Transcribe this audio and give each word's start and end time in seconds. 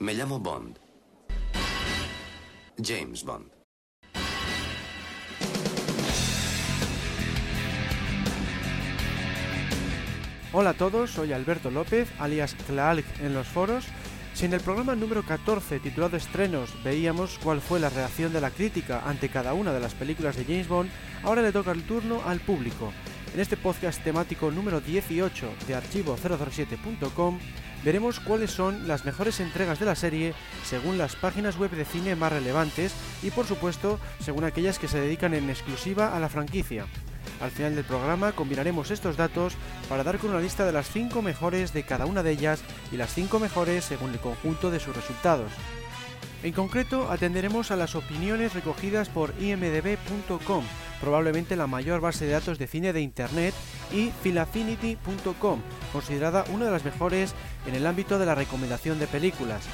Me 0.00 0.14
llamo 0.14 0.38
Bond. 0.38 0.78
James 2.80 3.24
Bond. 3.24 3.50
Hola 10.52 10.70
a 10.70 10.74
todos, 10.74 11.10
soy 11.10 11.32
Alberto 11.32 11.72
López, 11.72 12.08
alias 12.20 12.54
Clark 12.68 13.04
en 13.20 13.34
los 13.34 13.48
foros. 13.48 13.86
Si 14.34 14.46
en 14.46 14.52
el 14.52 14.60
programa 14.60 14.94
número 14.94 15.24
14, 15.24 15.80
titulado 15.80 16.16
Estrenos, 16.16 16.70
veíamos 16.84 17.36
cuál 17.42 17.60
fue 17.60 17.80
la 17.80 17.90
reacción 17.90 18.32
de 18.32 18.40
la 18.40 18.52
crítica 18.52 19.02
ante 19.04 19.28
cada 19.28 19.52
una 19.52 19.72
de 19.72 19.80
las 19.80 19.94
películas 19.94 20.36
de 20.36 20.44
James 20.44 20.68
Bond, 20.68 20.90
ahora 21.24 21.42
le 21.42 21.50
toca 21.50 21.72
el 21.72 21.82
turno 21.82 22.22
al 22.24 22.38
público. 22.38 22.92
En 23.34 23.40
este 23.40 23.56
podcast 23.56 24.02
temático 24.02 24.50
número 24.50 24.80
18 24.80 25.48
de 25.66 25.76
archivo007.com 25.76 27.38
veremos 27.84 28.20
cuáles 28.20 28.50
son 28.50 28.88
las 28.88 29.04
mejores 29.04 29.40
entregas 29.40 29.78
de 29.78 29.86
la 29.86 29.94
serie 29.94 30.34
según 30.64 30.98
las 30.98 31.14
páginas 31.14 31.56
web 31.56 31.70
de 31.70 31.84
cine 31.84 32.16
más 32.16 32.32
relevantes 32.32 32.94
y 33.22 33.30
por 33.30 33.46
supuesto 33.46 34.00
según 34.20 34.44
aquellas 34.44 34.78
que 34.78 34.88
se 34.88 35.00
dedican 35.00 35.34
en 35.34 35.50
exclusiva 35.50 36.16
a 36.16 36.20
la 36.20 36.28
franquicia. 36.28 36.86
Al 37.40 37.50
final 37.50 37.76
del 37.76 37.84
programa 37.84 38.32
combinaremos 38.32 38.90
estos 38.90 39.16
datos 39.16 39.54
para 39.88 40.02
dar 40.02 40.18
con 40.18 40.30
una 40.30 40.40
lista 40.40 40.66
de 40.66 40.72
las 40.72 40.90
5 40.90 41.22
mejores 41.22 41.72
de 41.72 41.84
cada 41.84 42.06
una 42.06 42.22
de 42.22 42.32
ellas 42.32 42.62
y 42.90 42.96
las 42.96 43.14
5 43.14 43.38
mejores 43.38 43.84
según 43.84 44.10
el 44.10 44.18
conjunto 44.18 44.70
de 44.70 44.80
sus 44.80 44.96
resultados. 44.96 45.52
En 46.42 46.52
concreto, 46.52 47.10
atenderemos 47.10 47.70
a 47.70 47.76
las 47.76 47.96
opiniones 47.96 48.54
recogidas 48.54 49.08
por 49.08 49.34
imdb.com, 49.40 50.64
probablemente 51.00 51.56
la 51.56 51.66
mayor 51.66 52.00
base 52.00 52.26
de 52.26 52.32
datos 52.32 52.58
de 52.58 52.66
cine 52.66 52.92
de 52.92 53.00
Internet, 53.00 53.54
y 53.92 54.10
filafinity.com, 54.22 55.60
considerada 55.92 56.44
una 56.52 56.66
de 56.66 56.70
las 56.70 56.84
mejores 56.84 57.34
en 57.66 57.74
el 57.74 57.86
ámbito 57.86 58.18
de 58.18 58.26
la 58.26 58.34
recomendación 58.34 58.98
de 58.98 59.06
películas. 59.06 59.66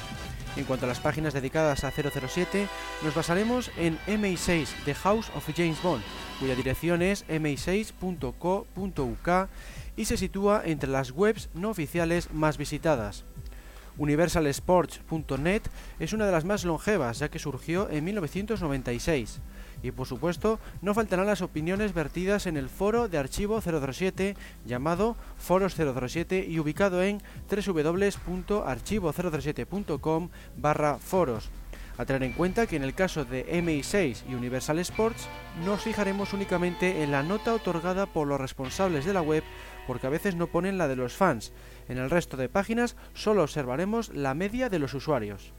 En 0.55 0.63
cuanto 0.63 0.85
a 0.85 0.89
las 0.89 1.01
páginas 1.01 1.33
dedicadas 1.33 1.83
a 1.83 1.91
007, 1.91 2.69
nos 3.03 3.13
basaremos 3.13 3.71
en 3.77 3.99
MI6 4.07 4.67
The 4.85 4.95
House 4.95 5.29
of 5.35 5.49
James 5.55 5.81
Bond, 5.83 6.01
cuya 6.39 6.55
dirección 6.55 7.01
es 7.01 7.27
mi6.co.uk 7.27 9.49
y 9.97 10.05
se 10.05 10.17
sitúa 10.17 10.61
entre 10.63 10.89
las 10.89 11.11
webs 11.11 11.49
no 11.53 11.69
oficiales 11.69 12.31
más 12.31 12.57
visitadas. 12.57 13.25
Universalsports.net 13.97 15.61
es 15.99 16.13
una 16.13 16.25
de 16.25 16.31
las 16.31 16.45
más 16.45 16.65
longevas 16.65 17.19
ya 17.19 17.29
que 17.29 17.39
surgió 17.39 17.89
en 17.89 18.03
1996 18.03 19.39
y 19.85 19.91
por 19.91 20.07
supuesto 20.07 20.59
no 20.81 20.95
faltarán 20.95 21.27
las 21.27 21.41
opiniones 21.41 21.93
vertidas 21.93 22.47
en 22.47 22.57
el 22.57 22.67
foro 22.69 23.07
de 23.07 23.19
archivo 23.19 23.61
007 23.61 24.35
llamado 24.65 25.15
Foros 25.37 25.75
007 25.75 26.43
y 26.47 26.57
ubicado 26.59 27.03
en 27.03 27.21
www.archivo007.com 27.49 30.29
barra 30.57 30.97
foros. 30.97 31.49
A 31.97 32.05
tener 32.05 32.23
en 32.23 32.33
cuenta 32.33 32.67
que 32.67 32.75
en 32.75 32.83
el 32.83 32.93
caso 32.93 33.23
de 33.23 33.45
MI6 33.63 34.23
y 34.27 34.33
Universal 34.33 34.79
Sports 34.79 35.29
nos 35.63 35.81
fijaremos 35.81 36.33
únicamente 36.33 37.03
en 37.03 37.11
la 37.11 37.23
nota 37.23 37.53
otorgada 37.53 38.05
por 38.05 38.27
los 38.27 38.41
responsables 38.41 39.05
de 39.05 39.13
la 39.13 39.21
web 39.21 39.45
porque 39.87 40.07
a 40.07 40.09
veces 40.09 40.35
no 40.35 40.47
ponen 40.47 40.77
la 40.79 40.87
de 40.87 40.95
los 40.95 41.13
fans. 41.13 41.51
En 41.87 41.99
el 41.99 42.09
resto 42.09 42.37
de 42.37 42.49
páginas 42.49 42.95
solo 43.13 43.43
observaremos 43.43 44.09
la 44.09 44.33
media 44.33 44.69
de 44.69 44.79
los 44.79 44.95
usuarios. 44.95 45.53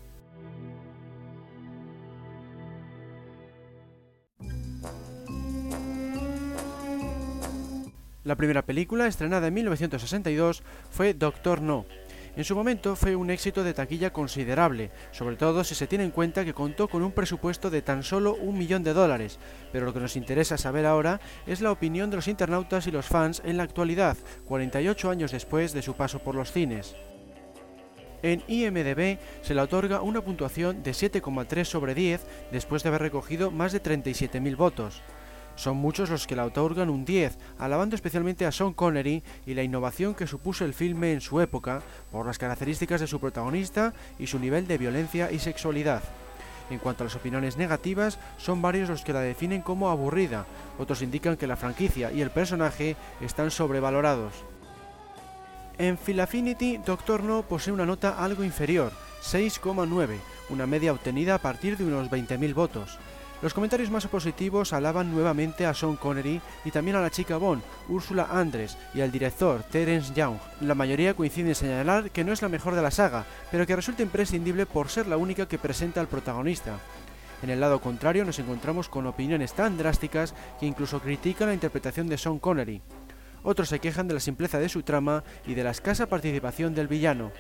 La 8.27 8.35
primera 8.35 8.63
película, 8.63 9.07
estrenada 9.07 9.47
en 9.47 9.55
1962, 9.55 10.65
fue 10.91 11.15
Doctor 11.15 11.63
No. 11.63 11.87
En 12.35 12.43
su 12.43 12.57
momento 12.57 12.97
fue 12.97 13.15
un 13.15 13.31
éxito 13.31 13.63
de 13.63 13.73
taquilla 13.73 14.13
considerable, 14.13 14.91
sobre 15.13 15.37
todo 15.37 15.63
si 15.63 15.77
se 15.77 15.87
tiene 15.87 16.03
en 16.03 16.11
cuenta 16.11 16.45
que 16.45 16.53
contó 16.53 16.89
con 16.89 17.05
un 17.05 17.13
presupuesto 17.13 17.71
de 17.71 17.83
tan 17.83 18.03
solo 18.03 18.35
un 18.35 18.59
millón 18.59 18.83
de 18.83 18.95
dólares, 18.95 19.39
pero 19.71 19.87
lo 19.87 19.95
que 19.95 20.01
nos 20.01 20.17
interesa 20.17 20.59
saber 20.59 20.87
ahora 20.87 21.21
es 21.47 21.61
la 21.61 21.71
opinión 21.71 22.11
de 22.11 22.17
los 22.17 22.27
internautas 22.27 22.89
y 22.89 22.91
los 22.91 23.07
fans 23.07 23.43
en 23.45 23.59
la 23.59 23.63
actualidad, 23.63 24.17
48 24.47 25.09
años 25.09 25.31
después 25.31 25.73
de 25.73 25.83
su 25.83 25.95
paso 25.95 26.19
por 26.19 26.35
los 26.35 26.51
cines. 26.51 26.97
En 28.25 28.43
IMDB 28.49 29.19
se 29.43 29.55
le 29.55 29.61
otorga 29.61 30.03
una 30.03 30.21
puntuación 30.21 30.83
de 30.83 30.91
7,3 30.91 31.63
sobre 31.63 31.95
10 31.95 32.27
después 32.51 32.83
de 32.83 32.89
haber 32.89 33.03
recogido 33.03 33.53
más 33.53 33.71
de 33.71 33.81
37.000 33.81 34.57
votos. 34.57 35.01
Son 35.57 35.77
muchos 35.79 36.11
los 36.11 36.27
que 36.27 36.37
la 36.37 36.45
otorgan 36.45 36.91
un 36.91 37.05
10, 37.05 37.39
alabando 37.59 37.97
especialmente 37.97 38.45
a 38.47 38.53
Sean 38.53 38.75
Connery 38.75 39.23
y 39.47 39.55
la 39.55 39.63
innovación 39.63 40.15
que 40.15 40.27
supuso 40.27 40.65
el 40.65 40.75
filme 40.75 41.13
en 41.13 41.23
su 41.23 41.41
época 41.41 41.83
por 42.13 42.27
las 42.27 42.39
características 42.39 43.01
de 43.01 43.07
su 43.07 43.19
protagonista 43.19 43.95
y 44.19 44.27
su 44.27 44.39
nivel 44.39 44.67
de 44.67 44.79
violencia 44.79 45.33
y 45.33 45.39
sexualidad. 45.39 46.03
En 46.69 46.79
cuanto 46.79 47.05
a 47.05 47.07
las 47.07 47.17
opiniones 47.17 47.57
negativas, 47.57 48.19
son 48.39 48.61
varios 48.61 48.89
los 48.89 49.03
que 49.03 49.13
la 49.13 49.21
definen 49.21 49.63
como 49.63 49.89
aburrida, 49.89 50.47
otros 50.79 51.01
indican 51.01 51.37
que 51.37 51.47
la 51.47 51.57
franquicia 51.57 52.13
y 52.13 52.21
el 52.21 52.31
personaje 52.31 52.97
están 53.21 53.51
sobrevalorados. 53.51 54.35
En 55.79 55.97
Philafinity, 55.97 56.79
Doctor 56.79 57.23
No 57.23 57.43
posee 57.43 57.73
una 57.73 57.87
nota 57.87 58.23
algo 58.23 58.45
inferior, 58.45 58.93
6,9, 59.23 60.17
una 60.51 60.67
media 60.67 60.93
obtenida 60.93 61.35
a 61.35 61.39
partir 61.39 61.77
de 61.77 61.85
unos 61.85 62.11
20.000 62.11 62.55
votos. 62.55 62.99
Los 63.43 63.53
comentarios 63.53 63.91
más 63.91 64.07
positivos 64.07 64.73
alaban 64.73 65.13
nuevamente 65.13 65.67
a 65.67 65.75
Sean 65.75 65.97
Connery 65.97 66.41
y 66.65 66.71
también 66.71 66.97
a 66.97 67.03
la 67.03 67.11
chica 67.11 67.37
Bond, 67.37 67.63
Úrsula 67.89 68.29
Andres, 68.31 68.79
y 68.95 69.03
al 69.03 69.13
director, 69.13 69.63
Terence 69.65 70.15
Young. 70.15 70.39
La 70.63 70.75
mayoría 70.75 71.13
coincide 71.15 71.51
en 71.51 71.55
señalar 71.55 72.11
que 72.11 72.25
no 72.25 72.33
es 72.33 72.41
la 72.41 72.49
mejor 72.49 72.75
de 72.75 72.81
la 72.81 72.91
saga, 72.91 73.27
pero 73.51 73.67
que 73.67 73.77
resulta 73.77 74.03
imprescindible 74.03 74.65
por 74.65 74.89
ser 74.89 75.07
la 75.07 75.19
única 75.19 75.47
que 75.47 75.59
presenta 75.59 76.01
al 76.01 76.09
protagonista. 76.09 76.79
En 77.43 77.51
el 77.51 77.61
lado 77.61 77.79
contrario 77.83 78.25
nos 78.25 78.39
encontramos 78.39 78.89
con 78.89 79.07
opiniones 79.07 79.53
tan 79.53 79.77
drásticas 79.77 80.35
que 80.59 80.65
incluso 80.65 81.01
critican 81.01 81.49
la 81.49 81.55
interpretación 81.55 82.09
de 82.09 82.17
Sean 82.17 82.39
Connery. 82.39 82.81
Otros 83.43 83.69
se 83.69 83.81
quejan 83.81 84.09
de 84.09 84.15
la 84.15 84.21
simpleza 84.21 84.59
de 84.59 84.71
su 84.71 84.83
trama 84.83 85.23
y 85.47 85.53
de 85.53 85.63
la 85.63 85.71
escasa 85.73 86.07
participación 86.07 86.75
del 86.75 86.89
villano. 86.89 87.33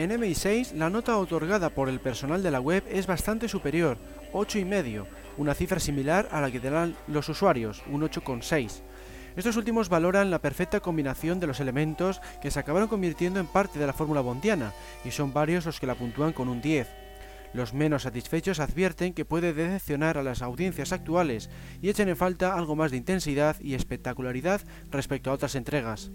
En 0.00 0.12
MI6 0.12 0.72
la 0.72 0.88
nota 0.88 1.18
otorgada 1.18 1.68
por 1.68 1.90
el 1.90 2.00
personal 2.00 2.42
de 2.42 2.50
la 2.50 2.58
web 2.58 2.82
es 2.88 3.06
bastante 3.06 3.50
superior, 3.50 3.98
8,5, 4.32 5.04
una 5.36 5.52
cifra 5.52 5.78
similar 5.78 6.26
a 6.32 6.40
la 6.40 6.50
que 6.50 6.58
dan 6.58 6.96
los 7.06 7.28
usuarios, 7.28 7.82
un 7.86 8.00
8,6. 8.00 8.80
Estos 9.36 9.58
últimos 9.58 9.90
valoran 9.90 10.30
la 10.30 10.40
perfecta 10.40 10.80
combinación 10.80 11.38
de 11.38 11.48
los 11.48 11.60
elementos 11.60 12.22
que 12.40 12.50
se 12.50 12.58
acabaron 12.58 12.88
convirtiendo 12.88 13.40
en 13.40 13.46
parte 13.46 13.78
de 13.78 13.86
la 13.86 13.92
fórmula 13.92 14.22
bondiana, 14.22 14.72
y 15.04 15.10
son 15.10 15.34
varios 15.34 15.66
los 15.66 15.78
que 15.78 15.86
la 15.86 15.96
puntúan 15.96 16.32
con 16.32 16.48
un 16.48 16.62
10. 16.62 16.88
Los 17.52 17.74
menos 17.74 18.04
satisfechos 18.04 18.58
advierten 18.58 19.12
que 19.12 19.26
puede 19.26 19.52
decepcionar 19.52 20.16
a 20.16 20.22
las 20.22 20.40
audiencias 20.40 20.92
actuales 20.92 21.50
y 21.82 21.90
echan 21.90 22.08
en 22.08 22.16
falta 22.16 22.54
algo 22.54 22.74
más 22.74 22.90
de 22.90 22.96
intensidad 22.96 23.60
y 23.60 23.74
espectacularidad 23.74 24.62
respecto 24.90 25.30
a 25.30 25.34
otras 25.34 25.56
entregas. 25.56 26.10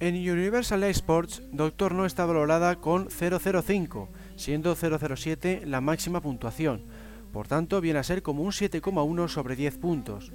En 0.00 0.14
Universal 0.14 0.84
Sports, 0.84 1.42
Doctor 1.50 1.92
No 1.92 2.06
está 2.06 2.24
valorada 2.24 2.76
con 2.76 3.08
005, 3.10 4.08
siendo 4.36 4.76
007 4.76 5.62
la 5.66 5.80
máxima 5.80 6.20
puntuación, 6.20 6.84
por 7.32 7.48
tanto 7.48 7.80
viene 7.80 7.98
a 7.98 8.04
ser 8.04 8.22
como 8.22 8.44
un 8.44 8.52
7,1 8.52 9.26
sobre 9.26 9.56
10 9.56 9.78
puntos. 9.78 10.32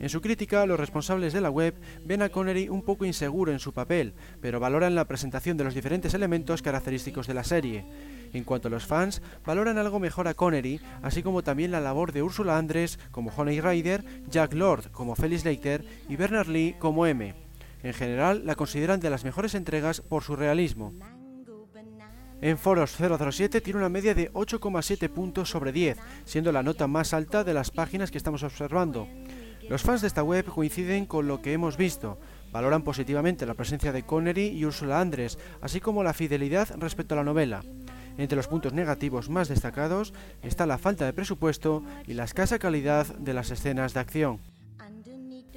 En 0.00 0.08
su 0.08 0.20
crítica, 0.20 0.66
los 0.66 0.80
responsables 0.80 1.32
de 1.32 1.40
la 1.40 1.50
web 1.50 1.76
ven 2.04 2.20
a 2.20 2.30
Connery 2.30 2.68
un 2.68 2.82
poco 2.82 3.04
inseguro 3.04 3.52
en 3.52 3.60
su 3.60 3.72
papel, 3.72 4.12
pero 4.40 4.58
valoran 4.58 4.96
la 4.96 5.04
presentación 5.04 5.56
de 5.56 5.62
los 5.62 5.74
diferentes 5.74 6.12
elementos 6.12 6.60
característicos 6.60 7.28
de 7.28 7.34
la 7.34 7.44
serie. 7.44 7.84
En 8.32 8.42
cuanto 8.42 8.66
a 8.66 8.72
los 8.72 8.86
fans, 8.86 9.22
valoran 9.46 9.78
algo 9.78 10.00
mejor 10.00 10.26
a 10.26 10.34
Connery, 10.34 10.80
así 11.02 11.22
como 11.22 11.44
también 11.44 11.70
la 11.70 11.80
labor 11.80 12.10
de 12.10 12.24
Ursula 12.24 12.58
Andress 12.58 12.98
como 13.12 13.30
Honey 13.30 13.60
Rider, 13.60 14.04
Jack 14.28 14.52
Lord 14.52 14.90
como 14.90 15.14
Felix 15.14 15.44
Leiter 15.44 15.84
y 16.08 16.16
Bernard 16.16 16.48
Lee 16.48 16.74
como 16.80 17.06
M. 17.06 17.45
En 17.86 17.94
general, 17.94 18.42
la 18.44 18.56
consideran 18.56 18.98
de 18.98 19.10
las 19.10 19.22
mejores 19.22 19.54
entregas 19.54 20.00
por 20.00 20.24
su 20.24 20.34
realismo. 20.34 20.92
En 22.40 22.58
Foros 22.58 22.96
007 22.98 23.60
tiene 23.60 23.78
una 23.78 23.88
media 23.88 24.12
de 24.12 24.32
8,7 24.32 25.08
puntos 25.08 25.50
sobre 25.50 25.70
10, 25.70 25.96
siendo 26.24 26.50
la 26.50 26.64
nota 26.64 26.88
más 26.88 27.14
alta 27.14 27.44
de 27.44 27.54
las 27.54 27.70
páginas 27.70 28.10
que 28.10 28.18
estamos 28.18 28.42
observando. 28.42 29.06
Los 29.68 29.82
fans 29.82 30.00
de 30.00 30.08
esta 30.08 30.24
web 30.24 30.46
coinciden 30.46 31.06
con 31.06 31.28
lo 31.28 31.40
que 31.40 31.52
hemos 31.52 31.76
visto, 31.76 32.18
valoran 32.50 32.82
positivamente 32.82 33.46
la 33.46 33.54
presencia 33.54 33.92
de 33.92 34.02
Connery 34.02 34.48
y 34.48 34.64
Ursula 34.64 35.00
Andress, 35.00 35.38
así 35.60 35.78
como 35.78 36.02
la 36.02 36.12
fidelidad 36.12 36.68
respecto 36.78 37.14
a 37.14 37.18
la 37.18 37.24
novela. 37.24 37.62
Entre 38.18 38.34
los 38.34 38.48
puntos 38.48 38.72
negativos 38.72 39.30
más 39.30 39.46
destacados 39.46 40.12
está 40.42 40.66
la 40.66 40.78
falta 40.78 41.04
de 41.04 41.12
presupuesto 41.12 41.84
y 42.04 42.14
la 42.14 42.24
escasa 42.24 42.58
calidad 42.58 43.06
de 43.06 43.32
las 43.32 43.52
escenas 43.52 43.94
de 43.94 44.00
acción. 44.00 44.55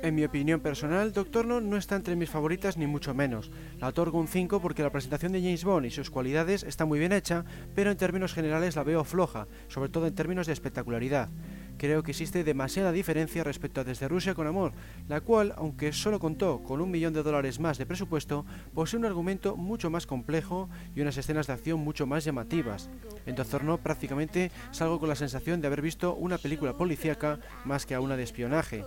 En 0.02 0.16
mi 0.16 0.24
opinión 0.24 0.62
personal, 0.62 1.12
Doctor 1.12 1.46
No 1.46 1.60
no 1.60 1.76
está 1.76 1.98
entre 1.98 2.16
mis 2.16 2.30
favoritas 2.30 2.78
ni 2.78 2.88
mucho 2.88 3.14
menos. 3.14 3.52
La 3.80 3.90
otorgo 3.90 4.18
un 4.18 4.30
5 4.30 4.62
porque 4.62 4.82
la 4.82 4.92
presentación 4.92 5.34
de 5.34 5.42
James 5.42 5.66
Bond 5.66 5.86
y 5.86 5.92
sus 5.92 6.10
cualidades 6.10 6.64
está 6.64 6.86
muy 6.86 7.00
bien 7.00 7.12
hecha, 7.12 7.44
pero 7.76 7.92
en 7.92 7.98
términos 7.98 8.34
generales 8.34 8.78
la 8.78 8.84
veo 8.84 9.04
floja, 9.04 9.48
sobre 9.68 9.90
todo 9.90 10.08
en 10.08 10.16
términos 10.16 10.48
de 10.48 10.54
espectacularidad. 10.54 11.30
creo 11.78 12.04
que 12.04 12.12
existe 12.12 12.44
demasiada 12.44 12.92
diferencia 12.92 13.44
respecto 13.44 13.80
a 13.80 13.84
Desde 13.86 14.08
Rusia 14.08 14.34
con 14.36 14.48
Amor, 14.48 14.74
la 15.08 15.22
cual, 15.22 15.54
aunque 15.58 15.94
solo 15.94 16.20
contó 16.20 16.62
con 16.64 16.82
un 16.82 16.92
millón 16.92 17.14
de 17.14 17.24
dólares 17.24 17.60
más 17.60 17.78
de 17.78 17.86
presupuesto, 17.86 18.46
posee 18.74 19.00
un 19.00 19.06
argumento 19.06 19.56
mucho 19.56 19.90
más 19.90 20.06
complejo 20.06 20.70
y 20.96 21.02
unas 21.02 21.18
escenas 21.18 21.48
de 21.48 21.54
acción 21.54 21.80
mucho 21.80 22.06
más 22.06 22.24
llamativas. 22.24 22.90
En 23.26 23.36
Doctor 23.36 23.64
No 23.64 23.78
prácticamente 23.78 24.52
salgo 24.72 25.00
con 25.00 25.10
la 25.10 25.16
sensación 25.16 25.62
de 25.62 25.68
haber 25.68 25.82
visto 25.82 26.16
una 26.16 26.38
película 26.38 26.76
policíaca 26.76 27.40
más 27.66 27.86
que 27.86 27.96
a 27.96 28.02
una 28.02 28.18
de 28.18 28.24
espionaje. 28.24 28.84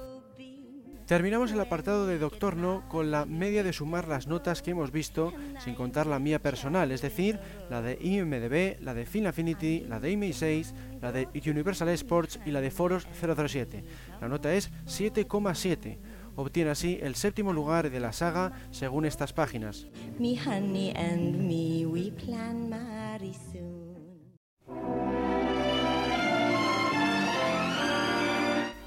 Terminamos 1.06 1.52
el 1.52 1.60
apartado 1.60 2.06
de 2.06 2.19
Doctor 2.19 2.56
No 2.56 2.88
con 2.88 3.10
la 3.10 3.26
media 3.26 3.62
de 3.62 3.72
sumar 3.72 4.08
las 4.08 4.26
notas 4.26 4.62
que 4.62 4.70
hemos 4.70 4.93
visto, 4.93 5.32
sin 5.58 5.75
contar 5.75 6.06
la 6.06 6.19
mía 6.19 6.38
personal, 6.38 6.90
es 6.93 7.02
decir, 7.02 7.38
la 7.69 7.82
de 7.82 7.99
IMDB, 8.00 8.82
la 8.82 8.94
de 8.94 9.04
Film 9.04 9.26
Affinity, 9.26 9.81
la 9.88 10.00
de 10.00 10.12
IMI6, 10.12 10.72
la 11.00 11.12
de 11.12 11.28
Universal 11.44 11.88
Sports 11.90 12.40
y 12.46 12.50
la 12.50 12.60
de 12.60 12.70
Foros 12.70 13.06
007. 13.20 13.84
La 14.20 14.28
nota 14.28 14.54
es 14.54 14.70
7,7. 14.87 15.99
Obtiene 16.34 16.70
así 16.70 16.99
el 17.02 17.14
séptimo 17.14 17.52
lugar 17.52 17.90
de 17.90 18.00
la 18.00 18.12
saga 18.12 18.52
según 18.70 19.05
estas 19.05 19.32
páginas. 19.32 19.87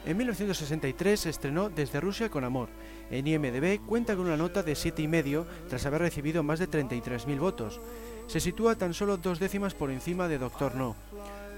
En 0.05 0.17
1963 0.17 1.19
se 1.19 1.29
estrenó 1.31 1.69
Desde 1.69 1.99
Rusia 1.99 2.29
con 2.29 2.43
Amor. 2.43 2.69
En 3.09 3.25
IMDB 3.25 3.83
cuenta 3.87 4.15
con 4.15 4.27
una 4.27 4.37
nota 4.37 4.61
de 4.61 4.73
7,5 4.73 5.45
tras 5.67 5.83
haber 5.87 6.01
recibido 6.01 6.43
más 6.43 6.59
de 6.59 6.69
33.000 6.69 7.39
votos. 7.39 7.79
Se 8.27 8.39
sitúa 8.39 8.75
tan 8.75 8.93
solo 8.93 9.17
dos 9.17 9.39
décimas 9.39 9.73
por 9.73 9.89
encima 9.89 10.27
de 10.27 10.37
Doctor 10.37 10.75
No. 10.75 10.95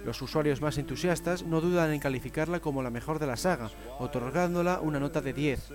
Los 0.06 0.22
usuarios 0.22 0.62
más 0.62 0.78
entusiastas 0.78 1.44
no 1.44 1.60
dudan 1.60 1.92
en 1.92 2.00
calificarla 2.00 2.62
como 2.62 2.82
la 2.82 2.90
mejor 2.90 3.20
de 3.20 3.28
la 3.28 3.36
saga, 3.36 3.70
otorgándola 4.00 4.80
una 4.80 5.02
nota 5.02 5.20
de 5.20 5.34
10. 5.34 5.74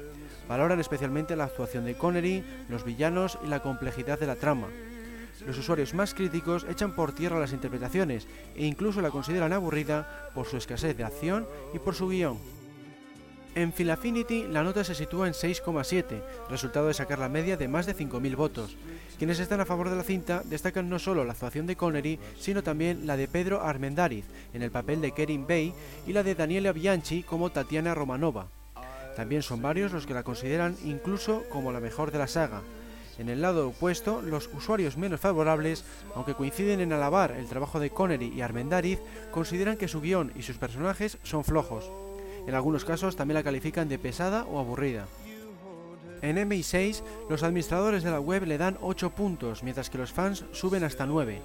Valoran 0.48 0.80
especialmente 0.80 1.36
la 1.36 1.44
actuación 1.44 1.84
de 1.84 1.94
Connery, 1.94 2.42
los 2.70 2.84
villanos 2.84 3.38
y 3.44 3.48
la 3.48 3.60
complejidad 3.60 4.18
de 4.18 4.26
la 4.26 4.36
trama. 4.36 4.68
Los 5.46 5.58
usuarios 5.58 5.92
más 5.92 6.14
críticos 6.14 6.64
echan 6.70 6.94
por 6.94 7.12
tierra 7.12 7.38
las 7.38 7.52
interpretaciones 7.52 8.26
e 8.56 8.64
incluso 8.64 9.02
la 9.02 9.10
consideran 9.10 9.52
aburrida 9.52 10.30
por 10.34 10.46
su 10.46 10.56
escasez 10.56 10.96
de 10.96 11.04
acción 11.04 11.46
y 11.74 11.78
por 11.78 11.94
su 11.94 12.08
guion. 12.08 12.61
En 13.54 13.70
Philaffinity 13.70 14.44
la 14.48 14.62
nota 14.62 14.82
se 14.82 14.94
sitúa 14.94 15.26
en 15.26 15.34
6,7, 15.34 16.22
resultado 16.48 16.88
de 16.88 16.94
sacar 16.94 17.18
la 17.18 17.28
media 17.28 17.58
de 17.58 17.68
más 17.68 17.84
de 17.84 17.94
5.000 17.94 18.34
votos. 18.34 18.76
Quienes 19.18 19.40
están 19.40 19.60
a 19.60 19.66
favor 19.66 19.90
de 19.90 19.96
la 19.96 20.04
cinta 20.04 20.42
destacan 20.46 20.88
no 20.88 20.98
solo 20.98 21.22
la 21.22 21.32
actuación 21.32 21.66
de 21.66 21.76
Connery, 21.76 22.18
sino 22.38 22.62
también 22.62 23.06
la 23.06 23.18
de 23.18 23.28
Pedro 23.28 23.60
Armendáriz 23.60 24.24
en 24.54 24.62
el 24.62 24.70
papel 24.70 25.02
de 25.02 25.12
Kerin 25.12 25.46
Bay 25.46 25.74
y 26.06 26.14
la 26.14 26.22
de 26.22 26.34
Daniela 26.34 26.72
Bianchi 26.72 27.22
como 27.22 27.52
Tatiana 27.52 27.94
Romanova. 27.94 28.46
También 29.16 29.42
son 29.42 29.60
varios 29.60 29.92
los 29.92 30.06
que 30.06 30.14
la 30.14 30.22
consideran 30.22 30.74
incluso 30.86 31.44
como 31.50 31.72
la 31.72 31.80
mejor 31.80 32.10
de 32.10 32.18
la 32.18 32.28
saga. 32.28 32.62
En 33.18 33.28
el 33.28 33.42
lado 33.42 33.68
opuesto, 33.68 34.22
los 34.22 34.48
usuarios 34.54 34.96
menos 34.96 35.20
favorables, 35.20 35.84
aunque 36.14 36.32
coinciden 36.32 36.80
en 36.80 36.94
alabar 36.94 37.32
el 37.32 37.46
trabajo 37.48 37.80
de 37.80 37.90
Connery 37.90 38.32
y 38.34 38.40
Armendáriz, 38.40 39.00
consideran 39.30 39.76
que 39.76 39.88
su 39.88 40.00
guion 40.00 40.32
y 40.34 40.42
sus 40.42 40.56
personajes 40.56 41.18
son 41.22 41.44
flojos. 41.44 41.90
En 42.46 42.54
algunos 42.54 42.84
casos 42.84 43.16
también 43.16 43.36
la 43.36 43.42
califican 43.42 43.88
de 43.88 43.98
pesada 43.98 44.44
o 44.44 44.58
aburrida. 44.58 45.06
En 46.22 46.36
MI6, 46.36 47.02
los 47.28 47.42
administradores 47.42 48.04
de 48.04 48.10
la 48.10 48.20
web 48.20 48.44
le 48.46 48.58
dan 48.58 48.78
8 48.80 49.10
puntos, 49.10 49.62
mientras 49.62 49.90
que 49.90 49.98
los 49.98 50.12
fans 50.12 50.44
suben 50.52 50.84
hasta 50.84 51.06
9. 51.06 51.40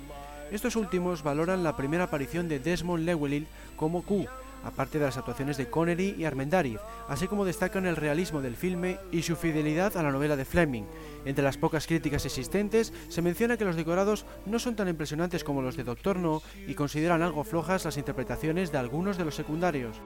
Estos 0.51 0.75
últimos 0.75 1.23
valoran 1.23 1.63
la 1.63 1.75
primera 1.75 2.05
aparición 2.05 2.47
de 2.47 2.59
Desmond 2.59 3.05
Llewellyn 3.05 3.47
como 3.75 4.03
Q, 4.03 4.27
aparte 4.63 4.99
de 4.99 5.05
las 5.05 5.17
actuaciones 5.17 5.57
de 5.57 5.69
Connery 5.69 6.15
y 6.17 6.25
Armendariz, 6.25 6.79
así 7.07 7.27
como 7.27 7.45
destacan 7.45 7.85
el 7.85 7.95
realismo 7.95 8.41
del 8.41 8.55
filme 8.55 8.99
y 9.11 9.23
su 9.23 9.35
fidelidad 9.35 9.97
a 9.97 10.03
la 10.03 10.11
novela 10.11 10.35
de 10.35 10.45
Fleming. 10.45 10.83
Entre 11.25 11.43
las 11.43 11.57
pocas 11.57 11.87
críticas 11.87 12.25
existentes, 12.25 12.93
se 13.09 13.21
menciona 13.21 13.57
que 13.57 13.65
los 13.65 13.75
decorados 13.75 14.25
no 14.45 14.59
son 14.59 14.75
tan 14.75 14.87
impresionantes 14.87 15.43
como 15.43 15.61
los 15.61 15.75
de 15.75 15.83
Doctor 15.83 16.17
No 16.17 16.41
y 16.67 16.75
consideran 16.75 17.21
algo 17.21 17.43
flojas 17.43 17.85
las 17.85 17.97
interpretaciones 17.97 18.71
de 18.71 18.77
algunos 18.77 19.17
de 19.17 19.25
los 19.25 19.35
secundarios. 19.35 19.97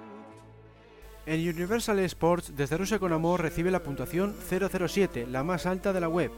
En 1.28 1.48
Universal 1.48 2.00
Sports, 2.00 2.54
desde 2.56 2.78
Rusia 2.78 2.98
con 2.98 3.14
Amor 3.14 3.42
recibe 3.42 3.70
la 3.70 3.84
puntuación 3.84 4.36
007, 4.50 5.28
la 5.28 5.44
más 5.44 5.68
alta 5.68 5.94
de 5.94 6.02
la 6.02 6.10
web. 6.10 6.32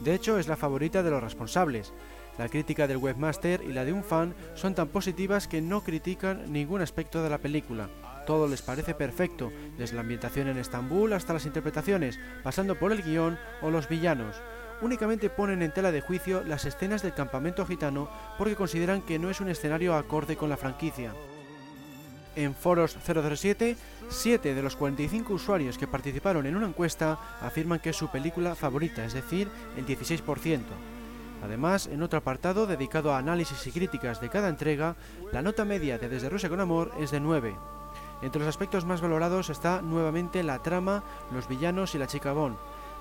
De 0.00 0.12
hecho, 0.12 0.40
es 0.40 0.48
la 0.48 0.56
favorita 0.56 1.04
de 1.04 1.10
los 1.10 1.22
responsables. 1.22 1.92
La 2.36 2.48
crítica 2.48 2.88
del 2.88 2.96
webmaster 2.96 3.62
y 3.62 3.72
la 3.72 3.84
de 3.84 3.92
un 3.92 4.02
fan 4.02 4.34
son 4.54 4.74
tan 4.74 4.88
positivas 4.88 5.46
que 5.46 5.60
no 5.60 5.84
critican 5.84 6.52
ningún 6.52 6.80
aspecto 6.80 7.22
de 7.22 7.30
la 7.30 7.38
película. 7.38 7.88
Todo 8.26 8.48
les 8.48 8.60
parece 8.60 8.92
perfecto, 8.94 9.52
desde 9.78 9.94
la 9.94 10.00
ambientación 10.00 10.48
en 10.48 10.58
Estambul 10.58 11.12
hasta 11.12 11.32
las 11.32 11.46
interpretaciones, 11.46 12.18
pasando 12.42 12.76
por 12.76 12.90
el 12.90 13.02
guion 13.02 13.38
o 13.62 13.70
los 13.70 13.88
villanos. 13.88 14.34
Únicamente 14.82 15.30
ponen 15.30 15.62
en 15.62 15.70
tela 15.70 15.92
de 15.92 16.00
juicio 16.00 16.42
las 16.42 16.64
escenas 16.64 17.02
del 17.02 17.14
campamento 17.14 17.64
gitano 17.66 18.10
porque 18.36 18.56
consideran 18.56 19.02
que 19.02 19.20
no 19.20 19.30
es 19.30 19.40
un 19.40 19.48
escenario 19.48 19.94
acorde 19.94 20.36
con 20.36 20.50
la 20.50 20.56
franquicia. 20.56 21.14
En 22.36 22.52
Foros 22.52 22.96
007, 23.06 23.76
7 24.08 24.54
de 24.54 24.62
los 24.62 24.76
45 24.76 25.34
usuarios 25.34 25.78
que 25.78 25.86
participaron 25.86 26.46
en 26.46 26.56
una 26.56 26.66
encuesta 26.66 27.18
afirman 27.40 27.80
que 27.80 27.90
es 27.90 27.96
su 27.96 28.08
película 28.10 28.54
favorita, 28.54 29.04
es 29.04 29.14
decir, 29.14 29.48
el 29.76 29.86
16%. 29.86 30.60
Además, 31.42 31.86
en 31.88 32.02
otro 32.02 32.18
apartado 32.18 32.66
dedicado 32.66 33.12
a 33.12 33.18
análisis 33.18 33.66
y 33.66 33.72
críticas 33.72 34.20
de 34.20 34.30
cada 34.30 34.48
entrega, 34.48 34.96
la 35.32 35.42
nota 35.42 35.64
media 35.64 35.98
de 35.98 36.08
Desde 36.08 36.30
Rusia 36.30 36.48
con 36.48 36.60
Amor 36.60 36.92
es 36.98 37.10
de 37.10 37.20
9. 37.20 37.54
Entre 38.22 38.38
los 38.38 38.48
aspectos 38.48 38.86
más 38.86 39.02
valorados 39.02 39.50
está 39.50 39.82
nuevamente 39.82 40.42
la 40.42 40.62
trama, 40.62 41.02
los 41.32 41.46
villanos 41.46 41.94
y 41.94 41.98
la 41.98 42.06
chica 42.06 42.32
Bond. 42.32 42.56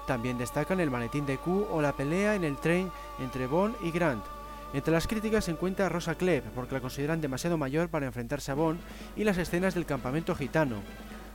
También 0.08 0.38
destacan 0.38 0.82
el 0.82 0.92
maletín 0.92 1.26
de 1.26 1.38
Q 1.38 1.68
o 1.72 1.82
la 1.82 1.94
pelea 1.94 2.36
en 2.36 2.44
el 2.44 2.58
tren 2.58 2.92
entre 3.20 3.48
Bond 3.48 3.76
y 3.82 3.92
Grant. 3.92 4.26
Entre 4.74 4.92
las 4.92 5.08
críticas 5.08 5.46
se 5.46 5.52
encuentra 5.52 5.88
Rosa 5.88 6.16
Klebb, 6.16 6.46
porque 6.56 6.74
la 6.74 6.82
consideran 6.82 7.22
demasiado 7.22 7.58
mayor 7.58 7.90
para 7.90 8.08
enfrentarse 8.08 8.52
a 8.52 8.56
Bond, 8.56 8.80
y 9.16 9.24
las 9.24 9.38
escenas 9.38 9.76
del 9.76 9.86
campamento 9.86 10.36
gitano. 10.36 10.78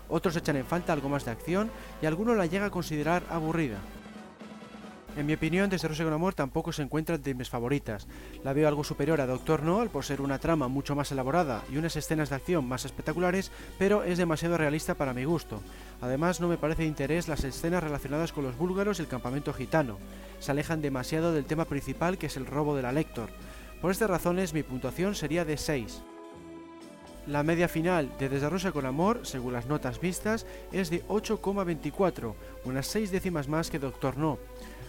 Otros 0.08 0.36
echan 0.36 0.56
en 0.56 0.66
falta 0.66 0.92
algo 0.92 1.08
más 1.08 1.24
de 1.24 1.30
acción 1.30 1.70
y 2.02 2.06
alguno 2.06 2.34
la 2.34 2.46
llega 2.46 2.66
a 2.66 2.70
considerar 2.70 3.22
aburrida. 3.30 3.78
En 5.18 5.26
mi 5.26 5.34
opinión, 5.34 5.68
Desde 5.68 5.88
con 5.88 6.12
Amor 6.12 6.34
tampoco 6.34 6.72
se 6.72 6.80
encuentra 6.80 7.16
entre 7.16 7.34
mis 7.34 7.50
favoritas. 7.50 8.06
La 8.44 8.52
veo 8.52 8.68
algo 8.68 8.84
superior 8.84 9.20
a 9.20 9.26
Doctor 9.26 9.64
No 9.64 9.80
al 9.80 9.90
poseer 9.90 10.20
una 10.20 10.38
trama 10.38 10.68
mucho 10.68 10.94
más 10.94 11.10
elaborada 11.10 11.64
y 11.72 11.76
unas 11.76 11.96
escenas 11.96 12.30
de 12.30 12.36
acción 12.36 12.64
más 12.64 12.84
espectaculares, 12.84 13.50
pero 13.80 14.04
es 14.04 14.16
demasiado 14.16 14.56
realista 14.56 14.94
para 14.94 15.12
mi 15.12 15.24
gusto. 15.24 15.60
Además, 16.00 16.40
no 16.40 16.46
me 16.46 16.56
parece 16.56 16.82
de 16.82 16.88
interés 16.88 17.26
las 17.26 17.42
escenas 17.42 17.82
relacionadas 17.82 18.30
con 18.30 18.44
los 18.44 18.56
búlgaros 18.56 19.00
y 19.00 19.02
el 19.02 19.08
campamento 19.08 19.52
gitano. 19.52 19.98
Se 20.38 20.52
alejan 20.52 20.82
demasiado 20.82 21.32
del 21.32 21.46
tema 21.46 21.64
principal 21.64 22.16
que 22.16 22.26
es 22.26 22.36
el 22.36 22.46
robo 22.46 22.76
de 22.76 22.82
la 22.82 22.92
Lector. 22.92 23.30
Por 23.82 23.90
estas 23.90 24.10
razones, 24.10 24.54
mi 24.54 24.62
puntuación 24.62 25.16
sería 25.16 25.44
de 25.44 25.56
6. 25.56 26.00
La 27.26 27.42
media 27.42 27.66
final 27.66 28.08
de 28.20 28.28
Desde 28.28 28.48
Rosa 28.48 28.70
con 28.70 28.86
Amor, 28.86 29.22
según 29.24 29.52
las 29.52 29.66
notas 29.66 30.00
vistas, 30.00 30.46
es 30.70 30.90
de 30.90 31.04
8,24, 31.08 32.34
unas 32.64 32.86
6 32.86 33.10
décimas 33.10 33.48
más 33.48 33.68
que 33.68 33.80
Doctor 33.80 34.16
No. 34.16 34.38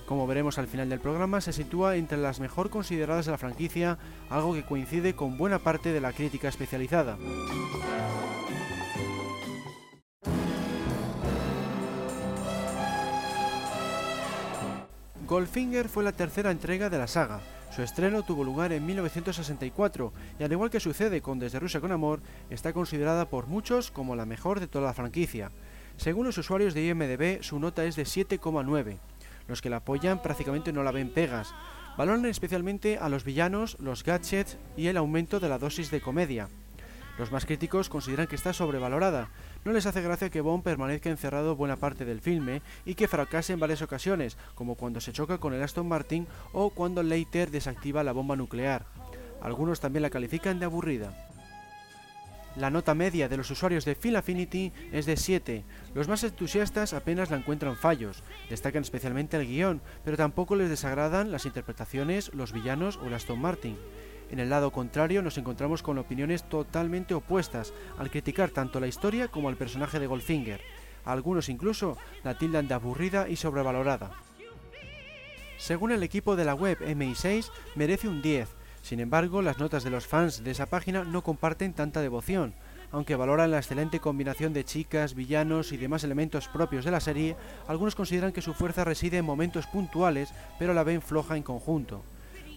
Como 0.09 0.25
veremos 0.25 0.57
al 0.57 0.65
final 0.65 0.89
del 0.89 0.99
programa, 0.99 1.39
se 1.39 1.53
sitúa 1.53 1.95
entre 1.95 2.17
las 2.17 2.39
mejor 2.39 2.71
consideradas 2.71 3.27
de 3.27 3.31
la 3.31 3.37
franquicia, 3.37 3.99
algo 4.31 4.55
que 4.55 4.65
coincide 4.65 5.13
con 5.13 5.37
buena 5.37 5.59
parte 5.59 5.93
de 5.93 6.01
la 6.01 6.13
crítica 6.13 6.47
especializada. 6.47 7.15
Goldfinger 15.27 15.87
fue 15.87 16.03
la 16.03 16.11
tercera 16.11 16.49
entrega 16.49 16.89
de 16.89 16.97
la 16.97 17.05
saga. 17.05 17.41
Su 17.69 17.83
estreno 17.83 18.23
tuvo 18.23 18.43
lugar 18.43 18.73
en 18.73 18.87
1964 18.87 20.11
y 20.39 20.43
al 20.43 20.51
igual 20.51 20.71
que 20.71 20.79
sucede 20.79 21.21
con 21.21 21.37
Desde 21.37 21.59
Rusia 21.59 21.81
con 21.81 21.91
Amor, 21.91 22.21
está 22.49 22.73
considerada 22.73 23.29
por 23.29 23.45
muchos 23.45 23.91
como 23.91 24.15
la 24.15 24.25
mejor 24.25 24.59
de 24.59 24.65
toda 24.65 24.87
la 24.87 24.95
franquicia. 24.95 25.51
Según 25.97 26.25
los 26.25 26.39
usuarios 26.39 26.73
de 26.73 26.87
IMDB, 26.87 27.43
su 27.43 27.59
nota 27.59 27.85
es 27.85 27.95
de 27.95 28.05
7,9. 28.05 28.97
Los 29.49 29.61
que 29.61 29.69
la 29.69 29.77
apoyan 29.77 30.21
prácticamente 30.21 30.71
no 30.71 30.83
la 30.83 30.91
ven 30.91 31.09
pegas. 31.09 31.53
Valoran 31.97 32.25
especialmente 32.25 32.97
a 32.97 33.09
los 33.09 33.25
villanos, 33.25 33.77
los 33.79 34.03
gadgets 34.03 34.57
y 34.77 34.87
el 34.87 34.95
aumento 34.95 35.41
de 35.41 35.49
la 35.49 35.57
dosis 35.57 35.91
de 35.91 35.99
comedia. 35.99 36.47
Los 37.17 37.33
más 37.33 37.45
críticos 37.45 37.89
consideran 37.89 38.27
que 38.27 38.37
está 38.37 38.53
sobrevalorada. 38.53 39.29
No 39.65 39.73
les 39.73 39.85
hace 39.85 40.01
gracia 40.01 40.29
que 40.29 40.39
Bond 40.39 40.63
permanezca 40.63 41.09
encerrado 41.09 41.57
buena 41.57 41.75
parte 41.75 42.05
del 42.05 42.21
filme 42.21 42.61
y 42.85 42.95
que 42.95 43.09
fracase 43.09 43.51
en 43.51 43.59
varias 43.59 43.81
ocasiones, 43.81 44.37
como 44.55 44.75
cuando 44.75 45.01
se 45.01 45.11
choca 45.11 45.39
con 45.39 45.53
el 45.53 45.61
Aston 45.61 45.87
Martin 45.87 46.27
o 46.53 46.69
cuando 46.69 47.03
Leiter 47.03 47.51
desactiva 47.51 48.05
la 48.05 48.13
bomba 48.13 48.37
nuclear. 48.37 48.85
Algunos 49.41 49.81
también 49.81 50.03
la 50.03 50.09
califican 50.09 50.59
de 50.59 50.65
aburrida. 50.65 51.27
La 52.59 52.69
nota 52.69 52.93
media 52.93 53.29
de 53.29 53.37
los 53.37 53.49
usuarios 53.51 53.85
de 53.85 53.95
Film 53.95 54.17
Affinity 54.17 54.73
es 54.91 55.05
de 55.05 55.15
7. 55.15 55.63
Los 55.93 56.09
más 56.09 56.25
entusiastas 56.25 56.91
apenas 56.91 57.29
la 57.29 57.37
encuentran 57.37 57.77
fallos, 57.77 58.21
destacan 58.49 58.81
especialmente 58.81 59.37
el 59.37 59.47
guion, 59.47 59.81
pero 60.03 60.17
tampoco 60.17 60.57
les 60.57 60.69
desagradan 60.69 61.31
las 61.31 61.45
interpretaciones, 61.45 62.33
los 62.33 62.51
villanos 62.51 62.97
o 62.97 63.07
el 63.07 63.13
Aston 63.13 63.39
Martin. 63.39 63.77
En 64.29 64.39
el 64.39 64.49
lado 64.49 64.73
contrario 64.73 65.21
nos 65.21 65.37
encontramos 65.37 65.81
con 65.81 65.99
opiniones 65.99 66.43
totalmente 66.49 67.13
opuestas, 67.13 67.73
al 67.97 68.11
criticar 68.11 68.49
tanto 68.49 68.81
la 68.81 68.87
historia 68.87 69.29
como 69.29 69.47
al 69.47 69.55
personaje 69.55 69.97
de 69.97 70.07
Goldfinger. 70.07 70.59
Algunos 71.05 71.47
incluso 71.47 71.97
la 72.25 72.37
tildan 72.37 72.67
de 72.67 72.73
aburrida 72.73 73.29
y 73.29 73.37
sobrevalorada. 73.37 74.11
Según 75.57 75.91
el 75.91 76.03
equipo 76.03 76.35
de 76.35 76.43
la 76.43 76.55
web 76.55 76.77
MI6, 76.81 77.51
merece 77.75 78.09
un 78.09 78.21
10. 78.21 78.58
Sin 78.81 78.99
embargo, 78.99 79.41
las 79.41 79.59
notas 79.59 79.83
de 79.83 79.89
los 79.89 80.07
fans 80.07 80.43
de 80.43 80.51
esa 80.51 80.65
página 80.65 81.03
no 81.03 81.23
comparten 81.23 81.73
tanta 81.73 82.01
devoción. 82.01 82.53
Aunque 82.91 83.15
valoran 83.15 83.51
la 83.51 83.57
excelente 83.57 83.99
combinación 83.99 84.51
de 84.51 84.63
chicas, 84.63 85.13
villanos 85.13 85.71
y 85.71 85.77
demás 85.77 86.03
elementos 86.03 86.47
propios 86.47 86.85
de 86.85 86.91
la 86.91 86.99
serie, 86.99 87.35
algunos 87.67 87.95
consideran 87.95 88.31
que 88.31 88.41
su 88.41 88.53
fuerza 88.53 88.83
reside 88.83 89.17
en 89.17 89.25
momentos 89.25 89.67
puntuales, 89.67 90.33
pero 90.57 90.73
la 90.73 90.83
ven 90.83 91.01
floja 91.01 91.37
en 91.37 91.43
conjunto. 91.43 92.03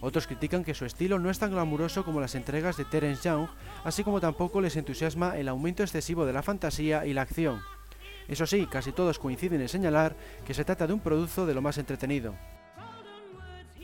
Otros 0.01 0.27
critican 0.27 0.63
que 0.63 0.73
su 0.73 0.85
estilo 0.85 1.19
no 1.19 1.29
es 1.29 1.39
tan 1.39 1.51
glamuroso 1.51 2.03
como 2.03 2.19
las 2.19 2.35
entregas 2.35 2.77
de 2.77 2.85
Terence 2.85 3.29
Young, 3.29 3.47
así 3.83 4.03
como 4.03 4.19
tampoco 4.19 4.59
les 4.59 4.75
entusiasma 4.75 5.37
el 5.37 5.47
aumento 5.47 5.83
excesivo 5.83 6.25
de 6.25 6.33
la 6.33 6.43
fantasía 6.43 7.05
y 7.05 7.13
la 7.13 7.21
acción. 7.21 7.61
Eso 8.27 8.45
sí, 8.45 8.67
casi 8.67 8.91
todos 8.91 9.19
coinciden 9.19 9.61
en 9.61 9.69
señalar 9.69 10.15
que 10.45 10.53
se 10.53 10.65
trata 10.65 10.87
de 10.87 10.93
un 10.93 10.99
producto 10.99 11.45
de 11.45 11.53
lo 11.53 11.61
más 11.61 11.77
entretenido. 11.77 12.33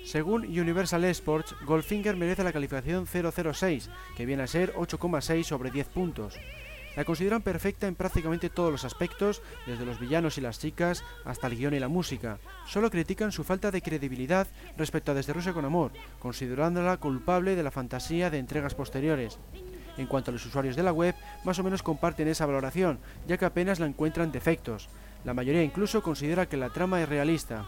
Según 0.10 0.42
Universal 0.42 1.06
Sports, 1.06 1.56
Goldfinger 1.68 2.16
merece 2.16 2.44
la 2.44 2.51
calificación 2.51 3.06
006, 3.06 3.92
que 4.18 4.25
viene 4.25 4.42
a 4.42 4.48
ser 4.48 4.74
8,6 4.74 5.44
sobre 5.44 5.70
10 5.70 5.88
puntos. 5.89 6.34
La 6.96 7.06
consideran 7.06 7.44
perfecta 7.44 7.86
en 7.86 7.94
prácticamente 7.94 8.50
todos 8.50 8.72
los 8.72 8.86
aspectos, 8.86 9.44
desde 9.68 9.86
los 9.86 10.00
villanos 10.00 10.39
y 10.39 10.42
las 10.42 10.58
chicas 10.58 11.04
hasta 11.25 11.46
el 11.46 11.58
guion 11.58 11.75
y 11.75 11.80
la 11.80 11.89
música. 11.89 12.39
Solo 12.66 12.89
critican 12.89 13.32
su 13.32 13.44
falta 13.44 13.70
de 13.70 13.84
credibilidad 13.84 14.48
respecto 14.78 15.12
a 15.12 15.13
Desde 15.13 15.32
Rusia 15.32 15.54
con 15.54 15.66
Amor, 15.66 15.92
considerándola 16.18 16.98
culpable 16.98 17.56
de 17.56 17.62
la 17.62 17.70
fantasía 17.70 18.32
de 18.32 18.39
entregas 18.39 18.74
posteriores. 18.74 19.38
En 19.98 20.08
cuanto 20.08 20.32
a 20.32 20.34
los 20.34 20.44
usuarios 20.44 20.75
de 20.75 20.82
la 20.82 20.92
web, 20.92 21.13
más 21.44 21.60
o 21.60 21.63
menos 21.63 21.84
comparten 21.84 22.28
esa 22.30 22.48
valoración, 22.48 22.98
ya 23.28 23.38
que 23.38 23.46
apenas 23.46 23.80
la 23.80 23.86
encuentran 23.86 24.32
defectos. 24.32 24.89
La 25.24 25.36
mayoría 25.36 25.62
incluso 25.62 26.01
considera 26.01 26.48
que 26.48 26.58
la 26.58 26.72
trama 26.72 27.00
es 27.00 27.08
realista. 27.08 27.68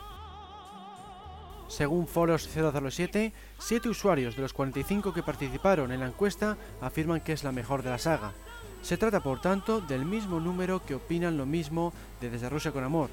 Según 1.71 2.05
Foros 2.05 2.49
007, 2.53 3.31
7 3.57 3.87
usuarios 3.87 4.35
de 4.35 4.41
los 4.41 4.51
45 4.51 5.13
que 5.13 5.23
participaron 5.23 5.93
en 5.93 6.01
la 6.01 6.07
encuesta 6.07 6.57
afirman 6.81 7.21
que 7.21 7.31
es 7.31 7.45
la 7.45 7.53
mejor 7.53 7.81
de 7.81 7.89
la 7.89 7.97
saga. 7.97 8.33
Se 8.81 8.97
trata, 8.97 9.21
por 9.21 9.39
tanto, 9.39 9.79
del 9.79 10.03
mismo 10.03 10.41
número 10.41 10.83
que 10.83 10.95
opinan 10.95 11.37
lo 11.37 11.45
mismo 11.45 11.93
de 12.19 12.29
Desde 12.29 12.49
Rusia 12.49 12.73
con 12.73 12.83
Amor. 12.83 13.09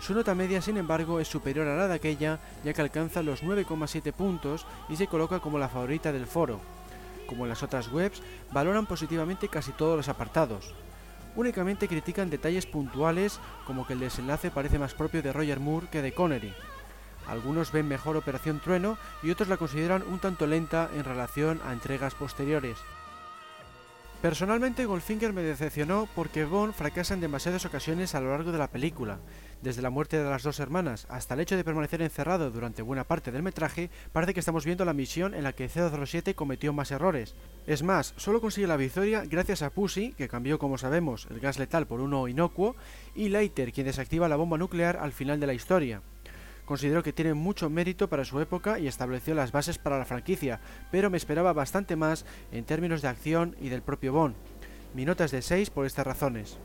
Su 0.00 0.12
nota 0.12 0.34
media, 0.34 0.60
sin 0.60 0.76
embargo, 0.76 1.20
es 1.20 1.28
superior 1.28 1.68
a 1.68 1.76
la 1.76 1.86
de 1.86 1.94
aquella, 1.94 2.40
ya 2.64 2.72
que 2.72 2.82
alcanza 2.82 3.22
los 3.22 3.44
9,7 3.44 4.12
puntos 4.12 4.66
y 4.88 4.96
se 4.96 5.06
coloca 5.06 5.38
como 5.38 5.60
la 5.60 5.68
favorita 5.68 6.10
del 6.10 6.26
foro. 6.26 6.60
Como 7.28 7.44
en 7.44 7.50
las 7.50 7.62
otras 7.62 7.92
webs, 7.92 8.22
valoran 8.50 8.86
positivamente 8.86 9.46
casi 9.46 9.70
todos 9.70 9.96
los 9.96 10.08
apartados. 10.08 10.74
Únicamente 11.36 11.86
critican 11.86 12.28
detalles 12.28 12.66
puntuales, 12.66 13.38
como 13.64 13.86
que 13.86 13.92
el 13.92 14.00
desenlace 14.00 14.50
parece 14.50 14.80
más 14.80 14.94
propio 14.94 15.22
de 15.22 15.32
Roger 15.32 15.60
Moore 15.60 15.86
que 15.92 16.02
de 16.02 16.12
Connery. 16.12 16.52
Algunos 17.28 17.72
ven 17.72 17.88
mejor 17.88 18.16
Operación 18.16 18.60
Trueno 18.60 18.98
y 19.22 19.30
otros 19.30 19.48
la 19.48 19.56
consideran 19.56 20.02
un 20.02 20.18
tanto 20.18 20.46
lenta 20.46 20.90
en 20.94 21.04
relación 21.04 21.60
a 21.64 21.72
entregas 21.72 22.14
posteriores. 22.14 22.78
Personalmente 24.24 24.86
Goldfinger 24.86 25.34
me 25.34 25.42
decepcionó 25.42 26.08
porque 26.14 26.46
Bond 26.46 26.72
fracasa 26.72 27.12
en 27.12 27.20
demasiadas 27.20 27.66
ocasiones 27.66 28.14
a 28.14 28.22
lo 28.22 28.30
largo 28.30 28.52
de 28.52 28.58
la 28.58 28.70
película. 28.70 29.18
Desde 29.60 29.82
la 29.82 29.90
muerte 29.90 30.16
de 30.16 30.24
las 30.24 30.42
dos 30.42 30.60
hermanas 30.60 31.06
hasta 31.10 31.34
el 31.34 31.40
hecho 31.40 31.58
de 31.58 31.62
permanecer 31.62 32.00
encerrado 32.00 32.50
durante 32.50 32.80
buena 32.80 33.04
parte 33.04 33.30
del 33.32 33.42
metraje, 33.42 33.90
parece 34.12 34.32
que 34.32 34.40
estamos 34.40 34.64
viendo 34.64 34.86
la 34.86 34.94
misión 34.94 35.34
en 35.34 35.42
la 35.42 35.52
que 35.52 35.68
007 35.68 36.34
cometió 36.34 36.72
más 36.72 36.90
errores. 36.90 37.34
Es 37.66 37.82
más, 37.82 38.14
solo 38.16 38.40
consigue 38.40 38.66
la 38.66 38.78
victoria 38.78 39.24
gracias 39.26 39.60
a 39.60 39.68
Pussy, 39.68 40.14
que 40.14 40.26
cambió 40.26 40.58
como 40.58 40.78
sabemos 40.78 41.28
el 41.30 41.40
gas 41.40 41.58
letal 41.58 41.86
por 41.86 42.00
uno 42.00 42.26
inocuo, 42.26 42.76
y 43.14 43.28
Leiter, 43.28 43.74
quien 43.74 43.86
desactiva 43.86 44.26
la 44.26 44.36
bomba 44.36 44.56
nuclear 44.56 44.96
al 44.96 45.12
final 45.12 45.38
de 45.38 45.48
la 45.48 45.52
historia. 45.52 46.00
Considero 46.64 47.02
que 47.02 47.12
tiene 47.12 47.34
mucho 47.34 47.68
mérito 47.68 48.08
para 48.08 48.24
su 48.24 48.40
época 48.40 48.78
y 48.78 48.86
estableció 48.86 49.34
las 49.34 49.52
bases 49.52 49.78
para 49.78 49.98
la 49.98 50.06
franquicia, 50.06 50.60
pero 50.90 51.10
me 51.10 51.18
esperaba 51.18 51.52
bastante 51.52 51.94
más 51.96 52.24
en 52.52 52.64
términos 52.64 53.02
de 53.02 53.08
acción 53.08 53.54
y 53.60 53.68
del 53.68 53.82
propio 53.82 54.12
Bond. 54.12 54.34
Mi 54.94 55.04
nota 55.04 55.24
es 55.24 55.30
de 55.30 55.42
6 55.42 55.70
por 55.70 55.86
estas 55.86 56.06
razones. 56.06 56.58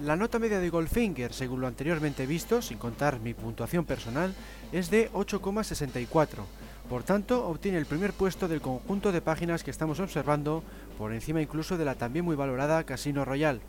La 0.00 0.16
nota 0.16 0.38
media 0.38 0.60
de 0.60 0.70
Goldfinger, 0.70 1.32
según 1.34 1.60
lo 1.60 1.66
anteriormente 1.66 2.24
visto, 2.26 2.62
sin 2.62 2.78
contar 2.78 3.20
mi 3.20 3.34
puntuación 3.34 3.84
personal, 3.84 4.34
es 4.72 4.90
de 4.90 5.12
8,64. 5.12 6.28
Por 6.88 7.02
tanto, 7.02 7.46
obtiene 7.46 7.76
el 7.76 7.86
primer 7.86 8.14
puesto 8.14 8.48
del 8.48 8.62
conjunto 8.62 9.12
de 9.12 9.20
páginas 9.20 9.62
que 9.62 9.70
estamos 9.70 10.00
observando, 10.00 10.64
por 10.96 11.12
encima 11.12 11.42
incluso 11.42 11.76
de 11.76 11.84
la 11.84 11.96
también 11.96 12.24
muy 12.24 12.34
valorada 12.34 12.82
Casino 12.84 13.26
Royale. 13.26 13.60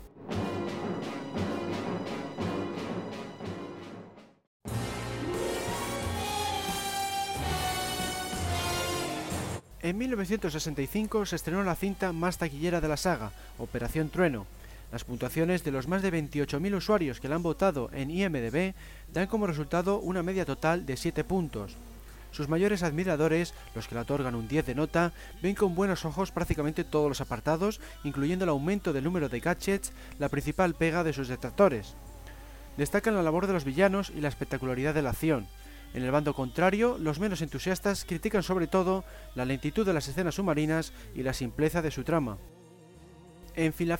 En 9.82 9.98
1965 9.98 11.26
se 11.26 11.34
estrenó 11.34 11.64
la 11.64 11.74
cinta 11.74 12.12
más 12.12 12.38
taquillera 12.38 12.80
de 12.80 12.86
la 12.86 12.96
saga, 12.96 13.32
Operación 13.58 14.10
Trueno. 14.10 14.46
Las 14.92 15.02
puntuaciones 15.02 15.64
de 15.64 15.72
los 15.72 15.88
más 15.88 16.02
de 16.02 16.12
28.000 16.12 16.76
usuarios 16.76 17.18
que 17.18 17.28
la 17.28 17.34
han 17.34 17.42
votado 17.42 17.90
en 17.92 18.08
IMDB 18.08 18.74
dan 19.12 19.26
como 19.26 19.48
resultado 19.48 19.98
una 19.98 20.22
media 20.22 20.44
total 20.44 20.86
de 20.86 20.96
7 20.96 21.24
puntos. 21.24 21.74
Sus 22.30 22.48
mayores 22.48 22.84
admiradores, 22.84 23.54
los 23.74 23.88
que 23.88 23.96
le 23.96 24.02
otorgan 24.02 24.36
un 24.36 24.46
10 24.46 24.66
de 24.66 24.76
nota, 24.76 25.12
ven 25.42 25.56
con 25.56 25.74
buenos 25.74 26.04
ojos 26.04 26.30
prácticamente 26.30 26.84
todos 26.84 27.08
los 27.08 27.20
apartados, 27.20 27.80
incluyendo 28.04 28.44
el 28.44 28.50
aumento 28.50 28.92
del 28.92 29.02
número 29.02 29.28
de 29.28 29.40
gadgets, 29.40 29.92
la 30.20 30.28
principal 30.28 30.74
pega 30.74 31.02
de 31.02 31.12
sus 31.12 31.26
detractores. 31.26 31.94
Destacan 32.76 33.16
la 33.16 33.22
labor 33.24 33.48
de 33.48 33.54
los 33.54 33.64
villanos 33.64 34.12
y 34.14 34.20
la 34.20 34.28
espectacularidad 34.28 34.94
de 34.94 35.02
la 35.02 35.10
acción, 35.10 35.48
en 35.94 36.02
el 36.02 36.10
bando 36.10 36.34
contrario, 36.34 36.96
los 36.98 37.20
menos 37.20 37.42
entusiastas 37.42 38.04
critican 38.04 38.42
sobre 38.42 38.66
todo 38.66 39.04
la 39.34 39.44
lentitud 39.44 39.84
de 39.84 39.92
las 39.92 40.08
escenas 40.08 40.36
submarinas 40.36 40.92
y 41.14 41.22
la 41.22 41.34
simpleza 41.34 41.82
de 41.82 41.90
su 41.90 42.02
trama. 42.02 42.38
En 43.54 43.74
Final 43.74 43.98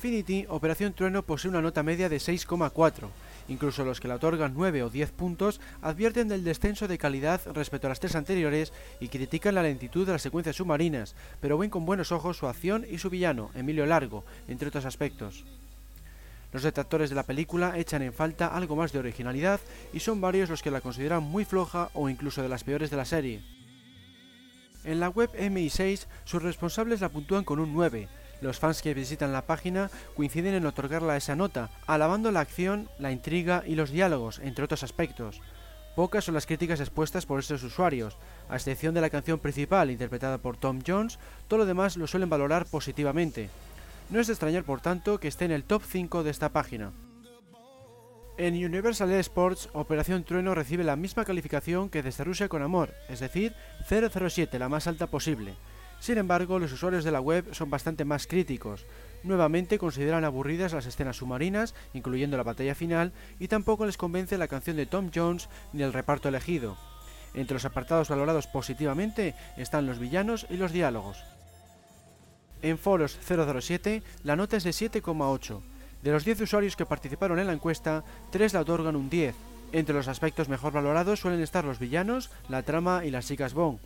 Operación 0.49 0.95
Trueno 0.95 1.25
posee 1.25 1.51
una 1.51 1.61
nota 1.61 1.83
media 1.83 2.09
de 2.09 2.17
6,4. 2.17 3.09
Incluso 3.49 3.85
los 3.85 4.01
que 4.01 4.09
la 4.09 4.15
otorgan 4.15 4.55
9 4.55 4.83
o 4.85 4.89
10 4.89 5.11
puntos 5.13 5.61
advierten 5.83 6.29
del 6.29 6.45
descenso 6.45 6.89
de 6.89 6.97
calidad 6.97 7.43
respecto 7.53 7.87
a 7.87 7.91
las 7.91 8.01
tres 8.01 8.15
anteriores 8.15 8.73
y 8.99 9.09
critican 9.09 9.55
la 9.55 9.63
lentitud 9.63 10.07
de 10.07 10.13
las 10.13 10.23
secuencias 10.23 10.57
submarinas, 10.57 11.15
pero 11.41 11.59
ven 11.59 11.69
con 11.69 11.85
buenos 11.85 12.13
ojos 12.13 12.39
su 12.39 12.47
acción 12.47 12.87
y 12.89 12.97
su 12.97 13.11
villano, 13.11 13.51
Emilio 13.55 13.85
Largo, 13.85 14.25
entre 14.49 14.69
otros 14.69 14.87
aspectos. 14.87 15.45
Los 16.53 16.63
detractores 16.63 17.09
de 17.11 17.17
la 17.17 17.23
película 17.23 17.79
echan 17.79 18.03
en 18.03 18.13
falta 18.13 18.47
algo 18.47 18.77
más 18.77 18.93
de 18.93 18.99
originalidad 18.99 19.61
y 19.93 20.01
son 20.01 20.21
varios 20.21 20.51
los 20.51 20.63
que 20.63 20.71
la 20.71 20.83
consideran 20.83 21.23
muy 21.23 21.45
floja 21.45 21.91
o 21.95 22.09
incluso 22.09 22.43
de 22.43 22.49
las 22.49 22.63
peores 22.63 22.91
de 22.91 22.97
la 22.97 23.07
serie. 23.07 23.43
En 24.85 25.01
la 25.01 25.09
web 25.09 25.31
MI6 25.33 26.07
sus 26.25 26.43
responsables 26.43 27.01
la 27.01 27.09
puntúan 27.09 27.45
con 27.45 27.59
un 27.59 27.73
9. 27.73 28.09
Los 28.41 28.59
fans 28.59 28.83
que 28.83 28.95
visitan 28.95 29.33
la 29.33 29.47
página 29.47 29.91
coinciden 30.17 30.55
en 30.55 30.67
otorgarla 30.67 31.17
esa 31.17 31.37
nota, 31.37 31.71
alabando 31.87 32.33
la 32.33 32.41
acción, 32.41 32.89
la 32.99 33.13
intriga 33.13 33.63
y 33.65 33.77
los 33.77 33.91
diálogos, 33.91 34.41
entre 34.41 34.65
otros 34.65 34.83
aspectos. 34.83 35.41
Pocas 35.95 36.25
son 36.25 36.35
las 36.35 36.47
críticas 36.47 36.81
expuestas 36.81 37.25
por 37.25 37.39
estos 37.39 37.63
usuarios, 37.63 38.17
a 38.49 38.57
excepción 38.57 38.95
de 38.95 39.01
la 39.01 39.11
canción 39.11 39.39
principal 39.39 39.91
interpretada 39.91 40.39
por 40.39 40.57
Tom 40.57 40.81
Jones, 40.85 41.19
todo 41.49 41.59
lo 41.59 41.67
demás 41.67 41.97
lo 41.97 42.07
suelen 42.07 42.31
valorar 42.31 42.67
positivamente. 42.67 43.49
No 44.13 44.21
es 44.21 44.27
de 44.27 44.35
extrañar, 44.35 44.65
por 44.65 44.83
tanto, 44.83 45.19
que 45.19 45.29
esté 45.29 45.47
en 45.47 45.53
el 45.53 45.65
top 45.65 45.83
5 45.89 46.23
de 46.23 46.31
esta 46.31 46.53
página. 46.53 46.93
En 48.37 48.63
Universal 48.63 49.11
Sports, 49.13 49.71
Operación 49.73 50.25
Trueno 50.25 50.55
recibe 50.55 50.85
la 50.85 50.97
misma 50.97 51.25
calificación 51.25 51.89
que 51.89 52.03
desde 52.03 52.23
Rusia 52.23 52.51
con 52.51 52.61
Amor, 52.61 52.93
es 53.09 53.21
decir, 53.21 53.55
007, 53.89 54.59
la 54.59 54.69
más 54.69 54.87
alta 54.87 55.07
posible. 55.07 55.55
Sin 55.99 56.19
embargo, 56.19 56.59
los 56.59 56.73
usuarios 56.73 57.05
de 57.05 57.11
la 57.11 57.23
web 57.23 57.55
son 57.55 57.71
bastante 57.71 58.05
más 58.05 58.27
críticos. 58.27 58.85
Nuevamente 59.23 59.79
consideran 59.79 60.27
aburridas 60.27 60.75
las 60.75 60.85
escenas 60.85 61.17
submarinas, 61.17 61.75
incluyendo 61.95 62.37
la 62.37 62.43
batalla 62.43 62.75
final, 62.75 63.15
y 63.39 63.49
tampoco 63.49 63.87
les 63.87 63.97
convence 63.97 64.37
la 64.37 64.49
canción 64.49 64.77
de 64.77 64.85
Tom 64.85 65.11
Jones 65.15 65.49
ni 65.73 65.85
el 65.85 65.95
reparto 65.95 66.29
elegido. 66.29 66.77
Entre 67.33 67.55
los 67.55 67.65
apartados 67.65 68.11
valorados 68.11 68.47
positivamente 68.47 69.35
están 69.57 69.87
los 69.87 69.99
villanos 69.99 70.47
y 70.51 70.59
los 70.59 70.71
diálogos. 70.71 71.25
En 72.63 72.79
Foros 72.79 73.19
007 73.27 74.03
la 74.23 74.37
nota 74.37 74.57
es 74.57 74.65
de 74.65 74.71
7,8. 74.71 75.61
De 76.03 76.13
los 76.13 76.25
10 76.25 76.43
usuarios 76.43 76.77
que 76.77 76.87
participaron 76.87 77.39
en 77.39 77.49
la 77.49 77.53
encuesta, 77.53 78.05
3 78.31 78.55
la 78.55 78.61
otorgan 78.61 78.97
un 78.97 79.11
10. 79.11 79.35
Entre 79.73 79.95
los 79.95 80.09
aspectos 80.09 80.49
mejor 80.49 80.73
valorados 80.73 81.21
suelen 81.21 81.41
estar 81.41 81.65
los 81.65 81.79
villanos, 81.79 82.31
la 82.49 82.63
trama 82.63 83.05
y 83.05 83.11
las 83.11 83.27
chicas 83.27 83.55
Bond. 83.55 83.81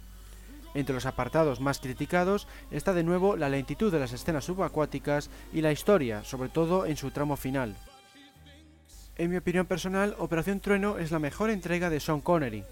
Entre 0.74 0.94
los 0.94 1.06
apartados 1.06 1.60
más 1.60 1.78
criticados 1.78 2.46
está 2.70 2.92
de 2.92 3.02
nuevo 3.02 3.36
la 3.36 3.48
lentitud 3.48 3.90
de 3.90 3.98
las 3.98 4.12
escenas 4.12 4.44
subacuáticas 4.44 5.30
y 5.54 5.62
la 5.62 5.72
historia, 5.72 6.22
sobre 6.24 6.50
todo 6.50 6.84
en 6.84 6.98
su 6.98 7.10
tramo 7.10 7.36
final. 7.36 7.74
En 9.16 9.30
mi 9.30 9.38
opinión 9.38 9.64
personal, 9.64 10.14
Operación 10.18 10.60
Trueno 10.60 10.98
es 10.98 11.10
la 11.10 11.18
mejor 11.18 11.48
entrega 11.48 11.88
de 11.88 12.00
Sean 12.00 12.20
Connery. 12.20 12.64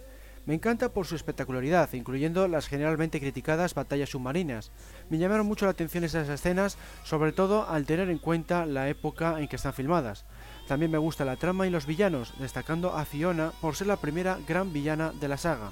Me 0.47 0.53
encanta 0.53 0.93
por 0.93 1.07
su 1.07 1.17
espectacularidad, 1.17 1.91
incluyendo 1.95 2.47
las 2.49 2.69
generalmente 2.69 3.19
criticadas 3.19 3.73
batallas 3.75 4.11
submarinas. 4.11 4.73
Me 5.09 5.17
llamaron 5.17 5.47
mucho 5.47 5.65
la 5.65 5.71
atención 5.71 6.05
esas 6.05 6.29
escenas, 6.29 6.77
sobre 7.03 7.33
todo 7.33 7.67
al 7.67 7.87
tener 7.87 8.11
en 8.11 8.19
cuenta 8.19 8.67
la 8.67 8.91
época 8.91 9.41
en 9.41 9.49
que 9.49 9.57
están 9.57 9.73
filmadas. 9.73 10.27
También 10.69 10.91
me 10.91 10.99
gusta 10.99 11.25
la 11.25 11.37
trama 11.37 11.67
y 11.67 11.71
los 11.71 11.87
villanos, 11.87 12.35
destacando 12.39 12.93
a 12.93 13.07
Fiona 13.07 13.53
por 13.63 13.75
ser 13.75 13.87
la 13.87 13.97
primera 13.97 14.39
gran 14.47 14.71
villana 14.71 15.13
de 15.19 15.29
la 15.29 15.39
saga. 15.39 15.71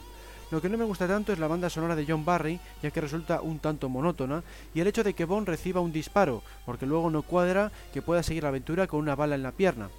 Lo 0.51 0.63
que 0.63 0.71
no 0.71 0.79
me 0.79 0.85
gusta 0.85 1.07
tanto 1.07 1.35
es 1.35 1.39
la 1.39 1.49
banda 1.49 1.69
sonora 1.69 1.95
de 1.95 2.07
John 2.09 2.25
Barry, 2.25 2.59
ya 2.83 2.91
que 2.91 3.01
resulta 3.03 3.43
un 3.43 3.59
tanto 3.59 3.91
monótona, 3.91 4.43
y 4.75 4.81
el 4.81 4.87
hecho 4.87 5.05
de 5.05 5.13
que 5.13 5.27
Bond 5.27 5.49
reciba 5.49 5.83
un 5.83 5.93
disparo, 5.93 6.43
porque 6.65 6.87
luego 6.87 7.11
no 7.11 7.23
cuadra 7.23 7.73
que 7.93 8.01
pueda 8.01 8.23
seguir 8.23 8.43
la 8.43 8.51
aventura 8.51 8.87
con 8.87 9.01
una 9.01 9.17
bala 9.17 9.35
en 9.35 9.43
la 9.43 9.53
pierna. 9.53 9.91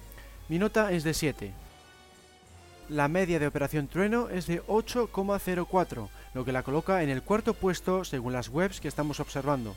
Mi 0.48 0.58
nota 0.58 0.90
es 0.90 1.04
de 1.04 1.14
7. 1.14 1.63
La 2.94 3.08
media 3.08 3.40
de 3.40 3.48
Operación 3.48 3.88
Trueno 3.88 4.28
es 4.28 4.46
de 4.46 4.62
8,04, 4.66 6.08
lo 6.32 6.44
que 6.44 6.52
la 6.52 6.62
coloca 6.62 7.02
en 7.02 7.08
el 7.08 7.24
cuarto 7.24 7.52
puesto 7.52 8.04
según 8.04 8.32
las 8.32 8.48
webs 8.50 8.80
que 8.80 8.86
estamos 8.86 9.18
observando. 9.18 9.74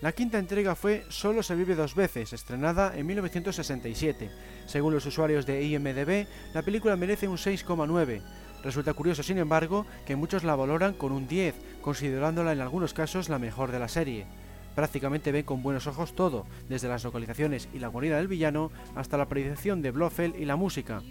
La 0.00 0.10
quinta 0.10 0.40
entrega 0.40 0.74
fue 0.74 1.04
Solo 1.10 1.44
se 1.44 1.54
vive 1.54 1.76
dos 1.76 1.94
veces, 1.94 2.32
estrenada 2.32 2.98
en 2.98 3.06
1967. 3.06 4.32
Según 4.66 4.94
los 4.94 5.06
usuarios 5.06 5.46
de 5.46 5.62
IMDB, 5.62 6.26
la 6.54 6.62
película 6.62 6.96
merece 6.96 7.28
un 7.28 7.36
6,9. 7.36 8.20
Resulta 8.64 8.94
curioso, 8.94 9.22
sin 9.22 9.38
embargo, 9.38 9.86
que 10.06 10.16
muchos 10.16 10.42
la 10.42 10.56
valoran 10.56 10.94
con 10.94 11.12
un 11.12 11.28
10, 11.28 11.54
considerándola 11.82 12.50
en 12.50 12.60
algunos 12.60 12.94
casos 12.94 13.28
la 13.28 13.38
mejor 13.38 13.70
de 13.70 13.78
la 13.78 13.86
serie. 13.86 14.26
Prácticamente 14.80 15.30
ven 15.30 15.44
con 15.44 15.62
buenos 15.62 15.86
ojos 15.86 16.14
todo, 16.14 16.46
desde 16.70 16.88
las 16.88 17.04
localizaciones 17.04 17.68
y 17.74 17.80
la 17.80 17.88
guarida 17.88 18.16
del 18.16 18.28
villano 18.28 18.70
hasta 18.94 19.18
la 19.18 19.28
predicción 19.28 19.82
de 19.82 19.90
Blofeld 19.90 20.40
y 20.40 20.46
la 20.46 20.56
música. 20.56 21.02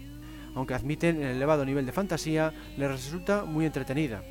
Aunque 0.56 0.74
admiten 0.74 1.22
el 1.22 1.36
elevado 1.36 1.64
nivel 1.64 1.86
de 1.86 1.92
fantasía, 1.92 2.52
les 2.76 2.90
resulta 2.90 3.44
muy 3.44 3.66
entretenida. 3.66 4.24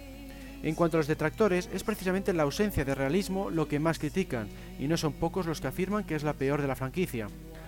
En 0.62 0.75
cuanto 0.75 0.98
a 0.98 1.00
los 1.00 1.08
detractores, 1.08 1.69
es 1.74 1.86
precisamente 1.86 2.34
la 2.34 2.43
ausencia 2.43 2.84
de 2.84 2.93
realismo 2.93 3.50
lo 3.50 3.69
que 3.69 3.79
más 3.79 3.98
critican, 3.98 4.50
y 4.77 4.89
no 4.89 4.98
son 4.98 5.13
pocos 5.13 5.46
los 5.46 5.62
que 5.62 5.67
afirman 5.67 6.03
que 6.03 6.15
es 6.15 6.24
la 6.24 6.34
peor 6.34 6.62
de 6.62 6.67
la 6.67 6.75
franquicia. 6.75 7.27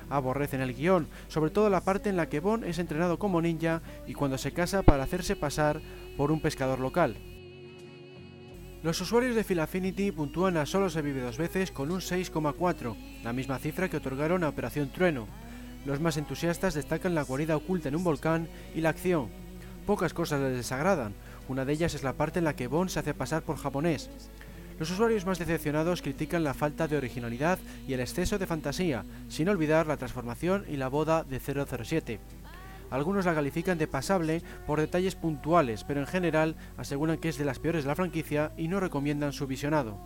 Aborrecen 0.10 0.60
el 0.60 0.76
guion, 0.76 1.08
sobre 1.30 1.52
todo 1.52 1.70
la 1.70 1.86
parte 1.86 2.10
en 2.10 2.18
la 2.18 2.28
que 2.28 2.42
Bond 2.42 2.66
es 2.66 2.80
entrenado 2.80 3.18
como 3.18 3.42
ninja 3.42 3.82
y 4.06 4.14
cuando 4.14 4.38
se 4.38 4.52
casa 4.52 4.84
para 4.84 5.04
hacerse 5.04 5.38
pasar 5.38 5.80
por 6.18 6.34
un 6.34 6.42
pescador 6.42 6.82
local. 6.82 7.16
Los 8.84 9.00
usuarios 9.00 9.36
de 9.36 9.44
Phil 9.44 10.12
puntúan 10.12 10.58
a 10.58 10.66
Solo 10.66 10.90
se 10.90 11.04
vive 11.04 11.22
dos 11.22 11.38
veces 11.38 11.70
con 11.70 11.92
un 11.92 12.00
6,4, 12.00 12.96
la 13.24 13.32
misma 13.32 13.60
cifra 13.60 13.88
que 13.90 13.98
otorgaron 13.98 14.44
a 14.44 14.50
Operación 14.50 14.90
Trueno. 14.90 15.28
Los 15.86 16.00
más 16.00 16.18
entusiastas 16.18 16.74
destacan 16.74 17.14
la 17.14 17.22
guarida 17.22 17.56
oculta 17.56 17.90
en 17.90 17.96
un 17.96 18.04
volcán 18.04 18.48
y 18.74 18.82
la 18.82 18.90
acción. 18.90 19.30
Pocas 19.86 20.16
cosas 20.16 20.42
les 20.42 20.58
desagradan, 20.58 21.14
una 21.48 21.64
de 21.64 21.74
ellas 21.74 21.94
es 21.94 22.02
la 22.02 22.14
parte 22.14 22.40
en 22.40 22.46
la 22.46 22.56
que 22.56 22.66
Bond 22.66 22.90
se 22.90 22.98
hace 22.98 23.14
pasar 23.14 23.44
por 23.44 23.58
japonés. 23.58 24.10
Los 24.80 24.90
usuarios 24.90 25.28
más 25.28 25.38
decepcionados 25.38 26.02
critican 26.02 26.44
la 26.44 26.56
falta 26.56 26.88
de 26.88 26.98
originalidad 26.98 27.60
y 27.88 27.94
el 27.94 28.00
exceso 28.00 28.40
de 28.40 28.48
fantasía, 28.48 29.06
sin 29.30 29.48
olvidar 29.48 29.86
la 29.86 29.98
transformación 29.98 30.66
y 30.68 30.78
la 30.78 30.88
boda 30.88 31.24
de 31.24 31.40
007. 31.40 32.20
Algunos 32.92 33.26
la 33.26 33.34
califican 33.34 33.78
de 33.78 33.88
pasable 33.88 34.44
por 34.68 34.80
detalles 34.80 35.16
puntuales, 35.16 35.84
pero 35.86 36.02
en 36.02 36.08
general 36.08 36.56
aseguran 36.78 37.18
que 37.18 37.30
es 37.30 37.38
de 37.38 37.46
las 37.46 37.58
peores 37.58 37.84
de 37.84 37.88
la 37.88 37.96
franquicia 37.96 38.52
y 38.58 38.68
no 38.68 38.80
recomiendan 38.80 39.34
su 39.34 39.48
visionado. 39.48 39.98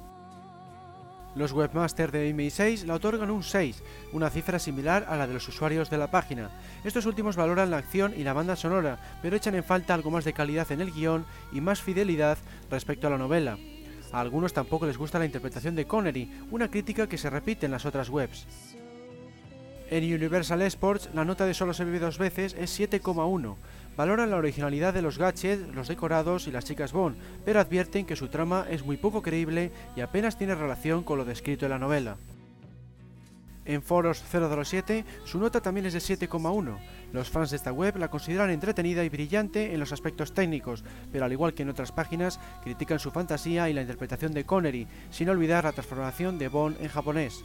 Los 1.35 1.51
webmasters 1.51 2.13
de 2.13 2.33
MI6 2.33 2.85
la 2.85 2.93
otorgan 2.93 3.29
un 3.29 3.43
6, 3.43 3.83
una 4.13 4.29
cifra 4.29 4.57
similar 4.57 5.05
a 5.09 5.17
la 5.17 5.27
de 5.27 5.33
los 5.33 5.47
usuarios 5.49 5.89
de 5.89 5.97
la 5.97 6.09
página. 6.09 6.49
Estos 6.85 7.05
últimos 7.05 7.35
valoran 7.35 7.71
la 7.71 7.77
acción 7.77 8.13
y 8.15 8.23
la 8.23 8.31
banda 8.31 8.55
sonora, 8.55 8.99
pero 9.21 9.35
echan 9.35 9.55
en 9.55 9.63
falta 9.65 9.93
algo 9.93 10.11
más 10.11 10.23
de 10.23 10.31
calidad 10.31 10.71
en 10.71 10.79
el 10.79 10.93
guion 10.93 11.25
y 11.51 11.59
más 11.59 11.81
fidelidad 11.81 12.37
respecto 12.71 13.07
a 13.07 13.09
la 13.09 13.17
novela. 13.17 13.57
A 14.13 14.21
algunos 14.21 14.53
tampoco 14.53 14.85
les 14.85 14.97
gusta 14.97 15.19
la 15.19 15.25
interpretación 15.25 15.75
de 15.75 15.85
Connery, 15.85 16.31
una 16.51 16.71
crítica 16.71 17.09
que 17.09 17.17
se 17.17 17.29
repite 17.29 17.65
en 17.65 17.73
las 17.73 17.85
otras 17.85 18.09
webs. 18.09 18.47
En 19.89 20.03
Universal 20.03 20.61
Sports 20.63 21.09
la 21.13 21.25
nota 21.25 21.45
de 21.45 21.53
solo 21.53 21.73
se 21.73 21.85
vive 21.85 21.99
dos 21.99 22.17
veces 22.17 22.55
es 22.57 22.79
7,1, 22.79 23.55
Valoran 23.97 24.29
la 24.29 24.37
originalidad 24.37 24.93
de 24.93 25.01
los 25.01 25.17
gadgets, 25.17 25.73
los 25.73 25.87
decorados 25.87 26.47
y 26.47 26.51
las 26.51 26.65
chicas 26.65 26.91
Bond, 26.91 27.15
pero 27.45 27.61
advierten 27.61 28.05
que 28.05 28.17
su 28.17 28.27
trama 28.27 28.65
es 28.69 28.83
muy 28.83 28.97
poco 28.97 29.21
creíble 29.21 29.71
y 29.95 30.01
apenas 30.01 30.37
tiene 30.37 30.53
relación 30.53 31.03
con 31.03 31.17
lo 31.17 31.23
descrito 31.23 31.65
en 31.65 31.71
la 31.71 31.79
novela. 31.79 32.17
En 33.63 33.81
Foros 33.81 34.21
007, 34.31 35.05
su 35.23 35.39
nota 35.39 35.61
también 35.61 35.87
es 35.87 35.93
de 35.93 35.99
7,1. 35.99 36.77
Los 37.13 37.29
fans 37.29 37.49
de 37.49 37.55
esta 37.55 37.71
web 37.71 37.97
la 37.97 38.09
consideran 38.09 38.51
entretenida 38.51 39.03
y 39.03 39.09
brillante 39.09 39.73
en 39.73 39.79
los 39.79 39.91
aspectos 39.91 40.33
técnicos, 40.33 40.83
pero 41.11 41.25
al 41.25 41.31
igual 41.31 41.53
que 41.53 41.63
en 41.63 41.69
otras 41.69 41.91
páginas, 41.91 42.39
critican 42.63 42.99
su 42.99 43.09
fantasía 43.09 43.69
y 43.69 43.73
la 43.73 43.81
interpretación 43.81 44.33
de 44.33 44.45
Connery, 44.45 44.87
sin 45.09 45.29
olvidar 45.29 45.63
la 45.63 45.71
transformación 45.71 46.37
de 46.37 46.49
Bond 46.49 46.77
en 46.79 46.89
japonés. 46.89 47.43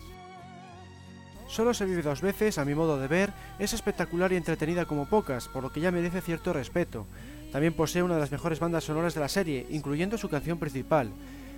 Solo 1.51 1.75
se 1.75 1.85
vive 1.85 2.03
dos 2.03 2.21
veces, 2.21 2.59
a 2.59 2.65
mi 2.65 2.77
modo 2.77 2.97
de 2.97 3.09
ver, 3.09 3.33
es 3.59 3.73
espectacular 3.73 4.33
y 4.33 4.37
entretenida 4.37 4.85
como 4.85 5.09
pocas, 5.09 5.49
por 5.49 5.65
lo 5.65 5.73
que 5.73 5.81
ya 5.81 5.91
merece 5.91 6.21
cierto 6.21 6.53
respeto. 6.53 7.07
También 7.51 7.75
posee 7.75 8.05
una 8.05 8.15
de 8.15 8.21
las 8.21 8.31
mejores 8.31 8.61
bandas 8.61 8.85
sonoras 8.85 9.15
de 9.15 9.21
la 9.21 9.29
serie, 9.29 9.67
incluyendo 9.69 10.17
su 10.17 10.29
canción 10.29 10.61
principal. 10.61 11.11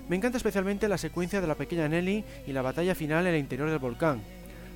Me 0.08 0.16
encanta 0.16 0.38
especialmente 0.38 0.88
la 0.88 0.96
secuencia 0.96 1.42
de 1.42 1.46
la 1.46 1.56
pequeña 1.56 1.88
Nelly 1.88 2.24
y 2.46 2.52
la 2.54 2.62
batalla 2.62 2.94
final 2.94 3.26
en 3.26 3.34
el 3.34 3.40
interior 3.40 3.68
del 3.68 3.80
volcán. 3.80 4.22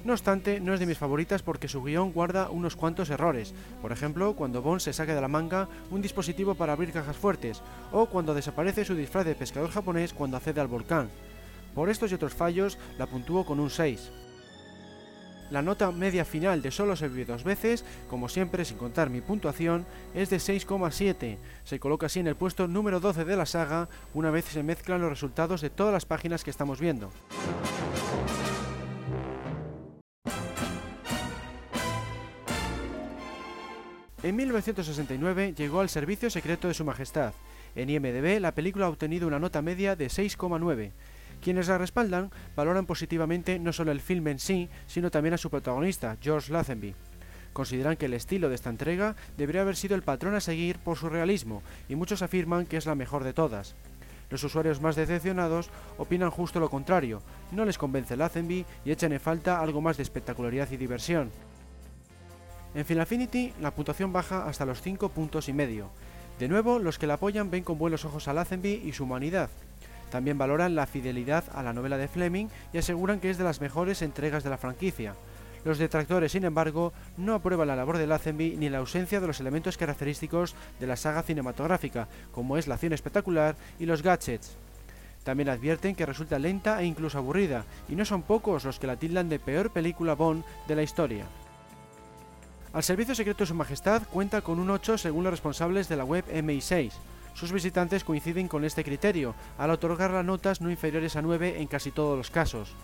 No 0.04 0.12
obstante, 0.12 0.60
no 0.60 0.74
es 0.74 0.80
de 0.80 0.86
mis 0.86 0.98
favoritas 0.98 1.42
porque 1.42 1.66
su 1.66 1.82
guion 1.82 2.12
guarda 2.12 2.50
unos 2.50 2.76
cuantos 2.76 3.08
errores, 3.08 3.54
por 3.80 3.92
ejemplo, 3.92 4.36
cuando 4.36 4.60
Bond 4.60 4.82
se 4.82 4.92
saca 4.92 5.14
de 5.14 5.20
la 5.22 5.28
manga 5.28 5.66
un 5.90 6.02
dispositivo 6.02 6.56
para 6.56 6.74
abrir 6.74 6.92
cajas 6.92 7.16
fuertes, 7.16 7.62
o 7.90 8.04
cuando 8.04 8.34
desaparece 8.34 8.84
su 8.84 8.94
disfraz 8.94 9.24
de 9.24 9.34
pescador 9.34 9.70
japonés 9.70 10.12
cuando 10.12 10.36
accede 10.36 10.60
al 10.60 10.68
volcán. 10.68 11.08
Por 11.74 11.88
estos 11.88 12.12
y 12.12 12.16
otros 12.16 12.34
fallos, 12.34 12.76
la 12.98 13.06
puntúo 13.06 13.46
con 13.46 13.60
un 13.60 13.70
6. 13.70 14.25
La 15.50 15.62
nota 15.62 15.92
media 15.92 16.24
final 16.24 16.60
de 16.60 16.72
Solo 16.72 16.96
se 16.96 17.08
dos 17.08 17.44
veces, 17.44 17.84
como 18.10 18.28
siempre 18.28 18.64
sin 18.64 18.78
contar 18.78 19.10
mi 19.10 19.20
puntuación, 19.20 19.86
es 20.14 20.28
de 20.28 20.38
6,7. 20.38 21.38
Se 21.64 21.78
coloca 21.78 22.06
así 22.06 22.18
en 22.18 22.26
el 22.26 22.34
puesto 22.34 22.66
número 22.66 22.98
12 22.98 23.24
de 23.24 23.36
la 23.36 23.46
saga, 23.46 23.88
una 24.12 24.30
vez 24.30 24.46
se 24.46 24.62
mezclan 24.64 25.00
los 25.00 25.10
resultados 25.10 25.60
de 25.60 25.70
todas 25.70 25.92
las 25.92 26.04
páginas 26.04 26.42
que 26.42 26.50
estamos 26.50 26.80
viendo. 26.80 27.10
En 34.22 34.34
1969 34.34 35.54
llegó 35.56 35.78
al 35.80 35.88
servicio 35.88 36.28
secreto 36.30 36.66
de 36.66 36.74
Su 36.74 36.84
Majestad. 36.84 37.32
En 37.76 37.88
IMDB 37.88 38.40
la 38.40 38.52
película 38.52 38.86
ha 38.86 38.88
obtenido 38.88 39.28
una 39.28 39.38
nota 39.38 39.62
media 39.62 39.94
de 39.94 40.06
6,9. 40.06 40.90
Quienes 41.42 41.68
la 41.68 41.78
respaldan 41.78 42.30
valoran 42.56 42.86
positivamente 42.86 43.58
no 43.58 43.72
solo 43.72 43.92
el 43.92 44.00
film 44.00 44.28
en 44.28 44.38
sí, 44.38 44.68
sino 44.86 45.10
también 45.10 45.34
a 45.34 45.38
su 45.38 45.50
protagonista, 45.50 46.16
George 46.20 46.52
Lazenby. 46.52 46.94
Consideran 47.52 47.96
que 47.96 48.06
el 48.06 48.14
estilo 48.14 48.48
de 48.48 48.54
esta 48.54 48.70
entrega 48.70 49.16
debería 49.36 49.62
haber 49.62 49.76
sido 49.76 49.94
el 49.94 50.02
patrón 50.02 50.34
a 50.34 50.40
seguir 50.40 50.78
por 50.78 50.98
su 50.98 51.08
realismo, 51.08 51.62
y 51.88 51.94
muchos 51.94 52.22
afirman 52.22 52.66
que 52.66 52.76
es 52.76 52.86
la 52.86 52.94
mejor 52.94 53.24
de 53.24 53.32
todas. 53.32 53.74
Los 54.28 54.42
usuarios 54.42 54.80
más 54.80 54.96
decepcionados 54.96 55.70
opinan 55.98 56.30
justo 56.30 56.58
lo 56.58 56.68
contrario, 56.68 57.22
no 57.52 57.64
les 57.64 57.78
convence 57.78 58.16
Lazenby 58.16 58.66
y 58.84 58.90
echan 58.90 59.12
en 59.12 59.20
falta 59.20 59.60
algo 59.60 59.80
más 59.80 59.96
de 59.96 60.02
espectacularidad 60.02 60.70
y 60.72 60.76
diversión. 60.76 61.30
En 62.74 62.84
Final 62.84 63.02
Affinity 63.02 63.54
la 63.60 63.70
puntuación 63.70 64.12
baja 64.12 64.46
hasta 64.46 64.66
los 64.66 64.82
5 64.82 65.10
puntos 65.10 65.48
y 65.48 65.52
medio. 65.52 65.90
De 66.38 66.48
nuevo, 66.48 66.78
los 66.78 66.98
que 66.98 67.06
la 67.06 67.14
apoyan 67.14 67.50
ven 67.50 67.64
con 67.64 67.78
buenos 67.78 68.04
ojos 68.04 68.28
a 68.28 68.34
Lazenby 68.34 68.82
y 68.84 68.92
su 68.92 69.04
humanidad, 69.04 69.48
también 70.10 70.38
valoran 70.38 70.74
la 70.74 70.86
fidelidad 70.86 71.44
a 71.52 71.62
la 71.62 71.72
novela 71.72 71.96
de 71.96 72.08
Fleming 72.08 72.48
y 72.72 72.78
aseguran 72.78 73.20
que 73.20 73.30
es 73.30 73.38
de 73.38 73.44
las 73.44 73.60
mejores 73.60 74.02
entregas 74.02 74.44
de 74.44 74.50
la 74.50 74.58
franquicia. 74.58 75.14
Los 75.64 75.78
detractores, 75.78 76.30
sin 76.30 76.44
embargo, 76.44 76.92
no 77.16 77.34
aprueban 77.34 77.66
la 77.66 77.74
labor 77.74 77.98
de 77.98 78.06
Lazenby 78.06 78.56
ni 78.56 78.68
la 78.68 78.78
ausencia 78.78 79.20
de 79.20 79.26
los 79.26 79.40
elementos 79.40 79.76
característicos 79.76 80.54
de 80.78 80.86
la 80.86 80.96
saga 80.96 81.24
cinematográfica, 81.24 82.06
como 82.30 82.56
es 82.56 82.68
la 82.68 82.74
acción 82.74 82.92
espectacular 82.92 83.56
y 83.80 83.86
los 83.86 84.02
gadgets. 84.02 84.56
También 85.24 85.48
advierten 85.48 85.96
que 85.96 86.06
resulta 86.06 86.38
lenta 86.38 86.80
e 86.80 86.84
incluso 86.84 87.18
aburrida, 87.18 87.64
y 87.88 87.96
no 87.96 88.04
son 88.04 88.22
pocos 88.22 88.64
los 88.64 88.78
que 88.78 88.86
la 88.86 88.94
tildan 88.94 89.28
de 89.28 89.40
peor 89.40 89.70
película 89.70 90.14
Bond 90.14 90.44
de 90.68 90.76
la 90.76 90.84
historia. 90.84 91.24
Al 92.72 92.84
Servicio 92.84 93.16
Secreto 93.16 93.42
de 93.42 93.48
Su 93.48 93.54
Majestad 93.54 94.02
cuenta 94.12 94.42
con 94.42 94.60
un 94.60 94.70
8 94.70 94.98
según 94.98 95.24
los 95.24 95.32
responsables 95.32 95.88
de 95.88 95.96
la 95.96 96.04
web 96.04 96.24
MI6, 96.30 96.92
sus 97.36 97.52
visitantes 97.52 98.02
coinciden 98.02 98.48
con 98.48 98.64
este 98.64 98.82
criterio, 98.82 99.34
al 99.58 99.70
otorgarla 99.70 100.22
notas 100.22 100.62
no 100.62 100.70
inferiores 100.70 101.16
a 101.16 101.22
9 101.22 101.60
en 101.60 101.68
casi 101.68 101.90
todos 101.90 102.16
los 102.16 102.30
casos. 102.30 102.74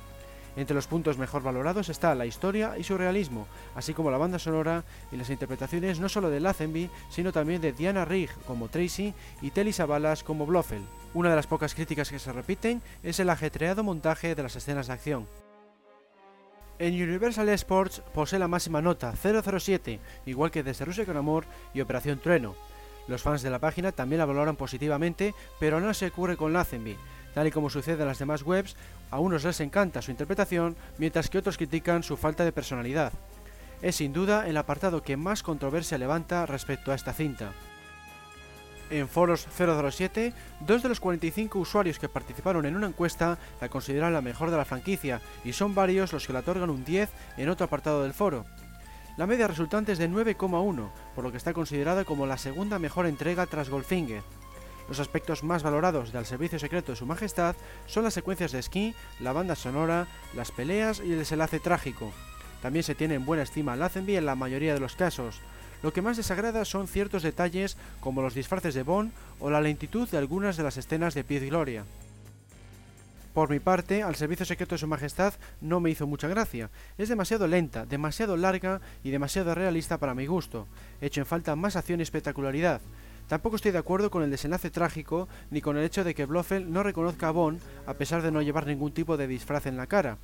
Entre 0.56 0.74
los 0.74 0.86
puntos 0.86 1.16
mejor 1.16 1.42
valorados 1.42 1.88
está 1.88 2.14
la 2.14 2.26
historia 2.26 2.76
y 2.76 2.84
su 2.84 2.98
realismo, 2.98 3.46
así 3.74 3.94
como 3.94 4.10
la 4.10 4.18
banda 4.18 4.38
sonora 4.38 4.84
y 5.10 5.16
las 5.16 5.30
interpretaciones 5.30 6.00
no 6.00 6.10
solo 6.10 6.28
de 6.28 6.40
Lazenby, 6.40 6.90
sino 7.08 7.32
también 7.32 7.62
de 7.62 7.72
Diana 7.72 8.04
Rigg 8.04 8.30
como 8.46 8.68
Tracy 8.68 9.14
y 9.40 9.50
Telly 9.52 9.72
Savalas 9.72 10.22
como 10.22 10.44
Blofeld. 10.44 10.84
Una 11.14 11.30
de 11.30 11.36
las 11.36 11.46
pocas 11.46 11.74
críticas 11.74 12.10
que 12.10 12.18
se 12.18 12.32
repiten 12.32 12.82
es 13.02 13.20
el 13.20 13.30
ajetreado 13.30 13.82
montaje 13.82 14.34
de 14.34 14.42
las 14.42 14.54
escenas 14.54 14.88
de 14.88 14.92
acción. 14.92 15.26
En 16.78 16.94
Universal 16.94 17.48
Sports 17.50 18.02
posee 18.12 18.38
la 18.38 18.48
máxima 18.48 18.82
nota 18.82 19.14
007, 19.14 20.00
igual 20.26 20.50
que 20.50 20.62
desde 20.62 20.84
Rusia 20.84 21.06
con 21.06 21.16
Amor 21.16 21.46
y 21.72 21.80
Operación 21.80 22.18
Trueno. 22.18 22.54
Los 23.12 23.20
fans 23.20 23.42
de 23.42 23.50
la 23.50 23.58
página 23.58 23.92
también 23.92 24.20
la 24.20 24.24
valoran 24.24 24.56
positivamente, 24.56 25.34
pero 25.60 25.80
no 25.80 25.92
se 25.92 26.06
ocurre 26.06 26.38
con 26.38 26.54
Lazenby. 26.54 26.96
Tal 27.34 27.46
y 27.46 27.50
como 27.50 27.68
sucede 27.68 28.00
en 28.00 28.08
las 28.08 28.18
demás 28.18 28.42
webs, 28.42 28.74
a 29.10 29.18
unos 29.18 29.44
les 29.44 29.60
encanta 29.60 30.00
su 30.00 30.10
interpretación, 30.10 30.76
mientras 30.96 31.28
que 31.28 31.36
otros 31.36 31.58
critican 31.58 32.02
su 32.02 32.16
falta 32.16 32.42
de 32.42 32.52
personalidad. 32.52 33.12
Es 33.82 33.96
sin 33.96 34.14
duda 34.14 34.48
el 34.48 34.56
apartado 34.56 35.02
que 35.02 35.18
más 35.18 35.42
controversia 35.42 35.98
levanta 35.98 36.46
respecto 36.46 36.90
a 36.90 36.94
esta 36.94 37.12
cinta. 37.12 37.52
En 38.88 39.06
Foros 39.08 39.46
007, 39.58 40.32
dos 40.60 40.82
de 40.82 40.88
los 40.88 40.98
45 40.98 41.58
usuarios 41.58 41.98
que 41.98 42.08
participaron 42.08 42.64
en 42.64 42.76
una 42.76 42.86
encuesta 42.86 43.36
la 43.60 43.68
consideran 43.68 44.14
la 44.14 44.22
mejor 44.22 44.50
de 44.50 44.56
la 44.56 44.64
franquicia 44.64 45.20
y 45.44 45.52
son 45.52 45.74
varios 45.74 46.14
los 46.14 46.26
que 46.26 46.32
le 46.32 46.38
otorgan 46.38 46.70
un 46.70 46.82
10 46.82 47.10
en 47.36 47.50
otro 47.50 47.66
apartado 47.66 48.04
del 48.04 48.14
foro. 48.14 48.46
La 49.16 49.26
media 49.26 49.46
resultante 49.46 49.92
es 49.92 49.98
de 49.98 50.08
9,1, 50.08 50.88
por 51.14 51.24
lo 51.24 51.30
que 51.30 51.36
está 51.36 51.52
considerada 51.52 52.04
como 52.04 52.26
la 52.26 52.38
segunda 52.38 52.78
mejor 52.78 53.06
entrega 53.06 53.44
tras 53.46 53.68
Goldfinger. 53.68 54.22
Los 54.88 55.00
aspectos 55.00 55.44
más 55.44 55.62
valorados 55.62 56.12
del 56.12 56.24
servicio 56.24 56.58
secreto 56.58 56.92
de 56.92 56.96
Su 56.96 57.04
Majestad 57.04 57.54
son 57.86 58.04
las 58.04 58.14
secuencias 58.14 58.52
de 58.52 58.58
esquí, 58.58 58.94
la 59.20 59.32
banda 59.32 59.54
sonora, 59.54 60.06
las 60.34 60.50
peleas 60.50 61.00
y 61.04 61.12
el 61.12 61.18
desenlace 61.18 61.60
trágico. 61.60 62.10
También 62.62 62.84
se 62.84 62.94
tiene 62.94 63.14
en 63.14 63.26
buena 63.26 63.42
estima 63.42 63.76
Lazenby 63.76 64.16
en 64.16 64.26
la 64.26 64.34
mayoría 64.34 64.72
de 64.72 64.80
los 64.80 64.96
casos, 64.96 65.42
lo 65.82 65.92
que 65.92 66.02
más 66.02 66.16
desagrada 66.16 66.64
son 66.64 66.88
ciertos 66.88 67.22
detalles 67.22 67.76
como 68.00 68.22
los 68.22 68.34
disfraces 68.34 68.74
de 68.74 68.82
Bond 68.82 69.12
o 69.40 69.50
la 69.50 69.60
lentitud 69.60 70.08
de 70.08 70.18
algunas 70.18 70.56
de 70.56 70.62
las 70.62 70.76
escenas 70.76 71.14
de 71.14 71.24
Pied 71.24 71.48
Gloria. 71.48 71.84
Por 73.32 73.48
mi 73.48 73.60
parte, 73.60 74.02
al 74.02 74.14
servicio 74.14 74.44
secreto 74.44 74.74
de 74.74 74.78
Su 74.78 74.86
Majestad 74.86 75.32
no 75.62 75.80
me 75.80 75.88
hizo 75.88 76.06
mucha 76.06 76.28
gracia. 76.28 76.70
Es 76.98 77.08
demasiado 77.08 77.46
lenta, 77.46 77.86
demasiado 77.86 78.36
larga 78.36 78.82
y 79.02 79.10
demasiado 79.10 79.54
realista 79.54 79.98
para 79.98 80.14
mi 80.14 80.26
gusto. 80.26 80.68
Hecho 81.00 81.20
en 81.20 81.26
falta 81.26 81.56
más 81.56 81.76
acción 81.76 82.00
y 82.00 82.02
espectacularidad. 82.02 82.82
Tampoco 83.28 83.56
estoy 83.56 83.72
de 83.72 83.78
acuerdo 83.78 84.10
con 84.10 84.22
el 84.22 84.30
desenlace 84.30 84.70
trágico 84.70 85.28
ni 85.50 85.62
con 85.62 85.78
el 85.78 85.84
hecho 85.84 86.04
de 86.04 86.14
que 86.14 86.26
Blofeld 86.26 86.68
no 86.68 86.82
reconozca 86.82 87.28
a 87.28 87.30
Bond 87.30 87.60
a 87.86 87.94
pesar 87.94 88.20
de 88.20 88.30
no 88.30 88.42
llevar 88.42 88.66
ningún 88.66 88.92
tipo 88.92 89.16
de 89.16 89.26
disfraz 89.26 89.64
en 89.64 89.78
la 89.78 89.86
cara. 89.86 90.18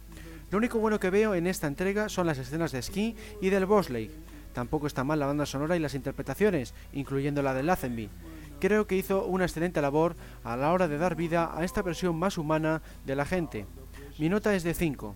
Lo 0.51 0.59
único 0.59 0.79
bueno 0.79 1.01
que 1.01 1.09
veo 1.09 1.35
en 1.35 1.47
esta 1.47 1.66
entrega 1.66 2.11
son 2.11 2.27
las 2.27 2.37
escenas 2.37 2.73
de 2.73 2.81
esquí 2.81 3.16
y 3.40 3.49
del 3.49 3.64
Bosley. 3.64 4.11
Tampoco 4.53 4.87
está 4.87 5.03
mal 5.05 5.18
la 5.18 5.27
banda 5.27 5.47
sonora 5.47 5.77
y 5.77 5.81
las 5.81 5.94
interpretaciones, 5.94 6.75
incluyendo 6.92 7.42
la 7.42 7.55
de 7.55 7.62
Lazenby. 7.62 8.11
Creo 8.61 8.87
que 8.87 8.97
hizo 8.97 9.25
una 9.25 9.44
excelente 9.44 9.81
labor 9.81 10.16
a 10.42 10.57
la 10.57 10.73
hora 10.73 10.88
de 10.88 10.99
dar 10.99 11.14
vida 11.14 11.53
a 11.57 11.64
esta 11.64 11.83
versión 11.83 12.16
más 12.16 12.38
humana 12.38 12.83
de 13.07 13.16
la 13.16 13.25
gente. 13.25 13.66
Mi 14.18 14.29
nota 14.29 14.55
es 14.55 14.64
de 14.64 14.75
5. 14.75 15.14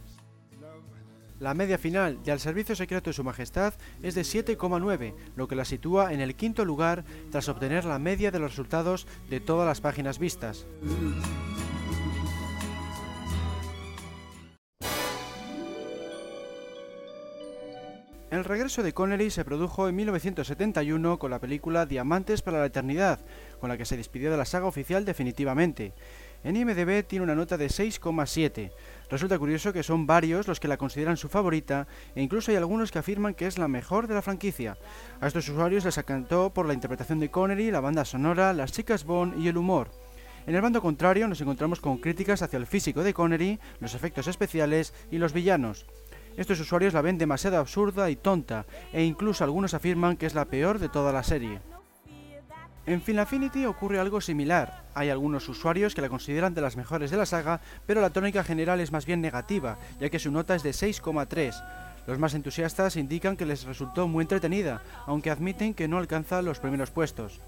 La 1.40 1.54
media 1.54 1.76
final 1.76 2.22
de 2.22 2.30
Al 2.30 2.38
Servicio 2.38 2.76
Secreto 2.76 3.10
de 3.10 3.14
Su 3.14 3.24
Majestad 3.24 3.74
es 4.00 4.14
de 4.14 4.22
7,9, 4.22 5.14
lo 5.34 5.48
que 5.48 5.56
la 5.56 5.64
sitúa 5.64 6.12
en 6.12 6.20
el 6.20 6.36
quinto 6.36 6.64
lugar 6.64 7.04
tras 7.32 7.48
obtener 7.48 7.84
la 7.84 7.98
media 7.98 8.30
de 8.30 8.38
los 8.38 8.52
resultados 8.52 9.08
de 9.28 9.40
todas 9.40 9.66
las 9.66 9.80
páginas 9.80 10.20
vistas. 10.20 10.66
El 18.32 18.46
regreso 18.46 18.82
de 18.82 18.94
Connery 18.94 19.28
se 19.28 19.44
produjo 19.44 19.90
en 19.90 19.96
1971 19.96 21.18
con 21.18 21.30
la 21.30 21.38
película 21.38 21.84
Diamantes 21.84 22.40
para 22.40 22.60
la 22.60 22.64
Eternidad, 22.64 23.20
con 23.60 23.68
la 23.68 23.76
que 23.76 23.84
se 23.84 23.98
despidió 23.98 24.30
de 24.30 24.38
la 24.38 24.46
saga 24.46 24.64
oficial 24.64 25.04
definitivamente. 25.04 25.92
En 26.42 26.56
IMDb 26.56 27.04
tiene 27.04 27.24
una 27.24 27.34
nota 27.34 27.58
de 27.58 27.66
6,7. 27.66 28.72
Resulta 29.10 29.38
curioso 29.38 29.74
que 29.74 29.82
son 29.82 30.06
varios 30.06 30.48
los 30.48 30.60
que 30.60 30.68
la 30.68 30.78
consideran 30.78 31.18
su 31.18 31.28
favorita 31.28 31.86
e 32.14 32.22
incluso 32.22 32.50
hay 32.50 32.56
algunos 32.56 32.90
que 32.90 33.00
afirman 33.00 33.34
que 33.34 33.46
es 33.46 33.58
la 33.58 33.68
mejor 33.68 34.06
de 34.06 34.14
la 34.14 34.22
franquicia. 34.22 34.78
A 35.20 35.26
estos 35.26 35.50
usuarios 35.50 35.84
les 35.84 35.98
encantó 35.98 36.54
por 36.54 36.64
la 36.64 36.72
interpretación 36.72 37.20
de 37.20 37.30
Connery, 37.30 37.70
la 37.70 37.80
banda 37.80 38.06
sonora, 38.06 38.54
las 38.54 38.72
chicas 38.72 39.04
Bond 39.04 39.38
y 39.44 39.48
el 39.48 39.58
humor. 39.58 39.90
En 40.46 40.54
el 40.54 40.62
bando 40.62 40.80
contrario 40.80 41.28
nos 41.28 41.42
encontramos 41.42 41.80
con 41.80 41.98
críticas 41.98 42.40
hacia 42.40 42.56
el 42.56 42.66
físico 42.66 43.02
de 43.02 43.12
Connery, 43.12 43.60
los 43.80 43.94
efectos 43.94 44.26
especiales 44.26 44.94
y 45.10 45.18
los 45.18 45.34
villanos. 45.34 45.84
Estos 46.36 46.60
usuarios 46.60 46.94
la 46.94 47.02
ven 47.02 47.18
demasiado 47.18 47.58
absurda 47.58 48.10
y 48.10 48.16
tonta, 48.16 48.66
e 48.92 49.04
incluso 49.04 49.44
algunos 49.44 49.74
afirman 49.74 50.16
que 50.16 50.26
es 50.26 50.34
la 50.34 50.46
peor 50.46 50.78
de 50.78 50.88
toda 50.88 51.12
la 51.12 51.22
serie. 51.22 51.60
En 52.84 53.00
Final 53.00 53.22
Affinity 53.22 53.64
ocurre 53.64 54.00
algo 54.00 54.20
similar. 54.20 54.82
Hay 54.94 55.08
algunos 55.08 55.48
usuarios 55.48 55.94
que 55.94 56.00
la 56.00 56.08
consideran 56.08 56.52
de 56.52 56.62
las 56.62 56.76
mejores 56.76 57.12
de 57.12 57.16
la 57.16 57.26
saga, 57.26 57.60
pero 57.86 58.00
la 58.00 58.10
tónica 58.10 58.42
general 58.42 58.80
es 58.80 58.90
más 58.90 59.06
bien 59.06 59.20
negativa, 59.20 59.78
ya 60.00 60.10
que 60.10 60.18
su 60.18 60.32
nota 60.32 60.56
es 60.56 60.64
de 60.64 60.70
6,3. 60.70 61.62
Los 62.08 62.18
más 62.18 62.34
entusiastas 62.34 62.96
indican 62.96 63.36
que 63.36 63.46
les 63.46 63.64
resultó 63.64 64.08
muy 64.08 64.22
entretenida, 64.22 64.82
aunque 65.06 65.30
admiten 65.30 65.74
que 65.74 65.86
no 65.86 65.98
alcanza 65.98 66.42
los 66.42 66.58
primeros 66.58 66.90
puestos. 66.90 67.40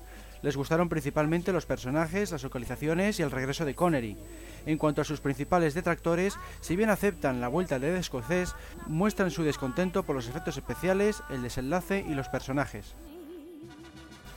Les 0.44 0.58
gustaron 0.58 0.90
principalmente 0.90 1.54
los 1.54 1.64
personajes, 1.64 2.30
las 2.30 2.42
localizaciones 2.42 3.18
y 3.18 3.22
el 3.22 3.30
regreso 3.30 3.64
de 3.64 3.74
Connery. 3.74 4.18
En 4.66 4.76
cuanto 4.76 5.00
a 5.00 5.04
sus 5.04 5.22
principales 5.22 5.72
detractores, 5.72 6.36
si 6.60 6.76
bien 6.76 6.90
aceptan 6.90 7.40
la 7.40 7.48
vuelta 7.48 7.78
del 7.78 7.96
escocés, 7.96 8.54
muestran 8.86 9.30
su 9.30 9.42
descontento 9.42 10.02
por 10.02 10.14
los 10.14 10.28
efectos 10.28 10.58
especiales, 10.58 11.22
el 11.30 11.42
desenlace 11.42 12.04
y 12.06 12.14
los 12.14 12.28
personajes. 12.28 12.94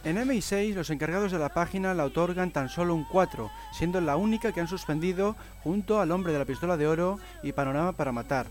En 0.05 0.15
MI6 0.15 0.75
los 0.75 0.91
encargados 0.91 1.33
de 1.33 1.39
la 1.39 1.49
página 1.49 1.93
la 1.93 2.05
otorgan 2.05 2.51
tan 2.51 2.69
solo 2.69 2.95
un 2.95 3.03
4, 3.03 3.51
siendo 3.73 3.99
la 3.99 4.15
única 4.15 4.53
que 4.53 4.61
han 4.61 4.69
suspendido 4.69 5.35
junto 5.61 5.99
al 5.99 6.11
hombre 6.11 6.31
de 6.31 6.39
la 6.39 6.45
pistola 6.45 6.77
de 6.77 6.87
oro 6.87 7.19
y 7.43 7.51
Panorama 7.51 7.91
para 7.91 8.13
matar. 8.13 8.47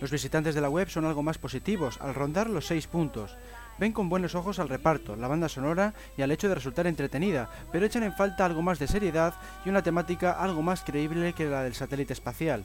Los 0.00 0.10
visitantes 0.10 0.56
de 0.56 0.60
la 0.60 0.68
web 0.68 0.88
son 0.88 1.04
algo 1.04 1.22
más 1.22 1.38
positivos, 1.38 2.00
al 2.00 2.16
rondar 2.16 2.50
los 2.50 2.66
6 2.66 2.88
puntos. 2.88 3.36
Ven 3.78 3.92
con 3.92 4.08
buenos 4.08 4.34
ojos 4.34 4.58
al 4.58 4.70
reparto, 4.70 5.16
la 5.16 5.28
banda 5.28 5.48
sonora 5.48 5.92
y 6.16 6.22
al 6.22 6.30
hecho 6.30 6.48
de 6.48 6.54
resultar 6.54 6.86
entretenida, 6.86 7.50
pero 7.72 7.84
echan 7.84 8.04
en 8.04 8.14
falta 8.14 8.46
algo 8.46 8.62
más 8.62 8.78
de 8.78 8.88
seriedad 8.88 9.34
y 9.64 9.68
una 9.68 9.82
temática 9.82 10.32
algo 10.32 10.62
más 10.62 10.82
creíble 10.82 11.34
que 11.34 11.44
la 11.44 11.62
del 11.62 11.74
satélite 11.74 12.14
espacial. 12.14 12.64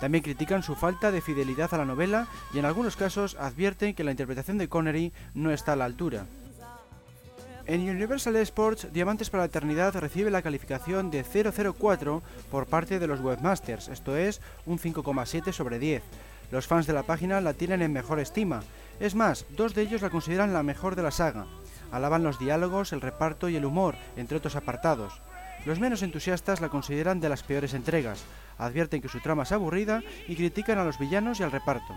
También 0.00 0.22
critican 0.22 0.62
su 0.62 0.76
falta 0.76 1.10
de 1.10 1.20
fidelidad 1.20 1.74
a 1.74 1.78
la 1.78 1.84
novela 1.84 2.28
y 2.54 2.58
en 2.60 2.66
algunos 2.66 2.94
casos 2.94 3.36
advierten 3.40 3.94
que 3.94 4.04
la 4.04 4.12
interpretación 4.12 4.58
de 4.58 4.68
Connery 4.68 5.12
no 5.34 5.50
está 5.50 5.72
a 5.72 5.76
la 5.76 5.86
altura. 5.86 6.26
En 7.66 7.80
Universal 7.82 8.36
Sports, 8.36 8.92
Diamantes 8.92 9.28
para 9.28 9.42
la 9.42 9.48
Eternidad 9.48 9.94
recibe 9.96 10.30
la 10.30 10.40
calificación 10.40 11.10
de 11.10 11.24
004 11.24 12.22
por 12.50 12.66
parte 12.66 12.98
de 12.98 13.06
los 13.08 13.20
webmasters, 13.20 13.88
esto 13.88 14.16
es 14.16 14.40
un 14.64 14.78
5,7 14.78 15.52
sobre 15.52 15.78
10. 15.78 16.02
Los 16.50 16.66
fans 16.66 16.86
de 16.86 16.94
la 16.94 17.02
página 17.02 17.42
la 17.42 17.52
tienen 17.52 17.82
en 17.82 17.92
mejor 17.92 18.20
estima, 18.20 18.62
es 19.00 19.14
más, 19.14 19.46
dos 19.50 19.74
de 19.74 19.82
ellos 19.82 20.02
la 20.02 20.10
consideran 20.10 20.52
la 20.52 20.62
mejor 20.62 20.96
de 20.96 21.02
la 21.02 21.10
saga. 21.10 21.46
Alaban 21.92 22.22
los 22.22 22.38
diálogos, 22.38 22.92
el 22.92 23.00
reparto 23.00 23.48
y 23.48 23.56
el 23.56 23.64
humor, 23.64 23.96
entre 24.16 24.36
otros 24.36 24.56
apartados. 24.56 25.20
Los 25.64 25.80
menos 25.80 26.02
entusiastas 26.02 26.60
la 26.60 26.68
consideran 26.68 27.20
de 27.20 27.28
las 27.28 27.42
peores 27.42 27.74
entregas, 27.74 28.24
advierten 28.58 29.00
que 29.00 29.08
su 29.08 29.20
trama 29.20 29.44
es 29.44 29.52
aburrida 29.52 30.02
y 30.26 30.36
critican 30.36 30.78
a 30.78 30.84
los 30.84 30.98
villanos 30.98 31.40
y 31.40 31.42
al 31.42 31.52
reparto. 31.52 31.94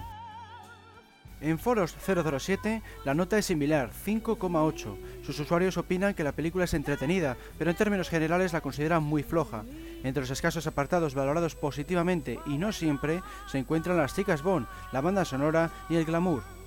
En 1.42 1.58
Foros 1.58 1.96
007 2.06 2.84
la 3.04 3.16
nota 3.16 3.38
es 3.38 3.48
similar, 3.48 3.90
5,8. 4.06 5.24
Sus 5.24 5.40
usuarios 5.40 5.78
opinan 5.78 6.14
que 6.14 6.24
la 6.24 6.34
película 6.34 6.66
es 6.66 6.76
entretenida, 6.76 7.36
pero 7.58 7.72
en 7.72 7.78
términos 7.78 8.10
generales 8.10 8.54
la 8.54 8.62
consideran 8.62 9.02
muy 9.02 9.24
floja. 9.24 9.64
Entre 10.04 10.22
los 10.22 10.30
escasos 10.30 10.68
apartados 10.68 11.16
valorados 11.16 11.56
positivamente 11.56 12.40
y 12.46 12.60
no 12.60 12.72
siempre 12.72 13.24
se 13.48 13.58
encuentran 13.58 13.98
las 13.98 14.16
chicas 14.16 14.44
Bond, 14.44 14.68
la 14.92 15.02
banda 15.02 15.26
sonora 15.26 15.72
y 15.90 15.96
el 15.96 16.06
glamour. 16.06 16.61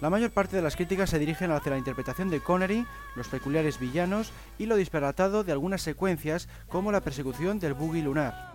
La 0.00 0.10
mayor 0.10 0.30
parte 0.30 0.54
de 0.54 0.62
las 0.62 0.76
críticas 0.76 1.10
se 1.10 1.18
dirigen 1.18 1.50
hacia 1.50 1.72
la 1.72 1.78
interpretación 1.78 2.30
de 2.30 2.40
Connery, 2.40 2.86
los 3.16 3.26
peculiares 3.26 3.80
villanos 3.80 4.32
y 4.56 4.66
lo 4.66 4.76
disparatado 4.76 5.42
de 5.42 5.50
algunas 5.50 5.82
secuencias 5.82 6.48
como 6.68 6.92
la 6.92 7.00
persecución 7.00 7.58
del 7.58 7.74
buggy 7.74 8.02
lunar. 8.02 8.52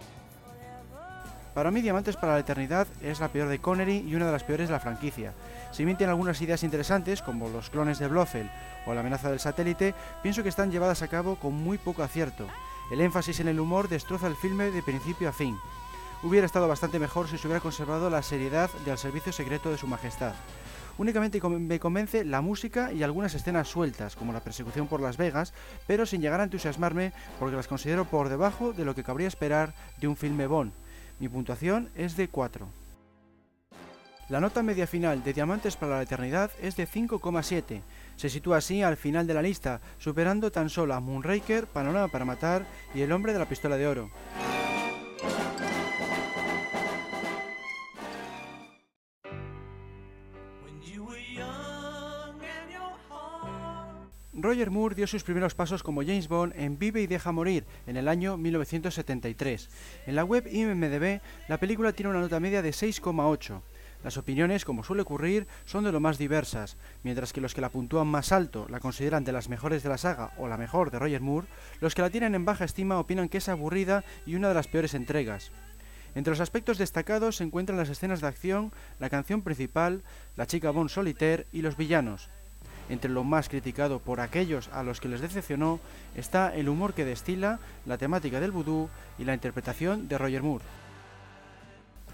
Para 1.53 1.69
mí 1.69 1.82
Diamantes 1.82 2.15
para 2.15 2.34
la 2.34 2.39
Eternidad 2.39 2.88
es 3.01 3.19
la 3.19 3.27
peor 3.27 3.49
de 3.49 3.60
Connery 3.60 4.06
y 4.08 4.15
una 4.15 4.25
de 4.25 4.32
las 4.32 4.45
peores 4.45 4.69
de 4.69 4.73
la 4.73 4.79
franquicia. 4.79 5.34
Si 5.71 5.84
bien 5.84 5.97
algunas 6.03 6.41
ideas 6.41 6.63
interesantes, 6.63 7.21
como 7.21 7.49
los 7.49 7.69
clones 7.69 7.99
de 7.99 8.08
Blofeld 8.08 8.49
o 8.88 8.93
la 8.93 9.01
amenaza 9.01 9.29
del 9.29 9.39
satélite, 9.39 9.93
pienso 10.23 10.43
que 10.43 10.49
están 10.49 10.71
llevadas 10.71 11.01
a 11.01 11.10
cabo 11.10 11.36
con 11.36 11.53
muy 11.53 11.77
poco 11.77 12.03
acierto. 12.03 12.47
El 12.89 13.01
énfasis 13.01 13.41
en 13.41 13.49
el 13.49 13.60
humor 13.60 13.89
destroza 13.89 14.27
el 14.27 14.36
filme 14.38 14.71
de 14.71 14.82
principio 14.82 15.27
a 15.27 15.34
fin. 15.34 15.58
Hubiera 16.23 16.45
estado 16.45 16.69
bastante 16.69 16.99
mejor 16.99 17.27
si 17.27 17.38
se 17.38 17.47
hubiera 17.47 17.62
conservado 17.62 18.10
la 18.10 18.23
seriedad 18.23 18.71
del 18.86 18.97
servicio 18.97 19.34
secreto 19.34 19.69
de 19.69 19.77
su 19.77 19.88
majestad. 19.88 20.34
Únicamente 20.97 21.41
me 21.41 21.79
convence 21.79 22.23
la 22.23 22.41
música 22.41 22.91
y 22.91 23.03
algunas 23.03 23.34
escenas 23.34 23.67
sueltas, 23.67 24.15
como 24.15 24.34
la 24.34 24.43
persecución 24.43 24.88
por 24.88 25.01
Las 25.01 25.17
Vegas, 25.17 25.53
pero 25.88 26.06
sin 26.06 26.21
llegar 26.21 26.39
a 26.39 26.43
entusiasmarme 26.43 27.13
porque 27.39 27.56
las 27.56 27.67
considero 27.67 28.06
por 28.06 28.29
debajo 28.29 28.73
de 28.73 28.86
lo 28.86 28.93
que 28.93 29.03
cabría 29.03 29.27
esperar 29.27 29.73
de 29.99 30.08
un 30.08 30.15
filme 30.15 30.47
Bond. 30.47 30.71
Mi 31.19 31.29
puntuación 31.29 31.89
es 31.95 32.15
de 32.15 32.27
4. 32.27 32.67
La 34.29 34.39
nota 34.39 34.63
media 34.63 34.88
final 34.88 35.23
de 35.23 35.34
Diamantes 35.34 35.75
para 35.75 35.97
la 35.97 36.01
Eternidad 36.01 36.51
es 36.62 36.75
de 36.75 36.88
5,7. 36.88 37.82
Se 38.15 38.29
sitúa 38.29 38.58
así 38.58 38.82
al 38.82 38.95
final 38.95 39.27
de 39.27 39.34
la 39.34 39.41
lista, 39.41 39.82
superando 39.97 40.51
tan 40.51 40.69
solo 40.69 40.93
a 40.93 40.99
Moonraker, 40.99 41.67
Panorama 41.67 42.08
para 42.08 42.25
Matar 42.25 42.65
y 42.95 43.01
El 43.01 43.12
Hombre 43.12 43.34
de 43.34 43.39
la 43.39 43.49
Pistola 43.49 43.77
de 43.77 43.88
Oro. 43.88 44.10
Roger 54.36 54.72
Moore 54.72 54.96
dio 54.96 55.06
sus 55.06 55.24
primeros 55.24 55.54
pasos 55.54 55.84
como 55.84 56.02
James 56.02 56.28
Bond 56.28 56.54
en 56.56 56.80
Vive 56.80 57.02
y 57.02 57.08
deja 57.08 57.32
morir 57.32 57.65
en 57.86 57.98
el 57.98 58.08
año 58.08 58.36
1973. 58.36 59.69
En 60.08 60.15
la 60.15 60.24
web 60.24 60.48
IMDb, 60.52 61.22
la 61.48 61.60
película 61.60 61.93
tiene 61.93 62.10
una 62.10 62.19
nota 62.19 62.39
media 62.39 62.63
de 62.63 62.72
6,8. 62.72 63.62
Las 64.04 64.17
opiniones, 64.17 64.65
como 64.65 64.84
suele 64.84 65.04
ocurrir, 65.04 65.46
son 65.65 65.84
de 65.84 65.91
lo 65.91 66.00
más 66.00 66.17
diversas, 66.17 66.78
mientras 67.04 67.32
que 67.32 67.41
los 67.41 67.54
que 67.54 67.62
la 67.62 67.69
puntúan 67.69 68.08
más 68.08 68.32
alto 68.32 68.65
la 68.69 68.80
consideran 68.80 69.24
de 69.24 69.34
las 69.34 69.50
mejores 69.50 69.84
de 69.84 69.89
la 69.89 70.00
saga 70.00 70.32
o 70.38 70.48
la 70.48 70.58
mejor 70.58 70.89
de 70.89 70.98
Roger 70.98 71.22
Moore, 71.22 71.48
los 71.80 71.93
que 71.93 72.02
la 72.02 72.10
tienen 72.10 72.34
en 72.34 72.43
baja 72.43 72.65
estima 72.65 72.98
opinan 72.98 73.30
que 73.30 73.38
es 73.38 73.50
aburrida 73.50 74.04
y 74.26 74.34
una 74.34 74.48
de 74.48 74.56
las 74.56 74.67
peores 74.67 74.96
entregas. 74.96 75.52
Entre 76.15 76.32
los 76.32 76.39
aspectos 76.39 76.80
destacados 76.80 77.36
se 77.36 77.43
encuentran 77.43 77.78
las 77.78 77.89
escenas 77.89 78.19
de 78.19 78.28
acción, 78.28 78.72
la 79.00 79.12
canción 79.12 79.43
principal, 79.43 80.02
la 80.36 80.48
chica 80.48 80.72
Bond 80.72 80.89
Solitaire 80.89 81.46
y 81.52 81.62
los 81.62 81.78
villanos. 81.78 82.30
Entre 82.89 83.10
lo 83.10 83.24
más 83.24 83.50
criticado 83.50 84.00
por 84.00 84.19
aquellos 84.19 84.69
a 84.74 84.84
los 84.84 85.00
que 85.00 85.08
les 85.08 85.22
decepcionó 85.22 85.80
está 86.15 86.54
el 86.54 86.69
humor 86.69 86.93
que 86.93 87.06
destila, 87.06 87.60
la 87.86 87.98
temática 87.98 88.39
del 88.39 88.52
vudú 88.52 88.89
y 89.17 89.24
la 89.24 89.34
interpretación 89.34 90.08
de 90.08 90.17
Roger 90.17 90.43
Moore. 90.43 90.65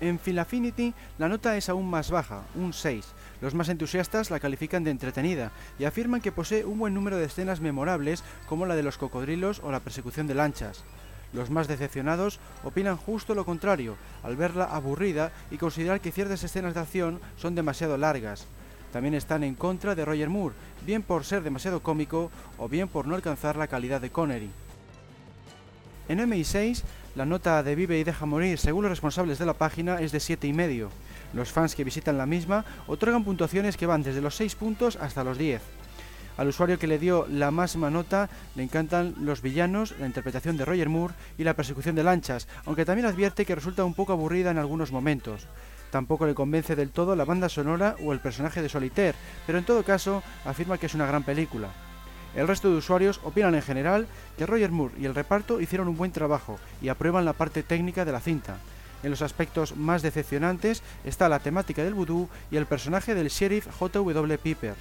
En 0.02 0.18
Phil 0.18 0.40
Affinity 0.40 0.94
la 1.18 1.28
nota 1.28 1.58
es 1.58 1.68
aún 1.68 1.90
más 1.90 2.10
baja, 2.10 2.44
un 2.56 2.72
6. 2.72 3.06
Los 3.42 3.54
más 3.54 3.68
entusiastas 3.68 4.32
la 4.32 4.40
califican 4.40 4.84
de 4.84 4.92
entretenida 4.92 5.52
y 5.78 5.84
afirman 5.84 6.22
que 6.22 6.32
posee 6.32 6.64
un 6.64 6.80
buen 6.80 6.94
número 6.94 7.18
de 7.18 7.26
escenas 7.26 7.60
memorables 7.60 8.24
como 8.48 8.66
la 8.66 8.76
de 8.76 8.84
los 8.84 8.98
cocodrilos 8.98 9.60
o 9.64 9.72
la 9.72 9.82
persecución 9.82 10.28
de 10.28 10.36
lanchas. 10.36 10.86
Los 11.34 11.50
más 11.50 11.68
decepcionados 11.68 12.40
opinan 12.64 12.98
justo 12.98 13.36
lo 13.36 13.46
contrario, 13.46 13.98
al 14.24 14.36
verla 14.36 14.66
aburrida 14.66 15.32
y 15.52 15.58
considerar 15.58 16.00
que 16.00 16.12
ciertas 16.12 16.44
escenas 16.44 16.74
de 16.74 16.80
acción 16.80 17.20
son 17.38 17.56
demasiado 17.56 17.98
largas. 17.98 18.48
También 18.92 19.14
están 19.14 19.44
en 19.44 19.56
contra 19.56 19.96
de 19.96 20.06
Roger 20.06 20.30
Moore, 20.30 20.56
bien 20.86 21.04
por 21.04 21.24
ser 21.24 21.44
demasiado 21.44 21.82
cómico 21.82 22.32
o 22.58 22.68
bien 22.68 22.88
por 22.88 23.08
no 23.08 23.16
alcanzar 23.16 23.56
la 23.56 23.68
calidad 23.68 24.02
de 24.02 24.10
Connery. 24.10 24.50
En 26.08 26.20
MI6, 26.20 26.82
la 27.16 27.26
nota 27.26 27.62
de 27.62 27.76
Vive 27.76 28.00
y 28.00 28.04
Deja 28.04 28.26
Morir, 28.26 28.58
según 28.58 28.84
los 28.84 28.92
responsables 28.92 29.38
de 29.38 29.46
la 29.46 29.54
página, 29.54 30.02
es 30.02 30.12
de 30.12 30.18
7,5. 30.18 30.90
Los 31.34 31.52
fans 31.52 31.76
que 31.76 31.84
visitan 31.84 32.18
la 32.18 32.26
misma 32.26 32.66
otorgan 32.88 33.24
puntuaciones 33.24 33.78
que 33.78 33.86
van 33.86 34.02
desde 34.02 34.22
los 34.22 34.36
6 34.36 34.56
puntos 34.56 34.96
hasta 34.96 35.24
los 35.24 35.38
10. 35.38 35.62
Al 36.38 36.48
usuario 36.48 36.80
que 36.80 36.88
le 36.88 36.98
dio 36.98 37.28
la 37.30 37.52
máxima 37.52 37.92
nota 37.92 38.30
le 38.56 38.64
encantan 38.64 39.14
los 39.20 39.42
villanos, 39.42 39.94
la 40.00 40.08
interpretación 40.08 40.56
de 40.56 40.64
Roger 40.66 40.88
Moore 40.88 41.14
y 41.38 41.44
la 41.44 41.54
persecución 41.54 41.96
de 41.96 42.04
lanchas, 42.04 42.48
aunque 42.66 42.86
también 42.86 43.08
advierte 43.08 43.46
que 43.46 43.56
resulta 43.56 43.84
un 43.84 43.94
poco 43.94 44.14
aburrida 44.14 44.50
en 44.50 44.58
algunos 44.58 44.92
momentos. 44.92 45.48
Tampoco 45.92 46.26
le 46.26 46.36
convence 46.36 46.76
del 46.76 46.92
todo 46.92 47.16
la 47.16 47.26
banda 47.26 47.50
sonora 47.50 47.96
o 48.04 48.14
el 48.14 48.20
personaje 48.20 48.62
de 48.62 48.70
Solitaire, 48.70 49.18
pero 49.46 49.58
en 49.58 49.66
todo 49.66 49.84
caso 49.84 50.24
afirma 50.46 50.78
que 50.78 50.86
es 50.86 50.94
una 50.94 51.08
gran 51.08 51.24
película. 51.24 51.70
El 52.36 52.48
resto 52.48 52.70
de 52.70 52.78
usuarios 52.78 53.20
opinan 53.24 53.56
en 53.56 53.62
general 53.62 54.08
que 54.38 54.46
Roger 54.46 54.72
Moore 54.72 54.94
y 55.00 55.06
el 55.06 55.16
reparto 55.16 55.60
hicieron 55.62 55.88
un 55.88 55.98
buen 55.98 56.12
trabajo 56.12 56.60
y 56.82 56.90
aprueban 56.90 57.26
la 57.26 57.34
parte 57.34 57.64
técnica 57.64 58.06
de 58.06 58.12
la 58.12 58.20
cinta. 58.20 58.58
En 59.02 59.10
los 59.10 59.22
aspectos 59.22 59.76
más 59.76 60.02
decepcionantes 60.02 60.84
está 61.04 61.30
la 61.30 61.40
temática 61.40 61.84
del 61.84 61.94
vudú 61.94 62.30
y 62.52 62.58
el 62.58 62.66
personaje 62.66 63.16
del 63.16 63.30
sheriff 63.30 63.68
J.W. 63.80 64.38
Piper. 64.38 64.76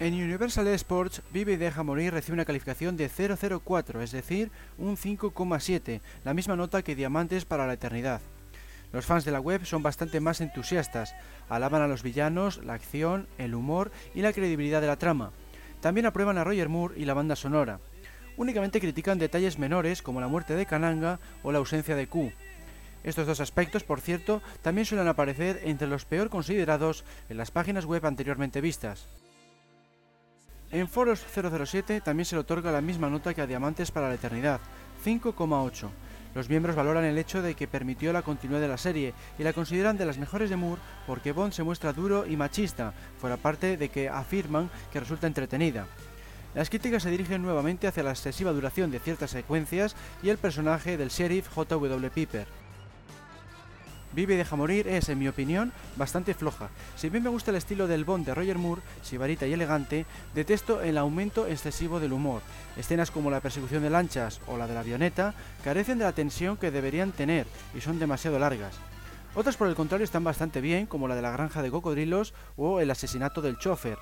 En 0.00 0.14
Universal 0.14 0.66
Sports, 0.68 1.22
Vive 1.32 1.52
y 1.52 1.56
Deja 1.56 1.84
Morir 1.84 2.12
recibe 2.12 2.34
una 2.34 2.44
calificación 2.44 2.96
de 2.96 3.08
004, 3.08 4.02
es 4.02 4.10
decir, 4.10 4.50
un 4.76 4.96
5,7, 4.96 6.00
la 6.24 6.34
misma 6.34 6.56
nota 6.56 6.82
que 6.82 6.96
Diamantes 6.96 7.44
para 7.44 7.68
la 7.68 7.74
Eternidad. 7.74 8.20
Los 8.92 9.06
fans 9.06 9.24
de 9.24 9.32
la 9.32 9.40
web 9.40 9.64
son 9.64 9.82
bastante 9.82 10.20
más 10.20 10.40
entusiastas, 10.40 11.14
alaban 11.48 11.82
a 11.82 11.88
los 11.88 12.02
villanos, 12.02 12.62
la 12.64 12.74
acción, 12.74 13.26
el 13.38 13.54
humor 13.54 13.90
y 14.14 14.20
la 14.20 14.32
credibilidad 14.32 14.80
de 14.80 14.86
la 14.86 14.98
trama. 14.98 15.32
También 15.80 16.06
aprueban 16.06 16.38
a 16.38 16.44
Roger 16.44 16.68
Moore 16.68 16.94
y 16.98 17.04
la 17.04 17.14
banda 17.14 17.34
sonora. 17.34 17.80
Únicamente 18.36 18.80
critican 18.80 19.18
detalles 19.18 19.58
menores 19.58 20.02
como 20.02 20.20
la 20.20 20.28
muerte 20.28 20.54
de 20.54 20.66
Kananga 20.66 21.20
o 21.42 21.52
la 21.52 21.58
ausencia 21.58 21.96
de 21.96 22.06
Q. 22.06 22.32
Estos 23.02 23.26
dos 23.26 23.40
aspectos, 23.40 23.82
por 23.82 24.00
cierto, 24.00 24.42
también 24.62 24.84
suelen 24.84 25.08
aparecer 25.08 25.60
entre 25.64 25.88
los 25.88 26.04
peor 26.04 26.30
considerados 26.30 27.04
en 27.28 27.36
las 27.36 27.50
páginas 27.50 27.84
web 27.84 28.06
anteriormente 28.06 28.60
vistas. 28.60 29.08
En 30.70 30.88
Foros 30.88 31.24
007 31.34 32.00
también 32.00 32.24
se 32.24 32.36
le 32.36 32.40
otorga 32.40 32.72
la 32.72 32.80
misma 32.80 33.10
nota 33.10 33.34
que 33.34 33.42
a 33.42 33.46
Diamantes 33.46 33.90
para 33.90 34.08
la 34.08 34.14
Eternidad, 34.14 34.60
5,8. 35.04 35.90
Los 36.34 36.48
miembros 36.48 36.76
valoran 36.76 37.04
el 37.04 37.18
hecho 37.18 37.42
de 37.42 37.54
que 37.54 37.68
permitió 37.68 38.12
la 38.12 38.22
continuidad 38.22 38.60
de 38.60 38.68
la 38.68 38.78
serie 38.78 39.12
y 39.38 39.42
la 39.42 39.52
consideran 39.52 39.98
de 39.98 40.06
las 40.06 40.18
mejores 40.18 40.48
de 40.48 40.56
Moore 40.56 40.80
porque 41.06 41.32
Bond 41.32 41.52
se 41.52 41.62
muestra 41.62 41.92
duro 41.92 42.26
y 42.26 42.36
machista, 42.36 42.94
fuera 43.18 43.36
parte 43.36 43.76
de 43.76 43.88
que 43.90 44.08
afirman 44.08 44.70
que 44.92 45.00
resulta 45.00 45.26
entretenida. 45.26 45.86
Las 46.54 46.68
críticas 46.68 47.02
se 47.02 47.10
dirigen 47.10 47.42
nuevamente 47.42 47.86
hacia 47.86 48.02
la 48.02 48.10
excesiva 48.10 48.52
duración 48.52 48.90
de 48.90 49.00
ciertas 49.00 49.30
secuencias 49.30 49.96
y 50.22 50.28
el 50.28 50.38
personaje 50.38 50.96
del 50.96 51.08
sheriff 51.08 51.48
J.W. 51.48 52.10
Piper. 52.10 52.61
Vive 54.12 54.34
y 54.34 54.36
deja 54.36 54.56
morir 54.56 54.88
es, 54.88 55.08
en 55.08 55.18
mi 55.18 55.28
opinión, 55.28 55.72
bastante 55.96 56.34
floja. 56.34 56.68
Si 56.96 57.08
bien 57.08 57.22
me 57.22 57.30
gusta 57.30 57.50
el 57.50 57.56
estilo 57.56 57.86
del 57.86 58.04
Bond 58.04 58.26
de 58.26 58.34
Roger 58.34 58.58
Moore, 58.58 58.82
sibarita 59.02 59.46
y 59.46 59.54
elegante, 59.54 60.04
detesto 60.34 60.82
el 60.82 60.98
aumento 60.98 61.46
excesivo 61.46 61.98
del 61.98 62.12
humor. 62.12 62.42
Escenas 62.76 63.10
como 63.10 63.30
la 63.30 63.40
persecución 63.40 63.82
de 63.82 63.90
lanchas 63.90 64.40
o 64.46 64.56
la 64.56 64.66
de 64.66 64.74
la 64.74 64.80
avioneta 64.80 65.34
carecen 65.64 65.98
de 65.98 66.04
la 66.04 66.12
tensión 66.12 66.56
que 66.58 66.70
deberían 66.70 67.12
tener 67.12 67.46
y 67.74 67.80
son 67.80 67.98
demasiado 67.98 68.38
largas. 68.38 68.74
Otras 69.34 69.56
por 69.56 69.68
el 69.68 69.74
contrario 69.74 70.04
están 70.04 70.24
bastante 70.24 70.60
bien, 70.60 70.86
como 70.86 71.08
la 71.08 71.14
de 71.14 71.22
la 71.22 71.30
granja 71.30 71.62
de 71.62 71.70
cocodrilos 71.70 72.34
o 72.56 72.80
el 72.80 72.90
asesinato 72.90 73.40
del 73.40 73.56
chofer. 73.56 73.96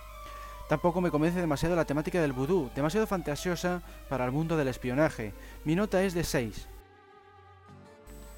Tampoco 0.68 1.00
me 1.00 1.10
convence 1.10 1.40
demasiado 1.40 1.76
la 1.76 1.84
temática 1.84 2.20
del 2.20 2.32
vudú, 2.32 2.70
demasiado 2.74 3.06
fantasiosa 3.06 3.82
para 4.08 4.24
el 4.24 4.32
mundo 4.32 4.56
del 4.56 4.68
espionaje. 4.68 5.32
Mi 5.64 5.76
nota 5.76 6.02
es 6.02 6.14
de 6.14 6.24
6. 6.24 6.68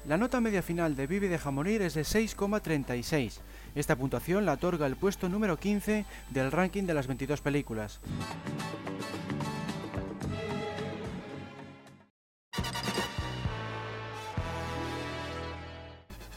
La 0.05 0.17
nota 0.17 0.41
media 0.41 0.61
final 0.61 0.97
de 0.97 1.07
Vive 1.07 1.29
deja 1.29 1.49
morir 1.49 1.81
es 1.81 1.93
de 1.93 2.01
6,36. 2.01 3.39
Esta 3.73 3.95
puntuación 3.95 4.45
la 4.45 4.53
otorga 4.53 4.85
el 4.85 4.97
puesto 4.97 5.29
número 5.29 5.57
15 5.57 6.05
del 6.29 6.51
ranking 6.51 6.83
de 6.83 6.93
las 6.93 7.07
22 7.07 7.39
películas. 7.39 8.01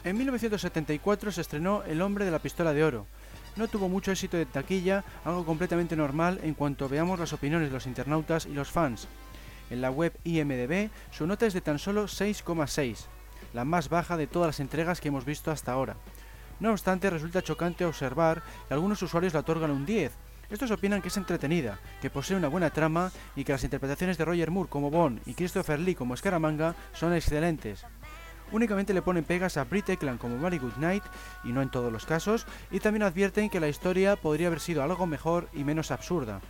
En 0.04 0.16
1974 0.16 1.32
se 1.32 1.40
estrenó 1.40 1.82
El 1.82 2.02
hombre 2.02 2.24
de 2.24 2.30
la 2.30 2.38
pistola 2.38 2.72
de 2.72 2.84
oro. 2.84 3.08
No 3.56 3.66
tuvo 3.66 3.88
mucho 3.88 4.12
éxito 4.12 4.36
de 4.36 4.46
taquilla, 4.46 5.02
algo 5.24 5.44
completamente 5.44 5.96
normal 5.96 6.38
en 6.44 6.54
cuanto 6.54 6.88
veamos 6.88 7.18
las 7.18 7.32
opiniones 7.32 7.70
de 7.70 7.74
los 7.74 7.88
internautas 7.88 8.46
y 8.46 8.52
los 8.52 8.70
fans. 8.70 9.08
En 9.70 9.80
la 9.80 9.90
web 9.90 10.16
IMDB 10.22 10.90
su 11.10 11.26
nota 11.26 11.46
es 11.46 11.54
de 11.54 11.62
tan 11.62 11.80
solo 11.80 12.04
6,6 12.04 13.06
la 13.56 13.64
más 13.64 13.88
baja 13.88 14.18
de 14.18 14.26
todas 14.26 14.48
las 14.48 14.60
entregas 14.60 15.00
que 15.00 15.08
hemos 15.08 15.24
visto 15.24 15.50
hasta 15.50 15.72
ahora. 15.72 15.96
No 16.60 16.70
obstante, 16.70 17.10
resulta 17.10 17.42
chocante 17.42 17.86
observar 17.86 18.42
que 18.68 18.74
algunos 18.74 19.00
usuarios 19.02 19.32
la 19.32 19.40
otorgan 19.40 19.70
un 19.70 19.86
10. 19.86 20.12
Estos 20.50 20.70
opinan 20.70 21.00
que 21.00 21.08
es 21.08 21.16
entretenida, 21.16 21.78
que 22.02 22.10
posee 22.10 22.36
una 22.36 22.48
buena 22.48 22.70
trama 22.70 23.10
y 23.34 23.44
que 23.44 23.52
las 23.52 23.64
interpretaciones 23.64 24.18
de 24.18 24.26
Roger 24.26 24.50
Moore 24.50 24.68
como 24.68 24.90
Bond 24.90 25.22
y 25.26 25.34
Christopher 25.34 25.80
Lee 25.80 25.94
como 25.94 26.16
Scaramanga 26.16 26.76
son 26.92 27.14
excelentes. 27.14 27.84
Únicamente 28.52 28.94
le 28.94 29.02
ponen 29.02 29.24
pegas 29.24 29.56
a 29.56 29.64
Brit 29.64 29.88
Eklund 29.88 30.20
como 30.20 30.36
Mary 30.36 30.58
Goodnight, 30.58 31.02
y 31.42 31.48
no 31.48 31.62
en 31.62 31.70
todos 31.70 31.92
los 31.92 32.06
casos, 32.06 32.46
y 32.70 32.78
también 32.78 33.02
advierten 33.02 33.50
que 33.50 33.58
la 33.58 33.68
historia 33.68 34.16
podría 34.16 34.46
haber 34.48 34.60
sido 34.60 34.82
algo 34.82 35.06
mejor 35.06 35.48
y 35.52 35.64
menos 35.64 35.90
absurda. 35.90 36.40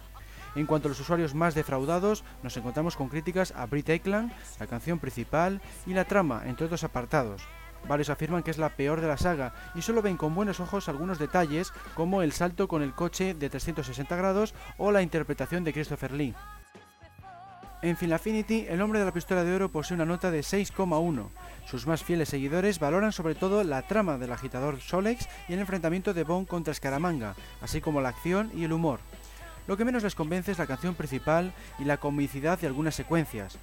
En 0.57 0.64
cuanto 0.64 0.88
a 0.88 0.90
los 0.90 1.01
usuarios 1.01 1.35
más 1.35 1.55
defraudados, 1.55 2.25
nos 2.42 2.57
encontramos 2.57 2.97
con 2.97 3.11
críticas 3.11 3.53
a 3.55 3.66
Brit 3.66 3.90
Eklund, 3.90 4.33
la 4.59 4.66
canción 4.66 4.99
principal 4.99 5.61
y 5.87 5.92
la 5.92 6.07
trama, 6.07 6.45
entre 6.47 6.64
otros 6.64 6.83
apartados. 6.83 7.42
Varios 7.87 8.09
afirman 8.09 8.42
que 8.42 8.51
es 8.51 8.59
la 8.59 8.71
peor 8.71 9.03
de 9.03 9.07
la 9.07 9.19
saga 9.19 9.53
y 9.75 9.83
solo 9.83 10.01
ven 10.01 10.16
con 10.16 10.35
buenos 10.35 10.59
ojos 10.59 10.88
algunos 10.88 11.19
detalles 11.19 11.73
como 11.95 12.23
el 12.23 12.33
salto 12.33 12.69
con 12.69 12.83
el 12.83 12.95
coche 12.95 13.35
de 13.35 13.51
360 13.51 14.16
grados 14.16 14.55
o 14.79 14.92
la 14.92 15.03
interpretación 15.03 15.62
de 15.62 15.75
Christopher 15.75 16.12
Lee. 16.12 16.35
En 17.83 17.99
Final 17.99 18.14
Affinity, 18.14 18.64
el 18.66 18.81
hombre 18.81 18.99
de 18.99 19.05
la 19.05 19.12
pistola 19.12 19.45
de 19.45 19.55
oro 19.55 19.71
posee 19.71 19.95
una 19.95 20.07
nota 20.07 20.31
de 20.31 20.40
6,1. 20.40 21.29
Sus 21.66 21.87
más 21.87 22.03
fieles 22.03 22.31
seguidores 22.31 22.81
valoran 22.81 23.12
sobre 23.12 23.35
todo 23.35 23.62
la 23.62 23.83
trama 23.83 24.16
del 24.16 24.33
agitador 24.33 24.81
Solex 24.81 25.29
y 25.49 25.53
el 25.53 25.61
enfrentamiento 25.61 26.14
de 26.14 26.25
Bond 26.25 26.49
contra 26.49 26.73
Scaramanga, 26.73 27.35
así 27.61 27.83
como 27.83 28.01
la 28.01 28.09
acción 28.09 28.51
y 28.55 28.64
el 28.64 28.73
humor. 28.73 29.01
Lo 29.67 29.77
que 29.77 29.85
menos 29.85 30.03
les 30.03 30.15
convence 30.15 30.53
es 30.53 30.59
la 30.59 30.67
canción 30.67 30.95
principal 30.95 31.53
y 31.79 31.85
la 31.85 31.97
comicidad 31.97 32.59
de 32.59 32.69
algunas 32.69 32.95
secuencias. 32.95 33.59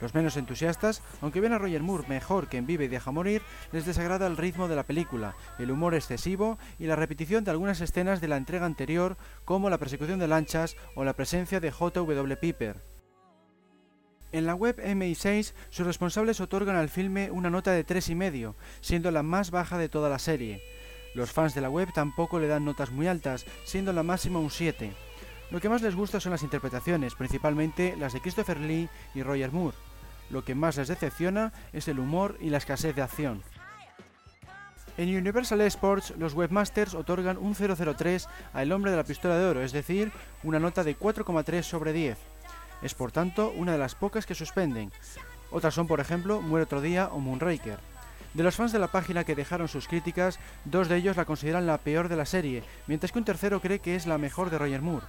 Los 0.00 0.14
menos 0.14 0.36
entusiastas, 0.36 1.02
aunque 1.22 1.40
ven 1.40 1.52
a 1.52 1.58
Roger 1.58 1.82
Moore 1.82 2.06
mejor 2.08 2.48
que 2.48 2.56
en 2.56 2.66
Vive 2.66 2.84
y 2.84 2.88
Deja 2.88 3.10
Morir, 3.10 3.42
les 3.72 3.84
desagrada 3.84 4.26
el 4.26 4.36
ritmo 4.36 4.68
de 4.68 4.76
la 4.76 4.84
película, 4.84 5.34
el 5.58 5.70
humor 5.70 5.94
excesivo 5.94 6.58
y 6.78 6.86
la 6.86 6.96
repetición 6.96 7.42
de 7.42 7.50
algunas 7.50 7.80
escenas 7.80 8.20
de 8.20 8.28
la 8.28 8.36
entrega 8.36 8.66
anterior, 8.66 9.16
como 9.44 9.70
la 9.70 9.78
persecución 9.78 10.20
de 10.20 10.28
lanchas 10.28 10.76
o 10.94 11.04
la 11.04 11.14
presencia 11.14 11.58
de 11.58 11.72
J.W. 11.72 12.36
Piper. 12.36 12.82
En 14.30 14.44
la 14.44 14.54
web 14.54 14.76
MI6, 14.78 15.54
sus 15.70 15.86
responsables 15.86 16.40
otorgan 16.40 16.76
al 16.76 16.90
filme 16.90 17.30
una 17.30 17.48
nota 17.48 17.72
de 17.72 17.84
3,5, 17.84 18.54
siendo 18.80 19.10
la 19.10 19.22
más 19.22 19.50
baja 19.50 19.78
de 19.78 19.88
toda 19.88 20.10
la 20.10 20.18
serie. 20.18 20.62
Los 21.14 21.32
fans 21.32 21.54
de 21.54 21.62
la 21.62 21.70
web 21.70 21.88
tampoco 21.94 22.38
le 22.38 22.46
dan 22.46 22.66
notas 22.66 22.92
muy 22.92 23.08
altas, 23.08 23.46
siendo 23.64 23.92
la 23.94 24.02
máxima 24.02 24.38
un 24.38 24.50
7. 24.50 25.07
Lo 25.50 25.60
que 25.60 25.70
más 25.70 25.80
les 25.80 25.96
gusta 25.96 26.20
son 26.20 26.32
las 26.32 26.42
interpretaciones, 26.42 27.14
principalmente 27.14 27.96
las 27.96 28.12
de 28.12 28.20
Christopher 28.20 28.60
Lee 28.60 28.88
y 29.14 29.22
Roger 29.22 29.50
Moore. 29.50 29.76
Lo 30.28 30.44
que 30.44 30.54
más 30.54 30.76
les 30.76 30.88
decepciona 30.88 31.52
es 31.72 31.88
el 31.88 31.98
humor 31.98 32.36
y 32.40 32.50
la 32.50 32.58
escasez 32.58 32.94
de 32.94 33.02
acción. 33.02 33.42
En 34.98 35.16
Universal 35.16 35.60
Sports, 35.62 36.12
los 36.18 36.34
webmasters 36.34 36.94
otorgan 36.94 37.38
un 37.38 37.54
003 37.54 38.28
a 38.52 38.62
El 38.62 38.72
hombre 38.72 38.90
de 38.90 38.96
la 38.98 39.04
pistola 39.04 39.38
de 39.38 39.46
oro, 39.46 39.62
es 39.62 39.72
decir, 39.72 40.12
una 40.42 40.58
nota 40.58 40.84
de 40.84 40.98
4,3 40.98 41.62
sobre 41.62 41.92
10. 41.92 42.18
Es 42.82 42.94
por 42.94 43.10
tanto 43.10 43.50
una 43.56 43.72
de 43.72 43.78
las 43.78 43.94
pocas 43.94 44.26
que 44.26 44.34
suspenden. 44.34 44.92
Otras 45.50 45.72
son, 45.72 45.86
por 45.86 46.00
ejemplo, 46.00 46.42
Muere 46.42 46.64
otro 46.64 46.82
día 46.82 47.08
o 47.12 47.20
Moonraker. 47.20 47.78
De 48.34 48.42
los 48.42 48.56
fans 48.56 48.72
de 48.72 48.78
la 48.78 48.88
página 48.88 49.24
que 49.24 49.34
dejaron 49.34 49.68
sus 49.68 49.88
críticas, 49.88 50.38
dos 50.64 50.88
de 50.88 50.96
ellos 50.96 51.16
la 51.16 51.24
consideran 51.24 51.66
la 51.66 51.78
peor 51.78 52.08
de 52.08 52.16
la 52.16 52.26
serie, 52.26 52.62
mientras 52.86 53.12
que 53.12 53.18
un 53.18 53.24
tercero 53.24 53.60
cree 53.60 53.78
que 53.78 53.96
es 53.96 54.06
la 54.06 54.18
mejor 54.18 54.50
de 54.50 54.58
Roger 54.58 54.82
Moore. 54.82 55.06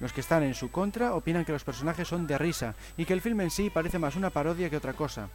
Los 0.00 0.12
que 0.12 0.20
están 0.20 0.42
en 0.42 0.54
su 0.54 0.70
contra 0.70 1.14
opinan 1.14 1.44
que 1.44 1.52
los 1.52 1.64
personajes 1.64 2.08
son 2.08 2.26
de 2.26 2.38
risa 2.38 2.74
y 2.96 3.04
que 3.04 3.12
el 3.12 3.20
filme 3.20 3.44
en 3.44 3.50
sí 3.50 3.70
parece 3.70 3.98
más 3.98 4.16
una 4.16 4.30
parodia 4.30 4.70
que 4.70 4.76
otra 4.76 4.92
cosa. 4.92 5.28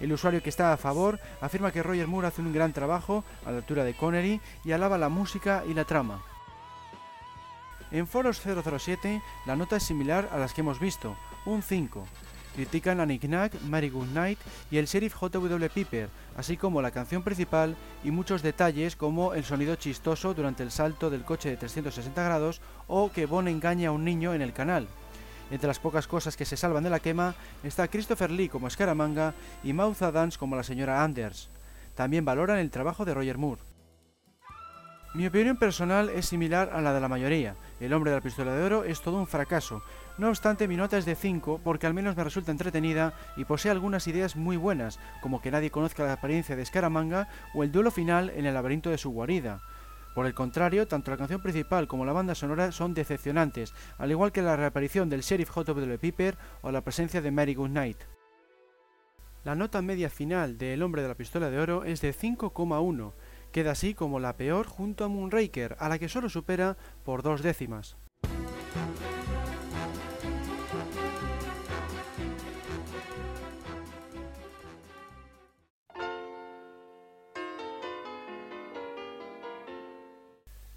El 0.00 0.12
usuario 0.12 0.42
que 0.42 0.50
está 0.50 0.72
a 0.72 0.76
favor 0.76 1.20
afirma 1.40 1.72
que 1.72 1.82
Roger 1.82 2.06
Moore 2.06 2.28
hace 2.28 2.42
un 2.42 2.52
gran 2.52 2.72
trabajo 2.72 3.24
a 3.46 3.50
la 3.50 3.58
altura 3.58 3.84
de 3.84 3.94
Connery 3.94 4.40
y 4.64 4.72
alaba 4.72 4.98
la 4.98 5.08
música 5.08 5.62
y 5.68 5.74
la 5.74 5.84
trama. 5.84 6.22
En 7.90 8.06
Foros 8.06 8.40
007 8.40 9.22
la 9.46 9.56
nota 9.56 9.76
es 9.76 9.84
similar 9.84 10.28
a 10.32 10.38
las 10.38 10.52
que 10.52 10.62
hemos 10.62 10.80
visto, 10.80 11.16
un 11.46 11.62
5, 11.62 12.04
Critican 12.54 13.00
a 13.00 13.06
Nick 13.06 13.22
Knack, 13.22 13.60
Mary 13.62 13.90
Goodnight 13.90 14.38
y 14.70 14.78
el 14.78 14.86
sheriff 14.86 15.14
J.W. 15.14 15.70
Piper, 15.70 16.08
así 16.36 16.56
como 16.56 16.82
la 16.82 16.92
canción 16.92 17.24
principal 17.24 17.76
y 18.04 18.12
muchos 18.12 18.42
detalles 18.42 18.94
como 18.94 19.34
el 19.34 19.44
sonido 19.44 19.74
chistoso 19.74 20.34
durante 20.34 20.62
el 20.62 20.70
salto 20.70 21.10
del 21.10 21.24
coche 21.24 21.50
de 21.50 21.56
360 21.56 22.22
grados 22.22 22.60
o 22.86 23.10
que 23.12 23.26
Bond 23.26 23.48
engaña 23.48 23.88
a 23.88 23.92
un 23.92 24.04
niño 24.04 24.34
en 24.34 24.42
el 24.42 24.52
canal. 24.52 24.86
Entre 25.50 25.66
las 25.66 25.78
pocas 25.78 26.06
cosas 26.06 26.36
que 26.36 26.44
se 26.44 26.56
salvan 26.56 26.84
de 26.84 26.90
la 26.90 27.00
quema 27.00 27.34
está 27.62 27.88
Christopher 27.88 28.30
Lee 28.30 28.48
como 28.48 28.68
Scaramanga 28.70 29.34
y 29.62 29.72
Mouth 29.72 30.02
Adams 30.02 30.38
como 30.38 30.56
la 30.56 30.62
señora 30.62 31.04
Anders. 31.04 31.50
También 31.94 32.24
valoran 32.24 32.58
el 32.58 32.70
trabajo 32.70 33.04
de 33.04 33.14
Roger 33.14 33.38
Moore. 33.38 33.62
Mi 35.14 35.28
opinión 35.28 35.56
personal 35.56 36.08
es 36.08 36.26
similar 36.26 36.70
a 36.72 36.80
la 36.80 36.92
de 36.92 37.00
la 37.00 37.06
mayoría. 37.06 37.54
El 37.78 37.92
hombre 37.92 38.10
de 38.10 38.16
la 38.16 38.20
pistola 38.20 38.52
de 38.52 38.64
oro 38.64 38.82
es 38.82 39.00
todo 39.00 39.16
un 39.16 39.28
fracaso. 39.28 39.80
No 40.18 40.28
obstante, 40.28 40.66
mi 40.66 40.76
nota 40.76 40.98
es 40.98 41.04
de 41.04 41.14
5 41.14 41.60
porque 41.62 41.86
al 41.86 41.94
menos 41.94 42.16
me 42.16 42.24
resulta 42.24 42.50
entretenida 42.50 43.14
y 43.36 43.44
posee 43.44 43.70
algunas 43.70 44.08
ideas 44.08 44.34
muy 44.34 44.56
buenas, 44.56 44.98
como 45.22 45.40
que 45.40 45.52
nadie 45.52 45.70
conozca 45.70 46.04
la 46.04 46.14
apariencia 46.14 46.56
de 46.56 46.66
Scaramanga 46.66 47.28
o 47.54 47.62
el 47.62 47.70
duelo 47.70 47.92
final 47.92 48.30
en 48.30 48.44
el 48.44 48.54
laberinto 48.54 48.90
de 48.90 48.98
su 48.98 49.10
guarida. 49.10 49.60
Por 50.14 50.26
el 50.26 50.34
contrario, 50.34 50.86
tanto 50.86 51.10
la 51.10 51.16
canción 51.16 51.42
principal 51.42 51.88
como 51.88 52.04
la 52.04 52.12
banda 52.12 52.34
sonora 52.34 52.70
son 52.72 52.94
decepcionantes, 52.94 53.74
al 53.98 54.10
igual 54.10 54.32
que 54.32 54.42
la 54.42 54.56
reaparición 54.56 55.08
del 55.08 55.22
sheriff 55.22 55.50
J.W. 55.50 55.98
Piper 55.98 56.38
o 56.62 56.70
la 56.70 56.82
presencia 56.82 57.20
de 57.20 57.30
Mary 57.30 57.54
Goodnight. 57.54 57.98
La 59.42 59.54
nota 59.54 59.82
media 59.82 60.08
final 60.08 60.56
de 60.56 60.72
El 60.72 60.82
hombre 60.82 61.02
de 61.02 61.08
la 61.08 61.16
pistola 61.16 61.50
de 61.50 61.58
oro 61.58 61.84
es 61.84 62.00
de 62.00 62.14
5,1, 62.14 63.12
Queda 63.54 63.70
así 63.70 63.94
como 63.94 64.18
la 64.18 64.36
peor 64.36 64.66
junto 64.66 65.04
a 65.04 65.08
Moonraker, 65.08 65.76
a 65.78 65.88
la 65.88 66.00
que 66.00 66.08
solo 66.08 66.28
supera 66.28 66.76
por 67.04 67.22
dos 67.22 67.40
décimas. 67.40 67.96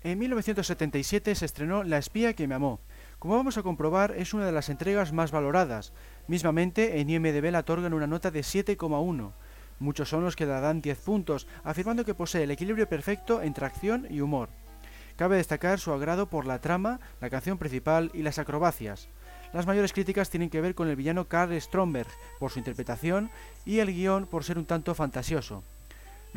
En 0.07 0.19
1977 0.19 1.35
se 1.35 1.43
estrenó 1.43 1.83
La 1.83 1.97
espía 1.97 2.31
que 2.31 2.47
me 2.47 2.55
amó. 2.55 2.79
Como 3.19 3.35
vamos 3.35 3.57
a 3.57 3.61
comprobar, 3.61 4.13
es 4.15 4.33
una 4.33 4.45
de 4.45 4.53
las 4.53 4.69
entregas 4.69 5.11
más 5.11 5.31
valoradas. 5.31 5.91
Mismamente, 6.27 7.01
en 7.01 7.09
IMDB 7.09 7.51
la 7.51 7.59
otorgan 7.59 7.93
una 7.93 8.07
nota 8.07 8.31
de 8.31 8.39
7,1. 8.39 9.33
Muchos 9.79 10.07
son 10.07 10.23
los 10.23 10.37
que 10.37 10.45
dan 10.45 10.81
10 10.81 10.97
puntos, 10.99 11.45
afirmando 11.65 12.05
que 12.05 12.13
posee 12.13 12.43
el 12.43 12.51
equilibrio 12.51 12.87
perfecto 12.87 13.41
entre 13.41 13.65
acción 13.65 14.07
y 14.09 14.21
humor. 14.21 14.47
Cabe 15.17 15.35
destacar 15.35 15.77
su 15.77 15.91
agrado 15.91 16.29
por 16.29 16.45
la 16.45 16.61
trama, 16.61 17.01
la 17.19 17.29
canción 17.29 17.57
principal 17.57 18.09
y 18.13 18.21
las 18.21 18.39
acrobacias. 18.39 19.09
Las 19.51 19.67
mayores 19.67 19.91
críticas 19.91 20.29
tienen 20.29 20.49
que 20.49 20.61
ver 20.61 20.73
con 20.73 20.87
el 20.87 20.95
villano 20.95 21.27
Karl 21.27 21.59
Stromberg 21.59 22.07
por 22.39 22.49
su 22.49 22.59
interpretación 22.59 23.29
y 23.65 23.79
el 23.79 23.93
guion 23.93 24.25
por 24.25 24.45
ser 24.45 24.57
un 24.57 24.65
tanto 24.65 24.95
fantasioso. 24.95 25.65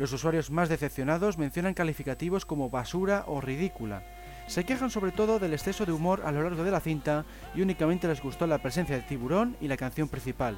Los 0.01 0.13
usuarios 0.13 0.49
más 0.49 0.67
decepcionados 0.67 1.37
mencionan 1.37 1.75
calificativos 1.75 2.43
como 2.43 2.71
basura 2.71 3.23
o 3.27 3.39
ridícula. 3.39 4.01
Se 4.47 4.63
quejan 4.63 4.89
sobre 4.89 5.11
todo 5.11 5.37
del 5.37 5.53
exceso 5.53 5.85
de 5.85 5.91
humor 5.91 6.23
a 6.25 6.31
lo 6.31 6.41
largo 6.41 6.63
de 6.63 6.71
la 6.71 6.79
cinta 6.79 7.23
y 7.53 7.61
únicamente 7.61 8.07
les 8.07 8.19
gustó 8.19 8.47
la 8.47 8.57
presencia 8.57 8.95
de 8.95 9.03
tiburón 9.03 9.55
y 9.61 9.67
la 9.67 9.77
canción 9.77 10.07
principal. 10.07 10.57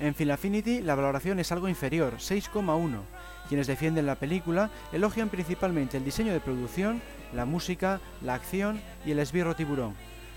En 0.00 0.16
Film 0.16 0.32
Affinity 0.32 0.80
la 0.80 0.96
valoración 0.96 1.38
es 1.38 1.52
algo 1.52 1.68
inferior, 1.68 2.14
6,1. 2.14 3.02
Quienes 3.48 3.68
defienden 3.68 4.06
la 4.06 4.16
película 4.16 4.68
elogian 4.92 5.28
principalmente 5.28 5.96
el 5.96 6.04
diseño 6.04 6.32
de 6.32 6.40
producción, 6.40 7.00
la 7.32 7.44
música, 7.44 8.00
la 8.20 8.34
acción 8.34 8.80
y 9.06 9.12
el 9.12 9.20
esbirro 9.20 9.54
tiburón. 9.54 9.94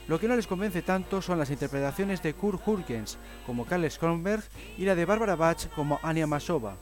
Lo 0.07 0.19
que 0.19 0.27
no 0.27 0.35
les 0.35 0.45
convence 0.45 0.83
tanto 0.83 1.19
son 1.19 1.39
las 1.39 1.49
interpretaciones 1.49 2.21
de 2.21 2.35
Kurt 2.35 2.61
Hurkens 2.63 3.17
como 3.47 3.65
Karl 3.65 3.89
Kronberg 3.99 4.43
y 4.77 4.85
la 4.85 4.93
de 4.93 5.05
Barbara 5.05 5.35
Bach 5.35 5.67
como 5.75 5.99
Anya 6.03 6.27
Masova. 6.27 6.77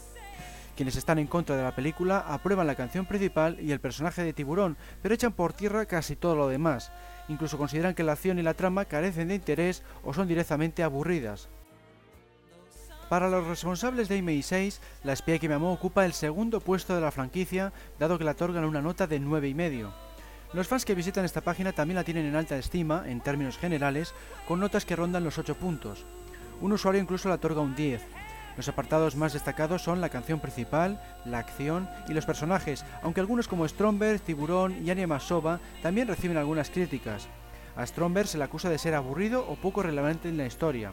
Quienes 0.76 0.96
están 0.96 1.20
en 1.20 1.28
contra 1.28 1.56
de 1.56 1.64
la 1.64 1.76
película 1.76 2.20
aprueban 2.20 2.66
la 2.66 2.76
canción 2.76 3.06
principal 3.06 3.60
y 3.60 3.72
el 3.72 3.80
personaje 3.80 4.24
de 4.24 4.34
tiburón, 4.34 4.76
pero 5.02 5.14
echan 5.14 5.32
por 5.32 5.54
tierra 5.54 5.86
casi 5.86 6.16
todo 6.16 6.36
lo 6.36 6.48
demás. 6.48 6.92
Incluso 7.28 7.58
consideran 7.58 7.94
que 7.94 8.04
la 8.04 8.14
acción 8.14 8.40
y 8.40 8.42
la 8.42 8.56
trama 8.56 8.86
carecen 8.86 9.28
de 9.28 9.36
interés 9.36 9.84
o 10.04 10.14
son 10.14 10.28
directamente 10.28 10.82
aburridas. 10.82 11.48
Para 13.08 13.30
los 13.30 13.46
responsables 13.46 14.10
de 14.10 14.24
MI6, 14.24 14.80
La 15.04 15.14
espía 15.14 15.38
que 15.38 15.48
me 15.48 15.54
amó 15.54 15.72
ocupa 15.72 16.06
el 16.06 16.14
segundo 16.14 16.60
puesto 16.60 16.96
de 16.96 17.02
la 17.02 17.12
franquicia, 17.12 17.72
dado 18.00 18.18
que 18.18 18.24
la 18.24 18.32
otorgan 18.32 18.66
una 18.66 18.82
nota 18.82 19.06
de 19.06 19.22
9,5. 19.22 19.92
Los 20.54 20.68
fans 20.68 20.86
que 20.86 20.96
visitan 20.96 21.26
esta 21.26 21.42
página 21.42 21.74
también 21.74 21.98
la 21.98 22.04
tienen 22.04 22.26
en 22.26 22.36
alta 22.36 22.58
estima, 22.58 23.04
en 23.06 23.22
términos 23.22 23.58
generales, 23.60 24.16
con 24.48 24.60
notas 24.60 24.86
que 24.86 24.96
rondan 24.96 25.24
los 25.24 25.38
8 25.38 25.56
puntos. 25.56 26.06
Un 26.62 26.72
usuario 26.72 27.02
incluso 27.02 27.30
la 27.30 27.36
otorga 27.36 27.62
un 27.62 27.76
10. 27.76 28.02
Los 28.56 28.68
apartados 28.68 29.16
más 29.16 29.34
destacados 29.34 29.82
son 29.82 30.00
la 30.00 30.10
canción 30.10 30.40
principal, 30.40 31.02
la 31.26 31.40
acción 31.40 31.90
y 32.08 32.14
los 32.14 32.26
personajes, 32.26 32.86
aunque 33.02 33.20
algunos 33.20 33.48
como 33.48 33.68
Stromberg, 33.68 34.22
Tiburón 34.22 34.86
y 34.86 34.92
Anya 34.92 35.08
Masova 35.08 35.60
también 35.82 36.08
reciben 36.08 36.38
algunas 36.38 36.70
críticas. 36.70 37.28
A 37.76 37.86
Stromberg 37.86 38.28
se 38.28 38.38
le 38.38 38.44
acusa 38.44 38.70
de 38.70 38.78
ser 38.78 38.94
aburrido 38.94 39.48
o 39.50 39.56
poco 39.56 39.82
relevante 39.82 40.30
en 40.30 40.38
la 40.38 40.46
historia. 40.46 40.92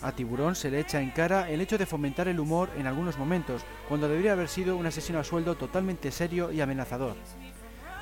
A 0.00 0.12
Tiburón 0.12 0.54
se 0.54 0.70
le 0.70 0.80
echa 0.80 1.00
en 1.00 1.10
cara 1.10 1.50
el 1.50 1.60
hecho 1.60 1.78
de 1.78 1.86
fomentar 1.86 2.28
el 2.28 2.38
humor 2.38 2.70
en 2.76 2.86
algunos 2.86 3.18
momentos, 3.18 3.62
cuando 3.88 4.08
debería 4.08 4.32
haber 4.32 4.48
sido 4.48 4.76
un 4.76 4.86
asesino 4.86 5.18
a 5.18 5.24
sueldo 5.24 5.56
totalmente 5.56 6.12
serio 6.12 6.52
y 6.52 6.60
amenazador. 6.60 7.16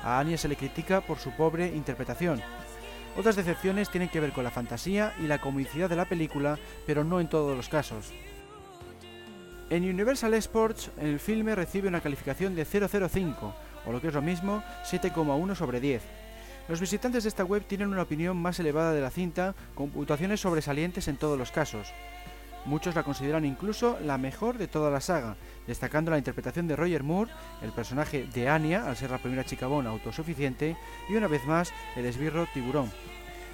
A 0.03 0.19
Anya 0.19 0.37
se 0.37 0.47
le 0.47 0.55
critica 0.55 1.01
por 1.01 1.17
su 1.17 1.31
pobre 1.31 1.67
interpretación. 1.67 2.41
Otras 3.17 3.35
decepciones 3.35 3.89
tienen 3.89 4.09
que 4.09 4.19
ver 4.19 4.31
con 4.31 4.43
la 4.43 4.51
fantasía 4.51 5.13
y 5.19 5.23
la 5.23 5.41
comicidad 5.41 5.89
de 5.89 5.95
la 5.95 6.05
película, 6.05 6.57
pero 6.87 7.03
no 7.03 7.19
en 7.19 7.29
todos 7.29 7.57
los 7.57 7.69
casos. 7.69 8.11
En 9.71 9.89
Universal 9.89 10.35
Sports, 10.35 10.91
el 10.99 11.19
filme 11.19 11.55
recibe 11.55 11.87
una 11.87 12.01
calificación 12.01 12.53
de 12.53 12.65
005, 12.65 13.55
o 13.87 13.91
lo 13.91 13.99
que 13.99 14.09
es 14.09 14.13
lo 14.13 14.21
mismo, 14.21 14.61
7,1 14.83 15.55
sobre 15.55 15.79
10 15.79 16.01
los 16.67 16.79
visitantes 16.79 17.23
de 17.23 17.29
esta 17.29 17.43
web 17.43 17.65
tienen 17.65 17.89
una 17.89 18.03
opinión 18.03 18.37
más 18.37 18.59
elevada 18.59 18.93
de 18.93 19.01
la 19.01 19.09
cinta, 19.09 19.55
con 19.75 19.89
puntuaciones 19.89 20.39
sobresalientes 20.39 21.09
en 21.09 21.17
todos 21.17 21.37
los 21.37 21.51
casos. 21.51 21.91
Muchos 22.65 22.95
la 22.95 23.03
consideran 23.03 23.43
incluso 23.43 23.97
la 24.05 24.17
mejor 24.17 24.57
de 24.57 24.69
toda 24.69 24.89
la 24.91 25.01
saga, 25.01 25.35
destacando 25.67 26.11
la 26.11 26.17
interpretación 26.17 26.69
de 26.69 26.77
Roger 26.77 27.03
Moore, 27.03 27.31
el 27.61 27.71
personaje 27.71 28.25
de 28.33 28.47
Anya, 28.47 28.87
al 28.87 28.95
ser 28.95 29.11
la 29.11 29.17
primera 29.17 29.43
chica 29.43 29.67
bona 29.67 29.89
autosuficiente, 29.89 30.77
y 31.09 31.15
una 31.15 31.27
vez 31.27 31.45
más 31.45 31.73
el 31.97 32.05
esbirro 32.05 32.47
tiburón. 32.53 32.89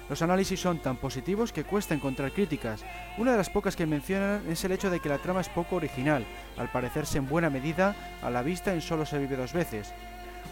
Los 0.08 0.22
análisis 0.22 0.60
son 0.60 0.78
tan 0.78 0.96
positivos 0.96 1.52
que 1.52 1.64
cuesta 1.64 1.94
encontrar 1.94 2.32
críticas. 2.32 2.82
Una 3.18 3.32
de 3.32 3.36
las 3.36 3.50
pocas 3.50 3.76
que 3.76 3.86
mencionan 3.86 4.42
es 4.48 4.64
el 4.64 4.72
hecho 4.72 4.88
de 4.88 5.00
que 5.00 5.08
la 5.10 5.18
trama 5.18 5.42
es 5.42 5.50
poco 5.50 5.76
original, 5.76 6.24
al 6.56 6.70
parecerse 6.70 7.18
en 7.18 7.28
buena 7.28 7.50
medida 7.50 7.94
a 8.22 8.30
la 8.30 8.42
vista 8.42 8.72
en 8.72 8.80
solo 8.80 9.04
se 9.04 9.18
vive 9.18 9.36
dos 9.36 9.52
veces. 9.52 9.92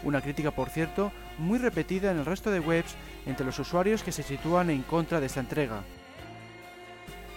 Una 0.03 0.21
crítica, 0.21 0.51
por 0.51 0.69
cierto, 0.69 1.11
muy 1.39 1.57
repetida 1.57 2.11
en 2.11 2.19
el 2.19 2.25
resto 2.25 2.51
de 2.51 2.59
webs 2.59 2.95
entre 3.25 3.45
los 3.45 3.57
usuarios 3.57 4.03
que 4.03 4.11
se 4.11 4.21
sitúan 4.21 4.69
en 4.69 4.83
contra 4.83 5.19
de 5.19 5.25
esta 5.25 5.39
entrega. 5.39 5.81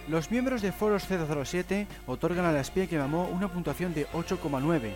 Los 0.07 0.29
miembros 0.29 0.61
de 0.61 0.71
Foros 0.71 1.07
007 1.07 1.87
otorgan 2.05 2.45
a 2.45 2.51
la 2.51 2.61
espía 2.61 2.87
que 2.87 2.97
mamó 2.97 3.27
una 3.29 3.47
puntuación 3.47 3.93
de 3.93 4.07
8,9. 4.09 4.93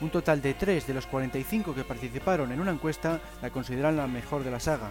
Un 0.00 0.10
total 0.10 0.42
de 0.42 0.54
3 0.54 0.86
de 0.86 0.94
los 0.94 1.06
45 1.06 1.74
que 1.74 1.84
participaron 1.84 2.50
en 2.50 2.60
una 2.60 2.72
encuesta 2.72 3.20
la 3.42 3.50
consideran 3.50 3.96
la 3.96 4.08
mejor 4.08 4.42
de 4.42 4.50
la 4.50 4.60
saga. 4.60 4.90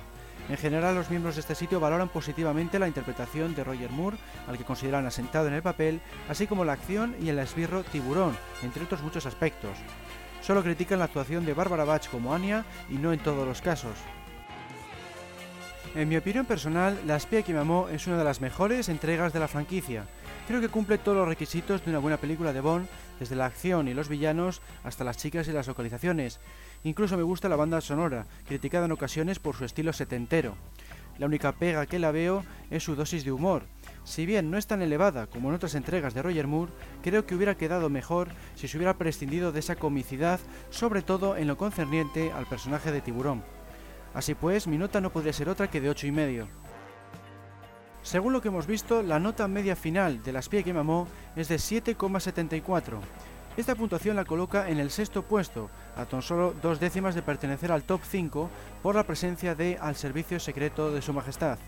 En 0.50 0.58
general, 0.58 0.96
los 0.96 1.10
miembros 1.10 1.36
de 1.36 1.42
este 1.42 1.56
sitio 1.56 1.80
valoran 1.80 2.10
positivamente 2.10 2.80
la 2.80 2.88
interpretación 2.88 3.56
de 3.56 3.64
Roger 3.64 3.90
Moore, 3.92 4.18
al 4.48 4.58
que 4.58 4.66
consideran 4.66 5.06
asentado 5.06 5.48
en 5.48 5.54
el 5.54 5.62
papel, 5.62 6.02
así 6.28 6.48
como 6.48 6.66
la 6.66 6.74
acción 6.74 7.16
y 7.22 7.30
el 7.30 7.40
esbirro 7.40 7.84
tiburón, 7.84 8.36
entre 8.62 8.84
otros 8.84 9.02
muchos 9.02 9.26
aspectos. 9.26 9.78
Solo 10.42 10.62
critican 10.62 11.00
la 11.00 11.06
actuación 11.06 11.46
de 11.46 11.54
Barbara 11.54 11.86
Bach 11.86 12.10
como 12.10 12.34
Anya 12.34 12.66
y 12.90 12.96
no 12.96 13.14
en 13.14 13.20
todos 13.20 13.48
los 13.48 13.62
casos. 13.62 13.96
En 15.96 16.10
mi 16.10 16.18
opinión 16.18 16.46
personal, 16.46 17.00
La 17.06 17.16
espía 17.16 17.44
que 17.44 17.54
me 17.54 17.60
amó 17.60 17.88
es 17.88 18.08
una 18.08 18.18
de 18.18 18.24
las 18.24 18.42
mejores 18.42 18.90
entregas 18.90 19.32
de 19.32 19.40
la 19.40 19.48
franquicia. 19.48 20.06
Creo 20.48 20.60
que 20.60 20.68
cumple 20.68 20.98
todos 20.98 21.18
los 21.18 21.28
requisitos 21.28 21.86
de 21.86 21.92
una 21.92 22.00
buena 22.00 22.18
película 22.18 22.52
de 22.52 22.60
Bond, 22.60 22.88
desde 23.20 23.36
la 23.36 23.46
acción 23.46 23.88
y 23.88 23.94
los 23.94 24.10
villanos 24.10 24.62
hasta 24.84 25.04
las 25.04 25.18
chicas 25.18 25.48
y 25.48 25.52
las 25.52 25.68
localizaciones. 25.68 26.40
Incluso 26.84 27.16
me 27.16 27.24
gusta 27.24 27.50
la 27.50 27.56
banda 27.56 27.80
sonora, 27.82 28.26
criticada 28.46 28.86
en 28.86 28.92
ocasiones 28.92 29.40
por 29.40 29.56
su 29.56 29.64
estilo 29.64 29.94
setentero. 29.94 30.56
La 31.18 31.28
única 31.28 31.52
pega 31.54 31.86
que 31.86 32.00
la 32.00 32.12
veo 32.12 32.44
es 32.72 32.84
su 32.84 32.96
dosis 32.96 33.24
de 33.24 33.32
humor. 33.32 33.64
Si 34.04 34.26
bien 34.26 34.52
no 34.52 34.58
es 34.58 34.68
tan 34.68 34.82
elevada 34.82 35.28
como 35.28 35.50
en 35.50 35.56
otras 35.56 35.76
entregas 35.76 36.14
de 36.14 36.22
Roger 36.22 36.48
Moore, 36.48 36.72
creo 37.02 37.26
que 37.26 37.36
hubiera 37.36 37.56
quedado 37.56 37.90
mejor 37.90 38.30
si 38.56 38.68
se 38.68 38.78
hubiera 38.78 38.98
prescindido 38.98 39.52
de 39.52 39.60
esa 39.60 39.76
comicidad, 39.76 40.40
sobre 40.72 41.02
todo 41.02 41.38
en 41.38 41.48
lo 41.48 41.58
concerniente 41.58 42.32
al 42.32 42.48
personaje 42.48 42.92
de 42.92 43.02
Tiburón. 43.02 43.44
Así 44.14 44.36
pues, 44.36 44.68
mi 44.68 44.78
nota 44.78 45.02
no 45.02 45.12
podría 45.12 45.34
ser 45.34 45.50
otra 45.50 45.70
que 45.70 45.80
de 45.80 45.90
8,5. 45.90 46.08
y 46.08 46.12
medio. 46.12 46.48
Según 48.02 48.34
lo 48.34 48.42
que 48.42 48.50
hemos 48.50 48.68
visto, 48.68 49.02
la 49.02 49.20
nota 49.20 49.48
media 49.48 49.78
final 49.78 50.22
de 50.24 50.34
la 50.34 50.40
espía 50.40 50.64
que 50.64 50.74
mamó 50.74 51.08
es 51.38 51.48
de 51.48 51.56
7,74. 51.56 53.00
Esta 53.56 53.76
puntuación 53.76 54.16
la 54.16 54.26
coloca 54.26 54.68
en 54.68 54.80
el 54.80 54.90
sexto 54.90 55.22
puesto, 55.22 55.70
a 55.96 56.06
tan 56.06 56.24
solo 56.24 56.56
dos 56.60 56.80
décimas 56.80 57.14
de 57.14 57.22
pertenecer 57.22 57.72
al 57.72 57.84
top 57.84 58.02
5 58.04 58.50
por 58.82 58.96
la 58.96 59.04
presencia 59.04 59.54
de 59.54 59.78
Al 59.80 59.96
Servicio 59.96 60.40
Secreto 60.40 60.92
de 60.92 61.04
Su 61.04 61.14
Majestad. 61.14 61.60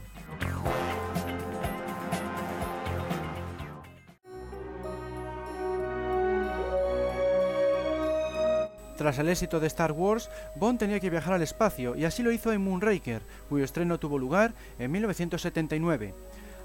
Tras 8.98 9.20
el 9.20 9.30
éxito 9.30 9.60
de 9.60 9.68
Star 9.68 9.92
Wars, 9.92 10.32
Bond 10.56 10.80
tenía 10.80 11.00
que 11.00 11.12
viajar 11.12 11.34
al 11.34 11.44
espacio 11.44 11.96
y 11.96 12.06
así 12.06 12.24
lo 12.24 12.32
hizo 12.32 12.52
en 12.52 12.64
Moonraker, 12.64 13.22
cuyo 13.48 13.64
estreno 13.64 14.00
tuvo 14.00 14.18
lugar 14.18 14.56
en 14.80 14.92
1979. 14.92 16.16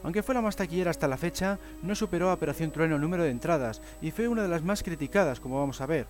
Aunque 0.03 0.23
fue 0.23 0.35
la 0.35 0.41
más 0.41 0.57
taquillera 0.57 0.91
hasta 0.91 1.09
la 1.09 1.17
fecha, 1.17 1.59
no 1.83 1.95
superó 1.95 2.31
a 2.31 2.35
Operación 2.35 2.71
Trueno 2.71 2.97
el 2.97 3.01
número 3.03 3.23
de 3.23 3.31
entradas 3.31 3.83
y 4.01 4.11
fue 4.11 4.29
una 4.29 4.43
de 4.43 4.49
las 4.49 4.63
más 4.63 4.83
criticadas, 4.83 5.41
como 5.41 5.59
vamos 5.59 5.81
a 5.81 5.87
ver. 5.87 6.07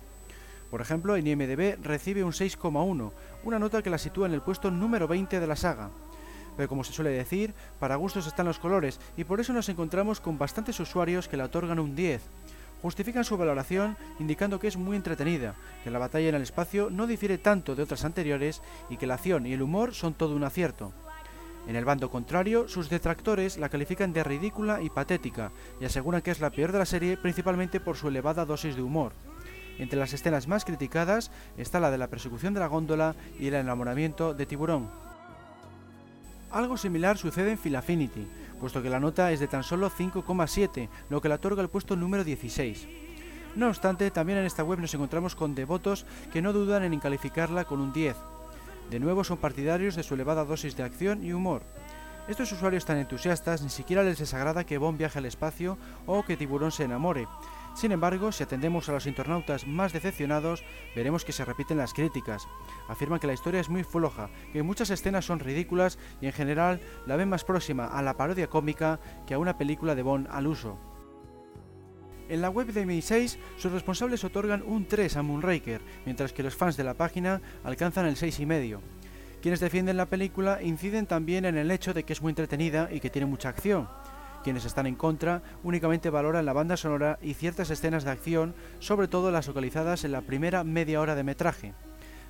Por 0.69 0.79
ejemplo, 0.79 1.17
en 1.17 1.27
IMDB 1.27 1.77
recibe 1.83 2.23
un 2.23 2.31
6,1, 2.31 3.11
una 3.43 3.59
nota 3.59 3.81
que 3.81 3.89
la 3.89 3.97
sitúa 3.97 4.27
en 4.27 4.33
el 4.33 4.41
puesto 4.41 4.71
número 4.71 5.07
20 5.07 5.39
de 5.39 5.47
la 5.47 5.57
saga. 5.57 5.89
Pero 6.55 6.69
como 6.69 6.83
se 6.83 6.93
suele 6.93 7.11
decir, 7.11 7.53
para 7.79 7.97
gustos 7.97 8.27
están 8.27 8.45
los 8.45 8.59
colores 8.59 8.99
y 9.17 9.25
por 9.25 9.41
eso 9.41 9.51
nos 9.51 9.67
encontramos 9.67 10.21
con 10.21 10.37
bastantes 10.37 10.79
usuarios 10.79 11.27
que 11.27 11.35
le 11.35 11.43
otorgan 11.43 11.79
un 11.79 11.95
10, 11.95 12.21
justifican 12.81 13.25
su 13.25 13.37
valoración 13.37 13.97
indicando 14.19 14.59
que 14.59 14.67
es 14.67 14.77
muy 14.77 14.95
entretenida, 14.95 15.55
que 15.83 15.91
la 15.91 15.99
batalla 15.99 16.29
en 16.29 16.35
el 16.35 16.41
espacio 16.41 16.89
no 16.89 17.07
difiere 17.07 17.37
tanto 17.37 17.75
de 17.75 17.83
otras 17.83 18.05
anteriores 18.05 18.61
y 18.89 18.97
que 18.97 19.07
la 19.07 19.15
acción 19.15 19.45
y 19.45 19.53
el 19.53 19.61
humor 19.61 19.93
son 19.93 20.13
todo 20.13 20.35
un 20.35 20.43
acierto. 20.43 20.93
En 21.71 21.77
el 21.77 21.85
bando 21.85 22.11
contrario, 22.11 22.67
sus 22.67 22.89
detractores 22.89 23.57
la 23.57 23.69
califican 23.69 24.11
de 24.11 24.25
ridícula 24.25 24.81
y 24.81 24.89
patética 24.89 25.53
y 25.79 25.85
aseguran 25.85 26.21
que 26.21 26.31
es 26.31 26.41
la 26.41 26.49
peor 26.49 26.73
de 26.73 26.79
la 26.79 26.85
serie 26.85 27.15
principalmente 27.15 27.79
por 27.79 27.95
su 27.95 28.09
elevada 28.09 28.43
dosis 28.43 28.75
de 28.75 28.81
humor. 28.81 29.13
Entre 29.79 29.97
las 29.97 30.11
escenas 30.11 30.49
más 30.49 30.65
criticadas 30.65 31.31
está 31.55 31.79
la 31.79 31.89
de 31.89 31.97
la 31.97 32.09
persecución 32.09 32.53
de 32.53 32.59
la 32.59 32.67
góndola 32.67 33.15
y 33.39 33.47
el 33.47 33.53
enamoramiento 33.53 34.33
de 34.33 34.45
tiburón. 34.45 34.89
Algo 36.51 36.75
similar 36.75 37.17
sucede 37.17 37.51
en 37.51 37.57
Filafinity, 37.57 38.27
puesto 38.59 38.83
que 38.83 38.89
la 38.89 38.99
nota 38.99 39.31
es 39.31 39.39
de 39.39 39.47
tan 39.47 39.63
solo 39.63 39.89
5,7, 39.89 40.89
lo 41.09 41.21
que 41.21 41.29
le 41.29 41.35
otorga 41.35 41.61
el 41.61 41.69
puesto 41.69 41.95
número 41.95 42.25
16. 42.25 42.85
No 43.55 43.69
obstante, 43.69 44.11
también 44.11 44.39
en 44.39 44.45
esta 44.45 44.65
web 44.65 44.79
nos 44.79 44.93
encontramos 44.93 45.35
con 45.35 45.55
devotos 45.55 46.05
que 46.33 46.41
no 46.41 46.51
dudan 46.51 46.83
en 46.83 46.99
calificarla 46.99 47.63
con 47.63 47.79
un 47.79 47.93
10. 47.93 48.17
De 48.91 48.99
nuevo 48.99 49.23
son 49.23 49.37
partidarios 49.37 49.95
de 49.95 50.03
su 50.03 50.13
elevada 50.13 50.43
dosis 50.43 50.75
de 50.75 50.83
acción 50.83 51.23
y 51.23 51.31
humor. 51.31 51.63
Estos 52.27 52.51
usuarios 52.51 52.85
tan 52.85 52.97
entusiastas 52.97 53.61
ni 53.61 53.69
siquiera 53.69 54.03
les 54.03 54.19
desagrada 54.19 54.65
que 54.65 54.77
Bond 54.77 54.97
viaje 54.97 55.17
al 55.17 55.25
espacio 55.25 55.77
o 56.05 56.23
que 56.23 56.35
Tiburón 56.35 56.71
se 56.71 56.83
enamore, 56.83 57.25
sin 57.73 57.93
embargo, 57.93 58.31
si 58.31 58.43
atendemos 58.43 58.89
a 58.89 58.91
los 58.91 59.07
internautas 59.07 59.65
más 59.65 59.93
decepcionados, 59.93 60.63
veremos 60.95 61.23
que 61.23 61.31
se 61.31 61.45
repiten 61.45 61.77
las 61.77 61.93
críticas. 61.93 62.47
Afirman 62.89 63.19
que 63.19 63.27
la 63.27 63.33
historia 63.33 63.61
es 63.61 63.69
muy 63.69 63.83
floja, 63.83 64.29
que 64.51 64.61
muchas 64.61 64.89
escenas 64.89 65.25
son 65.25 65.39
ridículas 65.39 65.97
y 66.19 66.25
en 66.25 66.33
general 66.33 66.81
la 67.05 67.15
ven 67.15 67.29
más 67.29 67.45
próxima 67.45 67.85
a 67.85 68.01
la 68.01 68.17
parodia 68.17 68.49
cómica 68.49 68.99
que 69.25 69.33
a 69.33 69.39
una 69.39 69.57
película 69.57 69.95
de 69.95 70.03
Bond 70.03 70.27
al 70.29 70.47
uso. 70.47 70.90
En 72.31 72.41
la 72.41 72.49
web 72.49 72.67
de 72.67 72.87
Mi6, 72.87 73.35
sus 73.57 73.73
responsables 73.73 74.23
otorgan 74.23 74.63
un 74.65 74.85
3 74.85 75.17
a 75.17 75.21
Moonraker, 75.21 75.81
mientras 76.05 76.31
que 76.31 76.43
los 76.43 76.55
fans 76.55 76.77
de 76.77 76.85
la 76.85 76.93
página 76.93 77.41
alcanzan 77.65 78.05
el 78.05 78.15
6,5. 78.15 78.79
Quienes 79.41 79.59
defienden 79.59 79.97
la 79.97 80.05
película 80.05 80.63
inciden 80.63 81.07
también 81.07 81.43
en 81.43 81.57
el 81.57 81.69
hecho 81.71 81.93
de 81.93 82.03
que 82.03 82.13
es 82.13 82.21
muy 82.21 82.29
entretenida 82.29 82.87
y 82.89 83.01
que 83.01 83.09
tiene 83.09 83.25
mucha 83.25 83.49
acción. 83.49 83.89
Quienes 84.45 84.63
están 84.63 84.87
en 84.87 84.95
contra 84.95 85.43
únicamente 85.61 86.09
valoran 86.09 86.45
la 86.45 86.53
banda 86.53 86.77
sonora 86.77 87.19
y 87.21 87.33
ciertas 87.33 87.69
escenas 87.69 88.05
de 88.05 88.11
acción, 88.11 88.55
sobre 88.79 89.09
todo 89.09 89.29
las 89.29 89.47
localizadas 89.47 90.05
en 90.05 90.13
la 90.13 90.21
primera 90.21 90.63
media 90.63 91.01
hora 91.01 91.15
de 91.15 91.25
metraje. 91.25 91.73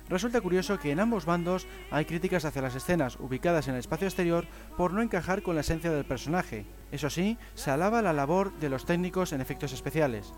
Resulta 0.08 0.40
curioso 0.40 0.78
que 0.78 0.90
en 0.90 1.00
ambos 1.00 1.24
bandos 1.24 1.66
hay 1.90 2.04
críticas 2.04 2.44
hacia 2.44 2.62
las 2.62 2.74
escenas 2.74 3.18
ubicadas 3.18 3.68
en 3.68 3.74
el 3.74 3.80
espacio 3.80 4.06
exterior 4.06 4.46
por 4.76 4.92
no 4.92 5.02
encajar 5.02 5.42
con 5.42 5.54
la 5.54 5.62
esencia 5.62 5.90
del 5.90 6.04
personaje. 6.04 6.66
Eso 6.90 7.08
sí, 7.08 7.38
se 7.54 7.70
alaba 7.70 8.02
la 8.02 8.12
labor 8.12 8.52
de 8.58 8.68
los 8.68 8.84
técnicos 8.84 9.32
en 9.32 9.40
efectos 9.40 9.72
especiales. 9.72 10.32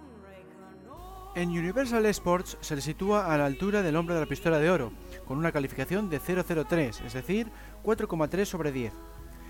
En 1.35 1.49
Universal 1.49 2.07
Sports 2.07 2.59
se 2.61 2.77
le 2.77 2.81
sitúa 2.81 3.33
a 3.33 3.37
la 3.37 3.47
altura 3.47 3.83
del 3.83 3.97
hombre 3.97 4.15
de 4.15 4.21
la 4.21 4.29
pistola 4.29 4.61
de 4.61 4.71
oro, 4.71 4.93
con 5.25 5.37
una 5.37 5.51
calificación 5.51 6.09
de 6.09 6.21
003, 6.21 7.01
es 7.01 7.13
decir, 7.13 7.51
4,3 7.83 8.45
sobre 8.45 8.71
10. 8.71 8.93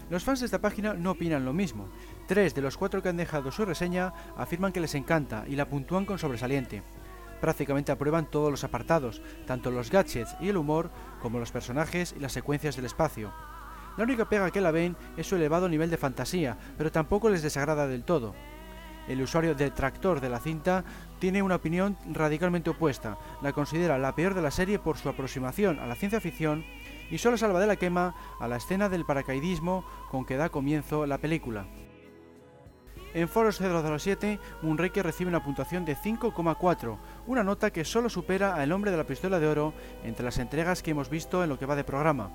Los 0.08 0.24
fans 0.24 0.40
de 0.40 0.46
esta 0.46 0.60
página 0.60 0.94
no 0.94 1.10
opinan 1.10 1.44
lo 1.44 1.52
mismo. 1.52 1.88
Tres 2.26 2.54
de 2.54 2.62
los 2.62 2.78
cuatro 2.78 3.02
que 3.02 3.10
han 3.10 3.18
dejado 3.18 3.50
su 3.50 3.66
reseña 3.66 4.14
afirman 4.36 4.72
que 4.72 4.80
les 4.80 4.94
encanta 4.94 5.44
y 5.46 5.56
la 5.56 5.68
puntúan 5.68 6.06
con 6.06 6.18
sobresaliente. 6.18 6.82
Prácticamente 7.44 7.92
aprueban 7.92 8.30
todos 8.30 8.50
los 8.50 8.64
apartados, 8.64 9.20
tanto 9.46 9.70
los 9.70 9.90
gadgets 9.90 10.34
y 10.40 10.48
el 10.48 10.56
humor 10.56 10.90
como 11.20 11.38
los 11.38 11.52
personajes 11.52 12.14
y 12.16 12.20
las 12.20 12.32
secuencias 12.32 12.74
del 12.74 12.86
espacio. 12.86 13.34
La 13.98 14.04
única 14.04 14.26
pega 14.30 14.50
que 14.50 14.62
la 14.62 14.70
ven 14.70 14.96
es 15.18 15.26
su 15.26 15.36
elevado 15.36 15.68
nivel 15.68 15.90
de 15.90 15.98
fantasía, 15.98 16.56
pero 16.78 16.90
tampoco 16.90 17.28
les 17.28 17.42
desagrada 17.42 17.86
del 17.86 18.02
todo. 18.02 18.34
El 19.08 19.20
usuario 19.20 19.54
detractor 19.54 20.22
de 20.22 20.30
la 20.30 20.40
cinta 20.40 20.84
tiene 21.18 21.42
una 21.42 21.56
opinión 21.56 21.98
radicalmente 22.10 22.70
opuesta, 22.70 23.18
la 23.42 23.52
considera 23.52 23.98
la 23.98 24.14
peor 24.14 24.32
de 24.32 24.40
la 24.40 24.50
serie 24.50 24.78
por 24.78 24.96
su 24.96 25.10
aproximación 25.10 25.80
a 25.80 25.86
la 25.86 25.96
ciencia 25.96 26.22
ficción 26.22 26.64
y 27.10 27.18
solo 27.18 27.36
salva 27.36 27.60
de 27.60 27.66
la 27.66 27.76
quema 27.76 28.14
a 28.40 28.48
la 28.48 28.56
escena 28.56 28.88
del 28.88 29.04
paracaidismo 29.04 29.84
con 30.10 30.24
que 30.24 30.38
da 30.38 30.48
comienzo 30.48 31.04
la 31.04 31.18
película. 31.18 31.66
En 33.14 33.28
Foros 33.28 33.58
007, 33.58 34.40
Moonraker 34.62 35.06
recibe 35.06 35.28
una 35.28 35.44
puntuación 35.44 35.84
de 35.84 35.94
5,4, 35.94 36.98
una 37.28 37.44
nota 37.44 37.70
que 37.70 37.84
solo 37.84 38.10
supera 38.10 38.56
a 38.56 38.64
El 38.64 38.72
hombre 38.72 38.90
de 38.90 38.96
la 38.96 39.06
pistola 39.06 39.38
de 39.38 39.46
oro 39.46 39.72
entre 40.02 40.24
las 40.24 40.38
entregas 40.38 40.82
que 40.82 40.90
hemos 40.90 41.08
visto 41.08 41.40
en 41.44 41.48
lo 41.48 41.56
que 41.56 41.64
va 41.64 41.76
de 41.76 41.84
programa. 41.84 42.32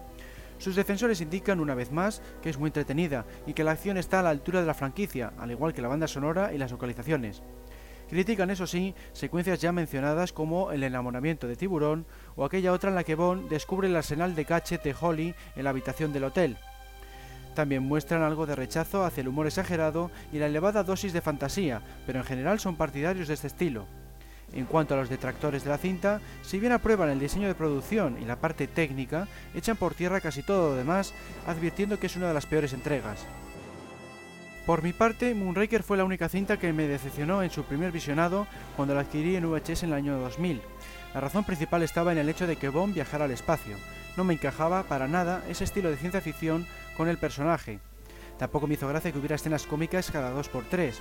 Sus 0.58 0.78
defensores 0.78 1.20
indican 1.20 1.60
una 1.60 1.76
vez 1.76 1.92
más 1.92 2.22
que 2.42 2.50
es 2.50 2.58
muy 2.58 2.70
entretenida 2.70 3.26
y 3.46 3.54
que 3.54 3.66
la 3.66 3.72
acción 3.72 3.98
está 3.98 4.22
a 4.22 4.24
la 4.24 4.30
altura 4.30 4.62
de 4.62 4.68
la 4.68 4.74
franquicia, 4.74 5.34
al 5.38 5.52
igual 5.52 5.74
que 5.74 5.82
la 5.82 5.90
banda 5.90 6.08
sonora 6.08 6.54
y 6.54 6.58
las 6.58 6.72
localizaciones. 6.72 7.44
Critican, 8.10 8.50
eso 8.50 8.66
sí, 8.66 8.96
secuencias 9.12 9.60
ya 9.60 9.74
mencionadas 9.74 10.32
como 10.32 10.72
el 10.72 10.84
enamoramiento 10.84 11.46
de 11.46 11.58
Tiburón 11.58 12.06
o 12.38 12.46
aquella 12.46 12.72
otra 12.72 12.90
en 12.90 12.96
la 12.96 13.04
que 13.04 13.16
Bond 13.16 13.50
descubre 13.50 13.90
el 13.90 13.98
arsenal 13.98 14.34
de 14.34 14.46
cachet 14.46 14.82
de 14.82 14.96
Holly 14.98 15.36
en 15.58 15.64
la 15.66 15.72
habitación 15.72 16.14
del 16.14 16.24
hotel. 16.24 16.58
También 17.60 17.84
muestran 17.84 18.22
algo 18.22 18.46
de 18.46 18.56
rechazo 18.56 19.04
hacia 19.04 19.20
el 19.20 19.28
humor 19.28 19.46
exagerado 19.46 20.12
y 20.32 20.38
la 20.38 20.46
elevada 20.46 20.82
dosis 20.82 21.12
de 21.12 21.20
fantasía, 21.20 21.82
pero 22.06 22.20
en 22.20 22.24
general 22.24 22.58
son 22.58 22.78
partidarios 22.78 23.28
de 23.28 23.34
este 23.34 23.48
estilo. 23.48 23.86
En 24.54 24.64
cuanto 24.64 24.94
a 24.94 24.98
los 24.98 25.10
detractores 25.10 25.66
de 25.66 25.70
la 25.70 25.78
cinta, 25.78 26.22
si 26.42 26.58
bien 26.58 26.72
aprueban 26.72 27.10
el 27.10 27.20
diseño 27.20 27.50
de 27.50 27.56
producción 27.56 28.18
y 28.22 28.24
la 28.24 28.38
parte 28.38 28.66
técnica, 28.68 29.28
echan 29.54 29.76
por 29.76 29.94
tierra 29.94 30.22
casi 30.22 30.42
todo 30.42 30.70
lo 30.70 30.76
demás, 30.78 31.14
advirtiendo 31.48 32.00
que 32.00 32.08
es 32.08 32.16
una 32.16 32.30
de 32.30 32.34
las 32.34 32.46
peores 32.46 32.72
entregas. 32.72 33.26
Por 34.66 34.82
mi 34.82 34.94
parte, 34.94 35.36
Moonraker 35.36 35.84
fue 35.84 35.98
la 35.98 36.06
única 36.06 36.30
cinta 36.30 36.56
que 36.56 36.72
me 36.72 36.88
decepcionó 36.88 37.44
en 37.44 37.50
su 37.50 37.66
primer 37.66 37.92
visionado 37.92 38.48
cuando 38.78 38.96
la 38.96 39.02
adquirí 39.02 39.36
en 39.36 39.52
VHS 39.52 39.84
en 39.84 39.90
el 39.90 39.96
año 39.96 40.18
2000. 40.18 40.62
La 41.14 41.20
razón 41.20 41.44
principal 41.44 41.84
estaba 41.84 42.14
en 42.14 42.20
el 42.20 42.30
hecho 42.30 42.48
de 42.48 42.56
que 42.56 42.70
Bond 42.70 42.94
viajara 42.94 43.26
al 43.26 43.32
espacio. 43.32 43.76
No 44.16 44.24
me 44.24 44.34
encajaba 44.34 44.84
para 44.84 45.08
nada 45.08 45.44
ese 45.50 45.64
estilo 45.64 45.90
de 45.90 45.98
ciencia 45.98 46.22
ficción 46.22 46.66
con 47.00 47.08
el 47.08 47.18
personaje. 47.18 47.80
Tampoco 48.38 48.68
me 48.68 48.74
hizo 48.74 48.86
gracia 48.86 49.14
que 49.14 49.20
hubiera 49.20 49.38
escenas 49.38 49.66
cómicas 49.66 50.12
cada 50.12 50.34
2x3. 50.34 50.92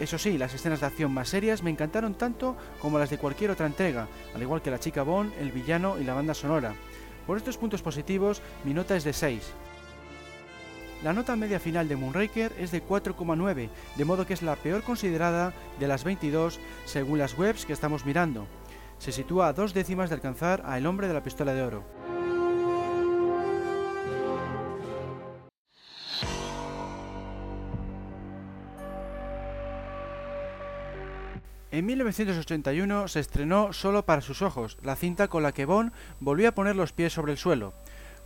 Eso 0.00 0.16
sí, 0.16 0.38
las 0.38 0.54
escenas 0.54 0.80
de 0.80 0.86
acción 0.86 1.12
más 1.12 1.28
serias 1.28 1.62
me 1.62 1.68
encantaron 1.68 2.14
tanto 2.14 2.56
como 2.80 2.98
las 2.98 3.10
de 3.10 3.18
cualquier 3.18 3.50
otra 3.50 3.66
entrega, 3.66 4.08
al 4.34 4.40
igual 4.40 4.62
que 4.62 4.70
la 4.70 4.80
chica 4.80 5.02
Bond, 5.02 5.34
el 5.38 5.52
villano 5.52 5.98
y 6.00 6.04
la 6.04 6.14
banda 6.14 6.32
sonora. 6.32 6.72
Por 7.26 7.36
estos 7.36 7.58
puntos 7.58 7.82
positivos, 7.82 8.40
mi 8.64 8.72
nota 8.72 8.96
es 8.96 9.04
de 9.04 9.12
6. 9.12 9.52
La 11.02 11.12
nota 11.12 11.36
media 11.36 11.60
final 11.60 11.86
de 11.86 11.96
Moonraker 11.96 12.52
es 12.58 12.70
de 12.70 12.82
4,9, 12.82 13.68
de 13.96 14.04
modo 14.06 14.24
que 14.24 14.32
es 14.32 14.40
la 14.40 14.56
peor 14.56 14.82
considerada 14.82 15.52
de 15.78 15.86
las 15.86 16.02
22 16.02 16.60
según 16.86 17.18
las 17.18 17.36
webs 17.36 17.66
que 17.66 17.74
estamos 17.74 18.06
mirando. 18.06 18.46
Se 18.98 19.12
sitúa 19.12 19.48
a 19.48 19.52
dos 19.52 19.74
décimas 19.74 20.08
de 20.08 20.14
alcanzar 20.14 20.62
a 20.64 20.78
El 20.78 20.86
hombre 20.86 21.08
de 21.08 21.14
la 21.14 21.22
pistola 21.22 21.52
de 21.52 21.62
oro. 21.62 22.01
En 31.72 31.86
1981 31.86 33.08
se 33.08 33.20
estrenó 33.20 33.72
Solo 33.72 34.04
para 34.04 34.20
sus 34.20 34.42
ojos, 34.42 34.76
la 34.82 34.94
cinta 34.94 35.28
con 35.28 35.42
la 35.42 35.52
que 35.52 35.64
Bond 35.64 35.90
volvió 36.20 36.50
a 36.50 36.52
poner 36.52 36.76
los 36.76 36.92
pies 36.92 37.14
sobre 37.14 37.32
el 37.32 37.38
suelo. 37.38 37.72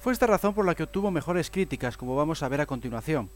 Fue 0.00 0.12
esta 0.12 0.26
razón 0.26 0.52
por 0.52 0.66
la 0.66 0.74
que 0.74 0.82
obtuvo 0.82 1.12
mejores 1.12 1.52
críticas, 1.52 1.96
como 1.96 2.16
vamos 2.16 2.42
a 2.42 2.48
ver 2.48 2.60
a 2.60 2.66
continuación. 2.66 3.30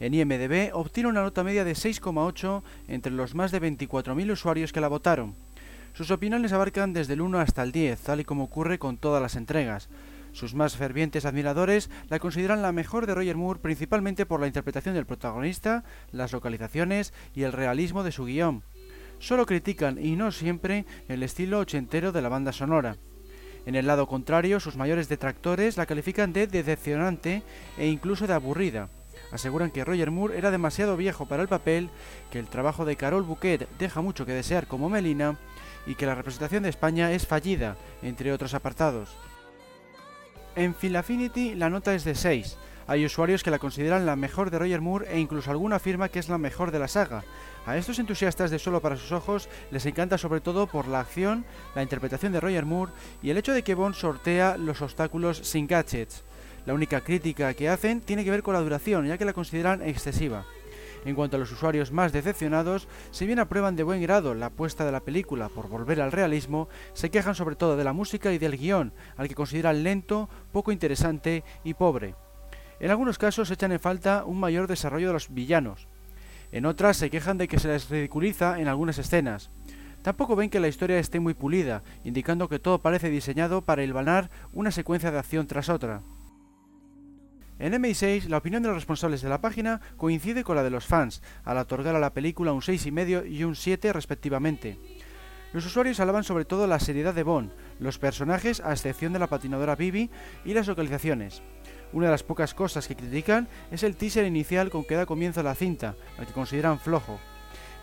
En 0.00 0.12
IMDB 0.12 0.68
obtiene 0.74 1.08
una 1.08 1.22
nota 1.22 1.42
media 1.42 1.64
de 1.64 1.72
6,8 1.72 2.62
entre 2.88 3.10
los 3.12 3.34
más 3.34 3.52
de 3.52 3.62
24.000 3.62 4.32
usuarios 4.32 4.70
que 4.70 4.82
la 4.82 4.88
votaron. 4.88 5.34
Sus 5.94 6.10
opiniones 6.10 6.52
abarcan 6.52 6.92
desde 6.92 7.14
el 7.14 7.22
1 7.22 7.40
hasta 7.40 7.62
el 7.62 7.72
10, 7.72 7.98
tal 8.00 8.20
y 8.20 8.24
como 8.24 8.44
ocurre 8.44 8.78
con 8.78 8.98
todas 8.98 9.22
las 9.22 9.34
entregas. 9.34 9.88
Sus 10.32 10.54
más 10.54 10.76
fervientes 10.76 11.24
admiradores 11.24 11.88
la 12.10 12.18
consideran 12.18 12.60
la 12.60 12.72
mejor 12.72 13.06
de 13.06 13.14
Roger 13.14 13.36
Moore 13.36 13.60
principalmente 13.60 14.26
por 14.26 14.40
la 14.40 14.46
interpretación 14.46 14.94
del 14.94 15.06
protagonista, 15.06 15.84
las 16.12 16.32
localizaciones 16.32 17.14
y 17.34 17.44
el 17.44 17.52
realismo 17.52 18.02
de 18.02 18.12
su 18.12 18.26
guion 18.26 18.62
solo 19.18 19.46
critican, 19.46 20.04
y 20.04 20.16
no 20.16 20.32
siempre, 20.32 20.84
el 21.08 21.22
estilo 21.22 21.58
ochentero 21.58 22.12
de 22.12 22.22
la 22.22 22.28
banda 22.28 22.52
sonora. 22.52 22.96
En 23.66 23.74
el 23.74 23.86
lado 23.86 24.06
contrario, 24.06 24.60
sus 24.60 24.76
mayores 24.76 25.08
detractores 25.08 25.76
la 25.76 25.86
califican 25.86 26.32
de 26.32 26.46
decepcionante 26.46 27.42
e 27.78 27.88
incluso 27.88 28.26
de 28.26 28.34
aburrida. 28.34 28.88
Aseguran 29.32 29.70
que 29.70 29.84
Roger 29.84 30.10
Moore 30.10 30.36
era 30.36 30.50
demasiado 30.50 30.96
viejo 30.96 31.26
para 31.26 31.42
el 31.42 31.48
papel, 31.48 31.88
que 32.30 32.38
el 32.38 32.48
trabajo 32.48 32.84
de 32.84 32.96
Carol 32.96 33.22
Bouquet 33.22 33.68
deja 33.78 34.00
mucho 34.00 34.26
que 34.26 34.32
desear 34.32 34.66
como 34.66 34.88
Melina 34.88 35.38
y 35.86 35.94
que 35.94 36.06
la 36.06 36.14
representación 36.14 36.62
de 36.62 36.68
España 36.68 37.12
es 37.12 37.26
fallida, 37.26 37.76
entre 38.02 38.32
otros 38.32 38.54
apartados. 38.54 39.16
En 40.56 40.74
Philaffinity 40.74 41.54
la 41.54 41.70
nota 41.70 41.94
es 41.94 42.04
de 42.04 42.14
6. 42.14 42.58
Hay 42.86 43.04
usuarios 43.04 43.42
que 43.42 43.50
la 43.50 43.58
consideran 43.58 44.06
la 44.06 44.14
mejor 44.14 44.50
de 44.50 44.58
Roger 44.58 44.80
Moore 44.80 45.08
e 45.10 45.18
incluso 45.18 45.50
alguno 45.50 45.74
afirma 45.74 46.10
que 46.10 46.18
es 46.18 46.28
la 46.28 46.38
mejor 46.38 46.70
de 46.70 46.78
la 46.78 46.88
saga, 46.88 47.24
a 47.66 47.76
estos 47.76 47.98
entusiastas 47.98 48.50
de 48.50 48.58
Solo 48.58 48.80
para 48.80 48.96
sus 48.96 49.12
ojos 49.12 49.48
les 49.70 49.86
encanta 49.86 50.18
sobre 50.18 50.40
todo 50.40 50.66
por 50.66 50.86
la 50.86 51.00
acción, 51.00 51.44
la 51.74 51.82
interpretación 51.82 52.32
de 52.32 52.40
Roger 52.40 52.64
Moore 52.64 52.92
y 53.22 53.30
el 53.30 53.38
hecho 53.38 53.52
de 53.52 53.62
que 53.62 53.74
Bond 53.74 53.94
sortea 53.94 54.56
los 54.56 54.82
obstáculos 54.82 55.38
sin 55.38 55.66
gadgets. 55.66 56.24
La 56.66 56.74
única 56.74 57.02
crítica 57.02 57.52
que 57.54 57.68
hacen 57.68 58.00
tiene 58.00 58.24
que 58.24 58.30
ver 58.30 58.42
con 58.42 58.54
la 58.54 58.60
duración, 58.60 59.06
ya 59.06 59.18
que 59.18 59.24
la 59.24 59.32
consideran 59.32 59.82
excesiva. 59.82 60.46
En 61.04 61.14
cuanto 61.14 61.36
a 61.36 61.38
los 61.38 61.52
usuarios 61.52 61.92
más 61.92 62.12
decepcionados, 62.12 62.88
si 63.10 63.26
bien 63.26 63.38
aprueban 63.38 63.76
de 63.76 63.82
buen 63.82 64.00
grado 64.00 64.34
la 64.34 64.46
apuesta 64.46 64.86
de 64.86 64.92
la 64.92 65.00
película 65.00 65.50
por 65.50 65.68
volver 65.68 66.00
al 66.00 66.12
realismo, 66.12 66.68
se 66.94 67.10
quejan 67.10 67.34
sobre 67.34 67.56
todo 67.56 67.76
de 67.76 67.84
la 67.84 67.92
música 67.92 68.32
y 68.32 68.38
del 68.38 68.56
guion, 68.56 68.94
al 69.18 69.28
que 69.28 69.34
consideran 69.34 69.82
lento, 69.82 70.30
poco 70.52 70.72
interesante 70.72 71.44
y 71.62 71.74
pobre. 71.74 72.14
En 72.80 72.90
algunos 72.90 73.18
casos 73.18 73.50
echan 73.50 73.72
en 73.72 73.80
falta 73.80 74.24
un 74.24 74.40
mayor 74.40 74.66
desarrollo 74.66 75.08
de 75.08 75.12
los 75.12 75.32
villanos, 75.32 75.88
en 76.54 76.66
otras 76.66 76.96
se 76.96 77.10
quejan 77.10 77.36
de 77.36 77.48
que 77.48 77.58
se 77.58 77.66
les 77.66 77.90
ridiculiza 77.90 78.60
en 78.60 78.68
algunas 78.68 78.96
escenas. 78.98 79.50
Tampoco 80.02 80.36
ven 80.36 80.50
que 80.50 80.60
la 80.60 80.68
historia 80.68 81.00
esté 81.00 81.18
muy 81.18 81.34
pulida, 81.34 81.82
indicando 82.04 82.48
que 82.48 82.60
todo 82.60 82.80
parece 82.80 83.10
diseñado 83.10 83.62
para 83.62 83.82
hilvanar 83.82 84.30
una 84.52 84.70
secuencia 84.70 85.10
de 85.10 85.18
acción 85.18 85.48
tras 85.48 85.68
otra. 85.68 86.02
En 87.58 87.72
MI6, 87.72 88.28
la 88.28 88.36
opinión 88.36 88.62
de 88.62 88.68
los 88.68 88.76
responsables 88.76 89.20
de 89.20 89.28
la 89.30 89.40
página 89.40 89.80
coincide 89.96 90.44
con 90.44 90.54
la 90.54 90.62
de 90.62 90.70
los 90.70 90.86
fans, 90.86 91.22
al 91.42 91.58
otorgar 91.58 91.96
a 91.96 91.98
la 91.98 92.14
película 92.14 92.52
un 92.52 92.60
6,5 92.60 93.28
y 93.28 93.42
un 93.42 93.56
7 93.56 93.92
respectivamente. 93.92 94.78
Los 95.52 95.66
usuarios 95.66 95.98
alaban 95.98 96.22
sobre 96.22 96.44
todo 96.44 96.68
la 96.68 96.78
seriedad 96.78 97.14
de 97.14 97.24
Bond, 97.24 97.50
los 97.80 97.98
personajes 97.98 98.60
a 98.60 98.70
excepción 98.70 99.12
de 99.12 99.18
la 99.18 99.26
patinadora 99.26 99.74
Bibi 99.74 100.08
y 100.44 100.54
las 100.54 100.68
localizaciones. 100.68 101.42
Una 101.94 102.06
de 102.06 102.10
las 102.10 102.24
pocas 102.24 102.54
cosas 102.54 102.88
que 102.88 102.96
critican 102.96 103.46
es 103.70 103.84
el 103.84 103.94
teaser 103.94 104.26
inicial 104.26 104.68
con 104.68 104.84
que 104.84 104.96
da 104.96 105.06
comienzo 105.06 105.44
la 105.44 105.54
cinta, 105.54 105.94
al 106.18 106.26
que 106.26 106.32
consideran 106.32 106.80
flojo. 106.80 107.20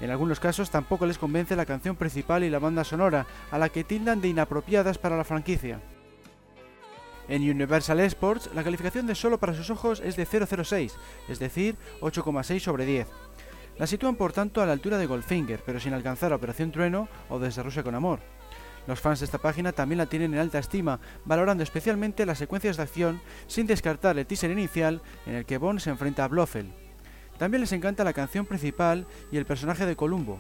En 0.01 0.11
algunos 0.11 0.41
casos 0.41 0.69
tampoco 0.69 1.05
les 1.05 1.17
convence 1.17 1.55
la 1.55 1.65
canción 1.65 1.95
principal 1.95 2.43
y 2.43 2.49
la 2.49 2.59
banda 2.59 2.83
sonora, 2.83 3.25
a 3.51 3.57
la 3.57 3.69
que 3.69 3.85
tildan 3.85 4.19
de 4.19 4.27
inapropiadas 4.27 4.97
para 4.97 5.15
la 5.15 5.23
franquicia. 5.23 5.79
En 7.29 7.49
Universal 7.49 8.01
Sports, 8.01 8.49
la 8.53 8.65
calificación 8.65 9.07
de 9.07 9.15
solo 9.15 9.39
para 9.39 9.53
sus 9.53 9.69
ojos 9.69 10.01
es 10.01 10.17
de 10.17 10.25
006, 10.25 10.93
es 11.29 11.39
decir, 11.39 11.77
8,6 12.01 12.59
sobre 12.59 12.85
10. 12.85 13.07
La 13.77 13.87
sitúan 13.87 14.17
por 14.17 14.33
tanto 14.33 14.61
a 14.61 14.65
la 14.65 14.73
altura 14.73 14.97
de 14.97 15.05
Goldfinger, 15.05 15.61
pero 15.65 15.79
sin 15.79 15.93
alcanzar 15.93 16.33
a 16.33 16.35
Operación 16.35 16.73
Trueno 16.73 17.07
o 17.29 17.39
Desde 17.39 17.63
Rusia 17.63 17.81
con 17.81 17.95
Amor. 17.95 18.19
Los 18.87 18.99
fans 18.99 19.19
de 19.19 19.25
esta 19.25 19.37
página 19.37 19.71
también 19.71 19.97
la 19.97 20.07
tienen 20.07 20.33
en 20.33 20.39
alta 20.39 20.59
estima, 20.59 20.99
valorando 21.25 21.63
especialmente 21.63 22.25
las 22.25 22.37
secuencias 22.37 22.77
de 22.77 22.83
acción, 22.83 23.21
sin 23.47 23.67
descartar 23.67 24.17
el 24.17 24.25
teaser 24.25 24.51
inicial 24.51 25.01
en 25.25 25.35
el 25.35 25.45
que 25.45 25.57
Bond 25.57 25.79
se 25.79 25.89
enfrenta 25.89 26.23
a 26.23 26.27
Blofeld. 26.27 26.71
También 27.37 27.61
les 27.61 27.71
encanta 27.71 28.03
la 28.03 28.13
canción 28.13 28.45
principal 28.45 29.07
y 29.31 29.37
el 29.37 29.45
personaje 29.45 29.85
de 29.85 29.95
Columbo. 29.95 30.39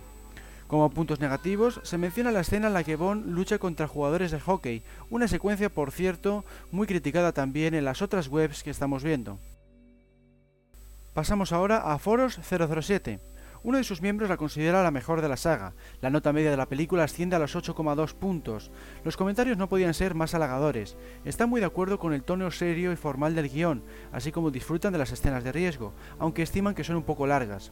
Como 0.67 0.89
puntos 0.89 1.19
negativos, 1.19 1.81
se 1.83 1.97
menciona 1.97 2.31
la 2.31 2.39
escena 2.39 2.67
en 2.67 2.73
la 2.73 2.83
que 2.83 2.95
Bond 2.95 3.25
lucha 3.25 3.57
contra 3.57 3.87
jugadores 3.87 4.31
de 4.31 4.39
hockey, 4.39 4.83
una 5.09 5.27
secuencia, 5.27 5.69
por 5.69 5.91
cierto, 5.91 6.45
muy 6.71 6.87
criticada 6.87 7.33
también 7.33 7.73
en 7.73 7.85
las 7.85 8.01
otras 8.01 8.27
webs 8.27 8.63
que 8.63 8.69
estamos 8.69 9.03
viendo. 9.03 9.37
Pasamos 11.13 11.51
ahora 11.51 11.91
a 11.91 11.97
Foros 11.99 12.39
007. 12.41 13.19
Uno 13.63 13.77
de 13.77 13.83
sus 13.83 14.01
miembros 14.01 14.27
la 14.27 14.37
considera 14.37 14.81
la 14.81 14.89
mejor 14.89 15.21
de 15.21 15.29
la 15.29 15.37
saga. 15.37 15.75
La 16.01 16.09
nota 16.09 16.33
media 16.33 16.49
de 16.49 16.57
la 16.57 16.67
película 16.67 17.03
asciende 17.03 17.35
a 17.35 17.39
los 17.39 17.55
8,2 17.55 18.15
puntos. 18.15 18.71
Los 19.03 19.17
comentarios 19.17 19.57
no 19.57 19.69
podían 19.69 19.93
ser 19.93 20.15
más 20.15 20.33
halagadores. 20.33 20.97
Están 21.25 21.49
muy 21.49 21.61
de 21.61 21.67
acuerdo 21.67 21.99
con 21.99 22.13
el 22.13 22.23
tono 22.23 22.49
serio 22.49 22.91
y 22.91 22.95
formal 22.95 23.35
del 23.35 23.49
guion, 23.49 23.83
así 24.11 24.31
como 24.31 24.49
disfrutan 24.49 24.93
de 24.93 24.99
las 24.99 25.11
escenas 25.11 25.43
de 25.43 25.51
riesgo, 25.51 25.93
aunque 26.17 26.41
estiman 26.41 26.73
que 26.73 26.83
son 26.83 26.95
un 26.95 27.03
poco 27.03 27.27
largas. 27.27 27.71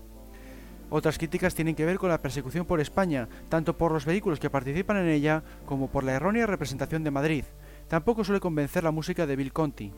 Otras 0.92 1.18
críticas 1.18 1.56
tienen 1.56 1.74
que 1.74 1.86
ver 1.86 1.98
con 1.98 2.10
la 2.10 2.22
persecución 2.22 2.66
por 2.66 2.80
España, 2.80 3.28
tanto 3.50 3.76
por 3.76 3.92
los 3.92 4.06
vehículos 4.06 4.40
que 4.40 4.50
participan 4.52 4.98
en 4.98 5.08
ella 5.08 5.44
como 5.66 5.90
por 5.90 6.04
la 6.04 6.14
errónea 6.14 6.46
representación 6.46 7.04
de 7.04 7.12
Madrid. 7.12 7.46
Tampoco 7.88 8.24
suele 8.24 8.40
convencer 8.40 8.84
la 8.84 8.92
música 8.92 9.26
de 9.26 9.36
Bill 9.36 9.54
Conti. 9.54 9.92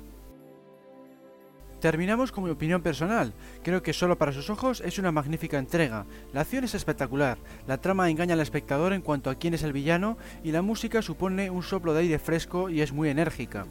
Terminamos 1.81 2.31
con 2.31 2.43
mi 2.43 2.51
opinión 2.51 2.83
personal. 2.83 3.33
Creo 3.63 3.81
que 3.81 3.91
solo 3.91 4.15
para 4.15 4.31
sus 4.31 4.51
ojos 4.51 4.83
es 4.85 4.99
una 4.99 5.11
magnífica 5.11 5.57
entrega. 5.57 6.05
La 6.31 6.41
acción 6.41 6.63
es 6.63 6.75
espectacular, 6.75 7.39
la 7.67 7.79
trama 7.79 8.07
engaña 8.07 8.35
al 8.35 8.39
espectador 8.39 8.93
en 8.93 9.01
cuanto 9.01 9.31
a 9.31 9.35
quién 9.35 9.55
es 9.55 9.63
el 9.63 9.73
villano 9.73 10.15
y 10.43 10.51
la 10.51 10.61
música 10.61 11.01
supone 11.01 11.49
un 11.49 11.63
soplo 11.63 11.95
de 11.95 12.01
aire 12.01 12.19
fresco 12.19 12.69
y 12.69 12.81
es 12.81 12.93
muy 12.93 13.09
enérgica. 13.09 13.65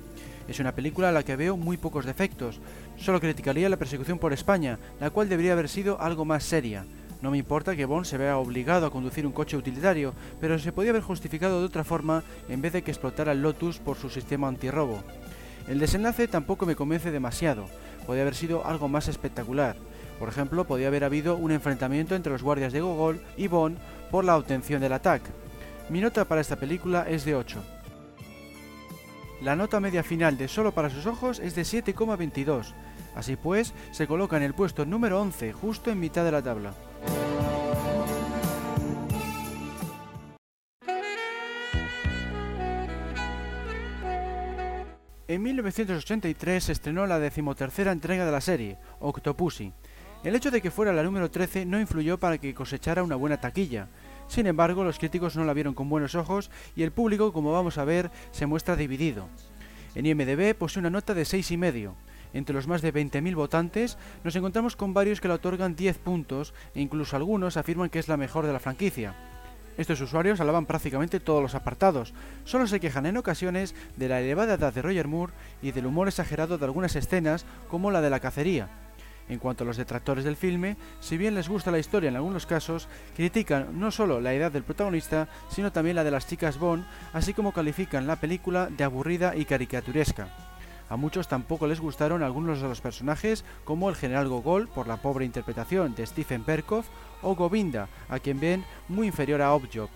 Es 0.49 0.59
una 0.59 0.75
película 0.75 1.11
a 1.11 1.13
la 1.13 1.23
que 1.23 1.37
veo 1.37 1.57
muy 1.57 1.77
pocos 1.77 2.05
defectos. 2.05 2.59
Solo 2.97 3.21
criticaría 3.21 3.69
la 3.69 3.77
persecución 3.77 4.19
por 4.19 4.33
España, 4.33 4.81
la 4.99 5.11
cual 5.11 5.29
debería 5.29 5.53
haber 5.53 5.69
sido 5.69 6.01
algo 6.01 6.25
más 6.25 6.43
seria. 6.43 6.87
No 7.23 7.31
me 7.31 7.39
importa 7.39 7.77
que 7.77 7.85
Bond 7.85 8.07
se 8.07 8.19
vea 8.19 8.39
obligado 8.39 8.87
a 8.87 8.91
conducir 8.91 9.25
un 9.25 9.33
coche 9.33 9.57
utilitario, 9.57 10.15
pero 10.41 10.59
se 10.59 10.73
podía 10.73 10.91
haber 10.91 11.03
justificado 11.03 11.61
de 11.61 11.67
otra 11.67 11.85
forma 11.85 12.25
en 12.49 12.61
vez 12.61 12.73
de 12.73 12.83
que 12.83 12.91
explotara 12.91 13.31
el 13.31 13.43
Lotus 13.43 13.79
por 13.79 13.97
su 13.97 14.11
sistema 14.11 14.49
antirrobo. 14.49 15.01
El 15.69 15.79
desenlace 15.79 16.27
tampoco 16.27 16.67
me 16.67 16.75
convence 16.75 17.13
demasiado 17.13 17.67
podía 18.11 18.23
haber 18.23 18.35
sido 18.35 18.67
algo 18.67 18.89
más 18.89 19.07
espectacular. 19.07 19.77
Por 20.19 20.29
ejemplo, 20.29 20.65
podía 20.65 20.89
haber 20.89 21.05
habido 21.05 21.37
un 21.37 21.53
enfrentamiento 21.53 22.17
entre 22.17 22.33
los 22.33 22.43
guardias 22.43 22.73
de 22.73 22.81
Gogol 22.81 23.23
y 23.37 23.47
Bond 23.47 23.79
por 24.11 24.25
la 24.25 24.37
obtención 24.37 24.81
del 24.81 24.95
ataque. 24.95 25.31
Mi 25.91 26.01
nota 26.01 26.25
para 26.25 26.41
esta 26.41 26.57
película 26.57 27.07
es 27.09 27.25
de 27.25 27.37
8. 27.37 27.63
La 29.43 29.55
nota 29.55 29.79
media 29.79 30.03
final 30.03 30.37
de 30.37 30.49
Solo 30.49 30.73
para 30.73 30.91
sus 30.91 31.07
ojos 31.07 31.39
es 31.39 31.55
de 31.55 31.63
7,22. 31.63 32.75
Así 33.15 33.37
pues, 33.37 33.75
se 33.93 34.09
coloca 34.09 34.37
en 34.37 34.43
el 34.43 34.55
puesto 34.55 34.85
número 34.85 35.21
11, 35.21 35.53
justo 35.53 35.93
en 35.93 36.01
mitad 36.01 36.25
de 36.25 36.33
la 36.33 36.43
tabla. 36.43 36.75
En 45.31 45.43
1983 45.43 46.65
se 46.65 46.73
estrenó 46.73 47.07
la 47.07 47.21
decimotercera 47.21 47.93
entrega 47.93 48.27
de 48.27 48.33
la 48.33 48.41
serie, 48.41 48.79
Octopussy. 48.99 49.73
El 50.25 50.35
hecho 50.35 50.51
de 50.51 50.61
que 50.61 50.73
fuera 50.73 50.93
la 50.93 51.05
número 51.05 51.31
13 51.31 51.67
no 51.67 51.79
influyó 51.79 52.19
para 52.19 52.39
que 52.39 52.53
cosechara 52.53 53.05
una 53.05 53.15
buena 53.15 53.41
taquilla. 53.41 53.87
Sin 54.27 54.49
embargo, 54.49 54.83
los 54.83 54.99
críticos 54.99 55.37
no 55.37 55.45
la 55.45 55.53
vieron 55.55 55.73
con 55.73 55.89
buenos 55.89 56.17
ojos 56.17 56.51
y 56.75 56.83
el 56.83 56.91
público, 56.91 57.33
como 57.33 57.53
vamos 57.53 57.79
a 57.79 57.85
ver, 57.85 58.11
se 58.33 58.47
muestra 58.47 58.75
dividido. 58.75 59.29
En 59.95 60.05
IMDB 60.05 60.57
posee 60.57 60.81
una 60.81 60.91
nota 60.91 61.15
de 61.15 61.23
6,5. 61.23 61.95
Entre 62.33 62.53
los 62.53 62.67
más 62.67 62.83
de 62.83 62.93
20.000 62.93 63.37
votantes, 63.37 63.99
nos 64.25 64.35
encontramos 64.35 64.75
con 64.75 64.95
varios 64.95 65.21
que 65.21 65.29
la 65.29 65.35
otorgan 65.35 65.77
10 65.77 65.99
puntos 65.99 66.55
e 66.75 66.81
incluso 66.81 67.15
algunos 67.15 67.57
afirman 67.57 67.89
que 67.89 68.01
es 68.01 68.09
la 68.09 68.17
mejor 68.17 68.49
de 68.49 68.53
la 68.53 68.59
franquicia. 68.59 69.30
Estos 69.77 70.01
usuarios 70.01 70.41
alaban 70.41 70.67
prácticamente 70.67 71.21
todos 71.21 71.43
los 71.43 71.55
apartados, 71.55 72.13
solo 72.45 72.67
se 72.67 72.81
quejan 72.81 73.07
en 73.07 73.17
ocasiones 73.17 73.75
de 73.97 74.09
la 74.09 74.21
elevada 74.21 74.55
edad 74.55 74.75
de 74.75 74.83
Roger 74.83 75.09
Moore 75.09 75.33
y 75.63 75.73
del 75.73 75.87
humor 75.87 76.09
exagerado 76.09 76.59
de 76.59 76.65
algunas 76.65 76.97
escenas 76.97 77.47
como 77.69 77.91
la 77.91 78.01
de 78.01 78.11
la 78.11 78.21
cacería. 78.21 78.69
En 79.29 79.39
cuanto 79.39 79.63
a 79.63 79.67
los 79.67 79.77
detractores 79.77 80.25
del 80.25 80.37
filme, 80.37 80.77
si 80.99 81.17
bien 81.17 81.37
les 81.37 81.49
gusta 81.49 81.71
la 81.71 81.79
historia 81.79 82.09
en 82.09 82.17
algunos 82.17 82.47
casos, 82.47 82.89
critican 83.15 83.79
no 83.79 83.93
solo 83.93 84.21
la 84.21 84.35
edad 84.35 84.51
del 84.51 84.65
protagonista, 84.65 85.29
sino 85.49 85.71
también 85.71 85.95
la 85.95 86.05
de 86.05 86.11
las 86.11 86.27
chicas 86.27 86.59
Bond, 86.59 86.85
así 87.13 87.33
como 87.33 87.53
califican 87.53 88.09
la 88.09 88.17
película 88.17 88.69
de 88.69 88.83
aburrida 88.83 89.37
y 89.37 89.45
caricaturesca. 89.45 90.50
A 90.91 90.97
muchos 90.97 91.29
tampoco 91.29 91.69
les 91.69 91.81
gustaron 91.81 92.25
algunos 92.25 92.61
de 92.61 92.69
los 92.69 92.81
personajes, 92.81 93.45
como 93.65 93.89
el 93.89 93.95
general 93.95 94.29
Gogol, 94.29 94.69
por 94.69 94.89
la 94.89 94.97
pobre 94.97 95.25
interpretación 95.25 95.95
de 95.95 96.05
Stephen 96.05 96.43
Perkov, 96.43 96.85
o 97.23 97.37
Govinda, 97.37 97.89
a 98.09 98.19
quien 98.19 98.41
ven 98.41 98.65
muy 98.89 99.07
inferior 99.07 99.41
a 99.41 99.55
Objob. 99.55 99.89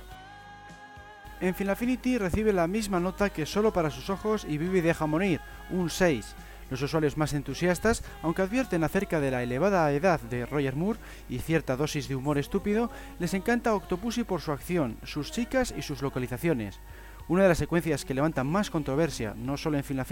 En 1.41 1.55
Final 1.57 1.77
recibe 1.77 2.53
la 2.53 2.69
misma 2.69 3.01
nota 3.01 3.29
que 3.29 3.45
solo 3.45 3.73
para 3.73 3.91
sus 3.91 4.09
ojos 4.09 4.47
y 4.49 4.57
vive 4.57 4.79
y 4.79 4.83
deja 4.83 5.07
morir, 5.07 5.41
un 5.69 5.91
6. 5.91 6.37
Los 6.71 6.81
usuarios 6.81 7.17
más 7.17 7.33
entusiastas, 7.33 8.05
aunque 8.23 8.43
advierten 8.43 8.85
acerca 8.85 9.21
de 9.21 9.33
la 9.33 9.43
elevada 9.43 9.91
edad 9.93 10.21
de 10.21 10.47
Roger 10.47 10.77
Moore 10.77 11.01
y 11.29 11.41
cierta 11.41 11.77
dosis 11.77 12.09
de 12.09 12.15
humor 12.15 12.39
estúpido, 12.39 12.91
les 13.19 13.35
encanta 13.35 13.75
Octopussy 13.75 14.23
por 14.23 14.41
su 14.41 14.53
acción, 14.53 14.97
sus 15.03 15.33
chicas 15.33 15.75
y 15.77 15.83
sus 15.83 16.03
localizaciones. 16.03 16.79
Una 17.27 17.45
de 17.45 17.49
las 17.49 17.59
secuencias 17.59 18.05
que 18.05 18.13
levantan 18.13 18.47
más 18.47 18.71
controversia, 18.71 19.35
no 19.35 19.57
solo 19.57 19.79
en 19.79 19.85
Final 19.85 20.07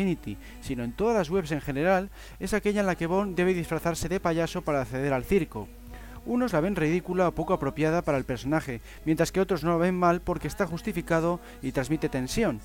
sino 0.62 0.82
en 0.82 0.92
todas 0.92 1.14
las 1.14 1.28
webs 1.28 1.52
en 1.52 1.60
general, 1.60 2.10
es 2.40 2.54
aquella 2.54 2.80
en 2.80 2.86
la 2.86 2.94
que 2.94 3.06
Bond 3.06 3.36
debe 3.36 3.52
disfrazarse 3.52 4.08
de 4.08 4.18
payaso 4.18 4.62
para 4.62 4.80
acceder 4.80 5.12
al 5.12 5.24
circo. 5.24 5.68
Unos 6.24 6.54
la 6.54 6.60
ven 6.60 6.74
ridícula 6.74 7.28
o 7.28 7.34
poco 7.34 7.52
apropiada 7.52 8.00
para 8.00 8.16
el 8.16 8.24
personaje, 8.24 8.80
mientras 9.04 9.30
que 9.30 9.40
otros 9.40 9.62
no 9.62 9.72
lo 9.72 9.78
ven 9.78 9.98
mal 9.98 10.22
porque 10.22 10.48
está 10.48 10.66
justificado 10.66 11.38
y 11.60 11.72
transmite 11.72 12.08
tensión. 12.08 12.60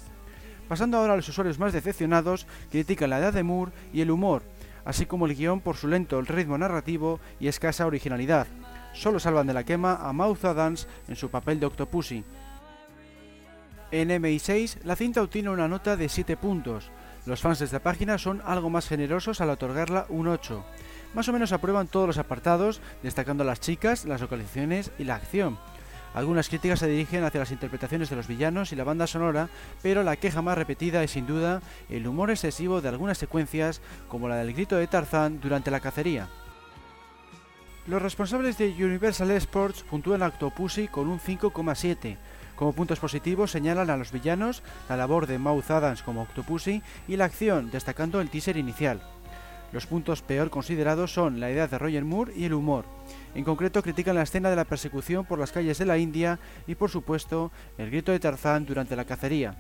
Pasando 0.69 0.97
ahora 0.97 1.13
a 1.13 1.15
los 1.17 1.27
usuarios 1.27 1.59
más 1.59 1.73
decepcionados, 1.73 2.47
critican 2.71 3.09
la 3.09 3.19
edad 3.19 3.33
de 3.33 3.43
Moore 3.43 3.73
y 3.91 3.99
el 3.99 4.11
humor, 4.11 4.43
así 4.85 5.05
como 5.05 5.25
el 5.25 5.35
guion 5.35 5.59
por 5.59 5.75
su 5.75 5.89
lento 5.89 6.21
ritmo 6.21 6.57
narrativo 6.57 7.19
y 7.41 7.49
escasa 7.49 7.85
originalidad. 7.85 8.47
Solo 8.93 9.19
salvan 9.19 9.47
de 9.47 9.53
la 9.53 9.65
quema 9.65 9.95
a 9.95 10.13
Mouth 10.13 10.45
Adams 10.45 10.87
en 11.09 11.17
su 11.17 11.29
papel 11.29 11.59
de 11.59 11.65
Octopussy. 11.65 12.23
En 13.91 14.09
MI6, 14.09 14.83
la 14.83 14.97
cinta 14.97 15.21
obtiene 15.21 15.49
una 15.49 15.69
nota 15.69 15.95
de 15.95 16.09
7 16.09 16.35
puntos. 16.35 16.91
Los 17.25 17.41
fans 17.41 17.59
de 17.59 17.65
esta 17.65 17.79
página 17.79 18.17
son 18.17 18.41
algo 18.45 18.69
más 18.69 18.87
generosos 18.87 19.39
al 19.39 19.49
otorgarla 19.49 20.05
un 20.09 20.27
8. 20.27 20.65
Más 21.13 21.29
o 21.29 21.33
menos 21.33 21.53
aprueban 21.53 21.87
todos 21.87 22.07
los 22.07 22.17
apartados, 22.17 22.81
destacando 23.01 23.45
las 23.45 23.61
chicas, 23.61 24.03
las 24.03 24.19
localizaciones 24.19 24.91
y 24.99 25.05
la 25.05 25.15
acción. 25.15 25.57
Algunas 26.13 26.49
críticas 26.49 26.79
se 26.79 26.87
dirigen 26.87 27.23
hacia 27.23 27.39
las 27.39 27.51
interpretaciones 27.51 28.09
de 28.09 28.17
los 28.17 28.27
villanos 28.27 28.73
y 28.73 28.75
la 28.75 28.83
banda 28.83 29.07
sonora, 29.07 29.49
pero 29.81 30.03
la 30.03 30.15
queja 30.17 30.41
más 30.41 30.57
repetida 30.57 31.03
es 31.03 31.11
sin 31.11 31.27
duda 31.27 31.61
el 31.89 32.07
humor 32.07 32.29
excesivo 32.29 32.81
de 32.81 32.89
algunas 32.89 33.17
secuencias, 33.17 33.81
como 34.09 34.27
la 34.27 34.35
del 34.37 34.53
grito 34.53 34.75
de 34.75 34.87
Tarzán 34.87 35.39
durante 35.39 35.71
la 35.71 35.79
cacería. 35.79 36.27
Los 37.87 38.01
responsables 38.01 38.57
de 38.57 38.67
Universal 38.83 39.31
Sports 39.31 39.83
puntúan 39.89 40.21
a 40.21 40.27
Octopussy 40.27 40.89
con 40.89 41.07
un 41.07 41.21
5,7. 41.21 42.17
Como 42.57 42.73
puntos 42.73 42.99
positivos 42.99 43.51
señalan 43.51 43.91
a 43.91 43.97
los 43.97 44.11
villanos, 44.11 44.63
la 44.89 44.97
labor 44.97 45.27
de 45.27 45.37
Mouth 45.37 45.69
Adams 45.69 46.01
como 46.01 46.23
Octopussy 46.23 46.81
y 47.07 47.15
la 47.15 47.25
acción, 47.25 47.69
destacando 47.69 48.19
el 48.19 48.31
teaser 48.31 48.57
inicial. 48.57 48.99
Los 49.71 49.85
puntos 49.85 50.23
peor 50.23 50.49
considerados 50.49 51.13
son 51.13 51.39
la 51.39 51.51
idea 51.51 51.67
de 51.67 51.77
Roger 51.77 52.03
Moore 52.03 52.33
y 52.35 52.45
el 52.45 52.55
humor. 52.55 52.85
En 53.35 53.43
concreto 53.43 53.83
critican 53.83 54.15
la 54.15 54.23
escena 54.23 54.49
de 54.49 54.55
la 54.55 54.65
persecución 54.65 55.23
por 55.23 55.37
las 55.37 55.51
calles 55.51 55.77
de 55.77 55.85
la 55.85 55.99
India 55.99 56.39
y 56.65 56.73
por 56.73 56.89
supuesto 56.89 57.51
el 57.77 57.91
grito 57.91 58.11
de 58.11 58.19
Tarzán 58.19 58.65
durante 58.65 58.95
la 58.95 59.05
cacería. 59.05 59.55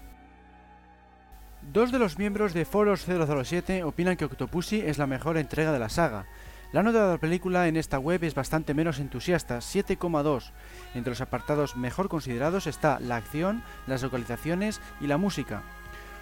Dos 1.71 1.91
de 1.91 1.99
los 1.99 2.17
miembros 2.17 2.53
de 2.55 2.65
Foros 2.65 3.05
007 3.05 3.83
opinan 3.83 4.17
que 4.17 4.25
Octopussy 4.25 4.79
es 4.79 4.97
la 4.97 5.05
mejor 5.05 5.37
entrega 5.37 5.71
de 5.71 5.79
la 5.79 5.89
saga. 5.89 6.25
La 6.73 6.83
nota 6.83 7.05
de 7.05 7.11
la 7.13 7.17
película 7.17 7.69
en 7.69 7.77
esta 7.77 7.97
web 7.97 8.21
es 8.25 8.35
bastante 8.35 8.73
menos 8.73 8.99
entusiasta, 8.99 9.59
7,2. 9.59 10.51
Entre 10.95 11.11
los 11.11 11.21
apartados 11.21 11.77
mejor 11.77 12.09
considerados 12.09 12.67
está 12.67 12.99
la 12.99 13.15
acción, 13.15 13.63
las 13.87 14.03
localizaciones 14.03 14.81
y 14.99 15.07
la 15.07 15.17
música. 15.17 15.63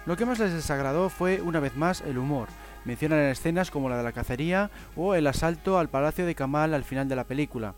Lo 0.06 0.16
que 0.16 0.24
más 0.24 0.38
les 0.38 0.52
desagradó 0.52 1.08
fue, 1.08 1.40
una 1.40 1.58
vez 1.58 1.74
más, 1.74 2.00
el 2.02 2.16
humor. 2.16 2.46
Mencionan 2.84 3.22
escenas 3.22 3.72
como 3.72 3.88
la 3.88 3.96
de 3.96 4.04
la 4.04 4.12
cacería 4.12 4.70
o 4.94 5.16
el 5.16 5.26
asalto 5.26 5.80
al 5.80 5.88
palacio 5.88 6.24
de 6.24 6.36
Kamal 6.36 6.74
al 6.74 6.84
final 6.84 7.08
de 7.08 7.16
la 7.16 7.24
película. 7.24 7.74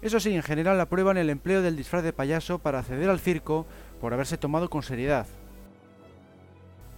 Eso 0.00 0.18
sí, 0.18 0.34
en 0.34 0.42
general 0.42 0.80
aprueban 0.80 1.18
el 1.18 1.28
empleo 1.28 1.60
del 1.60 1.76
disfraz 1.76 2.02
de 2.02 2.14
payaso 2.14 2.60
para 2.60 2.78
acceder 2.78 3.10
al 3.10 3.20
circo 3.20 3.66
por 4.00 4.14
haberse 4.14 4.38
tomado 4.38 4.70
con 4.70 4.82
seriedad. 4.82 5.26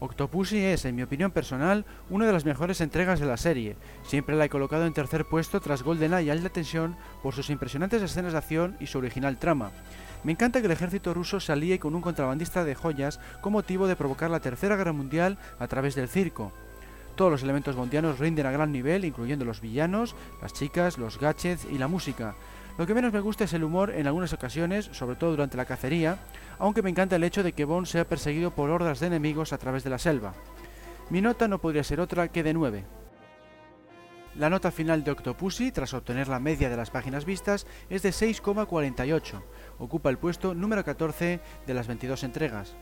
Octopussy 0.00 0.58
es, 0.58 0.84
en 0.84 0.94
mi 0.94 1.02
opinión 1.02 1.30
personal, 1.30 1.84
una 2.08 2.26
de 2.26 2.32
las 2.32 2.44
mejores 2.44 2.80
entregas 2.80 3.18
de 3.18 3.26
la 3.26 3.36
serie. 3.36 3.76
Siempre 4.04 4.36
la 4.36 4.44
he 4.44 4.48
colocado 4.48 4.86
en 4.86 4.92
tercer 4.92 5.24
puesto 5.24 5.60
tras 5.60 5.82
GoldenEye 5.82 6.26
y 6.26 6.30
Alta 6.30 6.50
Tensión 6.50 6.96
por 7.22 7.34
sus 7.34 7.50
impresionantes 7.50 8.02
escenas 8.02 8.32
de 8.32 8.38
acción 8.38 8.76
y 8.80 8.86
su 8.86 8.98
original 8.98 9.38
trama. 9.38 9.72
Me 10.24 10.32
encanta 10.32 10.60
que 10.60 10.66
el 10.66 10.72
ejército 10.72 11.14
ruso 11.14 11.40
se 11.40 11.52
alíe 11.52 11.78
con 11.78 11.94
un 11.94 12.02
contrabandista 12.02 12.64
de 12.64 12.74
joyas 12.74 13.20
con 13.40 13.52
motivo 13.52 13.86
de 13.86 13.96
provocar 13.96 14.30
la 14.30 14.40
Tercera 14.40 14.76
Guerra 14.76 14.92
Mundial 14.92 15.38
a 15.58 15.66
través 15.66 15.94
del 15.94 16.08
circo. 16.08 16.52
Todos 17.16 17.32
los 17.32 17.42
elementos 17.42 17.74
bondianos 17.74 18.20
rinden 18.20 18.46
a 18.46 18.52
gran 18.52 18.70
nivel, 18.70 19.04
incluyendo 19.04 19.44
los 19.44 19.60
villanos, 19.60 20.14
las 20.40 20.52
chicas, 20.52 20.98
los 20.98 21.18
gadgets 21.18 21.66
y 21.68 21.78
la 21.78 21.88
música. 21.88 22.36
Lo 22.78 22.86
que 22.86 22.94
menos 22.94 23.12
me 23.12 23.18
gusta 23.18 23.42
es 23.42 23.52
el 23.54 23.64
humor 23.64 23.90
en 23.90 24.06
algunas 24.06 24.32
ocasiones, 24.32 24.88
sobre 24.92 25.16
todo 25.16 25.32
durante 25.32 25.56
la 25.56 25.64
cacería, 25.64 26.18
aunque 26.60 26.80
me 26.80 26.90
encanta 26.90 27.16
el 27.16 27.24
hecho 27.24 27.42
de 27.42 27.52
que 27.52 27.64
Bond 27.64 27.88
sea 27.88 28.06
perseguido 28.06 28.52
por 28.52 28.70
hordas 28.70 29.00
de 29.00 29.08
enemigos 29.08 29.52
a 29.52 29.58
través 29.58 29.82
de 29.82 29.90
la 29.90 29.98
selva. 29.98 30.32
Mi 31.10 31.20
nota 31.20 31.48
no 31.48 31.60
podría 31.60 31.82
ser 31.82 31.98
otra 32.00 32.28
que 32.28 32.44
de 32.44 32.54
9. 32.54 32.84
La 34.36 34.48
nota 34.48 34.70
final 34.70 35.02
de 35.02 35.10
Octopussy, 35.10 35.72
tras 35.72 35.92
obtener 35.92 36.28
la 36.28 36.38
media 36.38 36.70
de 36.70 36.76
las 36.76 36.90
páginas 36.90 37.24
vistas, 37.24 37.66
es 37.90 38.02
de 38.02 38.10
6,48. 38.10 39.42
Ocupa 39.78 40.10
el 40.10 40.18
puesto 40.18 40.54
número 40.54 40.84
14 40.84 41.40
de 41.66 41.74
las 41.74 41.88
22 41.88 42.22
entregas. 42.22 42.76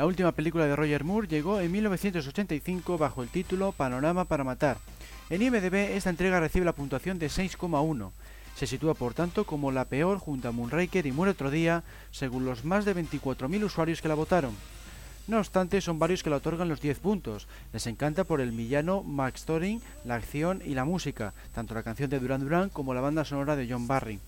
La 0.00 0.06
última 0.06 0.32
película 0.32 0.66
de 0.66 0.74
Roger 0.74 1.04
Moore 1.04 1.28
llegó 1.28 1.60
en 1.60 1.70
1985 1.72 2.96
bajo 2.96 3.22
el 3.22 3.28
título 3.28 3.72
Panorama 3.72 4.24
para 4.24 4.44
Matar. 4.44 4.78
En 5.28 5.42
IMDb 5.42 5.74
esta 5.74 6.08
entrega 6.08 6.40
recibe 6.40 6.64
la 6.64 6.72
puntuación 6.72 7.18
de 7.18 7.26
6,1. 7.26 8.10
Se 8.56 8.66
sitúa 8.66 8.94
por 8.94 9.12
tanto 9.12 9.44
como 9.44 9.70
la 9.70 9.84
peor 9.84 10.16
junto 10.16 10.48
a 10.48 10.52
Moonraker 10.52 11.04
y 11.04 11.12
Muere 11.12 11.32
otro 11.32 11.50
día, 11.50 11.84
según 12.12 12.46
los 12.46 12.64
más 12.64 12.86
de 12.86 12.96
24.000 12.96 13.62
usuarios 13.62 14.00
que 14.00 14.08
la 14.08 14.14
votaron. 14.14 14.54
No 15.28 15.36
obstante, 15.36 15.82
son 15.82 15.98
varios 15.98 16.22
que 16.22 16.30
la 16.30 16.36
otorgan 16.36 16.70
los 16.70 16.80
10 16.80 16.98
puntos. 17.00 17.46
Les 17.74 17.86
encanta 17.86 18.24
por 18.24 18.40
el 18.40 18.52
villano 18.52 19.02
Max 19.02 19.44
Thorin, 19.44 19.82
la 20.06 20.14
acción 20.14 20.62
y 20.64 20.72
la 20.72 20.86
música, 20.86 21.34
tanto 21.54 21.74
la 21.74 21.82
canción 21.82 22.08
de 22.08 22.20
Duran 22.20 22.40
Duran 22.40 22.70
como 22.70 22.94
la 22.94 23.02
banda 23.02 23.26
sonora 23.26 23.54
de 23.54 23.70
John 23.70 23.86
Barry. 23.86 24.18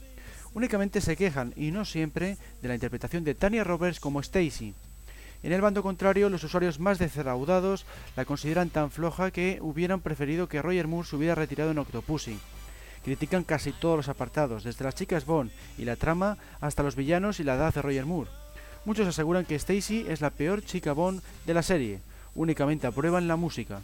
Únicamente 0.53 1.01
se 1.01 1.16
quejan, 1.16 1.55
y 1.57 1.70
no 1.70 1.87
siempre, 1.87 2.37
de 2.61 2.68
la 2.68 2.75
interpretación 2.75 3.25
de 3.25 3.35
Tanya 3.35 3.64
Roberts 3.64 4.01
como 4.01 4.20
Stacy. 4.20 4.75
En 5.43 5.53
el 5.53 5.61
bando 5.61 5.82
contrario, 5.82 6.30
los 6.30 6.45
usuarios 6.45 6.78
más 6.78 6.99
defraudados 6.99 7.84
la 8.16 8.24
consideran 8.24 8.70
tan 8.70 8.90
floja 8.90 9.30
que 9.30 9.59
hubieran 9.61 10.01
preferido 10.01 10.49
que 10.49 10.62
Roger 10.62 10.86
Moore 10.86 11.09
se 11.09 11.16
hubiera 11.16 11.34
retirado 11.34 11.72
en 11.72 11.78
Octopussy. 11.78 12.38
Critican 13.05 13.43
casi 13.43 13.72
todos 13.72 13.97
los 13.97 14.09
apartados, 14.09 14.62
desde 14.62 14.84
las 14.84 14.95
chicas 14.95 15.26
Bond 15.26 15.51
y 15.76 15.84
la 15.84 15.97
trama 15.97 16.38
hasta 16.61 16.84
los 16.84 16.95
villanos 16.95 17.40
y 17.40 17.45
la 17.45 17.55
edad 17.55 17.74
de 17.74 17.82
Roger 17.82 18.07
Moore. 18.07 18.30
Muchos 18.84 19.09
aseguran 19.09 19.45
que 19.45 19.57
Stacy 19.57 20.07
es 20.09 20.20
la 20.20 20.30
peor 20.30 20.64
chica 20.64 20.93
Bond 20.93 21.22
de 21.45 21.55
la 21.55 21.62
serie, 21.62 22.01
únicamente 22.36 22.86
aprueban 22.86 23.26
la 23.26 23.36
música. 23.36 23.80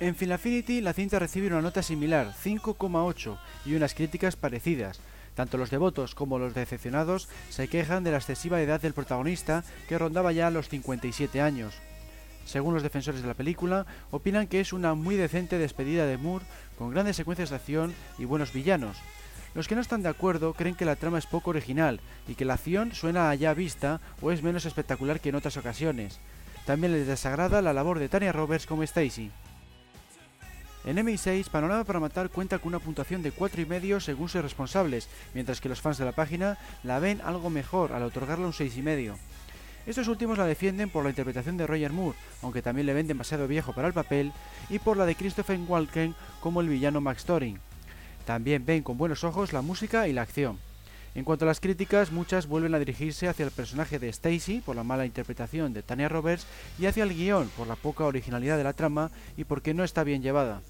En 0.00 0.16
Final 0.16 0.40
la 0.82 0.92
cinta 0.94 1.18
recibe 1.18 1.46
una 1.46 1.62
nota 1.62 1.82
similar, 1.82 2.34
5,8, 2.42 3.38
y 3.66 3.74
unas 3.74 3.94
críticas 3.94 4.34
parecidas, 4.34 4.98
tanto 5.34 5.58
los 5.58 5.70
devotos 5.70 6.14
como 6.14 6.38
los 6.38 6.54
decepcionados 6.54 7.28
se 7.48 7.68
quejan 7.68 8.04
de 8.04 8.10
la 8.10 8.18
excesiva 8.18 8.60
edad 8.60 8.80
del 8.80 8.94
protagonista, 8.94 9.64
que 9.88 9.98
rondaba 9.98 10.32
ya 10.32 10.50
los 10.50 10.68
57 10.68 11.40
años. 11.40 11.74
Según 12.44 12.74
los 12.74 12.82
defensores 12.82 13.22
de 13.22 13.28
la 13.28 13.34
película, 13.34 13.86
opinan 14.10 14.46
que 14.46 14.60
es 14.60 14.72
una 14.72 14.94
muy 14.94 15.16
decente 15.16 15.58
despedida 15.58 16.06
de 16.06 16.18
Moore, 16.18 16.44
con 16.76 16.90
grandes 16.90 17.16
secuencias 17.16 17.50
de 17.50 17.56
acción 17.56 17.94
y 18.18 18.24
buenos 18.24 18.52
villanos. 18.52 18.98
Los 19.54 19.68
que 19.68 19.74
no 19.74 19.80
están 19.82 20.02
de 20.02 20.08
acuerdo 20.08 20.54
creen 20.54 20.74
que 20.74 20.84
la 20.84 20.96
trama 20.96 21.18
es 21.18 21.26
poco 21.26 21.50
original 21.50 22.00
y 22.26 22.34
que 22.34 22.44
la 22.44 22.54
acción 22.54 22.94
suena 22.94 23.30
a 23.30 23.34
ya 23.34 23.52
vista 23.52 24.00
o 24.20 24.32
es 24.32 24.42
menos 24.42 24.64
espectacular 24.64 25.20
que 25.20 25.28
en 25.28 25.34
otras 25.34 25.56
ocasiones. 25.56 26.20
También 26.64 26.92
les 26.92 27.06
desagrada 27.06 27.60
la 27.60 27.72
labor 27.72 27.98
de 27.98 28.08
Tanya 28.08 28.32
Roberts 28.32 28.66
como 28.66 28.82
Stacy. 28.82 29.30
En 30.84 30.96
MI6, 30.96 31.48
Panorama 31.48 31.84
para 31.84 32.00
Matar 32.00 32.28
cuenta 32.28 32.58
con 32.58 32.68
una 32.68 32.80
puntuación 32.80 33.22
de 33.22 33.32
4,5 33.32 34.00
según 34.00 34.28
sus 34.28 34.42
responsables, 34.42 35.08
mientras 35.32 35.60
que 35.60 35.68
los 35.68 35.80
fans 35.80 35.98
de 35.98 36.04
la 36.04 36.12
página 36.12 36.58
la 36.82 36.98
ven 36.98 37.20
algo 37.20 37.50
mejor 37.50 37.92
al 37.92 38.02
otorgarle 38.02 38.46
un 38.46 38.52
6,5. 38.52 39.14
Estos 39.86 40.08
últimos 40.08 40.38
la 40.38 40.46
defienden 40.46 40.90
por 40.90 41.04
la 41.04 41.10
interpretación 41.10 41.56
de 41.56 41.66
Roger 41.66 41.92
Moore, 41.92 42.18
aunque 42.42 42.62
también 42.62 42.86
le 42.86 42.94
ven 42.94 43.06
demasiado 43.06 43.46
viejo 43.46 43.72
para 43.72 43.88
el 43.88 43.94
papel, 43.94 44.32
y 44.70 44.80
por 44.80 44.96
la 44.96 45.06
de 45.06 45.14
Christopher 45.14 45.58
Walken 45.68 46.16
como 46.40 46.60
el 46.60 46.68
villano 46.68 47.00
Max 47.00 47.24
Thorin. 47.24 47.60
También 48.24 48.64
ven 48.66 48.82
con 48.82 48.98
buenos 48.98 49.22
ojos 49.22 49.52
la 49.52 49.62
música 49.62 50.08
y 50.08 50.12
la 50.12 50.22
acción. 50.22 50.58
En 51.14 51.24
cuanto 51.24 51.44
a 51.44 51.48
las 51.48 51.60
críticas, 51.60 52.10
muchas 52.10 52.46
vuelven 52.46 52.74
a 52.74 52.78
dirigirse 52.78 53.28
hacia 53.28 53.44
el 53.44 53.50
personaje 53.50 53.98
de 53.98 54.08
Stacy 54.08 54.62
por 54.64 54.76
la 54.76 54.82
mala 54.82 55.04
interpretación 55.04 55.74
de 55.74 55.82
Tanya 55.82 56.08
Roberts 56.08 56.46
y 56.78 56.86
hacia 56.86 57.04
el 57.04 57.14
guion 57.14 57.50
por 57.56 57.66
la 57.66 57.76
poca 57.76 58.04
originalidad 58.04 58.56
de 58.56 58.64
la 58.64 58.72
trama 58.72 59.10
y 59.36 59.44
porque 59.44 59.74
no 59.74 59.84
está 59.84 60.04
bien 60.04 60.22
llevada. 60.22 60.62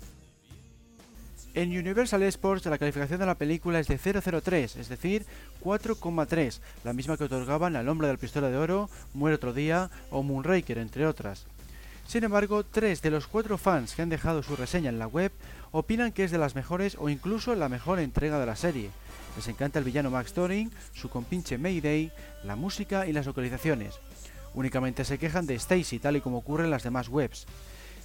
En 1.55 1.77
Universal 1.77 2.23
Sports 2.25 2.67
la 2.67 2.79
calificación 2.79 3.21
de 3.21 3.27
la 3.27 3.37
película 3.37 3.79
es 3.79 3.87
de 3.87 3.99
003, 3.99 4.77
es 4.77 4.89
decir, 4.89 5.27
4,3, 5.63 6.61
la 6.83 6.95
misma 6.95 7.17
que 7.17 7.25
otorgaban 7.25 7.77
al 7.77 7.89
Hombre 7.89 8.09
del 8.09 8.19
Pistola 8.19 8.49
de 8.49 8.57
Oro, 8.57 8.89
Muere 9.13 9.37
otro 9.37 9.53
día 9.53 9.91
o 10.11 10.23
Moonraker, 10.23 10.79
entre 10.79 11.07
otras. 11.07 11.47
Sin 12.07 12.25
embargo, 12.25 12.65
tres 12.65 13.01
de 13.01 13.11
los 13.11 13.27
cuatro 13.27 13.59
fans 13.59 13.95
que 13.95 14.03
han 14.03 14.09
dejado 14.09 14.43
su 14.43 14.57
reseña 14.57 14.89
en 14.89 14.99
la 14.99 15.07
web 15.07 15.31
opinan 15.71 16.13
que 16.13 16.25
es 16.25 16.31
de 16.31 16.39
las 16.39 16.55
mejores 16.55 16.97
o 16.99 17.09
incluso 17.09 17.55
la 17.55 17.69
mejor 17.69 18.01
entrega 18.01 18.41
de 18.41 18.47
la 18.47 18.57
serie. 18.57 18.91
Les 19.37 19.49
encanta 19.49 19.79
el 19.79 19.85
villano 19.85 20.11
Max 20.11 20.35
Thorin, 20.35 20.71
su 20.93 21.09
compinche 21.09 21.59
Mayday, 21.59 22.13
la 22.45 22.57
música 22.57 23.07
y 23.07 23.13
las 23.13 23.27
localizaciones. 23.27 23.99
Únicamente 24.55 25.05
se 25.05 25.19
quejan 25.19 25.47
de 25.47 25.55
Stacy, 25.55 25.99
tal 25.99 26.17
y 26.17 26.21
como 26.21 26.39
ocurre 26.39 26.65
en 26.65 26.71
las 26.71 26.83
demás 26.83 27.09
webs. 27.09 27.47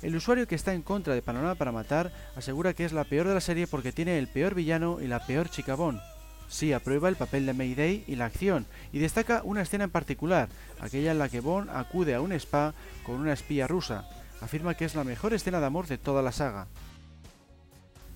El 0.01 0.15
usuario 0.15 0.47
que 0.47 0.55
está 0.55 0.73
en 0.73 0.83
contra 0.83 1.15
de 1.15 1.21
Panorama 1.21 1.55
para 1.55 1.71
Matar 1.71 2.11
asegura 2.35 2.73
que 2.73 2.85
es 2.85 2.93
la 2.93 3.03
peor 3.03 3.27
de 3.27 3.33
la 3.33 3.41
serie 3.41 3.67
porque 3.67 3.91
tiene 3.91 4.19
el 4.19 4.27
peor 4.27 4.55
villano 4.55 4.99
y 5.01 5.07
la 5.07 5.25
peor 5.25 5.49
chicabón. 5.49 5.99
Sí 6.47 6.71
aprueba 6.71 7.09
el 7.09 7.15
papel 7.17 7.45
de 7.45 7.53
Mayday 7.53 8.05
y 8.07 8.15
la 8.15 8.25
acción, 8.25 8.65
y 8.93 8.99
destaca 8.99 9.41
una 9.43 9.63
escena 9.63 9.83
en 9.83 9.89
particular, 9.89 10.47
aquella 10.79 11.11
en 11.11 11.19
la 11.19 11.27
que 11.27 11.41
Bond 11.41 11.69
acude 11.71 12.15
a 12.15 12.21
un 12.21 12.31
spa 12.31 12.73
con 13.03 13.15
una 13.15 13.33
espía 13.33 13.67
rusa. 13.67 14.07
Afirma 14.39 14.75
que 14.75 14.85
es 14.85 14.95
la 14.95 15.03
mejor 15.03 15.33
escena 15.33 15.59
de 15.59 15.65
amor 15.65 15.87
de 15.87 15.97
toda 15.97 16.21
la 16.21 16.31
saga. 16.31 16.67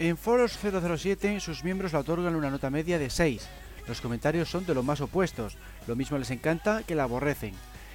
En 0.02 0.18
Foros 0.18 0.58
007 0.60 1.39
sus 1.39 1.64
miembros 1.64 1.93
la 1.93 1.99
otorgan 1.99 2.36
una 2.36 2.49
nota 2.49 2.72
media 2.72 2.97
de 2.97 3.12
6. 3.12 3.47
Los 3.88 4.02
comentarios 4.02 4.49
son 4.49 4.66
de 4.66 4.74
lo 4.74 4.82
más 4.82 4.99
opuestos, 4.99 5.58
lo 5.86 5.95
mismo 5.95 6.18
les 6.18 6.32
encanta 6.32 6.82
que 6.82 6.95
la 6.95 7.04
aborrecen. 7.04 7.54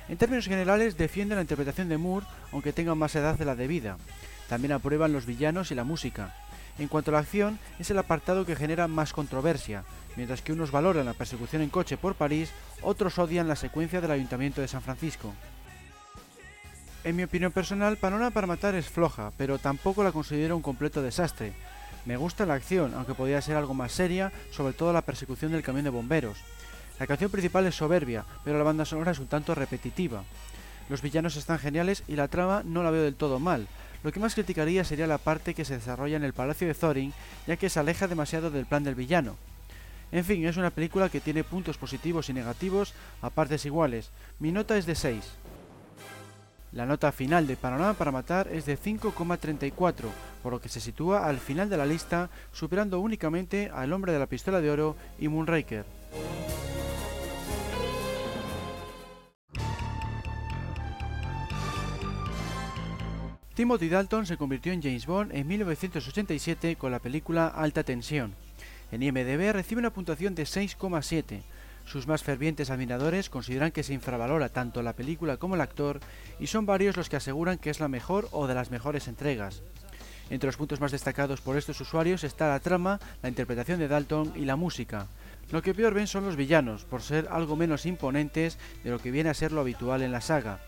En 0.09 0.17
términos 0.17 0.47
generales 0.47 0.97
defienden 0.97 1.35
la 1.35 1.43
interpretación 1.43 1.89
de 1.89 1.99
Moore, 1.99 2.25
aunque 2.53 2.73
tenga 2.73 2.95
más 2.95 3.17
edad 3.17 3.37
de 3.37 3.45
la 3.45 3.57
debida. 3.57 3.97
También 4.49 4.71
aprueban 4.71 5.13
los 5.13 5.27
villanos 5.27 5.73
y 5.73 5.75
la 5.75 5.83
música. 5.83 6.33
En 6.79 6.87
cuanto 6.87 7.11
a 7.11 7.15
la 7.15 7.19
acción, 7.19 7.59
es 7.81 7.91
el 7.91 7.99
apartado 7.99 8.47
que 8.47 8.55
genera 8.55 8.87
más 8.87 9.13
controversia. 9.13 9.83
Mientras 10.15 10.43
que 10.43 10.53
unos 10.53 10.71
valoran 10.71 11.07
la 11.07 11.15
persecución 11.15 11.61
en 11.61 11.71
coche 11.71 11.97
por 11.97 12.15
París, 12.15 12.53
otros 12.83 13.19
odian 13.19 13.49
la 13.49 13.57
secuencia 13.57 14.01
del 14.01 14.13
Ayuntamiento 14.13 14.61
de 14.61 14.69
San 14.69 14.83
Francisco. 14.83 15.35
En 17.03 17.17
mi 17.17 17.25
opinión 17.25 17.51
personal, 17.51 17.97
Panorama 17.97 18.31
para 18.31 18.47
Matar 18.47 18.77
es 18.77 18.89
floja, 18.89 19.33
pero 19.37 19.59
tampoco 19.59 20.05
la 20.05 20.13
considero 20.13 20.55
un 20.57 20.63
completo 20.63 21.03
desastre. 21.03 21.53
Me 22.07 22.17
gusta 22.17 22.47
la 22.47 22.55
acción, 22.55 22.95
aunque 22.95 23.15
podría 23.15 23.43
ser 23.43 23.57
algo 23.57 23.75
más 23.75 23.91
seria, 23.91 24.33
sobre 24.53 24.73
todo 24.73 24.93
la 24.93 25.03
persecución 25.03 25.51
del 25.51 25.65
camión 25.65 25.85
de 25.85 25.91
bomberos. 25.91 26.39
La 27.01 27.07
canción 27.07 27.33
principal 27.33 27.67
es 27.67 27.75
soberbia, 27.75 28.25
pero 28.45 28.57
la 28.57 28.65
banda 28.65 28.85
sonora 28.85 29.11
es 29.11 29.19
un 29.19 29.27
tanto 29.27 29.57
repetitiva. 29.57 30.23
Los 30.89 31.03
villanos 31.03 31.35
están 31.35 31.59
geniales 31.59 32.05
y 32.07 32.15
la 32.15 32.29
trama 32.29 32.63
no 32.65 32.85
la 32.85 32.93
veo 32.93 33.03
del 33.03 33.17
todo 33.17 33.41
mal. 33.41 33.67
Lo 34.05 34.13
que 34.13 34.21
más 34.21 34.35
criticaría 34.35 34.85
sería 34.85 35.09
la 35.09 35.19
parte 35.19 35.53
que 35.53 35.65
se 35.65 35.75
desarrolla 35.75 36.17
en 36.17 36.23
el 36.23 36.33
Palacio 36.33 36.69
de 36.69 36.75
Thorin, 36.75 37.13
ya 37.49 37.57
que 37.57 37.69
se 37.69 37.81
aleja 37.81 38.07
demasiado 38.07 38.53
del 38.53 38.67
plan 38.67 38.85
del 38.85 38.95
villano. 38.95 39.37
En 40.13 40.25
fin, 40.25 40.47
es 40.47 40.57
una 40.57 40.71
película 40.71 41.09
que 41.09 41.21
tiene 41.21 41.43
puntos 41.43 41.77
positivos 41.77 42.29
y 42.29 42.33
negativos 42.33 42.95
a 43.21 43.31
partes 43.31 43.67
iguales. 43.67 44.11
Mi 44.39 44.53
nota 44.53 44.79
es 44.79 44.87
de 44.87 44.95
6. 44.95 45.25
La 46.77 46.85
nota 46.85 47.11
final 47.11 47.47
de 47.47 47.57
Panorama 47.57 47.95
para 47.95 48.13
Matar 48.13 48.49
es 48.53 48.67
de 48.67 48.79
5,34, 48.79 50.11
por 50.43 50.53
lo 50.53 50.61
que 50.61 50.69
se 50.69 50.79
sitúa 50.79 51.27
al 51.27 51.39
final 51.39 51.71
de 51.71 51.79
la 51.79 51.87
lista, 51.87 52.29
superando 52.53 53.01
únicamente 53.01 53.71
al 53.73 53.95
Hombre 53.95 54.13
de 54.13 54.19
la 54.19 54.27
Pistola 54.27 54.61
de 54.61 54.71
Oro 54.71 54.95
y 55.19 55.29
Moonraker. 55.29 55.87
Timothy 63.55 63.89
Dalton 63.89 64.27
se 64.27 64.37
convirtió 64.37 64.75
en 64.75 64.83
James 64.83 65.07
Bond 65.07 65.35
en 65.35 65.49
1987 65.49 66.77
con 66.77 66.93
la 66.93 66.99
película 66.99 67.47
Alta 67.47 67.85
Tensión. 67.85 68.35
En 68.93 69.03
IMDb 69.03 69.51
recibe 69.51 69.79
una 69.79 69.95
puntuación 69.95 70.35
de 70.35 70.43
6,7. 70.43 71.41
Sus 71.87 72.09
más 72.09 72.25
fervientes 72.25 72.71
admiradores 72.71 73.31
consideran 73.31 73.71
que 73.71 73.85
se 73.85 73.95
infravalora 73.95 74.49
tanto 74.49 74.83
la 74.83 74.95
película 74.95 75.37
como 75.37 75.55
el 75.55 75.61
actor 75.61 76.01
y 76.41 76.49
son 76.49 76.67
varios 76.67 76.97
los 76.97 77.09
que 77.09 77.17
aseguran 77.17 77.59
que 77.59 77.71
es 77.71 77.79
la 77.79 77.89
mejor 77.89 78.29
o 78.33 78.49
de 78.49 78.55
las 78.55 78.73
mejores 78.73 79.07
entregas. 79.07 79.63
Entre 80.29 80.49
los 80.49 80.57
puntos 80.57 80.81
más 80.81 80.91
destacados 80.91 81.41
por 81.41 81.57
estos 81.57 81.81
usuarios 81.81 82.25
está 82.25 82.49
la 82.49 82.59
trama, 82.59 82.99
la 83.23 83.29
interpretación 83.29 83.79
de 83.79 83.87
Dalton 83.87 84.33
y 84.35 84.45
la 84.45 84.57
música. 84.57 85.07
Lo 85.53 85.63
que 85.63 85.75
peor 85.75 85.95
ven 85.95 86.09
son 86.09 86.25
los 86.25 86.35
villanos, 86.35 86.85
por 86.85 87.03
ser 87.03 87.29
algo 87.31 87.55
menos 87.55 87.87
imponentes 87.87 88.59
de 88.83 88.91
lo 88.91 88.99
que 88.99 89.13
viene 89.13 89.31
a 89.31 89.35
ser 89.35 89.53
lo 89.53 89.61
habitual 89.61 90.03
en 90.03 90.11
la 90.11 90.21
saga. 90.21 90.61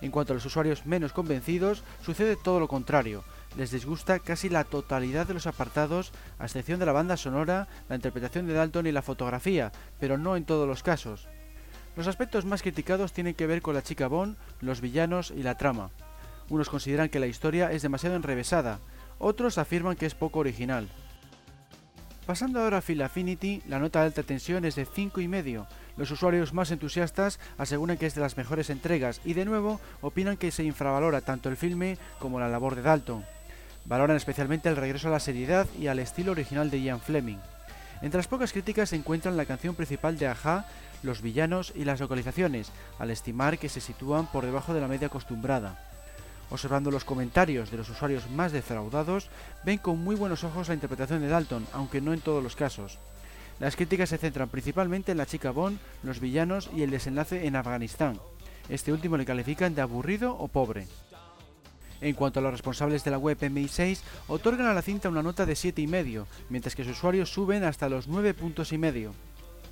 En 0.00 0.10
cuanto 0.10 0.32
a 0.32 0.36
los 0.36 0.46
usuarios 0.46 0.86
menos 0.86 1.12
convencidos, 1.12 1.84
sucede 2.02 2.36
todo 2.36 2.58
lo 2.58 2.68
contrario. 2.68 3.22
Les 3.56 3.70
disgusta 3.70 4.18
casi 4.18 4.48
la 4.48 4.64
totalidad 4.64 5.26
de 5.26 5.34
los 5.34 5.46
apartados, 5.46 6.12
a 6.38 6.44
excepción 6.44 6.80
de 6.80 6.86
la 6.86 6.92
banda 6.92 7.16
sonora, 7.16 7.68
la 7.88 7.94
interpretación 7.94 8.46
de 8.46 8.54
Dalton 8.54 8.86
y 8.86 8.92
la 8.92 9.02
fotografía, 9.02 9.70
pero 10.00 10.18
no 10.18 10.36
en 10.36 10.44
todos 10.44 10.66
los 10.66 10.82
casos. 10.82 11.28
Los 11.96 12.08
aspectos 12.08 12.44
más 12.44 12.62
criticados 12.62 13.12
tienen 13.12 13.34
que 13.34 13.46
ver 13.46 13.62
con 13.62 13.74
la 13.74 13.82
chica 13.82 14.08
Bond, 14.08 14.36
los 14.60 14.80
villanos 14.80 15.30
y 15.30 15.44
la 15.44 15.56
trama. 15.56 15.90
Unos 16.48 16.68
consideran 16.68 17.08
que 17.08 17.20
la 17.20 17.28
historia 17.28 17.70
es 17.70 17.82
demasiado 17.82 18.16
enrevesada, 18.16 18.80
otros 19.18 19.58
afirman 19.58 19.94
que 19.94 20.06
es 20.06 20.16
poco 20.16 20.40
original. 20.40 20.88
Pasando 22.26 22.60
ahora 22.60 22.78
a 22.78 22.80
Phil 22.80 23.02
Affinity, 23.02 23.62
la 23.68 23.78
nota 23.78 24.00
de 24.00 24.06
alta 24.06 24.22
tensión 24.22 24.64
es 24.64 24.74
de 24.74 24.86
5,5. 24.86 25.66
Los 25.96 26.10
usuarios 26.10 26.54
más 26.54 26.70
entusiastas 26.70 27.38
aseguran 27.58 27.98
que 27.98 28.06
es 28.06 28.14
de 28.14 28.22
las 28.22 28.36
mejores 28.36 28.70
entregas 28.70 29.20
y 29.24 29.34
de 29.34 29.44
nuevo 29.44 29.78
opinan 30.00 30.38
que 30.38 30.50
se 30.50 30.64
infravalora 30.64 31.20
tanto 31.20 31.50
el 31.50 31.56
filme 31.56 31.98
como 32.18 32.40
la 32.40 32.48
labor 32.48 32.74
de 32.74 32.82
Dalton. 32.82 33.24
Valoran 33.86 34.16
especialmente 34.16 34.68
el 34.68 34.76
regreso 34.76 35.08
a 35.08 35.12
la 35.12 35.20
seriedad 35.20 35.66
y 35.78 35.88
al 35.88 35.98
estilo 35.98 36.32
original 36.32 36.70
de 36.70 36.80
Ian 36.80 37.00
Fleming. 37.00 37.38
Entre 38.00 38.18
las 38.18 38.28
pocas 38.28 38.52
críticas 38.52 38.90
se 38.90 38.96
encuentran 38.96 39.36
la 39.36 39.44
canción 39.44 39.74
principal 39.74 40.18
de 40.18 40.26
Aja, 40.26 40.66
los 41.02 41.20
villanos 41.20 41.72
y 41.74 41.84
las 41.84 42.00
localizaciones, 42.00 42.72
al 42.98 43.10
estimar 43.10 43.58
que 43.58 43.68
se 43.68 43.80
sitúan 43.80 44.26
por 44.26 44.44
debajo 44.44 44.72
de 44.72 44.80
la 44.80 44.88
media 44.88 45.08
acostumbrada. 45.08 45.78
Observando 46.50 46.90
los 46.90 47.04
comentarios 47.04 47.70
de 47.70 47.76
los 47.76 47.88
usuarios 47.88 48.30
más 48.30 48.52
defraudados, 48.52 49.28
ven 49.64 49.78
con 49.78 49.98
muy 49.98 50.16
buenos 50.16 50.44
ojos 50.44 50.68
la 50.68 50.74
interpretación 50.74 51.20
de 51.20 51.28
Dalton, 51.28 51.66
aunque 51.72 52.00
no 52.00 52.12
en 52.12 52.20
todos 52.20 52.42
los 52.42 52.56
casos. 52.56 52.98
Las 53.60 53.76
críticas 53.76 54.08
se 54.08 54.18
centran 54.18 54.48
principalmente 54.48 55.12
en 55.12 55.18
la 55.18 55.26
chica 55.26 55.50
Bond, 55.50 55.78
los 56.02 56.20
villanos 56.20 56.70
y 56.74 56.82
el 56.82 56.90
desenlace 56.90 57.46
en 57.46 57.56
Afganistán. 57.56 58.18
Este 58.68 58.92
último 58.92 59.16
le 59.16 59.26
califican 59.26 59.74
de 59.74 59.82
aburrido 59.82 60.36
o 60.36 60.48
pobre. 60.48 60.86
En 62.00 62.14
cuanto 62.14 62.40
a 62.40 62.42
los 62.42 62.52
responsables 62.52 63.04
de 63.04 63.10
la 63.10 63.18
web 63.18 63.38
MI6, 63.38 64.00
otorgan 64.28 64.66
a 64.66 64.74
la 64.74 64.82
cinta 64.82 65.08
una 65.08 65.22
nota 65.22 65.46
de 65.46 65.54
7,5, 65.54 66.26
mientras 66.50 66.74
que 66.74 66.84
sus 66.84 66.96
usuarios 66.96 67.32
suben 67.32 67.64
hasta 67.64 67.88
los 67.88 68.08
9 68.08 68.34
puntos 68.34 68.72
y 68.72 68.78
medio. 68.78 69.14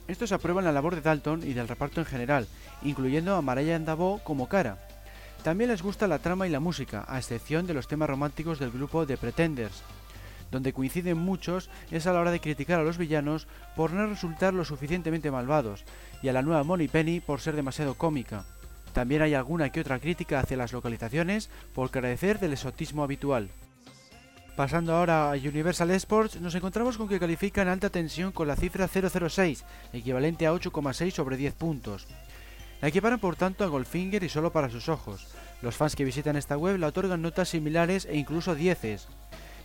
Estos 0.08 0.32
aprueban 0.32 0.64
la 0.64 0.72
labor 0.72 0.94
de 0.94 1.00
Dalton 1.00 1.42
y 1.42 1.52
del 1.52 1.68
reparto 1.68 2.00
en 2.00 2.06
general, 2.06 2.46
incluyendo 2.82 3.34
a 3.36 3.42
Marianne 3.42 3.84
Davo 3.84 4.20
como 4.24 4.48
cara, 4.48 4.78
también 5.42 5.70
les 5.70 5.82
gusta 5.82 6.06
la 6.06 6.20
trama 6.20 6.46
y 6.46 6.50
la 6.50 6.60
música, 6.60 7.04
a 7.08 7.18
excepción 7.18 7.66
de 7.66 7.74
los 7.74 7.88
temas 7.88 8.08
románticos 8.08 8.60
del 8.60 8.70
grupo 8.70 9.06
The 9.06 9.16
Pretenders. 9.16 9.82
Donde 10.52 10.72
coinciden 10.72 11.18
muchos 11.18 11.68
es 11.90 12.06
a 12.06 12.12
la 12.12 12.20
hora 12.20 12.30
de 12.30 12.40
criticar 12.40 12.78
a 12.78 12.84
los 12.84 12.96
villanos 12.96 13.48
por 13.74 13.92
no 13.92 14.06
resultar 14.06 14.54
lo 14.54 14.64
suficientemente 14.64 15.32
malvados, 15.32 15.84
y 16.22 16.28
a 16.28 16.32
la 16.32 16.42
nueva 16.42 16.62
Molly 16.62 16.86
Penny 16.86 17.18
por 17.18 17.40
ser 17.40 17.56
demasiado 17.56 17.94
cómica. 17.94 18.44
También 18.92 19.22
hay 19.22 19.34
alguna 19.34 19.70
que 19.70 19.80
otra 19.80 19.98
crítica 19.98 20.40
hacia 20.40 20.56
las 20.56 20.72
localizaciones 20.72 21.50
por 21.74 21.90
carecer 21.90 22.38
del 22.38 22.52
exotismo 22.52 23.02
habitual. 23.02 23.50
Pasando 24.56 24.94
ahora 24.94 25.32
a 25.32 25.34
Universal 25.34 25.90
Sports, 25.92 26.38
nos 26.38 26.54
encontramos 26.54 26.98
con 26.98 27.08
que 27.08 27.18
califican 27.18 27.68
alta 27.68 27.88
tensión 27.88 28.32
con 28.32 28.46
la 28.46 28.56
cifra 28.56 28.86
006, 28.86 29.64
equivalente 29.94 30.46
a 30.46 30.52
8,6 30.52 31.10
sobre 31.10 31.38
10 31.38 31.54
puntos. 31.54 32.06
La 32.82 32.88
equiparan 32.88 33.18
por 33.18 33.36
tanto 33.36 33.64
a 33.64 33.68
Goldfinger 33.68 34.22
y 34.24 34.28
solo 34.28 34.52
para 34.52 34.68
sus 34.68 34.90
ojos. 34.90 35.28
Los 35.62 35.76
fans 35.76 35.96
que 35.96 36.04
visitan 36.04 36.36
esta 36.36 36.58
web 36.58 36.76
la 36.76 36.88
otorgan 36.88 37.22
notas 37.22 37.48
similares 37.48 38.04
e 38.04 38.16
incluso 38.16 38.54
dieces. 38.54 39.08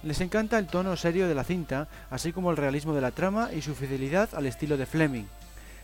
Les 0.03 0.21
encanta 0.21 0.57
el 0.59 0.67
tono 0.67 0.95
serio 0.95 1.27
de 1.27 1.35
la 1.35 1.43
cinta, 1.43 1.89
así 2.09 2.31
como 2.31 2.51
el 2.51 2.57
realismo 2.57 2.93
de 2.93 3.01
la 3.01 3.11
trama 3.11 3.49
y 3.51 3.61
su 3.61 3.75
fidelidad 3.75 4.29
al 4.35 4.45
estilo 4.45 4.77
de 4.77 4.85
Fleming. 4.85 5.25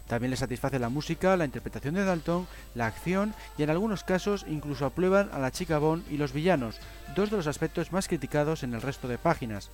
También 0.07 0.31
les 0.31 0.39
satisface 0.39 0.79
la 0.79 0.89
música, 0.89 1.37
la 1.37 1.45
interpretación 1.45 1.95
de 1.95 2.03
Dalton, 2.03 2.47
la 2.75 2.87
acción 2.87 3.33
y 3.57 3.63
en 3.63 3.69
algunos 3.69 4.03
casos 4.03 4.45
incluso 4.47 4.85
aprueban 4.85 5.29
a 5.31 5.39
la 5.39 5.51
chica 5.51 5.77
Bond 5.77 6.03
y 6.11 6.17
los 6.17 6.33
villanos, 6.33 6.79
dos 7.15 7.31
de 7.31 7.37
los 7.37 7.47
aspectos 7.47 7.91
más 7.91 8.07
criticados 8.07 8.63
en 8.63 8.73
el 8.73 8.81
resto 8.81 9.07
de 9.07 9.17
páginas. 9.17 9.71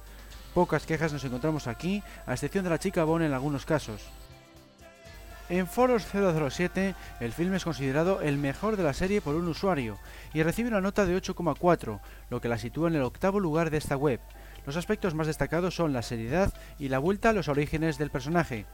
Pocas 0.53 0.86
quejas 0.86 1.13
nos 1.13 1.23
encontramos 1.23 1.67
aquí, 1.67 2.03
a 2.25 2.34
excepción 2.34 2.63
de 2.63 2.69
la 2.69 2.80
chica 2.80 3.03
Bond 3.03 3.25
en 3.25 3.34
algunos 3.34 3.65
casos. 3.65 4.01
En 5.49 5.65
Foros 5.65 6.05
007, 6.05 6.93
el 7.19 7.34
film 7.34 7.55
es 7.55 7.63
considerado 7.63 8.21
el 8.21 8.38
mejor 8.38 8.77
de 8.77 8.84
la 8.84 8.93
serie 8.93 9.19
por 9.19 9.34
un 9.34 9.47
usuario 9.47 9.97
y 10.32 10.43
recibe 10.43 10.69
una 10.69 10.80
nota 10.80 11.07
de 11.07 11.19
8,4, 11.19 11.99
lo 12.30 12.39
que 12.39 12.47
la 12.47 12.59
sitúa 12.59 12.88
en 12.88 12.95
el 12.95 13.01
octavo 13.01 13.39
lugar 13.39 13.71
de 13.71 13.77
esta 13.77 13.97
web. 13.97 14.19
Los 14.67 14.77
aspectos 14.77 15.15
más 15.15 15.25
destacados 15.25 15.73
son 15.73 15.91
la 15.91 16.03
seriedad 16.03 16.53
y 16.77 16.89
la 16.89 16.99
vuelta 16.99 17.32
a 17.32 17.34
los 17.34 17.47
orígenes 17.47 17.97
del 17.97 18.11
personaje. 18.11 18.67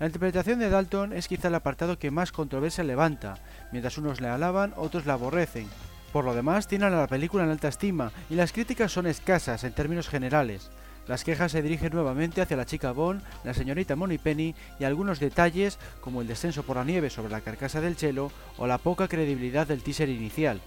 La 0.00 0.06
interpretación 0.06 0.58
de 0.58 0.70
Dalton 0.70 1.12
es 1.12 1.28
quizá 1.28 1.48
el 1.48 1.54
apartado 1.54 1.98
que 1.98 2.10
más 2.10 2.32
controversia 2.32 2.82
levanta, 2.82 3.36
mientras 3.70 3.98
unos 3.98 4.22
le 4.22 4.28
alaban, 4.28 4.72
otros 4.78 5.04
la 5.04 5.12
aborrecen. 5.12 5.68
Por 6.10 6.24
lo 6.24 6.34
demás, 6.34 6.66
tienen 6.66 6.94
a 6.94 7.00
la 7.00 7.06
película 7.06 7.44
en 7.44 7.50
alta 7.50 7.68
estima 7.68 8.10
y 8.30 8.34
las 8.34 8.50
críticas 8.50 8.90
son 8.90 9.06
escasas 9.06 9.62
en 9.62 9.74
términos 9.74 10.08
generales. 10.08 10.70
Las 11.06 11.22
quejas 11.22 11.52
se 11.52 11.60
dirigen 11.60 11.92
nuevamente 11.92 12.40
hacia 12.40 12.56
la 12.56 12.64
chica 12.64 12.92
Bond, 12.92 13.22
la 13.44 13.52
señorita 13.52 13.94
Penny 14.22 14.54
y 14.78 14.84
algunos 14.84 15.20
detalles 15.20 15.78
como 16.00 16.22
el 16.22 16.28
descenso 16.28 16.62
por 16.62 16.78
la 16.78 16.84
nieve 16.84 17.10
sobre 17.10 17.30
la 17.30 17.42
carcasa 17.42 17.82
del 17.82 17.96
chelo 17.96 18.32
o 18.56 18.66
la 18.66 18.78
poca 18.78 19.06
credibilidad 19.06 19.66
del 19.66 19.82
teaser 19.82 20.08
inicial. 20.08 20.62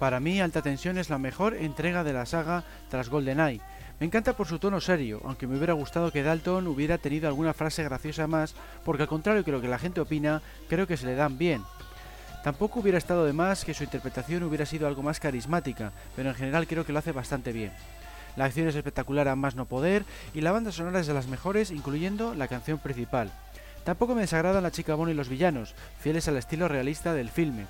Para 0.00 0.18
mí, 0.18 0.40
Alta 0.40 0.62
Tensión 0.62 0.98
es 0.98 1.08
la 1.08 1.18
mejor 1.18 1.54
entrega 1.54 2.02
de 2.02 2.12
la 2.12 2.26
saga 2.26 2.64
tras 2.90 3.08
GoldenEye. 3.08 3.60
Me 4.02 4.06
encanta 4.06 4.32
por 4.32 4.48
su 4.48 4.58
tono 4.58 4.80
serio, 4.80 5.20
aunque 5.24 5.46
me 5.46 5.56
hubiera 5.56 5.74
gustado 5.74 6.10
que 6.10 6.24
Dalton 6.24 6.66
hubiera 6.66 6.98
tenido 6.98 7.28
alguna 7.28 7.54
frase 7.54 7.84
graciosa 7.84 8.26
más, 8.26 8.56
porque 8.84 9.04
al 9.04 9.08
contrario 9.08 9.44
que 9.44 9.52
lo 9.52 9.60
que 9.60 9.68
la 9.68 9.78
gente 9.78 10.00
opina, 10.00 10.42
creo 10.68 10.88
que 10.88 10.96
se 10.96 11.06
le 11.06 11.14
dan 11.14 11.38
bien. 11.38 11.62
Tampoco 12.42 12.80
hubiera 12.80 12.98
estado 12.98 13.24
de 13.24 13.32
más 13.32 13.64
que 13.64 13.74
su 13.74 13.84
interpretación 13.84 14.42
hubiera 14.42 14.66
sido 14.66 14.88
algo 14.88 15.04
más 15.04 15.20
carismática, 15.20 15.92
pero 16.16 16.30
en 16.30 16.34
general 16.34 16.66
creo 16.66 16.84
que 16.84 16.92
lo 16.92 16.98
hace 16.98 17.12
bastante 17.12 17.52
bien. 17.52 17.70
La 18.34 18.46
acción 18.46 18.66
es 18.66 18.74
espectacular 18.74 19.28
a 19.28 19.36
más 19.36 19.54
no 19.54 19.66
poder 19.66 20.04
y 20.34 20.40
la 20.40 20.50
banda 20.50 20.72
sonora 20.72 20.98
es 20.98 21.06
de 21.06 21.14
las 21.14 21.28
mejores, 21.28 21.70
incluyendo 21.70 22.34
la 22.34 22.48
canción 22.48 22.80
principal. 22.80 23.30
Tampoco 23.84 24.16
me 24.16 24.22
desagradan 24.22 24.64
la 24.64 24.72
chica 24.72 24.96
Bonnie 24.96 25.14
y 25.14 25.16
los 25.16 25.28
villanos, 25.28 25.76
fieles 26.00 26.26
al 26.26 26.38
estilo 26.38 26.66
realista 26.66 27.14
del 27.14 27.30
filme. 27.30 27.68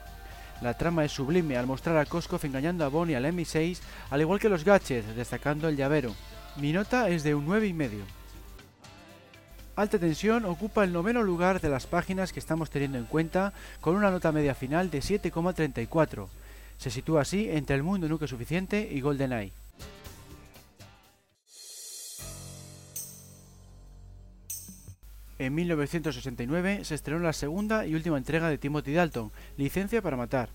La 0.63 0.75
trama 0.75 1.05
es 1.05 1.11
sublime 1.11 1.57
al 1.57 1.67
mostrar 1.67 1.97
a 1.97 2.07
Koskov 2.07 2.45
engañando 2.45 2.85
a 2.85 2.89
Bonnie 2.89 3.17
al 3.17 3.25
M6, 3.25 3.81
al 4.11 4.21
igual 4.21 4.39
que 4.39 4.49
los 4.49 4.65
gadgets, 4.65 5.17
destacando 5.17 5.69
el 5.69 5.77
llavero. 5.77 6.15
Mi 6.57 6.73
nota 6.73 7.09
es 7.09 7.25
de 7.25 7.35
un 7.35 7.49
9,5. 7.49 8.03
Alta 9.75 9.99
Tensión 9.99 10.45
ocupa 10.45 10.85
el 10.85 10.93
noveno 10.93 11.23
lugar 11.25 11.61
de 11.61 11.69
las 11.69 11.89
páginas 11.89 12.33
que 12.33 12.39
estamos 12.39 12.71
teniendo 12.71 12.99
en 12.99 13.07
cuenta, 13.07 13.53
con 13.81 13.97
una 13.97 14.13
nota 14.13 14.31
media 14.31 14.55
final 14.55 14.89
de 14.89 15.01
7,34. 15.01 16.29
Se 16.77 16.91
sitúa 16.91 17.23
así 17.23 17.49
entre 17.51 17.75
El 17.75 17.83
Mundo 17.83 18.09
Nunca 18.09 18.29
Suficiente 18.29 18.89
y 18.89 19.01
GoldenEye. 19.01 19.62
En 25.43 25.57
1969 25.57 26.85
se 26.85 26.95
estrenó 26.95 27.19
la 27.19 27.33
segunda 27.33 27.85
y 27.85 27.97
última 27.97 28.17
entrega 28.17 28.49
de 28.49 28.59
Timothy 28.59 28.93
Dalton, 28.93 29.33
Licencia 29.57 30.01
para 30.01 30.17
Matar. 30.17 30.51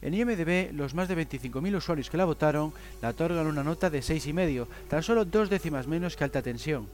En 0.00 0.14
IMDB, 0.14 0.72
los 0.72 0.94
más 0.94 1.08
de 1.08 1.28
25.000 1.28 1.76
usuarios 1.76 2.08
que 2.08 2.16
la 2.16 2.24
votaron 2.24 2.72
la 3.02 3.10
otorgan 3.10 3.46
una 3.46 3.62
nota 3.62 3.90
de 3.90 3.98
6,5, 3.98 4.66
tan 4.88 5.02
solo 5.02 5.26
dos 5.26 5.50
décimas 5.50 5.86
menos 5.86 6.16
que 6.16 6.24
Alta 6.24 6.40
Tensión. 6.40 6.88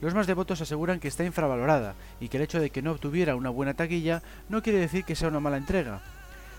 Los 0.00 0.14
más 0.14 0.26
devotos 0.26 0.60
aseguran 0.60 0.98
que 0.98 1.06
está 1.06 1.22
infravalorada 1.22 1.94
y 2.18 2.28
que 2.28 2.38
el 2.38 2.42
hecho 2.42 2.58
de 2.58 2.70
que 2.70 2.82
no 2.82 2.90
obtuviera 2.90 3.36
una 3.36 3.50
buena 3.50 3.74
taquilla 3.74 4.24
no 4.48 4.60
quiere 4.60 4.80
decir 4.80 5.04
que 5.04 5.14
sea 5.14 5.28
una 5.28 5.38
mala 5.38 5.58
entrega. 5.58 6.02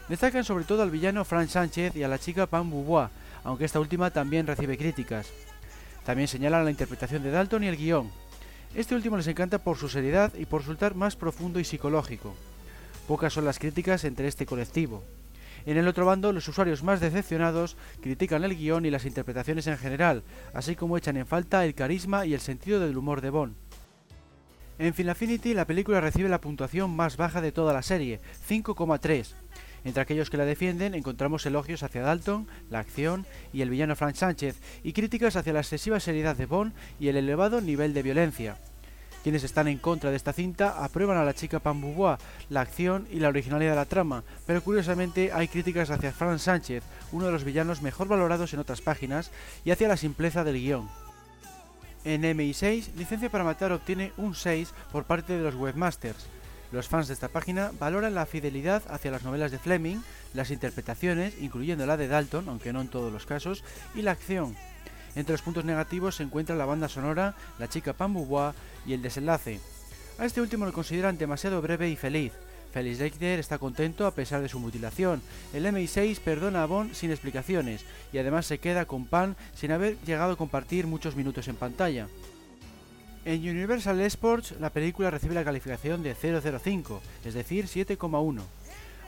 Destacan 0.08 0.46
sobre 0.46 0.64
todo 0.64 0.82
al 0.82 0.92
villano 0.92 1.26
Frank 1.26 1.50
Sánchez 1.50 1.98
y 1.98 2.04
a 2.04 2.08
la 2.08 2.20
chica 2.20 2.48
Pam 2.48 2.70
Boubois, 2.70 3.10
aunque 3.44 3.66
esta 3.66 3.82
última 3.82 4.12
también 4.12 4.48
recibe 4.48 4.78
críticas. 4.78 5.28
También 6.06 6.30
señalan 6.30 6.64
la 6.64 6.72
interpretación 6.72 7.22
de 7.22 7.32
Dalton 7.32 7.66
y 7.66 7.68
el 7.68 7.76
guion, 7.76 8.10
este 8.76 8.96
último 8.96 9.18
les 9.18 9.28
encanta 9.28 9.58
por 9.58 9.78
su 9.78 9.90
seriedad 9.90 10.34
y 10.36 10.46
por 10.46 10.62
resultar 10.62 10.96
más 10.96 11.16
profundo 11.16 11.60
y 11.60 11.64
psicológico. 11.64 12.36
Pocas 13.08 13.34
son 13.34 13.46
las 13.46 13.60
críticas 13.60 14.04
entre 14.04 14.28
este 14.28 14.46
colectivo. 14.46 15.04
En 15.66 15.78
el 15.78 15.88
otro 15.88 16.06
bando, 16.06 16.32
los 16.32 16.48
usuarios 16.48 16.84
más 16.84 17.00
decepcionados 17.00 17.76
critican 18.02 18.44
el 18.44 18.56
guion 18.56 18.86
y 18.86 18.92
las 18.92 19.06
interpretaciones 19.06 19.68
en 19.68 19.78
general, 19.78 20.24
así 20.54 20.76
como 20.76 20.98
echan 20.98 21.18
en 21.18 21.28
falta 21.28 21.66
el 21.66 21.76
carisma 21.76 22.26
y 22.26 22.34
el 22.34 22.40
sentido 22.40 22.80
del 22.80 22.98
humor 22.98 23.22
de 23.22 23.30
Bond. 23.30 23.56
En 24.78 24.94
Final 24.94 25.12
Affinity, 25.12 25.54
la 25.54 25.66
película 25.66 26.00
recibe 26.00 26.30
la 26.30 26.40
puntuación 26.40 26.96
más 26.96 27.18
baja 27.18 27.42
de 27.42 27.52
toda 27.52 27.74
la 27.74 27.82
serie, 27.82 28.22
5,3, 28.48 29.34
entre 29.84 30.02
aquellos 30.02 30.30
que 30.30 30.38
la 30.38 30.46
defienden 30.46 30.96
encontramos 30.96 31.46
elogios 31.46 31.84
hacia 31.84 32.02
Dalton, 32.02 32.48
la 32.70 32.80
acción 32.80 33.26
y 33.54 33.62
el 33.62 33.70
villano 33.70 33.96
Frank 33.96 34.16
Sánchez, 34.16 34.58
y 34.84 34.94
críticas 34.94 35.36
hacia 35.36 35.54
la 35.54 35.62
excesiva 35.62 36.00
seriedad 36.00 36.36
de 36.36 36.46
Bond 36.46 36.74
y 37.00 37.08
el 37.08 37.18
elevado 37.18 37.62
nivel 37.62 37.94
de 37.94 38.04
violencia. 38.04 38.58
Quienes 39.24 39.44
están 39.44 39.68
en 39.68 39.80
contra 39.80 40.12
de 40.12 40.16
esta 40.16 40.32
cinta 40.32 40.84
aprueban 40.84 41.18
a 41.18 41.26
la 41.26 41.34
chica 41.34 41.60
Pam 41.60 41.82
Boubois, 41.82 42.20
la 42.50 42.62
acción 42.62 43.06
y 43.12 43.20
la 43.20 43.28
originalidad 43.28 43.72
de 43.72 43.76
la 43.76 43.86
trama, 43.86 44.24
pero 44.46 44.64
curiosamente 44.64 45.32
hay 45.34 45.50
críticas 45.50 45.90
hacia 45.90 46.14
Frank 46.14 46.40
Sánchez, 46.40 46.84
uno 47.12 47.26
de 47.26 47.32
los 47.32 47.44
villanos 47.44 47.82
mejor 47.82 48.08
valorados 48.08 48.54
en 48.54 48.60
otras 48.60 48.82
páginas, 48.82 49.32
y 49.66 49.72
hacia 49.72 49.90
la 49.90 49.98
simpleza 49.98 50.44
del 50.44 50.56
guion. 50.56 50.90
En 52.06 52.24
MI6, 52.24 52.94
Licencia 52.96 53.30
para 53.30 53.44
Matar 53.44 53.74
obtiene 53.74 54.14
un 54.16 54.34
6 54.34 54.74
por 54.92 55.04
parte 55.04 55.34
de 55.34 55.44
los 55.44 55.56
webmasters, 55.56 56.28
los 56.72 56.88
fans 56.88 57.08
de 57.08 57.14
esta 57.14 57.30
página 57.30 57.72
valoran 57.80 58.14
la 58.14 58.26
fidelidad 58.26 58.84
hacia 58.90 59.12
las 59.12 59.24
novelas 59.24 59.52
de 59.52 59.60
Fleming, 59.60 59.98
las 60.34 60.52
interpretaciones, 60.52 61.36
incluyendo 61.40 61.86
la 61.86 61.98
de 61.98 62.08
Dalton, 62.08 62.48
aunque 62.48 62.74
no 62.74 62.82
en 62.82 62.90
todos 62.90 63.12
los 63.12 63.26
casos, 63.26 63.64
y 63.96 64.02
la 64.02 64.12
acción. 64.12 64.56
Entre 65.16 65.34
los 65.34 65.42
puntos 65.42 65.66
negativos 65.66 66.16
se 66.16 66.24
encuentra 66.24 66.56
la 66.56 66.66
banda 66.66 66.88
sonora, 66.88 67.36
la 67.58 67.68
chica 67.68 67.94
Pam 67.94 68.16
y 68.86 68.94
el 68.94 69.02
desenlace. 69.02 69.60
A 70.20 70.26
este 70.26 70.42
último 70.42 70.66
lo 70.66 70.74
consideran 70.74 71.18
demasiado 71.18 71.62
breve 71.62 71.90
y 71.90 71.96
feliz. 71.96 72.34
Felix 72.72 73.00
Leiter 73.00 73.40
está 73.40 73.58
contento 73.58 74.06
a 74.06 74.14
pesar 74.14 74.42
de 74.42 74.50
su 74.50 74.60
mutilación. 74.60 75.22
El 75.54 75.66
MI6 75.66 76.20
perdona 76.20 76.64
a 76.64 76.66
Bond 76.68 76.94
sin 76.94 77.10
explicaciones 77.10 77.84
y 78.14 78.20
además 78.20 78.46
se 78.46 78.60
queda 78.60 78.86
con 78.86 79.06
Pan 79.06 79.36
sin 79.56 79.72
haber 79.72 79.98
llegado 80.06 80.34
a 80.34 80.38
compartir 80.38 80.86
muchos 80.86 81.16
minutos 81.16 81.48
en 81.48 81.56
pantalla. 81.56 82.08
En 83.30 83.48
Universal 83.48 84.02
Sports 84.02 84.56
la 84.60 84.72
película 84.72 85.12
recibe 85.12 85.36
la 85.36 85.44
calificación 85.44 86.02
de 86.02 86.16
005, 86.16 87.00
es 87.24 87.36
decir, 87.36 87.66
7,1. 87.66 88.42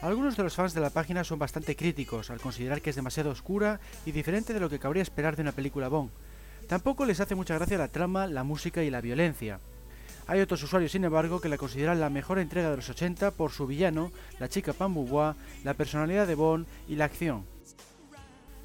Algunos 0.03 0.37
de 0.37 0.43
los 0.43 0.53
fans 0.53 0.75
de 0.75 0.79
la 0.79 0.91
página 0.91 1.23
son 1.23 1.39
bastante 1.39 1.75
críticos 1.75 2.29
al 2.29 2.39
considerar 2.39 2.83
que 2.83 2.91
es 2.91 2.95
demasiado 2.95 3.31
oscura 3.31 3.79
y 4.05 4.11
diferente 4.11 4.53
de 4.53 4.59
lo 4.59 4.69
que 4.69 4.77
cabría 4.77 5.01
esperar 5.01 5.35
de 5.35 5.41
una 5.41 5.53
película 5.53 5.87
Bond. 5.87 6.11
Tampoco 6.67 7.07
les 7.07 7.19
hace 7.19 7.33
mucha 7.33 7.55
gracia 7.55 7.79
la 7.79 7.87
trama, 7.87 8.27
la 8.27 8.43
música 8.43 8.83
y 8.83 8.91
la 8.91 9.01
violencia. 9.01 9.59
Hay 10.27 10.39
otros 10.39 10.61
usuarios, 10.61 10.91
sin 10.91 11.03
embargo, 11.03 11.41
que 11.41 11.49
la 11.49 11.57
consideran 11.57 11.99
la 11.99 12.11
mejor 12.11 12.37
entrega 12.37 12.69
de 12.69 12.75
los 12.75 12.89
80 12.89 13.31
por 13.31 13.49
su 13.49 13.65
villano, 13.65 14.11
la 14.37 14.49
chica 14.49 14.73
Pam 14.73 14.95
la 15.63 15.73
personalidad 15.73 16.27
de 16.27 16.35
Bond 16.35 16.67
y 16.87 16.95
la 16.95 17.05
acción. 17.05 17.43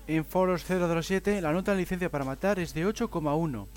En 0.06 0.26
Foros 0.26 0.66
007 0.66 1.40
la 1.40 1.52
nota 1.52 1.72
de 1.72 1.78
licencia 1.78 2.10
para 2.10 2.26
matar 2.26 2.58
es 2.58 2.74
de 2.74 2.86
8,1. 2.86 3.68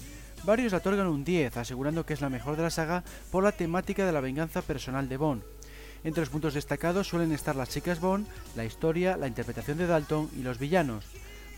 Varios 0.43 0.71
la 0.71 0.77
otorgan 0.77 1.07
un 1.07 1.23
10, 1.23 1.57
asegurando 1.57 2.05
que 2.05 2.13
es 2.13 2.21
la 2.21 2.29
mejor 2.29 2.55
de 2.55 2.63
la 2.63 2.69
saga 2.69 3.03
por 3.31 3.43
la 3.43 3.51
temática 3.51 4.05
de 4.05 4.11
la 4.11 4.21
venganza 4.21 4.61
personal 4.61 5.09
de 5.09 5.17
Bond. 5.17 5.43
Entre 6.03 6.21
los 6.21 6.29
puntos 6.29 6.53
destacados 6.53 7.07
suelen 7.07 7.33
estar 7.33 7.55
las 7.55 7.69
chicas 7.69 7.99
Bond, 7.99 8.25
la 8.55 8.63
historia, 8.63 9.17
la 9.17 9.27
interpretación 9.27 9.77
de 9.77 9.87
Dalton 9.87 10.29
y 10.37 10.43
los 10.43 10.57
villanos. 10.57 11.05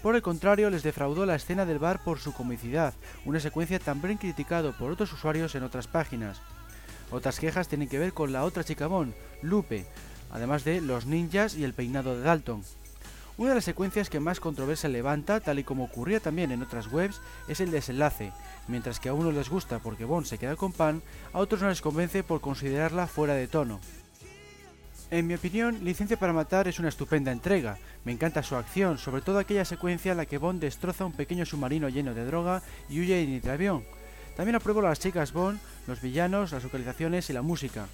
Por 0.02 0.16
el 0.16 0.24
contrario, 0.24 0.72
les 0.72 0.82
defraudó 0.82 1.28
la 1.28 1.36
escena 1.36 1.66
del 1.66 1.78
bar 1.78 2.04
por 2.04 2.20
su 2.20 2.34
comicidad, 2.34 2.96
una 3.24 3.40
secuencia 3.40 3.78
también 3.78 4.18
criticado 4.18 4.76
por 4.76 4.92
otros 4.92 5.14
usuarios 5.14 5.54
en 5.54 5.64
otras 5.64 5.88
páginas. 5.88 6.42
Otras 7.12 7.40
quejas 7.40 7.68
tienen 7.68 7.88
que 7.88 8.00
ver 8.00 8.14
con 8.14 8.34
la 8.34 8.44
otra 8.44 8.64
chica 8.64 8.88
Bond, 8.88 9.14
Lupe, 9.44 9.86
además 10.32 10.64
de 10.64 10.82
los 10.82 11.06
ninjas 11.06 11.56
y 11.56 11.64
el 11.64 11.74
peinado 11.74 12.18
de 12.18 12.24
Dalton. 12.24 12.64
Una 13.38 13.50
de 13.50 13.56
las 13.56 13.66
secuencias 13.66 14.10
que 14.10 14.20
más 14.20 14.40
controversia 14.40 14.90
levanta, 14.90 15.40
tal 15.40 15.60
y 15.60 15.64
como 15.64 15.86
ocurría 15.86 16.20
también 16.20 16.52
en 16.52 16.62
otras 16.62 16.92
webs, 16.92 17.22
es 17.48 17.60
el 17.60 17.72
desenlace, 17.72 18.34
mientras 18.68 18.99
que 18.99 19.09
a 19.09 19.14
unos 19.14 19.34
les 19.34 19.49
gusta 19.49 19.80
porque 19.80 20.05
Bond 20.05 20.26
se 20.26 20.38
queda 20.38 20.55
con 20.55 20.72
Pan, 20.72 21.01
a 21.34 21.39
otros 21.39 21.62
no 21.62 21.70
les 21.70 21.82
convence 21.82 22.24
por 22.24 22.41
considerarla 22.41 23.07
fuera 23.07 23.34
de 23.34 23.47
tono. 23.47 23.80
En 25.12 25.28
mi 25.28 25.34
opinión, 25.34 25.84
Licencia 25.84 26.18
para 26.18 26.32
Matar 26.32 26.70
es 26.70 26.80
una 26.80 26.88
estupenda 26.88 27.34
entrega. 27.34 27.78
Me 28.05 28.14
encanta 28.14 28.43
su 28.43 28.55
acción, 28.55 28.97
sobre 28.97 29.22
todo 29.22 29.39
aquella 29.39 29.66
secuencia 29.66 30.12
en 30.12 30.18
la 30.18 30.26
que 30.26 30.38
Bond 30.38 30.62
destroza 30.62 31.05
un 31.05 31.12
pequeño 31.12 31.45
submarino 31.45 31.89
lleno 31.89 32.14
de 32.14 32.26
droga 32.26 32.64
y 32.88 33.01
huye 33.01 33.22
en 33.22 33.41
el 33.43 33.49
avión. 33.49 33.84
También 34.38 34.55
apruebo 34.55 34.82
las 34.82 34.99
chicas 34.99 35.34
Bond, 35.34 35.59
los 35.88 36.01
villanos, 36.01 36.53
las 36.53 36.64
localizaciones 36.64 37.30
y 37.30 37.34
la 37.34 37.41
música. 37.41 37.88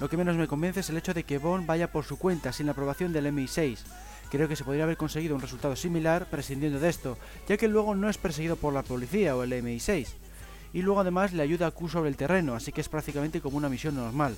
Lo 0.00 0.08
que 0.08 0.16
menos 0.16 0.36
me 0.36 0.48
convence 0.48 0.80
es 0.80 0.90
el 0.90 0.96
hecho 0.96 1.14
de 1.14 1.22
que 1.22 1.38
Bond 1.38 1.66
vaya 1.66 1.92
por 1.92 2.04
su 2.04 2.18
cuenta 2.18 2.52
sin 2.52 2.66
la 2.66 2.72
aprobación 2.72 3.12
del 3.12 3.26
MI6. 3.26 3.78
Creo 4.30 4.48
que 4.48 4.56
se 4.56 4.64
podría 4.64 4.84
haber 4.84 4.96
conseguido 4.96 5.34
un 5.34 5.40
resultado 5.40 5.76
similar 5.76 6.28
prescindiendo 6.28 6.80
de 6.80 6.88
esto, 6.88 7.16
ya 7.48 7.56
que 7.56 7.68
luego 7.68 7.94
no 7.94 8.10
es 8.10 8.18
perseguido 8.18 8.56
por 8.56 8.72
la 8.72 8.82
policía 8.82 9.36
o 9.36 9.42
el 9.42 9.52
MI6. 9.52 10.08
Y 10.72 10.82
luego 10.82 11.00
además 11.00 11.32
le 11.32 11.42
ayuda 11.42 11.68
a 11.68 11.70
Q 11.70 11.88
sobre 11.88 12.10
el 12.10 12.16
terreno, 12.16 12.54
así 12.54 12.72
que 12.72 12.80
es 12.80 12.88
prácticamente 12.88 13.40
como 13.40 13.56
una 13.56 13.68
misión 13.68 13.94
normal. 13.94 14.36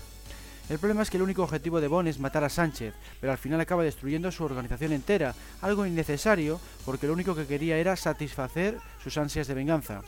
El 0.68 0.78
problema 0.78 1.02
es 1.02 1.08
que 1.08 1.16
el 1.16 1.22
único 1.22 1.42
objetivo 1.42 1.80
de 1.80 1.88
Bond 1.88 2.08
es 2.08 2.18
matar 2.18 2.44
a 2.44 2.50
Sánchez, 2.50 2.92
pero 3.20 3.32
al 3.32 3.38
final 3.38 3.58
acaba 3.58 3.82
destruyendo 3.82 4.30
su 4.30 4.44
organización 4.44 4.92
entera, 4.92 5.34
algo 5.62 5.86
innecesario 5.86 6.60
porque 6.84 7.06
lo 7.06 7.14
único 7.14 7.34
que 7.34 7.46
quería 7.46 7.78
era 7.78 7.96
satisfacer 7.96 8.76
sus 9.02 9.16
ansias 9.16 9.46
de 9.46 9.54
venganza. 9.54 10.02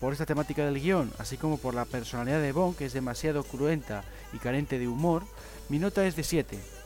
Por 0.00 0.12
esta 0.12 0.26
temática 0.26 0.64
del 0.64 0.80
guion, 0.80 1.12
así 1.18 1.36
como 1.36 1.58
por 1.58 1.74
la 1.74 1.84
personalidad 1.84 2.42
de 2.42 2.50
Bond, 2.50 2.76
que 2.76 2.86
es 2.86 2.92
demasiado 2.92 3.44
cruenta 3.44 4.02
y 4.32 4.38
carente 4.38 4.80
de 4.80 4.88
humor, 4.88 5.22
mi 5.68 5.78
nota 5.78 6.04
es 6.04 6.16
de 6.16 6.24
7. 6.24 6.81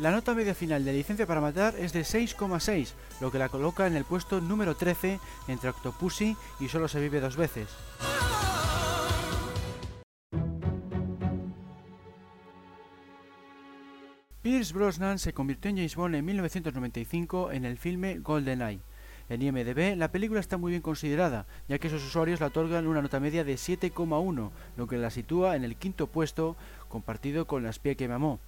La 0.00 0.12
nota 0.12 0.32
media 0.32 0.54
final 0.54 0.84
de 0.84 0.92
licencia 0.92 1.26
para 1.26 1.40
matar 1.40 1.74
es 1.76 1.92
de 1.92 2.02
6,6, 2.02 2.92
lo 3.20 3.32
que 3.32 3.38
la 3.40 3.48
coloca 3.48 3.84
en 3.84 3.96
el 3.96 4.04
puesto 4.04 4.40
número 4.40 4.76
13 4.76 5.18
entre 5.48 5.70
Octopussy 5.70 6.36
y 6.60 6.68
Solo 6.68 6.86
se 6.86 7.00
vive 7.00 7.18
dos 7.18 7.36
veces. 7.36 7.66
Pierce 14.40 14.72
Brosnan 14.72 15.18
se 15.18 15.32
convirtió 15.32 15.68
en 15.68 15.78
James 15.78 15.96
Bond 15.96 16.14
en 16.14 16.24
1995 16.24 17.50
en 17.50 17.64
el 17.64 17.76
filme 17.76 18.20
GoldenEye. 18.20 18.78
En 19.28 19.42
IMDB 19.42 19.96
la 19.96 20.12
película 20.12 20.38
está 20.38 20.58
muy 20.58 20.70
bien 20.70 20.80
considerada, 20.80 21.46
ya 21.68 21.80
que 21.80 21.90
sus 21.90 22.06
usuarios 22.06 22.38
la 22.38 22.46
otorgan 22.46 22.86
una 22.86 23.02
nota 23.02 23.18
media 23.18 23.42
de 23.42 23.54
7,1, 23.54 24.50
lo 24.76 24.86
que 24.86 24.96
la 24.96 25.10
sitúa 25.10 25.56
en 25.56 25.64
el 25.64 25.74
quinto 25.74 26.06
puesto 26.06 26.56
compartido 26.88 27.48
con 27.48 27.64
La 27.64 27.70
espía 27.70 27.96
que 27.96 28.06
me 28.06 28.14
amó. 28.14 28.38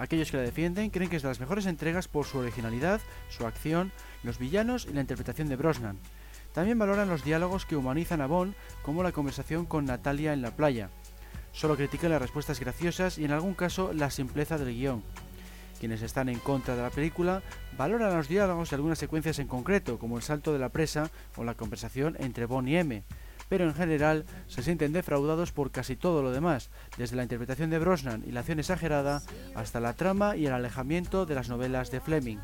Aquellos 0.00 0.30
que 0.30 0.38
la 0.38 0.42
defienden 0.42 0.88
creen 0.88 1.10
que 1.10 1.16
es 1.16 1.22
de 1.22 1.28
las 1.28 1.40
mejores 1.40 1.66
entregas 1.66 2.08
por 2.08 2.24
su 2.24 2.38
originalidad, 2.38 3.02
su 3.28 3.46
acción, 3.46 3.92
los 4.22 4.38
villanos 4.38 4.86
y 4.90 4.94
la 4.94 5.02
interpretación 5.02 5.50
de 5.50 5.56
Brosnan. 5.56 5.98
También 6.54 6.78
valoran 6.78 7.10
los 7.10 7.22
diálogos 7.22 7.66
que 7.66 7.76
humanizan 7.76 8.22
a 8.22 8.26
Bond, 8.26 8.54
como 8.82 9.02
la 9.02 9.12
conversación 9.12 9.66
con 9.66 9.84
Natalia 9.84 10.32
en 10.32 10.40
la 10.40 10.56
playa. 10.56 10.88
Solo 11.52 11.76
critican 11.76 12.10
las 12.10 12.22
respuestas 12.22 12.60
graciosas 12.60 13.18
y 13.18 13.26
en 13.26 13.32
algún 13.32 13.52
caso 13.52 13.92
la 13.92 14.10
simpleza 14.10 14.56
del 14.56 14.74
guion. 14.74 15.02
Quienes 15.78 16.00
están 16.00 16.30
en 16.30 16.38
contra 16.38 16.76
de 16.76 16.82
la 16.82 16.88
película 16.88 17.42
valoran 17.76 18.16
los 18.16 18.26
diálogos 18.26 18.72
y 18.72 18.76
algunas 18.76 18.98
secuencias 18.98 19.38
en 19.38 19.48
concreto, 19.48 19.98
como 19.98 20.16
el 20.16 20.22
salto 20.22 20.54
de 20.54 20.60
la 20.60 20.70
presa 20.70 21.10
o 21.36 21.44
la 21.44 21.56
conversación 21.56 22.16
entre 22.20 22.46
Bond 22.46 22.68
y 22.70 22.76
M, 22.76 23.04
pero 23.50 23.64
en 23.64 23.74
general 23.74 24.24
se 24.46 24.62
sienten 24.62 24.94
defraudados 24.94 25.52
por 25.52 25.70
casi 25.70 25.96
todo 25.96 26.22
lo 26.22 26.32
demás, 26.32 26.70
desde 26.96 27.16
la 27.16 27.24
interpretación 27.24 27.68
de 27.68 27.78
Brosnan 27.78 28.24
y 28.26 28.32
la 28.32 28.40
acción 28.40 28.60
exagerada 28.60 29.20
hasta 29.54 29.80
la 29.80 29.92
trama 29.92 30.36
y 30.36 30.46
el 30.46 30.54
alejamiento 30.54 31.26
de 31.26 31.34
las 31.34 31.50
novelas 31.50 31.90
de 31.90 32.00
Fleming. 32.00 32.38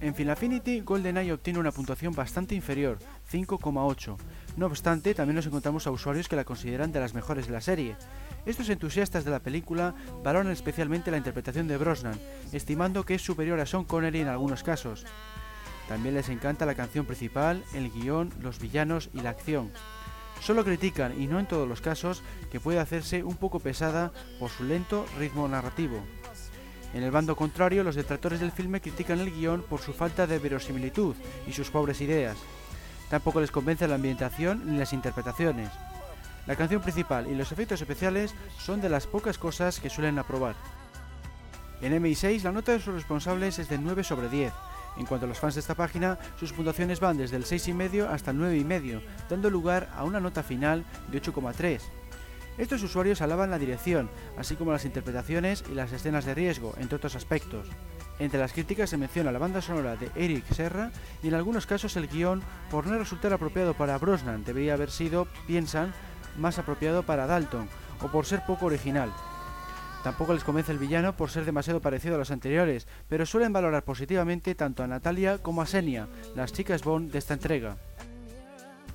En 0.00 0.14
Final 0.14 0.34
Affinity, 0.34 0.80
GoldenEye 0.80 1.32
obtiene 1.32 1.58
una 1.58 1.72
puntuación 1.72 2.14
bastante 2.14 2.54
inferior, 2.54 2.98
5,8. 3.32 4.16
No 4.56 4.66
obstante, 4.66 5.12
también 5.12 5.34
nos 5.34 5.46
encontramos 5.46 5.88
a 5.88 5.90
usuarios 5.90 6.28
que 6.28 6.36
la 6.36 6.44
consideran 6.44 6.92
de 6.92 7.00
las 7.00 7.14
mejores 7.14 7.48
de 7.48 7.52
la 7.52 7.60
serie, 7.60 7.96
estos 8.48 8.70
entusiastas 8.70 9.26
de 9.26 9.30
la 9.30 9.40
película 9.40 9.94
valoran 10.24 10.50
especialmente 10.50 11.10
la 11.10 11.18
interpretación 11.18 11.68
de 11.68 11.76
Brosnan, 11.76 12.18
estimando 12.52 13.04
que 13.04 13.14
es 13.16 13.22
superior 13.22 13.60
a 13.60 13.66
Sean 13.66 13.84
Connery 13.84 14.20
en 14.20 14.28
algunos 14.28 14.62
casos. 14.62 15.04
También 15.88 16.14
les 16.14 16.28
encanta 16.28 16.66
la 16.66 16.74
canción 16.74 17.06
principal, 17.06 17.64
el 17.72 17.90
guion, 17.90 18.30
los 18.40 18.60
villanos 18.60 19.08
y 19.14 19.20
la 19.20 19.30
acción. 19.30 19.72
Solo 20.40 20.64
critican, 20.64 21.20
y 21.20 21.26
no 21.26 21.40
en 21.40 21.46
todos 21.46 21.68
los 21.68 21.80
casos, 21.80 22.22
que 22.52 22.60
puede 22.60 22.78
hacerse 22.78 23.24
un 23.24 23.36
poco 23.36 23.58
pesada 23.58 24.12
por 24.38 24.50
su 24.50 24.64
lento 24.64 25.06
ritmo 25.18 25.48
narrativo. 25.48 26.00
En 26.94 27.02
el 27.02 27.10
bando 27.10 27.36
contrario, 27.36 27.84
los 27.84 27.96
detractores 27.96 28.40
del 28.40 28.52
filme 28.52 28.80
critican 28.80 29.18
el 29.20 29.32
guion 29.32 29.62
por 29.62 29.80
su 29.80 29.92
falta 29.92 30.26
de 30.26 30.38
verosimilitud 30.38 31.14
y 31.46 31.52
sus 31.52 31.70
pobres 31.70 32.00
ideas. 32.00 32.36
Tampoco 33.10 33.40
les 33.40 33.50
convence 33.50 33.88
la 33.88 33.96
ambientación 33.96 34.62
ni 34.66 34.78
las 34.78 34.92
interpretaciones. 34.92 35.70
La 36.46 36.56
canción 36.56 36.80
principal 36.80 37.26
y 37.26 37.34
los 37.34 37.52
efectos 37.52 37.80
especiales 37.80 38.34
son 38.58 38.80
de 38.80 38.88
las 38.88 39.06
pocas 39.06 39.36
cosas 39.36 39.80
que 39.80 39.90
suelen 39.90 40.18
aprobar. 40.18 40.54
En 41.80 41.92
MI6 41.92 42.42
la 42.42 42.52
nota 42.52 42.72
de 42.72 42.80
sus 42.80 42.94
responsables 42.94 43.58
es 43.58 43.68
de 43.68 43.78
9 43.78 44.02
sobre 44.02 44.28
10. 44.28 44.52
En 44.98 45.06
cuanto 45.06 45.26
a 45.26 45.28
los 45.28 45.38
fans 45.38 45.54
de 45.54 45.60
esta 45.60 45.74
página, 45.74 46.18
sus 46.38 46.52
puntuaciones 46.52 47.00
van 47.00 47.16
desde 47.16 47.36
el 47.36 47.44
6,5 47.44 48.08
hasta 48.08 48.32
el 48.32 48.38
9,5, 48.38 49.00
dando 49.30 49.48
lugar 49.48 49.88
a 49.96 50.04
una 50.04 50.20
nota 50.20 50.42
final 50.42 50.84
de 51.10 51.22
8,3. 51.22 51.80
Estos 52.58 52.82
usuarios 52.82 53.22
alaban 53.22 53.50
la 53.50 53.58
dirección, 53.58 54.10
así 54.36 54.56
como 54.56 54.72
las 54.72 54.84
interpretaciones 54.84 55.62
y 55.70 55.74
las 55.74 55.92
escenas 55.92 56.24
de 56.24 56.34
riesgo, 56.34 56.74
entre 56.78 56.96
otros 56.96 57.14
aspectos. 57.14 57.68
Entre 58.18 58.40
las 58.40 58.52
críticas 58.52 58.90
se 58.90 58.96
menciona 58.96 59.30
la 59.30 59.38
banda 59.38 59.62
sonora 59.62 59.94
de 59.94 60.10
Eric 60.16 60.44
Serra 60.52 60.90
y 61.22 61.28
en 61.28 61.34
algunos 61.34 61.66
casos 61.66 61.96
el 61.96 62.08
guion, 62.08 62.42
por 62.68 62.88
no 62.88 62.98
resultar 62.98 63.32
apropiado 63.32 63.74
para 63.74 63.96
Brosnan, 63.98 64.42
debería 64.42 64.74
haber 64.74 64.90
sido, 64.90 65.28
piensan, 65.46 65.94
más 66.36 66.58
apropiado 66.58 67.04
para 67.04 67.28
Dalton, 67.28 67.68
o 68.02 68.08
por 68.08 68.26
ser 68.26 68.44
poco 68.44 68.66
original. 68.66 69.12
Tampoco 70.08 70.32
les 70.32 70.42
convence 70.42 70.72
el 70.72 70.78
villano 70.78 71.14
por 71.14 71.28
ser 71.28 71.44
demasiado 71.44 71.82
parecido 71.82 72.14
a 72.14 72.18
los 72.18 72.30
anteriores, 72.30 72.86
pero 73.10 73.26
suelen 73.26 73.52
valorar 73.52 73.84
positivamente 73.84 74.54
tanto 74.54 74.82
a 74.82 74.86
Natalia 74.86 75.36
como 75.36 75.60
a 75.60 75.66
Senia, 75.66 76.08
las 76.34 76.50
chicas 76.50 76.82
Bond 76.82 77.12
de 77.12 77.18
esta 77.18 77.34
entrega. 77.34 77.76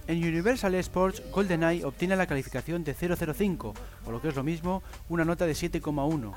En 0.07 0.17
Universal 0.17 0.73
Sports, 0.73 1.21
GoldenEye 1.31 1.85
obtiene 1.85 2.15
la 2.15 2.25
calificación 2.25 2.83
de 2.83 2.95
005, 2.95 3.75
o 4.07 4.11
lo 4.11 4.23
que 4.23 4.29
es 4.29 4.35
lo 4.35 4.41
mismo, 4.41 4.81
una 5.07 5.23
nota 5.23 5.45
de 5.45 5.53
7,1. 5.53 6.33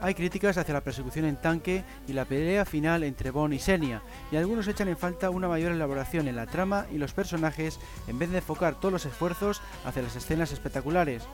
Hay 0.00 0.14
críticas 0.14 0.56
hacia 0.56 0.72
la 0.72 0.80
persecución 0.80 1.26
en 1.26 1.36
tanque 1.36 1.84
y 2.08 2.14
la 2.14 2.24
pelea 2.24 2.64
final 2.64 3.04
entre 3.04 3.30
Bond 3.30 3.52
y 3.52 3.58
Senia, 3.58 4.00
y 4.32 4.36
algunos 4.36 4.66
echan 4.66 4.88
en 4.88 4.96
falta 4.96 5.28
una 5.28 5.46
mayor 5.46 5.72
elaboración 5.72 6.26
en 6.26 6.36
la 6.36 6.46
trama 6.46 6.86
y 6.90 6.96
los 6.96 7.12
personajes 7.12 7.78
en 8.08 8.18
vez 8.18 8.30
de 8.30 8.38
enfocar 8.38 8.80
todos 8.80 8.92
los 8.92 9.04
esfuerzos 9.04 9.60
hacia 9.84 10.00
las 10.00 10.16
escenas 10.16 10.52
espectaculares. 10.52 11.28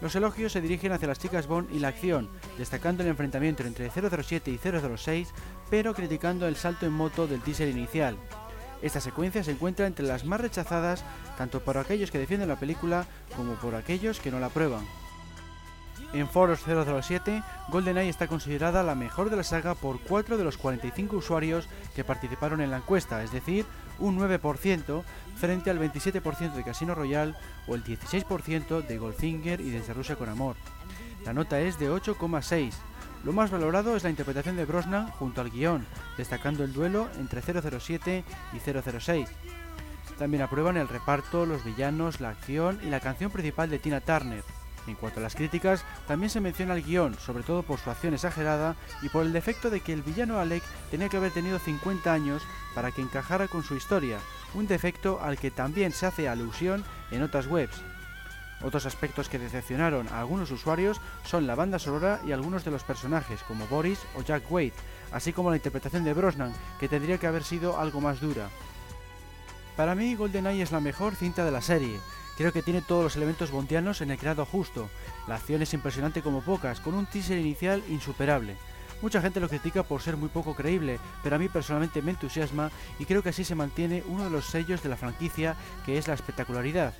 Los 0.00 0.14
elogios 0.14 0.52
se 0.52 0.60
dirigen 0.60 0.92
hacia 0.92 1.08
las 1.08 1.18
chicas 1.18 1.46
Bond 1.46 1.74
y 1.74 1.78
la 1.78 1.88
acción, 1.88 2.28
destacando 2.58 3.02
el 3.02 3.08
enfrentamiento 3.08 3.62
entre 3.62 3.90
007 3.90 4.50
y 4.50 4.58
006, 4.58 5.28
pero 5.70 5.94
criticando 5.94 6.46
el 6.46 6.56
salto 6.56 6.84
en 6.84 6.92
moto 6.92 7.26
del 7.26 7.40
teaser 7.40 7.68
inicial. 7.68 8.16
Esta 8.82 9.00
secuencia 9.00 9.42
se 9.42 9.52
encuentra 9.52 9.86
entre 9.86 10.06
las 10.06 10.24
más 10.24 10.40
rechazadas 10.40 11.02
tanto 11.38 11.60
por 11.60 11.78
aquellos 11.78 12.10
que 12.10 12.18
defienden 12.18 12.48
la 12.48 12.60
película 12.60 13.06
como 13.36 13.54
por 13.54 13.74
aquellos 13.74 14.20
que 14.20 14.30
no 14.30 14.38
la 14.38 14.46
aprueban. 14.46 14.84
En 16.16 16.30
Foros 16.30 16.60
007, 16.64 17.42
GoldenEye 17.68 18.08
está 18.08 18.26
considerada 18.26 18.82
la 18.82 18.94
mejor 18.94 19.28
de 19.28 19.36
la 19.36 19.42
saga 19.42 19.74
por 19.74 20.00
4 20.00 20.38
de 20.38 20.44
los 20.44 20.56
45 20.56 21.14
usuarios 21.14 21.68
que 21.94 22.04
participaron 22.04 22.62
en 22.62 22.70
la 22.70 22.78
encuesta, 22.78 23.22
es 23.22 23.32
decir, 23.32 23.66
un 23.98 24.18
9% 24.18 25.02
frente 25.36 25.68
al 25.68 25.78
27% 25.78 26.54
de 26.54 26.64
Casino 26.64 26.94
Royale 26.94 27.34
o 27.68 27.74
el 27.74 27.84
16% 27.84 28.86
de 28.86 28.96
Goldfinger 28.96 29.60
y 29.60 29.68
Desde 29.68 29.92
Rusia 29.92 30.16
con 30.16 30.30
Amor. 30.30 30.56
La 31.26 31.34
nota 31.34 31.60
es 31.60 31.78
de 31.78 31.90
8,6. 31.90 32.72
Lo 33.22 33.34
más 33.34 33.50
valorado 33.50 33.94
es 33.94 34.02
la 34.02 34.10
interpretación 34.10 34.56
de 34.56 34.64
Brosnan 34.64 35.10
junto 35.10 35.42
al 35.42 35.50
guion, 35.50 35.86
destacando 36.16 36.64
el 36.64 36.72
duelo 36.72 37.08
entre 37.18 37.42
007 37.42 38.24
y 38.54 38.58
006. 38.58 39.28
También 40.18 40.42
aprueban 40.42 40.78
el 40.78 40.88
reparto, 40.88 41.44
los 41.44 41.62
villanos, 41.62 42.22
la 42.22 42.30
acción 42.30 42.80
y 42.82 42.86
la 42.86 43.00
canción 43.00 43.30
principal 43.30 43.68
de 43.68 43.78
Tina 43.78 44.00
Turner. 44.00 44.42
En 44.86 44.94
cuanto 44.94 45.20
a 45.20 45.22
las 45.22 45.34
críticas, 45.34 45.84
también 46.06 46.30
se 46.30 46.40
menciona 46.40 46.74
el 46.74 46.82
guion, 46.82 47.18
sobre 47.18 47.42
todo 47.42 47.62
por 47.62 47.78
su 47.78 47.90
acción 47.90 48.14
exagerada 48.14 48.76
y 49.02 49.08
por 49.08 49.24
el 49.24 49.32
defecto 49.32 49.68
de 49.70 49.80
que 49.80 49.92
el 49.92 50.02
villano 50.02 50.38
Alec 50.38 50.62
tenía 50.90 51.08
que 51.08 51.16
haber 51.16 51.32
tenido 51.32 51.58
50 51.58 52.12
años 52.12 52.42
para 52.74 52.92
que 52.92 53.02
encajara 53.02 53.48
con 53.48 53.64
su 53.64 53.74
historia, 53.74 54.18
un 54.54 54.66
defecto 54.66 55.20
al 55.20 55.38
que 55.38 55.50
también 55.50 55.92
se 55.92 56.06
hace 56.06 56.28
alusión 56.28 56.84
en 57.10 57.22
otras 57.22 57.46
webs. 57.46 57.82
Otros 58.62 58.86
aspectos 58.86 59.28
que 59.28 59.38
decepcionaron 59.38 60.08
a 60.08 60.20
algunos 60.20 60.50
usuarios 60.50 61.00
son 61.24 61.46
la 61.46 61.54
banda 61.54 61.78
sonora 61.78 62.20
y 62.26 62.32
algunos 62.32 62.64
de 62.64 62.70
los 62.70 62.84
personajes, 62.84 63.42
como 63.42 63.66
Boris 63.66 64.00
o 64.14 64.22
Jack 64.22 64.50
Wade, 64.50 64.72
así 65.12 65.32
como 65.32 65.50
la 65.50 65.56
interpretación 65.56 66.04
de 66.04 66.14
Brosnan, 66.14 66.54
que 66.80 66.88
tendría 66.88 67.18
que 67.18 67.26
haber 67.26 67.44
sido 67.44 67.78
algo 67.78 68.00
más 68.00 68.20
dura. 68.20 68.48
Para 69.76 69.94
mí, 69.94 70.14
GoldenEye 70.14 70.62
es 70.62 70.72
la 70.72 70.80
mejor 70.80 71.16
cinta 71.16 71.44
de 71.44 71.50
la 71.50 71.60
serie, 71.60 72.00
Creo 72.36 72.52
que 72.52 72.62
tiene 72.62 72.82
todos 72.82 73.02
los 73.02 73.16
elementos 73.16 73.50
bondianos 73.50 74.02
en 74.02 74.10
el 74.10 74.18
grado 74.18 74.44
justo. 74.44 74.90
La 75.26 75.36
acción 75.36 75.62
es 75.62 75.72
impresionante 75.72 76.22
como 76.22 76.42
pocas, 76.42 76.80
con 76.80 76.94
un 76.94 77.06
teaser 77.06 77.38
inicial 77.38 77.82
insuperable. 77.88 78.56
Mucha 79.02 79.20
gente 79.20 79.40
lo 79.40 79.48
critica 79.48 79.82
por 79.82 80.02
ser 80.02 80.16
muy 80.16 80.28
poco 80.28 80.54
creíble, 80.54 80.98
pero 81.22 81.36
a 81.36 81.38
mí 81.38 81.48
personalmente 81.48 82.02
me 82.02 82.12
entusiasma 82.12 82.70
y 82.98 83.04
creo 83.04 83.22
que 83.22 83.30
así 83.30 83.44
se 83.44 83.54
mantiene 83.54 84.02
uno 84.06 84.24
de 84.24 84.30
los 84.30 84.46
sellos 84.46 84.82
de 84.82 84.88
la 84.88 84.96
franquicia, 84.96 85.56
que 85.84 85.98
es 85.98 86.08
la 86.08 86.14
espectacularidad. 86.14 86.94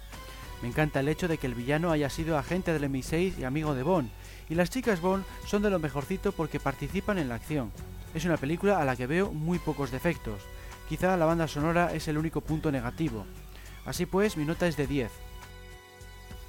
Me 0.62 0.68
encanta 0.68 1.00
el 1.00 1.08
hecho 1.08 1.28
de 1.28 1.38
que 1.38 1.46
el 1.46 1.54
villano 1.54 1.90
haya 1.90 2.08
sido 2.08 2.38
agente 2.38 2.72
del 2.72 2.90
MI6 2.90 3.38
y 3.38 3.44
amigo 3.44 3.74
de 3.74 3.82
Bond, 3.82 4.10
y 4.48 4.54
las 4.54 4.70
chicas 4.70 5.00
Bond 5.00 5.24
son 5.46 5.62
de 5.62 5.70
lo 5.70 5.78
mejorcito 5.78 6.32
porque 6.32 6.60
participan 6.60 7.18
en 7.18 7.28
la 7.28 7.34
acción. 7.34 7.72
Es 8.14 8.24
una 8.24 8.36
película 8.38 8.80
a 8.80 8.84
la 8.84 8.96
que 8.96 9.06
veo 9.06 9.32
muy 9.32 9.58
pocos 9.58 9.90
defectos. 9.90 10.40
Quizá 10.88 11.16
la 11.16 11.26
banda 11.26 11.48
sonora 11.48 11.92
es 11.92 12.08
el 12.08 12.16
único 12.16 12.40
punto 12.40 12.70
negativo. 12.70 13.26
Así 13.84 14.06
pues, 14.06 14.36
mi 14.36 14.44
nota 14.44 14.66
es 14.66 14.76
de 14.76 14.86
10. 14.86 15.25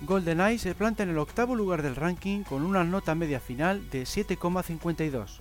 GoldenEye 0.01 0.59
se 0.59 0.75
planta 0.75 1.03
en 1.03 1.09
el 1.09 1.17
octavo 1.17 1.55
lugar 1.55 1.81
del 1.81 1.95
ranking 1.95 2.43
con 2.43 2.63
una 2.63 2.83
nota 2.83 3.15
media 3.15 3.39
final 3.39 3.89
de 3.89 4.03
7,52. 4.03 5.39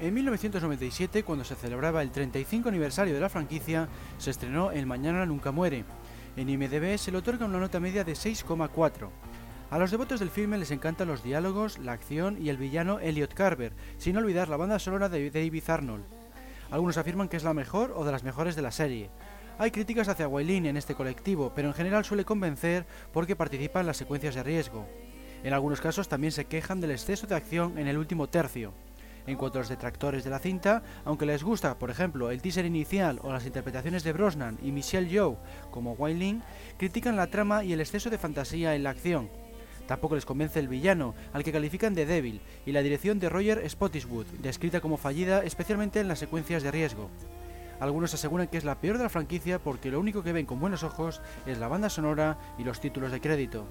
En 0.00 0.14
1997, 0.14 1.24
cuando 1.24 1.44
se 1.44 1.56
celebraba 1.56 2.00
el 2.02 2.10
35 2.10 2.70
aniversario 2.70 3.12
de 3.12 3.20
la 3.20 3.28
franquicia, 3.28 3.88
se 4.16 4.30
estrenó 4.30 4.70
El 4.70 4.86
Mañana 4.86 5.26
Nunca 5.26 5.50
Muere. 5.50 5.84
En 6.36 6.48
IMDb 6.48 6.96
se 6.96 7.12
le 7.12 7.18
otorga 7.18 7.44
una 7.44 7.58
nota 7.58 7.80
media 7.80 8.04
de 8.04 8.12
6,4. 8.12 9.10
A 9.70 9.78
los 9.78 9.90
devotos 9.90 10.20
del 10.20 10.30
filme 10.30 10.56
les 10.56 10.70
encantan 10.70 11.08
los 11.08 11.22
diálogos, 11.22 11.78
la 11.78 11.92
acción 11.92 12.40
y 12.40 12.48
el 12.48 12.56
villano 12.56 13.00
Elliot 13.00 13.34
Carver, 13.34 13.74
sin 13.98 14.16
olvidar 14.16 14.48
la 14.48 14.56
banda 14.56 14.78
sonora 14.78 15.10
de 15.10 15.30
David 15.30 15.68
Arnold. 15.68 16.17
Algunos 16.70 16.98
afirman 16.98 17.28
que 17.28 17.36
es 17.36 17.44
la 17.44 17.54
mejor 17.54 17.94
o 17.96 18.04
de 18.04 18.12
las 18.12 18.24
mejores 18.24 18.54
de 18.54 18.62
la 18.62 18.70
serie. 18.70 19.10
Hay 19.58 19.70
críticas 19.70 20.08
hacia 20.08 20.28
Wailin 20.28 20.66
en 20.66 20.76
este 20.76 20.94
colectivo, 20.94 21.52
pero 21.54 21.68
en 21.68 21.74
general 21.74 22.04
suele 22.04 22.24
convencer 22.24 22.86
porque 23.12 23.36
participa 23.36 23.80
en 23.80 23.86
las 23.86 23.96
secuencias 23.96 24.34
de 24.34 24.42
riesgo. 24.42 24.86
En 25.42 25.52
algunos 25.52 25.80
casos 25.80 26.08
también 26.08 26.32
se 26.32 26.44
quejan 26.44 26.80
del 26.80 26.90
exceso 26.90 27.26
de 27.26 27.34
acción 27.34 27.78
en 27.78 27.88
el 27.88 27.96
último 27.96 28.28
tercio. 28.28 28.74
En 29.26 29.36
cuanto 29.36 29.58
a 29.58 29.62
los 29.62 29.68
detractores 29.68 30.24
de 30.24 30.30
la 30.30 30.38
cinta, 30.38 30.82
aunque 31.04 31.26
les 31.26 31.42
gusta, 31.42 31.78
por 31.78 31.90
ejemplo, 31.90 32.30
el 32.30 32.42
teaser 32.42 32.66
inicial 32.66 33.18
o 33.22 33.32
las 33.32 33.46
interpretaciones 33.46 34.04
de 34.04 34.12
Brosnan 34.12 34.58
y 34.62 34.72
Michelle 34.72 35.08
Yeoh 35.08 35.38
como 35.70 35.92
Wailin, 35.92 36.42
critican 36.76 37.16
la 37.16 37.26
trama 37.26 37.64
y 37.64 37.72
el 37.72 37.80
exceso 37.80 38.10
de 38.10 38.18
fantasía 38.18 38.74
en 38.74 38.82
la 38.84 38.90
acción. 38.90 39.30
Tampoco 39.88 40.14
les 40.14 40.26
convence 40.26 40.60
el 40.60 40.68
villano, 40.68 41.14
al 41.32 41.42
que 41.42 41.50
califican 41.50 41.94
de 41.94 42.04
débil, 42.04 42.42
y 42.66 42.72
la 42.72 42.82
dirección 42.82 43.18
de 43.18 43.30
Roger 43.30 43.68
Spottiswoode, 43.68 44.28
descrita 44.42 44.82
como 44.82 44.98
fallida 44.98 45.42
especialmente 45.42 45.98
en 45.98 46.08
las 46.08 46.18
secuencias 46.18 46.62
de 46.62 46.70
riesgo. 46.70 47.08
Algunos 47.80 48.12
aseguran 48.12 48.48
que 48.48 48.58
es 48.58 48.64
la 48.64 48.74
peor 48.74 48.98
de 48.98 49.04
la 49.04 49.08
franquicia 49.08 49.58
porque 49.58 49.90
lo 49.90 49.98
único 49.98 50.22
que 50.22 50.32
ven 50.32 50.44
con 50.44 50.60
buenos 50.60 50.82
ojos 50.82 51.22
es 51.46 51.58
la 51.58 51.68
banda 51.68 51.88
sonora 51.88 52.36
y 52.58 52.64
los 52.64 52.80
títulos 52.80 53.12
de 53.12 53.20
crédito. 53.22 53.64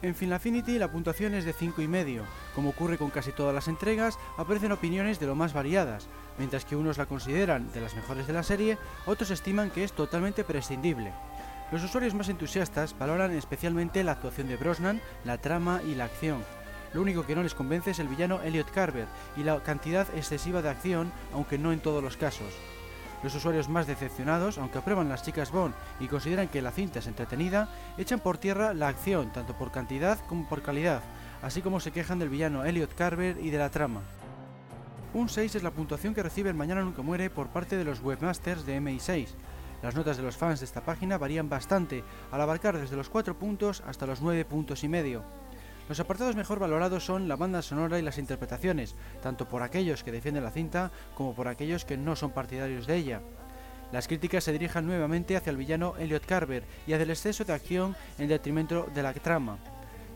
En 0.00 0.14
Final 0.14 0.34
Affinity 0.34 0.78
la 0.78 0.92
puntuación 0.92 1.34
es 1.34 1.44
de 1.44 1.54
5,5. 1.54 2.22
Como 2.54 2.70
ocurre 2.70 2.96
con 2.96 3.10
casi 3.10 3.32
todas 3.32 3.54
las 3.54 3.66
entregas, 3.66 4.16
aparecen 4.36 4.70
opiniones 4.70 5.18
de 5.18 5.26
lo 5.26 5.34
más 5.34 5.54
variadas, 5.54 6.06
mientras 6.38 6.64
que 6.64 6.76
unos 6.76 6.98
la 6.98 7.06
consideran 7.06 7.72
de 7.72 7.80
las 7.80 7.96
mejores 7.96 8.28
de 8.28 8.32
la 8.32 8.44
serie, 8.44 8.78
otros 9.06 9.30
estiman 9.30 9.70
que 9.70 9.82
es 9.82 9.92
totalmente 9.92 10.44
prescindible. 10.44 11.12
Los 11.74 11.82
usuarios 11.82 12.14
más 12.14 12.28
entusiastas 12.28 12.96
valoran 12.96 13.32
especialmente 13.32 14.04
la 14.04 14.12
actuación 14.12 14.46
de 14.46 14.56
Brosnan, 14.56 15.00
la 15.24 15.38
trama 15.38 15.80
y 15.84 15.96
la 15.96 16.04
acción. 16.04 16.44
Lo 16.92 17.02
único 17.02 17.26
que 17.26 17.34
no 17.34 17.42
les 17.42 17.56
convence 17.56 17.90
es 17.90 17.98
el 17.98 18.06
villano 18.06 18.40
Elliot 18.42 18.70
Carver 18.70 19.08
y 19.36 19.42
la 19.42 19.60
cantidad 19.60 20.06
excesiva 20.14 20.62
de 20.62 20.68
acción, 20.68 21.10
aunque 21.32 21.58
no 21.58 21.72
en 21.72 21.80
todos 21.80 22.00
los 22.00 22.16
casos. 22.16 22.54
Los 23.24 23.34
usuarios 23.34 23.68
más 23.68 23.88
decepcionados, 23.88 24.56
aunque 24.56 24.78
aprueban 24.78 25.08
las 25.08 25.24
chicas 25.24 25.50
Bond 25.50 25.74
y 25.98 26.06
consideran 26.06 26.46
que 26.46 26.62
la 26.62 26.70
cinta 26.70 27.00
es 27.00 27.08
entretenida, 27.08 27.68
echan 27.98 28.20
por 28.20 28.38
tierra 28.38 28.72
la 28.72 28.86
acción, 28.86 29.32
tanto 29.32 29.54
por 29.54 29.72
cantidad 29.72 30.20
como 30.28 30.48
por 30.48 30.62
calidad, 30.62 31.02
así 31.42 31.60
como 31.60 31.80
se 31.80 31.90
quejan 31.90 32.20
del 32.20 32.28
villano 32.28 32.64
Elliot 32.64 32.94
Carver 32.94 33.36
y 33.42 33.50
de 33.50 33.58
la 33.58 33.70
trama. 33.70 34.02
Un 35.12 35.28
6 35.28 35.56
es 35.56 35.62
la 35.64 35.72
puntuación 35.72 36.14
que 36.14 36.22
recibe 36.22 36.50
el 36.50 36.56
Mañana 36.56 36.82
Nunca 36.82 37.02
Muere 37.02 37.30
por 37.30 37.48
parte 37.48 37.76
de 37.76 37.84
los 37.84 37.98
webmasters 37.98 38.64
de 38.64 38.80
MI6. 38.80 39.26
Las 39.84 39.94
notas 39.94 40.16
de 40.16 40.22
los 40.22 40.38
fans 40.38 40.60
de 40.60 40.64
esta 40.64 40.80
página 40.80 41.18
varían 41.18 41.50
bastante, 41.50 42.02
al 42.30 42.40
abarcar 42.40 42.78
desde 42.78 42.96
los 42.96 43.10
4 43.10 43.38
puntos 43.38 43.82
hasta 43.86 44.06
los 44.06 44.22
9 44.22 44.46
puntos 44.46 44.82
y 44.82 44.88
medio. 44.88 45.22
Los 45.90 46.00
apartados 46.00 46.36
mejor 46.36 46.58
valorados 46.58 47.04
son 47.04 47.28
la 47.28 47.36
banda 47.36 47.60
sonora 47.60 47.98
y 47.98 48.02
las 48.02 48.16
interpretaciones, 48.16 48.94
tanto 49.22 49.46
por 49.46 49.62
aquellos 49.62 50.02
que 50.02 50.10
defienden 50.10 50.42
la 50.42 50.52
cinta 50.52 50.90
como 51.14 51.34
por 51.34 51.48
aquellos 51.48 51.84
que 51.84 51.98
no 51.98 52.16
son 52.16 52.30
partidarios 52.30 52.86
de 52.86 52.96
ella. 52.96 53.20
Las 53.92 54.08
críticas 54.08 54.44
se 54.44 54.52
dirijan 54.52 54.86
nuevamente 54.86 55.36
hacia 55.36 55.50
el 55.50 55.58
villano 55.58 55.98
Elliot 55.98 56.24
Carver 56.24 56.64
y 56.86 56.94
hacia 56.94 57.02
el 57.02 57.10
exceso 57.10 57.44
de 57.44 57.52
acción 57.52 57.94
en 58.18 58.28
detrimento 58.28 58.88
de 58.94 59.02
la 59.02 59.12
trama. 59.12 59.58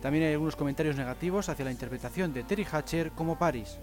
También 0.01 0.25
hay 0.25 0.33
algunos 0.33 0.57
comentarios 0.57 0.97
negativos 0.97 1.51
hacia 1.51 1.67
la 1.67 1.73
interpretación 1.73 2.33
de 2.33 2.45
Terry 2.45 2.65
Hatcher 2.65 3.11
como 3.11 3.39
Paris. 3.39 3.77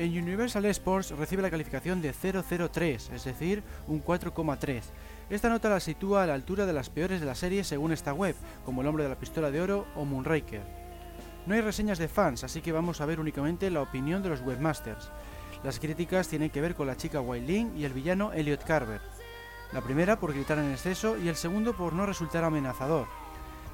En 0.00 0.16
Universal 0.16 0.64
Sports 0.64 1.10
recibe 1.10 1.42
la 1.42 1.50
calificación 1.50 2.00
de 2.00 2.14
003, 2.14 3.10
es 3.10 3.22
decir, 3.22 3.62
un 3.86 4.02
4,3. 4.02 4.80
Esta 5.28 5.50
nota 5.50 5.68
la 5.68 5.78
sitúa 5.78 6.22
a 6.22 6.26
la 6.26 6.32
altura 6.32 6.64
de 6.64 6.72
las 6.72 6.88
peores 6.88 7.20
de 7.20 7.26
la 7.26 7.34
serie 7.34 7.64
según 7.64 7.92
esta 7.92 8.14
web, 8.14 8.34
como 8.64 8.80
El 8.80 8.86
hombre 8.86 9.04
de 9.04 9.10
la 9.10 9.18
pistola 9.18 9.50
de 9.50 9.60
oro 9.60 9.86
o 9.94 10.06
Moonraker. 10.06 10.62
No 11.44 11.54
hay 11.54 11.60
reseñas 11.60 11.98
de 11.98 12.08
fans, 12.08 12.44
así 12.44 12.62
que 12.62 12.72
vamos 12.72 13.02
a 13.02 13.04
ver 13.04 13.20
únicamente 13.20 13.68
la 13.68 13.82
opinión 13.82 14.22
de 14.22 14.30
los 14.30 14.40
webmasters. 14.40 15.10
Las 15.64 15.78
críticas 15.78 16.28
tienen 16.28 16.48
que 16.48 16.62
ver 16.62 16.74
con 16.74 16.86
la 16.86 16.96
chica 16.96 17.20
Wailing 17.20 17.76
y 17.76 17.84
el 17.84 17.92
villano 17.92 18.32
Elliot 18.32 18.64
Carver. 18.64 19.02
La 19.74 19.82
primera 19.82 20.18
por 20.18 20.32
gritar 20.32 20.56
en 20.60 20.70
exceso 20.70 21.18
y 21.18 21.28
el 21.28 21.36
segundo 21.36 21.76
por 21.76 21.92
no 21.92 22.06
resultar 22.06 22.42
amenazador. 22.42 23.06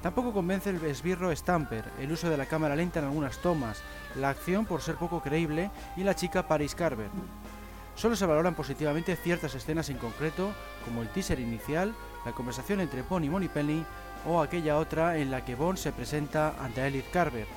Tampoco 0.01 0.31
convence 0.31 0.69
el 0.69 0.83
esbirro 0.85 1.35
Stamper, 1.35 1.83
el 1.99 2.11
uso 2.11 2.29
de 2.29 2.37
la 2.37 2.45
cámara 2.45 2.75
lenta 2.75 2.99
en 2.99 3.05
algunas 3.05 3.39
tomas, 3.39 3.81
la 4.15 4.29
acción 4.29 4.65
por 4.65 4.81
ser 4.81 4.95
poco 4.95 5.21
creíble 5.21 5.71
y 5.95 6.03
la 6.03 6.15
chica 6.15 6.47
Paris 6.47 6.75
Carver. 6.75 7.09
Solo 7.95 8.15
se 8.15 8.27
valoran 8.27 8.53
positivamente 8.53 9.15
ciertas 9.15 9.55
escenas 9.55 9.89
en 9.89 9.97
concreto, 9.97 10.51
como 10.85 11.01
el 11.01 11.09
teaser 11.09 11.39
inicial, 11.39 11.95
la 12.25 12.31
conversación 12.31 12.79
entre 12.79 13.01
Bond 13.01 13.25
y 13.25 13.29
Moneypenny 13.29 13.83
o 14.27 14.39
aquella 14.39 14.77
otra 14.77 15.17
en 15.17 15.31
la 15.31 15.43
que 15.43 15.55
Bond 15.55 15.79
se 15.79 15.91
presenta 15.91 16.53
ante 16.59 16.85
Elliot 16.85 17.09
Carver. 17.09 17.47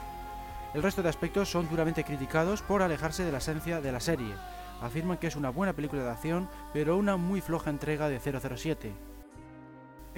El 0.73 0.83
resto 0.83 1.03
de 1.03 1.11
aspectos 1.11 1.51
son 1.51 1.69
duramente 1.69 2.05
criticados 2.05 2.63
por 2.63 2.81
alejarse 2.81 3.23
de 3.23 3.33
la 3.33 3.39
esencia 3.39 3.83
de 3.83 3.93
la 3.93 4.01
serie. 4.01 4.33
Afirman 4.81 5.19
que 5.19 5.27
es 5.27 5.37
una 5.37 5.51
buena 5.51 5.75
película 5.75 6.05
de 6.05 6.11
acción, 6.11 6.49
pero 6.73 6.97
una 6.97 7.19
muy 7.19 7.43
floja 7.43 7.69
entrega 7.69 8.09
de 8.09 8.19
007. 8.19 9.10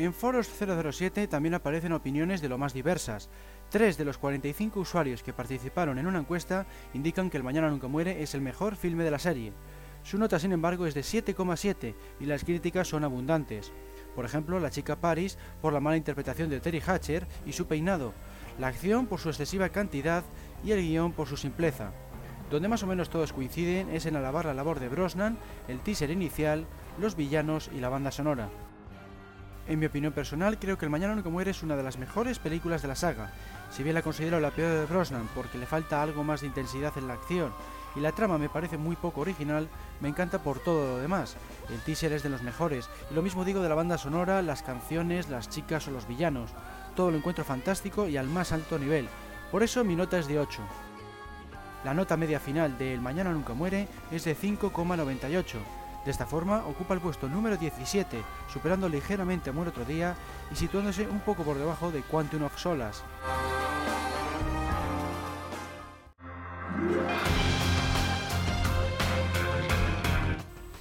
En 0.03 0.13
Foros 0.13 0.49
007 0.49 1.29
también 1.29 1.55
aparecen 1.55 1.93
opiniones 1.93 2.41
de 2.41 2.49
lo 2.49 2.59
más 2.59 2.75
diversas. 2.75 3.31
Tres 3.71 3.97
de 3.97 4.05
los 4.05 4.19
45 4.19 4.81
usuarios 4.81 5.23
que 5.23 5.33
participaron 5.33 5.97
en 5.97 6.09
una 6.09 6.19
encuesta 6.19 6.67
indican 6.93 7.31
que 7.31 7.37
El 7.37 7.45
Mañana 7.45 7.71
Nunca 7.71 7.87
Muere 7.87 8.21
es 8.21 8.35
el 8.35 8.41
mejor 8.41 8.75
filme 8.75 9.05
de 9.05 9.13
la 9.13 9.21
serie. 9.21 9.53
Su 10.03 10.19
nota, 10.19 10.41
sin 10.41 10.51
embargo, 10.51 10.87
es 10.87 10.95
de 10.95 11.03
7,7 11.03 11.95
y 12.19 12.27
las 12.27 12.43
críticas 12.43 12.89
son 12.89 13.05
abundantes. 13.05 13.71
Por 14.17 14.25
ejemplo, 14.25 14.59
la 14.59 14.71
chica 14.71 14.97
Paris 14.97 15.39
por 15.61 15.73
la 15.73 15.79
mala 15.79 15.97
interpretación 15.97 16.51
de 16.51 16.59
Terry 16.59 16.83
Hatcher 16.85 17.29
y 17.47 17.53
su 17.53 17.69
peinado, 17.69 18.13
la 18.59 18.67
acción 18.67 19.07
por 19.07 19.21
su 19.21 19.29
excesiva 19.29 19.69
cantidad 19.69 20.25
y 20.65 20.73
el 20.73 20.81
guion 20.81 21.13
por 21.13 21.29
su 21.29 21.37
simpleza. 21.37 21.93
Donde 22.51 22.67
más 22.67 22.83
o 22.83 22.89
menos 22.89 23.09
todos 23.09 23.33
coinciden 23.33 23.89
es 23.91 24.07
en 24.07 24.17
alabar 24.17 24.47
la 24.47 24.55
labor 24.55 24.81
de 24.81 24.89
Brosnan, 24.89 25.39
el 25.69 25.79
teaser 25.79 26.11
inicial, 26.11 26.67
los 26.99 27.15
villanos 27.15 27.71
y 27.73 27.79
la 27.79 27.89
banda 27.89 28.11
sonora. 28.11 28.51
En 29.69 29.79
mi 29.79 29.87
opinión 29.87 30.13
personal, 30.13 30.59
creo 30.59 30.77
que 30.77 30.85
El 30.85 30.91
Mañana 30.91 31.15
Nunca 31.15 31.29
Muere 31.29 31.53
es 31.53 31.63
una 31.63 31.77
de 31.77 31.85
las 31.85 31.97
mejores 31.97 32.41
películas 32.41 32.83
de 32.83 32.89
la 32.89 32.97
saga. 32.97 33.31
Si 33.71 33.85
bien 33.85 33.95
la 33.95 34.03
considero 34.03 34.41
la 34.41 34.51
peor 34.51 34.73
de 34.73 34.87
Brosnan 34.87 35.29
porque 35.37 35.57
le 35.57 35.67
falta 35.67 36.03
algo 36.03 36.25
más 36.25 36.41
de 36.41 36.49
intensidad 36.49 36.93
en 36.99 37.07
la 37.07 37.15
acción 37.15 37.53
y 37.95 38.01
la 38.01 38.11
trama 38.11 38.39
me 38.39 38.49
parece 38.49 38.77
muy 38.77 38.97
poco 38.97 39.21
original, 39.21 39.69
me 40.01 40.09
encanta 40.09 40.43
por 40.43 40.59
todo 40.59 40.97
lo 40.97 40.99
demás. 40.99 41.37
El 41.71 41.79
teaser 41.81 42.13
es 42.13 42.25
de 42.25 42.29
los 42.29 42.43
mejores, 42.43 42.89
y 43.11 43.15
lo 43.15 43.23
mismo 43.23 43.45
digo 43.45 43.61
de 43.61 43.69
la 43.69 43.75
banda 43.75 43.99
sonora, 43.99 44.43
las 44.43 44.63
canciones, 44.63 45.29
las 45.29 45.49
chicas 45.49 45.87
o 45.87 45.93
los 45.93 46.09
villanos. 46.09 46.51
Todo 46.97 47.11
lo 47.11 47.19
encuentro 47.19 47.45
fantástico 47.45 48.09
y 48.09 48.17
al 48.17 48.27
más 48.27 48.51
alto 48.53 48.79
nivel. 48.79 49.09
Por 49.53 49.63
eso 49.63 49.85
mi 49.85 49.95
nota 49.95 50.19
es 50.19 50.27
de 50.27 50.41
8. 50.41 50.61
La 51.85 51.95
nota 51.95 52.17
media 52.17 52.41
final 52.41 52.77
de 52.79 52.95
El 52.95 53.01
Mañana 53.01 53.31
Nunca 53.31 53.55
Muere 53.55 53.87
es 54.11 54.25
de 54.25 54.37
5,98 54.37 55.82
de 56.05 56.11
esta 56.11 56.27
forma 56.27 56.65
ocupa 56.67 56.95
el 56.95 57.01
puesto 57.01 57.29
número 57.29 57.57
17, 57.57 58.23
superando 58.53 58.89
ligeramente 58.89 59.51
a 59.51 59.53
Muere 59.53 59.71
otro 59.71 59.85
día 59.85 60.17
y 60.51 60.57
situándose 60.57 61.07
un 61.07 61.21
poco 61.21 61.45
por 61.45 61.59
debajo 61.59 61.91
de 61.91 62.03
Quantum 62.03 62.43
of 62.43 62.59
Solas. 62.59 63.05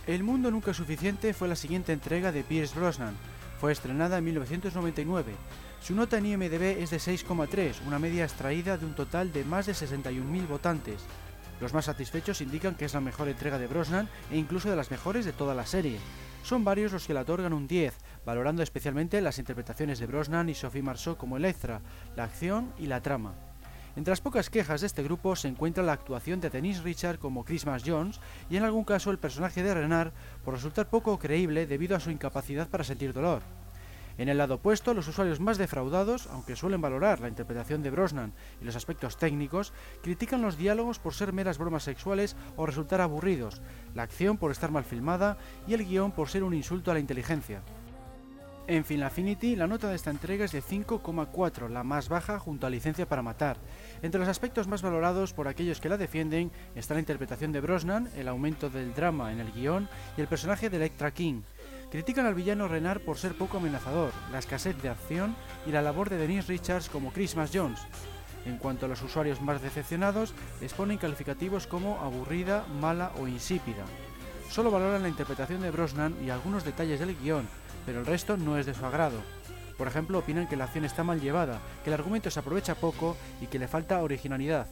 El 0.07 0.24
mundo 0.24 0.49
nunca 0.51 0.74
suficiente 0.74 1.34
fue 1.34 1.47
la 1.47 1.55
siguiente 1.55 1.93
entrega 1.93 2.32
de 2.32 2.43
Pierce 2.43 2.78
Brosnan. 2.78 3.15
Fue 3.59 3.72
estrenada 3.72 4.17
en 4.17 4.26
1999. 4.26 5.34
Su 5.82 5.95
nota 5.95 6.17
en 6.17 6.26
IMDb 6.26 6.82
es 6.82 6.89
de 6.89 6.97
6,3, 6.97 7.76
una 7.86 7.99
media 7.99 8.24
extraída 8.24 8.78
de 8.78 8.86
un 8.86 8.93
total 8.93 9.32
de 9.32 9.45
más 9.45 9.67
de 9.67 9.74
61.000 9.74 10.47
votantes. 10.47 11.01
Los 11.62 11.76
más 11.76 11.86
satisfechos 11.86 12.41
indican 12.41 12.74
que 12.74 12.86
es 12.86 12.93
la 12.95 13.01
mejor 13.01 13.30
entrega 13.30 13.59
de 13.59 13.68
Brosnan 13.68 14.09
e 14.32 14.38
incluso 14.38 14.68
de 14.70 14.76
las 14.76 14.89
mejores 14.89 15.26
de 15.26 15.32
toda 15.32 15.53
la 15.53 15.68
serie. 15.68 15.99
Son 16.41 16.64
varios 16.64 16.91
los 16.91 17.05
que 17.05 17.14
le 17.14 17.20
otorgan 17.20 17.53
un 17.53 17.68
10, 17.68 17.95
valorando 18.26 18.64
especialmente 18.64 19.22
las 19.22 19.38
interpretaciones 19.38 19.99
de 19.99 20.07
Brosnan 20.07 20.49
y 20.49 20.56
Sophie 20.56 20.81
Marceau 20.81 21.18
como 21.18 21.38
Electra, 21.38 21.81
la 22.15 22.23
acción 22.23 22.73
y 22.80 22.88
la 22.88 23.02
trama. 23.02 23.36
Entre 23.95 24.11
las 24.11 24.22
pocas 24.22 24.49
quejas 24.49 24.81
de 24.81 24.88
este 24.88 25.03
grupo 25.03 25.36
se 25.36 25.49
encuentra 25.49 25.84
la 25.84 25.94
actuación 25.94 26.40
de 26.40 26.49
Denise 26.49 26.81
Richard 26.81 27.19
como 27.19 27.45
Christmas 27.45 27.84
Jones 27.86 28.19
y 28.49 28.57
en 28.57 28.64
algún 28.64 28.84
caso 28.84 29.11
el 29.11 29.19
personaje 29.19 29.61
de 29.61 29.76
Renard 29.76 30.14
por 30.44 30.56
resultar 30.56 30.90
poco 30.90 31.19
creíble 31.19 31.68
debido 31.68 31.95
a 31.95 31.99
su 31.99 32.10
incapacidad 32.10 32.69
para 32.69 32.84
sentir 32.84 33.14
dolor. 33.14 33.44
En 34.18 34.30
el 34.30 34.38
lado 34.38 34.56
opuesto, 34.56 34.94
los 34.94 35.08
usuarios 35.08 35.40
más 35.40 35.58
defraudados, 35.58 36.28
aunque 36.28 36.56
suelen 36.56 36.82
valorar 36.82 37.20
la 37.20 37.28
interpretación 37.28 37.82
de 37.82 37.92
Brosnan 37.92 38.34
y 38.62 38.66
los 38.66 38.76
aspectos 38.76 39.18
técnicos, 39.18 39.74
critican 40.04 40.42
los 40.42 40.58
diálogos 40.58 41.00
por 41.00 41.14
ser 41.14 41.34
meras 41.34 41.58
bromas 41.58 41.84
sexuales 41.84 42.36
o 42.58 42.66
resultar 42.66 43.02
aburridos, 43.02 43.62
la 43.96 44.04
acción 44.04 44.38
por 44.38 44.52
estar 44.52 44.72
mal 44.72 44.84
filmada 44.84 45.38
y 45.68 45.74
el 45.74 45.86
guion 45.86 46.12
por 46.12 46.30
ser 46.30 46.44
un 46.44 46.54
insulto 46.54 46.92
a 46.92 46.94
la 46.94 47.00
inteligencia. 47.00 47.62
En 48.68 48.86
Final 48.86 49.08
Affinity, 49.08 49.56
la 49.56 49.68
nota 49.68 49.90
de 49.90 49.96
esta 49.96 50.12
entrega 50.12 50.46
es 50.46 50.52
de 50.52 50.62
5,4, 50.62 51.68
la 51.68 51.84
más 51.84 52.10
baja 52.10 52.40
junto 52.40 52.68
a 52.68 52.70
Licencia 52.70 53.06
para 53.06 53.24
Matar. 53.24 53.58
Entre 54.02 54.20
los 54.20 54.30
aspectos 54.30 54.68
más 54.68 54.82
valorados 54.82 55.34
por 55.34 55.48
aquellos 55.48 55.82
que 55.82 55.90
la 55.90 55.98
defienden 55.98 56.52
está 56.76 56.94
la 56.94 57.00
interpretación 57.00 57.52
de 57.52 57.60
Brosnan, 57.60 58.10
el 58.16 58.28
aumento 58.28 58.70
del 58.70 58.94
drama 58.94 59.34
en 59.34 59.40
el 59.40 59.52
guion 59.52 59.90
y 60.16 60.22
el 60.22 60.28
personaje 60.28 60.70
de 60.70 60.78
Electra 60.78 61.12
King. 61.12 61.42
Critican 61.91 62.26
al 62.26 62.35
villano 62.35 62.69
Renard 62.69 63.01
por 63.01 63.18
ser 63.18 63.34
poco 63.34 63.57
amenazador, 63.57 64.13
la 64.31 64.39
escasez 64.39 64.81
de 64.81 64.88
acción 64.88 65.35
y 65.68 65.72
la 65.72 65.81
labor 65.81 66.09
de 66.09 66.15
Denise 66.15 66.47
Richards 66.47 66.88
como 66.88 67.11
Christmas 67.11 67.51
Jones. 67.53 67.81
En 68.45 68.57
cuanto 68.57 68.85
a 68.85 68.89
los 68.89 69.01
usuarios 69.01 69.41
más 69.41 69.61
decepcionados, 69.61 70.34
les 70.61 70.73
ponen 70.73 70.97
calificativos 70.97 71.68
como 71.68 71.99
aburrida, 71.99 72.65
mala 72.80 73.11
o 73.19 73.27
insípida. 73.27 73.84
Solo 74.49 74.72
valoran 74.72 75.03
la 75.03 75.09
interpretación 75.09 75.61
de 75.61 75.69
Brosnan 75.69 76.15
y 76.26 76.30
algunos 76.30 76.63
detalles 76.63 77.01
del 77.01 77.18
guion, 77.18 77.45
pero 77.85 77.99
el 77.99 78.05
resto 78.05 78.38
no 78.38 78.57
es 78.57 78.65
de 78.65 78.73
su 78.73 78.85
agrado. 78.85 79.22
Por 79.77 79.89
ejemplo, 79.89 80.19
opinan 80.19 80.47
que 80.47 80.55
la 80.55 80.65
acción 80.65 80.85
está 80.85 81.03
mal 81.03 81.19
llevada, 81.19 81.59
que 81.84 81.89
el 81.89 81.95
argumento 81.95 82.31
se 82.31 82.39
aprovecha 82.39 82.76
poco 82.76 83.18
y 83.41 83.47
que 83.47 83.59
le 83.59 83.68
falta 83.68 84.01
originalidad. 84.01 84.68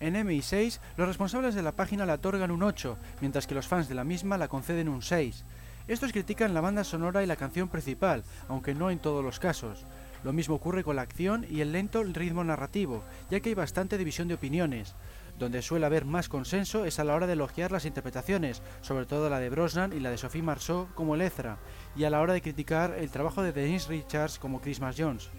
En 0.00 0.14
MI6, 0.14 0.80
los 0.96 1.08
responsables 1.08 1.54
de 1.54 1.62
la 1.62 1.72
página 1.72 2.06
la 2.06 2.14
otorgan 2.14 2.50
un 2.50 2.62
8, 2.62 2.98
mientras 3.20 3.46
que 3.46 3.54
los 3.54 3.66
fans 3.66 3.88
de 3.88 3.94
la 3.94 4.04
misma 4.04 4.38
la 4.38 4.48
conceden 4.48 4.88
un 4.88 5.02
6. 5.02 5.44
Estos 5.88 6.12
critican 6.12 6.52
la 6.52 6.60
banda 6.60 6.84
sonora 6.84 7.22
y 7.22 7.26
la 7.26 7.36
canción 7.36 7.68
principal, 7.68 8.22
aunque 8.46 8.74
no 8.74 8.90
en 8.90 8.98
todos 8.98 9.24
los 9.24 9.40
casos. 9.40 9.86
Lo 10.22 10.34
mismo 10.34 10.54
ocurre 10.54 10.84
con 10.84 10.96
la 10.96 11.02
acción 11.02 11.46
y 11.48 11.62
el 11.62 11.72
lento 11.72 12.02
ritmo 12.02 12.44
narrativo, 12.44 13.02
ya 13.30 13.40
que 13.40 13.48
hay 13.48 13.54
bastante 13.54 13.96
división 13.96 14.28
de 14.28 14.34
opiniones. 14.34 14.94
Donde 15.38 15.62
suele 15.62 15.86
haber 15.86 16.04
más 16.04 16.28
consenso 16.28 16.84
es 16.84 16.98
a 16.98 17.04
la 17.04 17.14
hora 17.14 17.26
de 17.26 17.32
elogiar 17.32 17.72
las 17.72 17.86
interpretaciones, 17.86 18.60
sobre 18.82 19.06
todo 19.06 19.30
la 19.30 19.40
de 19.40 19.48
Brosnan 19.48 19.94
y 19.94 20.00
la 20.00 20.10
de 20.10 20.18
Sophie 20.18 20.42
Marceau 20.42 20.88
como 20.94 21.16
Ezra, 21.16 21.56
y 21.96 22.04
a 22.04 22.10
la 22.10 22.20
hora 22.20 22.34
de 22.34 22.42
criticar 22.42 22.94
el 22.98 23.10
trabajo 23.10 23.42
de 23.42 23.52
Denise 23.52 23.88
Richards 23.88 24.38
como 24.38 24.60
Christmas 24.60 24.94
Jones. 24.98 25.30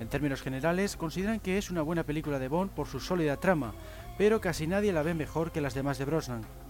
En 0.00 0.08
términos 0.08 0.40
generales, 0.40 0.96
consideran 0.96 1.40
que 1.40 1.58
es 1.58 1.70
una 1.70 1.82
buena 1.82 2.04
película 2.04 2.38
de 2.38 2.48
Bond 2.48 2.70
por 2.70 2.86
su 2.86 3.00
sólida 3.00 3.36
trama, 3.36 3.74
pero 4.16 4.40
casi 4.40 4.66
nadie 4.66 4.94
la 4.94 5.02
ve 5.02 5.12
mejor 5.12 5.52
que 5.52 5.60
las 5.60 5.74
demás 5.74 5.98
de 5.98 6.06
Brosnan. 6.06 6.63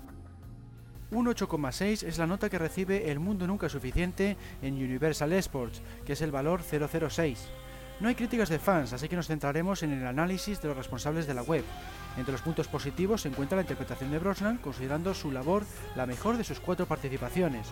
Un 1.14 1.26
8,6 1.26 2.02
es 2.02 2.18
la 2.18 2.26
nota 2.26 2.50
que 2.50 2.58
recibe 2.58 3.12
El 3.12 3.20
Mundo 3.20 3.46
Nunca 3.46 3.68
Suficiente 3.68 4.36
en 4.62 4.74
Universal 4.74 5.32
Sports, 5.34 5.80
que 6.04 6.14
es 6.14 6.22
el 6.22 6.32
valor 6.32 6.60
006. 6.60 7.50
No 8.00 8.08
hay 8.08 8.16
críticas 8.16 8.48
de 8.48 8.58
fans, 8.58 8.92
así 8.92 9.08
que 9.08 9.14
nos 9.14 9.28
centraremos 9.28 9.84
en 9.84 9.92
el 9.92 10.04
análisis 10.08 10.60
de 10.60 10.66
los 10.66 10.76
responsables 10.76 11.28
de 11.28 11.34
la 11.34 11.42
web. 11.42 11.62
Entre 12.16 12.32
los 12.32 12.42
puntos 12.42 12.66
positivos 12.66 13.22
se 13.22 13.28
encuentra 13.28 13.54
la 13.54 13.62
interpretación 13.62 14.10
de 14.10 14.18
Brosnan, 14.18 14.58
considerando 14.58 15.14
su 15.14 15.30
labor 15.30 15.62
la 15.94 16.04
mejor 16.04 16.36
de 16.36 16.42
sus 16.42 16.58
cuatro 16.58 16.86
participaciones. 16.86 17.68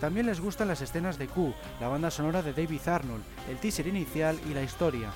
También 0.00 0.26
les 0.26 0.40
gustan 0.40 0.66
las 0.66 0.80
escenas 0.80 1.18
de 1.18 1.28
Q, 1.28 1.54
la 1.80 1.86
banda 1.86 2.10
sonora 2.10 2.42
de 2.42 2.52
David 2.52 2.88
Arnold, 2.88 3.22
el 3.48 3.58
teaser 3.58 3.86
inicial 3.86 4.40
y 4.50 4.54
la 4.54 4.62
historia. 4.64 5.12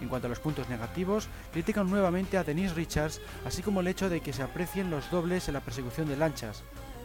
En 0.00 0.08
cuanto 0.08 0.26
a 0.26 0.30
los 0.30 0.40
puntos 0.40 0.68
negativos, 0.68 1.28
critican 1.52 1.88
nuevamente 1.88 2.38
a 2.38 2.42
Denise 2.42 2.74
Richards, 2.74 3.20
así 3.44 3.62
como 3.62 3.82
el 3.82 3.86
hecho 3.86 4.10
de 4.10 4.20
que 4.20 4.32
se 4.32 4.42
aprecien 4.42 4.90
los 4.90 5.08
dobles 5.12 5.46
en 5.46 5.54
la 5.54 5.60
persecución 5.60 6.08
de 6.08 6.16
lanchas. 6.16 6.64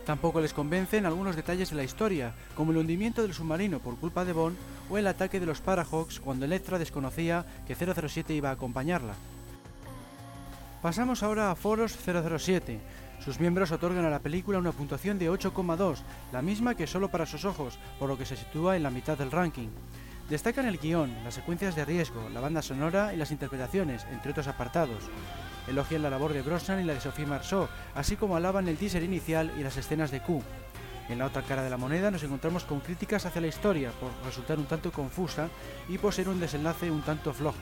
Tampoco 0.10 0.42
les 0.42 0.56
convencen 0.56 1.06
algunos 1.06 1.36
detalles 1.36 1.70
de 1.70 1.76
la 1.76 1.84
historia, 1.84 2.34
como 2.56 2.72
el 2.72 2.78
hundimiento 2.78 3.22
del 3.22 3.36
submarino 3.36 3.78
por 3.78 3.96
culpa 3.96 4.26
de 4.26 4.34
Bond 4.34 4.58
o 4.90 4.98
el 4.98 5.06
ataque 5.06 5.40
de 5.40 5.46
los 5.46 5.62
Parahawks 5.62 6.20
cuando 6.20 6.46
Electra 6.46 6.80
desconocía 6.80 7.46
que 7.68 7.76
007 7.76 8.34
iba 8.34 8.50
a 8.50 8.54
acompañarla. 8.54 9.14
Pasamos 10.82 11.22
ahora 11.22 11.52
a 11.52 11.56
Foros 11.56 11.96
007. 11.96 12.80
Sus 13.24 13.40
miembros 13.40 13.72
otorgan 13.72 14.04
a 14.04 14.10
la 14.10 14.18
película 14.18 14.58
una 14.58 14.72
puntuación 14.72 15.20
de 15.20 15.30
8,2, 15.30 16.00
la 16.34 16.42
misma 16.42 16.74
que 16.74 16.88
solo 16.88 17.10
para 17.10 17.28
sus 17.28 17.46
ojos, 17.46 17.78
por 18.00 18.10
lo 18.10 18.18
que 18.18 18.26
se 18.26 18.36
sitúa 18.36 18.76
en 18.76 18.82
la 18.82 18.90
mitad 18.90 19.16
del 19.16 19.30
ranking. 19.30 19.70
Destacan 20.30 20.68
el 20.68 20.78
guion, 20.78 21.24
las 21.24 21.34
secuencias 21.34 21.76
de 21.76 21.86
riesgo, 21.86 22.30
la 22.30 22.40
banda 22.40 22.62
sonora 22.62 23.16
y 23.16 23.18
las 23.18 23.32
interpretaciones, 23.32 24.06
entre 24.12 24.30
otros 24.30 24.48
apartados. 24.48 25.10
Elogian 25.68 26.04
la 26.04 26.12
labor 26.12 26.34
de 26.34 26.44
Brosnan 26.44 26.80
y 26.80 26.84
la 26.84 26.94
de 26.94 27.02
Sophie 27.02 27.26
Marceau, 27.26 27.68
así 27.96 28.16
como 28.16 28.36
alaban 28.36 28.68
el 28.68 28.78
teaser 28.78 29.02
inicial 29.02 29.52
y 29.58 29.64
las 29.64 29.76
escenas 29.78 30.12
de 30.12 30.22
Q. 30.22 30.44
En 31.10 31.18
la 31.18 31.26
otra 31.26 31.42
cara 31.42 31.64
de 31.64 31.72
la 31.72 31.78
moneda 31.78 32.12
nos 32.12 32.22
encontramos 32.22 32.64
con 32.64 32.80
críticas 32.80 33.26
hacia 33.26 33.42
la 33.42 33.48
historia 33.48 33.90
por 34.00 34.12
resultar 34.24 34.60
un 34.60 34.66
tanto 34.66 34.92
confusa 34.92 35.50
y 35.88 35.98
por 35.98 36.14
ser 36.14 36.30
un 36.30 36.40
desenlace 36.40 36.92
un 36.92 37.02
tanto 37.02 37.34
flojo. 37.34 37.58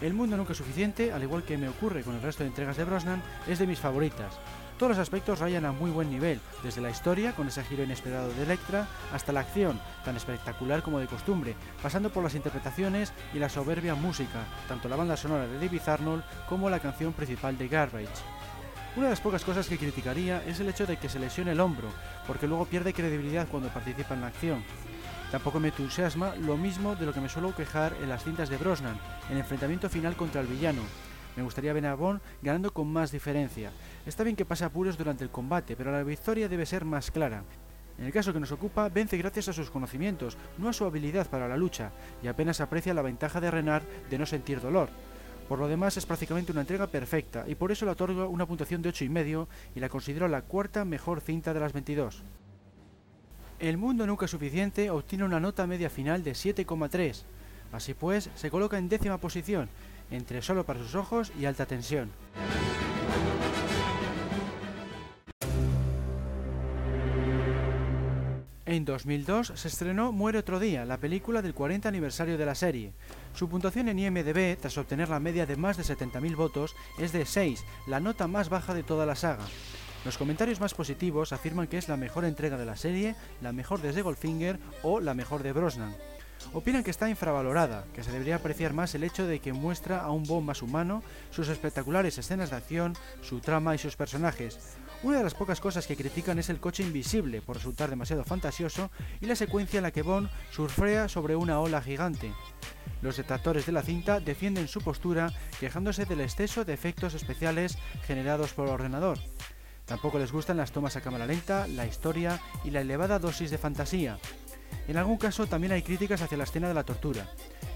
El 0.00 0.14
mundo 0.14 0.36
nunca 0.36 0.52
es 0.52 0.58
suficiente, 0.58 1.12
al 1.12 1.24
igual 1.24 1.42
que 1.42 1.58
me 1.58 1.68
ocurre 1.68 2.04
con 2.04 2.14
el 2.14 2.22
resto 2.22 2.44
de 2.44 2.50
entregas 2.50 2.76
de 2.76 2.84
Brosnan, 2.84 3.20
es 3.48 3.58
de 3.58 3.66
mis 3.66 3.80
favoritas. 3.80 4.38
Todos 4.80 4.96
los 4.96 4.98
aspectos 4.98 5.40
rayan 5.40 5.66
a 5.66 5.72
muy 5.72 5.90
buen 5.90 6.08
nivel, 6.08 6.40
desde 6.62 6.80
la 6.80 6.88
historia, 6.88 7.34
con 7.34 7.46
ese 7.46 7.62
giro 7.64 7.84
inesperado 7.84 8.32
de 8.32 8.44
Electra, 8.44 8.86
hasta 9.12 9.30
la 9.30 9.40
acción, 9.40 9.78
tan 10.06 10.16
espectacular 10.16 10.82
como 10.82 10.98
de 10.98 11.06
costumbre, 11.06 11.54
pasando 11.82 12.08
por 12.08 12.24
las 12.24 12.34
interpretaciones 12.34 13.12
y 13.34 13.38
la 13.38 13.50
soberbia 13.50 13.94
música, 13.94 14.46
tanto 14.68 14.88
la 14.88 14.96
banda 14.96 15.18
sonora 15.18 15.46
de 15.46 15.58
David 15.58 15.86
Arnold 15.86 16.24
como 16.48 16.70
la 16.70 16.78
canción 16.78 17.12
principal 17.12 17.58
de 17.58 17.68
Garbage. 17.68 18.08
Una 18.96 19.04
de 19.04 19.10
las 19.10 19.20
pocas 19.20 19.44
cosas 19.44 19.68
que 19.68 19.76
criticaría 19.76 20.42
es 20.46 20.60
el 20.60 20.70
hecho 20.70 20.86
de 20.86 20.96
que 20.96 21.10
se 21.10 21.18
lesione 21.18 21.52
el 21.52 21.60
hombro, 21.60 21.88
porque 22.26 22.46
luego 22.46 22.64
pierde 22.64 22.94
credibilidad 22.94 23.48
cuando 23.48 23.68
participa 23.68 24.14
en 24.14 24.22
la 24.22 24.28
acción. 24.28 24.64
Tampoco 25.30 25.60
me 25.60 25.68
entusiasma 25.68 26.34
lo 26.36 26.56
mismo 26.56 26.96
de 26.96 27.04
lo 27.04 27.12
que 27.12 27.20
me 27.20 27.28
suelo 27.28 27.54
quejar 27.54 27.94
en 28.02 28.08
las 28.08 28.24
cintas 28.24 28.48
de 28.48 28.56
Brosnan, 28.56 28.98
el 29.28 29.36
enfrentamiento 29.36 29.90
final 29.90 30.16
contra 30.16 30.40
el 30.40 30.46
villano, 30.46 30.80
me 31.40 31.44
gustaría 31.44 31.72
ver 31.72 31.86
a 31.86 31.94
Bond 31.94 32.20
ganando 32.42 32.70
con 32.70 32.86
más 32.92 33.10
diferencia. 33.10 33.70
Está 34.04 34.24
bien 34.24 34.36
que 34.36 34.44
pase 34.44 34.62
apuros 34.62 34.98
durante 34.98 35.24
el 35.24 35.30
combate, 35.30 35.74
pero 35.74 35.90
la 35.90 36.02
victoria 36.02 36.50
debe 36.50 36.66
ser 36.66 36.84
más 36.84 37.10
clara. 37.10 37.44
En 37.98 38.04
el 38.04 38.12
caso 38.12 38.34
que 38.34 38.40
nos 38.40 38.52
ocupa, 38.52 38.90
vence 38.90 39.16
gracias 39.16 39.48
a 39.48 39.52
sus 39.54 39.70
conocimientos, 39.70 40.36
no 40.58 40.68
a 40.68 40.74
su 40.74 40.84
habilidad 40.84 41.30
para 41.30 41.48
la 41.48 41.56
lucha, 41.56 41.92
y 42.22 42.26
apenas 42.26 42.60
aprecia 42.60 42.92
la 42.92 43.00
ventaja 43.00 43.40
de 43.40 43.50
Renard 43.50 43.84
de 44.10 44.18
no 44.18 44.26
sentir 44.26 44.60
dolor. 44.60 44.90
Por 45.48 45.58
lo 45.58 45.66
demás 45.66 45.96
es 45.96 46.04
prácticamente 46.04 46.52
una 46.52 46.60
entrega 46.60 46.86
perfecta, 46.88 47.44
y 47.48 47.54
por 47.54 47.72
eso 47.72 47.86
le 47.86 47.92
otorgo 47.92 48.28
una 48.28 48.46
puntuación 48.46 48.82
de 48.82 48.90
8,5 48.90 49.46
y 49.74 49.80
la 49.80 49.88
considero 49.88 50.28
la 50.28 50.42
cuarta 50.42 50.84
mejor 50.84 51.22
cinta 51.22 51.54
de 51.54 51.60
las 51.60 51.72
22. 51.72 52.22
El 53.60 53.78
mundo 53.78 54.06
nunca 54.06 54.28
suficiente 54.28 54.90
obtiene 54.90 55.24
una 55.24 55.40
nota 55.40 55.66
media 55.66 55.88
final 55.88 56.22
de 56.22 56.32
7,3. 56.32 57.22
Así 57.72 57.94
pues, 57.94 58.30
se 58.34 58.50
coloca 58.50 58.78
en 58.78 58.88
décima 58.88 59.18
posición, 59.18 59.68
entre 60.10 60.42
solo 60.42 60.64
para 60.64 60.80
sus 60.80 60.94
ojos 60.94 61.32
y 61.38 61.44
alta 61.44 61.66
tensión. 61.66 62.10
En 68.70 68.84
2002 68.84 69.54
se 69.56 69.66
estrenó 69.66 70.12
Muere 70.12 70.38
otro 70.38 70.60
día, 70.60 70.84
la 70.84 70.98
película 70.98 71.42
del 71.42 71.54
40 71.54 71.88
aniversario 71.88 72.38
de 72.38 72.46
la 72.46 72.54
serie. 72.54 72.92
Su 73.34 73.48
puntuación 73.48 73.88
en 73.88 73.98
IMDb, 73.98 74.56
tras 74.60 74.78
obtener 74.78 75.08
la 75.08 75.18
media 75.18 75.44
de 75.44 75.56
más 75.56 75.76
de 75.76 75.82
70.000 75.82 76.36
votos, 76.36 76.76
es 76.96 77.10
de 77.10 77.26
6, 77.26 77.64
la 77.88 77.98
nota 77.98 78.28
más 78.28 78.48
baja 78.48 78.72
de 78.72 78.84
toda 78.84 79.06
la 79.06 79.16
saga. 79.16 79.44
Los 80.04 80.16
comentarios 80.18 80.60
más 80.60 80.72
positivos 80.72 81.32
afirman 81.32 81.66
que 81.66 81.78
es 81.78 81.88
la 81.88 81.96
mejor 81.96 82.24
entrega 82.24 82.56
de 82.56 82.64
la 82.64 82.76
serie, 82.76 83.16
la 83.42 83.52
mejor 83.52 83.82
de 83.82 84.02
Goldfinger 84.02 84.60
o 84.84 85.00
la 85.00 85.14
mejor 85.14 85.42
de 85.42 85.52
Brosnan. 85.52 85.96
Opinan 86.52 86.82
que 86.82 86.90
está 86.90 87.08
infravalorada, 87.08 87.84
que 87.94 88.02
se 88.02 88.10
debería 88.10 88.36
apreciar 88.36 88.72
más 88.72 88.94
el 88.94 89.04
hecho 89.04 89.26
de 89.26 89.40
que 89.40 89.52
muestra 89.52 90.00
a 90.00 90.10
un 90.10 90.24
Bond 90.24 90.46
más 90.46 90.62
humano, 90.62 91.02
sus 91.30 91.48
espectaculares 91.48 92.18
escenas 92.18 92.50
de 92.50 92.56
acción, 92.56 92.96
su 93.22 93.40
trama 93.40 93.74
y 93.74 93.78
sus 93.78 93.96
personajes. 93.96 94.58
Una 95.02 95.18
de 95.18 95.24
las 95.24 95.34
pocas 95.34 95.60
cosas 95.60 95.86
que 95.86 95.96
critican 95.96 96.38
es 96.38 96.50
el 96.50 96.60
coche 96.60 96.82
invisible 96.82 97.40
por 97.40 97.56
resultar 97.56 97.88
demasiado 97.88 98.24
fantasioso 98.24 98.90
y 99.20 99.26
la 99.26 99.36
secuencia 99.36 99.78
en 99.78 99.84
la 99.84 99.92
que 99.92 100.02
Bond 100.02 100.28
surfrea 100.50 101.08
sobre 101.08 101.36
una 101.36 101.60
ola 101.60 101.80
gigante. 101.80 102.32
Los 103.00 103.16
detractores 103.16 103.64
de 103.64 103.72
la 103.72 103.82
cinta 103.82 104.20
defienden 104.20 104.68
su 104.68 104.80
postura 104.82 105.32
quejándose 105.58 106.04
del 106.04 106.20
exceso 106.20 106.64
de 106.64 106.74
efectos 106.74 107.14
especiales 107.14 107.78
generados 108.06 108.52
por 108.52 108.66
el 108.66 108.74
ordenador. 108.74 109.18
Tampoco 109.86 110.18
les 110.18 110.32
gustan 110.32 110.58
las 110.58 110.70
tomas 110.70 110.96
a 110.96 111.00
cámara 111.00 111.26
lenta, 111.26 111.66
la 111.66 111.86
historia 111.86 112.40
y 112.62 112.70
la 112.70 112.82
elevada 112.82 113.18
dosis 113.18 113.50
de 113.50 113.58
fantasía. 113.58 114.18
En 114.88 114.96
algún 114.96 115.16
caso 115.16 115.46
también 115.46 115.72
hay 115.72 115.82
críticas 115.82 116.22
hacia 116.22 116.38
la 116.38 116.44
escena 116.44 116.68
de 116.68 116.74
la 116.74 116.84
tortura. 116.84 117.26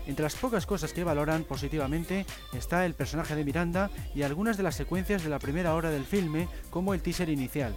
Entre 0.06 0.22
las 0.22 0.34
pocas 0.34 0.66
cosas 0.66 0.92
que 0.92 1.04
valoran 1.04 1.44
positivamente 1.44 2.26
está 2.52 2.84
el 2.84 2.94
personaje 2.94 3.34
de 3.34 3.44
Miranda 3.44 3.90
y 4.14 4.22
algunas 4.22 4.56
de 4.56 4.62
las 4.62 4.74
secuencias 4.74 5.22
de 5.22 5.30
la 5.30 5.38
primera 5.38 5.74
hora 5.74 5.90
del 5.90 6.04
filme, 6.04 6.48
como 6.70 6.92
el 6.92 7.02
teaser 7.02 7.30
inicial. 7.30 7.74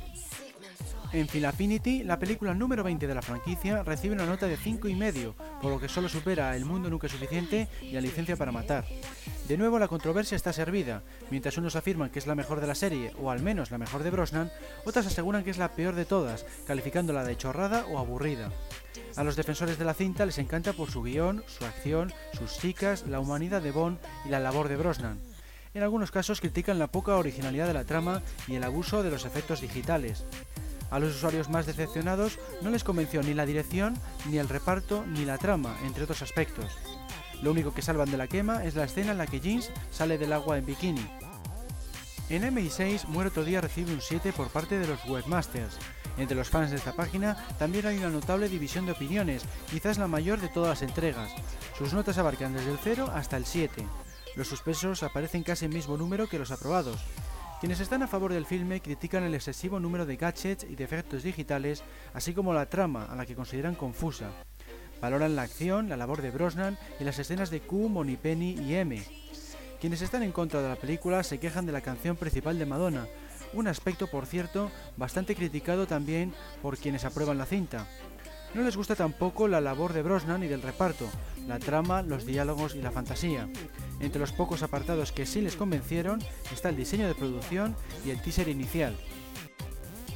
En 1.14 1.28
Philaffinity, 1.28 2.04
la 2.04 2.20
película 2.20 2.54
número 2.54 2.84
20 2.84 3.08
de 3.08 3.16
la 3.16 3.22
franquicia 3.22 3.82
recibe 3.82 4.14
una 4.14 4.26
nota 4.26 4.46
de 4.46 4.58
5,5, 4.58 5.34
por 5.62 5.72
lo 5.72 5.80
que 5.80 5.88
solo 5.88 6.10
supera 6.10 6.56
El 6.56 6.66
Mundo 6.66 6.90
Nunca 6.90 7.08
Suficiente 7.08 7.70
y 7.82 7.96
a 7.96 8.02
Licencia 8.02 8.36
para 8.36 8.52
Matar. 8.52 8.86
De 9.48 9.58
nuevo 9.58 9.80
la 9.80 9.88
controversia 9.88 10.36
está 10.36 10.52
servida, 10.52 11.04
mientras 11.32 11.58
unos 11.58 11.78
afirman 11.78 12.10
que 12.10 12.20
es 12.20 12.28
la 12.28 12.36
mejor 12.36 12.60
de 12.60 12.68
la 12.68 12.76
serie, 12.76 13.14
o 13.22 13.32
al 13.32 13.42
menos 13.42 13.72
la 13.72 13.78
mejor 13.78 14.04
de 14.04 14.10
Brosnan, 14.10 14.52
otras 14.86 15.08
aseguran 15.08 15.46
que 15.46 15.52
es 15.52 15.58
la 15.58 15.70
peor 15.70 15.96
de 15.96 16.04
todas, 16.04 16.46
calificándola 16.68 17.24
de 17.24 17.38
chorrada 17.38 17.86
o 17.86 18.00
aburrida. 18.00 18.52
A 19.16 19.24
los 19.24 19.38
defensores 19.38 19.80
de 19.80 19.86
la 19.86 19.94
cinta 19.94 20.26
les 20.26 20.38
encanta 20.40 20.74
por 20.74 20.92
su 20.92 21.04
guion, 21.04 21.44
su 21.48 21.64
acción, 21.64 22.12
sus 22.34 22.58
chicas, 22.58 23.08
la 23.08 23.22
humanidad 23.22 23.62
de 23.62 23.72
Bond 23.72 23.98
y 24.26 24.30
la 24.30 24.40
labor 24.40 24.68
de 24.68 24.76
Brosnan. 24.76 25.20
En 25.74 25.84
algunos 25.84 26.12
casos 26.12 26.42
critican 26.42 26.80
la 26.80 26.88
poca 26.88 27.16
originalidad 27.16 27.68
de 27.68 27.74
la 27.74 27.86
trama 27.86 28.22
y 28.48 28.56
el 28.56 28.64
abuso 28.64 29.04
de 29.04 29.12
los 29.12 29.26
efectos 29.26 29.62
digitales. 29.62 30.26
A 30.90 31.00
los 31.00 31.16
usuarios 31.16 31.50
más 31.50 31.66
decepcionados 31.66 32.40
no 32.62 32.70
les 32.70 32.84
convenció 32.84 33.22
ni 33.22 33.34
la 33.34 33.46
dirección, 33.46 33.98
ni 34.30 34.38
el 34.38 34.50
reparto, 34.50 35.06
ni 35.06 35.26
la 35.26 35.38
trama, 35.38 35.76
entre 35.86 36.04
otros 36.04 36.22
aspectos. 36.22 36.72
Lo 37.42 37.52
único 37.52 37.74
que 37.74 37.82
salvan 37.82 38.10
de 38.10 38.18
la 38.18 38.28
quema 38.28 38.64
es 38.64 38.76
la 38.76 38.86
escena 38.86 39.12
en 39.12 39.18
la 39.18 39.28
que 39.28 39.40
Jeans 39.40 39.72
sale 39.92 40.18
del 40.18 40.34
agua 40.34 40.58
en 40.58 40.66
bikini. 40.66 41.06
En 42.30 42.44
MI6, 42.44 43.06
Muere 43.08 43.30
otro 43.30 43.46
día 43.46 43.62
recibe 43.62 43.94
un 43.94 44.02
7 44.02 44.34
por 44.34 44.50
parte 44.50 44.80
de 44.80 44.88
los 44.88 45.04
webmasters. 45.06 45.78
Entre 46.18 46.36
los 46.36 46.50
fans 46.50 46.72
de 46.72 46.78
esta 46.78 46.94
página 46.94 47.38
también 47.60 47.86
hay 47.86 47.98
una 47.98 48.10
notable 48.10 48.50
división 48.50 48.86
de 48.86 48.92
opiniones, 48.94 49.44
quizás 49.70 49.98
la 49.98 50.08
mayor 50.08 50.42
de 50.42 50.50
todas 50.50 50.70
las 50.70 50.82
entregas. 50.82 51.32
Sus 51.78 51.94
notas 51.94 52.18
abarcan 52.18 52.54
desde 52.54 52.72
el 52.72 52.80
0 52.84 53.12
hasta 53.14 53.38
el 53.38 53.46
7. 53.46 53.86
Los 54.36 54.48
suspensos 54.48 55.04
aparecen 55.04 55.44
casi 55.44 55.66
el 55.66 55.74
mismo 55.74 55.96
número 55.96 56.28
que 56.28 56.40
los 56.40 56.52
aprobados. 56.52 57.00
Quienes 57.60 57.80
están 57.80 58.04
a 58.04 58.08
favor 58.08 58.32
del 58.34 58.46
filme 58.46 58.82
critican 58.82 59.24
el 59.24 59.34
excesivo 59.34 59.80
número 59.80 60.06
de 60.06 60.16
gadgets 60.16 60.64
y 60.70 60.76
de 60.76 60.84
efectos 60.84 61.24
digitales, 61.24 61.84
así 62.14 62.32
como 62.32 62.54
la 62.54 62.70
trama, 62.70 63.06
a 63.06 63.16
la 63.16 63.26
que 63.26 63.34
consideran 63.34 63.74
confusa. 63.74 64.30
Valoran 65.02 65.36
la 65.36 65.42
acción, 65.42 65.90
la 65.90 65.98
labor 65.98 66.22
de 66.22 66.30
Brosnan 66.30 66.78
y 67.00 67.04
las 67.04 67.18
escenas 67.18 67.50
de 67.50 67.62
Q, 67.62 67.92
Penny 68.22 68.52
y 68.52 68.76
M. 68.76 69.04
Quienes 69.82 70.04
están 70.04 70.22
en 70.22 70.32
contra 70.32 70.62
de 70.62 70.70
la 70.70 70.76
película 70.76 71.24
se 71.24 71.40
quejan 71.40 71.66
de 71.66 71.72
la 71.72 71.82
canción 71.82 72.16
principal 72.16 72.60
de 72.60 72.68
Madonna, 72.68 73.08
un 73.54 73.68
aspecto, 73.68 74.06
por 74.06 74.28
cierto, 74.28 74.70
bastante 74.96 75.34
criticado 75.34 75.88
también 75.88 76.36
por 76.62 76.78
quienes 76.78 77.06
aprueban 77.06 77.40
la 77.40 77.46
cinta. 77.48 77.88
No 78.58 78.64
les 78.64 78.76
gusta 78.76 78.96
tampoco 78.96 79.48
la 79.48 79.62
labor 79.62 79.94
de 79.94 80.02
Brosnan 80.02 80.42
y 80.42 80.48
del 80.48 80.64
reparto, 80.64 81.06
la 81.48 81.60
trama, 81.60 82.02
los 82.02 82.26
diálogos 82.26 82.74
y 82.74 82.82
la 82.82 82.90
fantasía. 82.90 83.48
Entre 84.00 84.20
los 84.20 84.32
pocos 84.32 84.64
apartados 84.64 85.12
que 85.12 85.28
sí 85.28 85.42
les 85.42 85.56
convencieron 85.56 86.20
está 86.52 86.70
el 86.70 86.76
diseño 86.76 87.08
de 87.08 87.14
producción 87.14 87.76
y 88.04 88.10
el 88.10 88.20
teaser 88.20 88.48
inicial. 88.48 88.96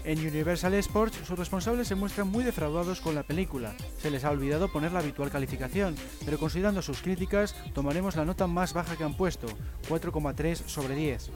En 0.04 0.18
Universal 0.20 0.74
Sports, 0.76 1.20
sus 1.28 1.38
responsables 1.38 1.88
se 1.88 1.94
muestran 1.94 2.28
muy 2.28 2.44
defraudados 2.44 3.02
con 3.02 3.14
la 3.14 3.22
película. 3.22 3.76
Se 4.00 4.10
les 4.10 4.24
ha 4.24 4.32
olvidado 4.32 4.72
poner 4.72 4.92
la 4.92 5.00
habitual 5.00 5.30
calificación, 5.30 5.96
pero 6.26 6.40
considerando 6.40 6.82
sus 6.82 7.02
críticas, 7.02 7.56
tomaremos 7.74 8.16
la 8.16 8.26
nota 8.26 8.48
más 8.48 8.74
baja 8.74 8.96
que 8.96 9.04
han 9.04 9.16
puesto, 9.16 9.48
4,3 9.90 10.56
sobre 10.66 10.96
10. 10.96 11.30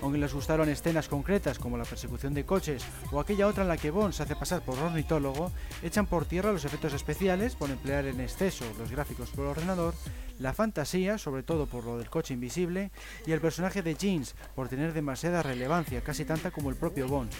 Aunque 0.00 0.18
les 0.18 0.32
gustaron 0.32 0.68
escenas 0.68 1.08
concretas 1.08 1.58
como 1.58 1.76
la 1.76 1.84
persecución 1.84 2.34
de 2.34 2.44
coches 2.44 2.84
o 3.10 3.18
aquella 3.18 3.48
otra 3.48 3.62
en 3.62 3.68
la 3.68 3.76
que 3.76 3.90
Bond 3.90 4.12
se 4.12 4.22
hace 4.22 4.36
pasar 4.36 4.62
por 4.62 4.78
ornitólogo, 4.78 5.50
echan 5.82 6.06
por 6.06 6.24
tierra 6.24 6.52
los 6.52 6.64
efectos 6.64 6.92
especiales 6.92 7.56
por 7.56 7.70
emplear 7.70 8.06
en 8.06 8.20
exceso 8.20 8.64
los 8.78 8.92
gráficos 8.92 9.30
por 9.30 9.46
ordenador, 9.46 9.94
la 10.38 10.52
fantasía, 10.52 11.18
sobre 11.18 11.42
todo 11.42 11.66
por 11.66 11.84
lo 11.84 11.98
del 11.98 12.10
coche 12.10 12.34
invisible, 12.34 12.90
y 13.26 13.32
el 13.32 13.40
personaje 13.40 13.82
de 13.82 13.94
Jeans 13.94 14.34
por 14.54 14.68
tener 14.68 14.92
demasiada 14.92 15.42
relevancia, 15.42 16.02
casi 16.02 16.24
tanta 16.24 16.50
como 16.50 16.70
el 16.70 16.76
propio 16.76 17.08
Bond. 17.08 17.32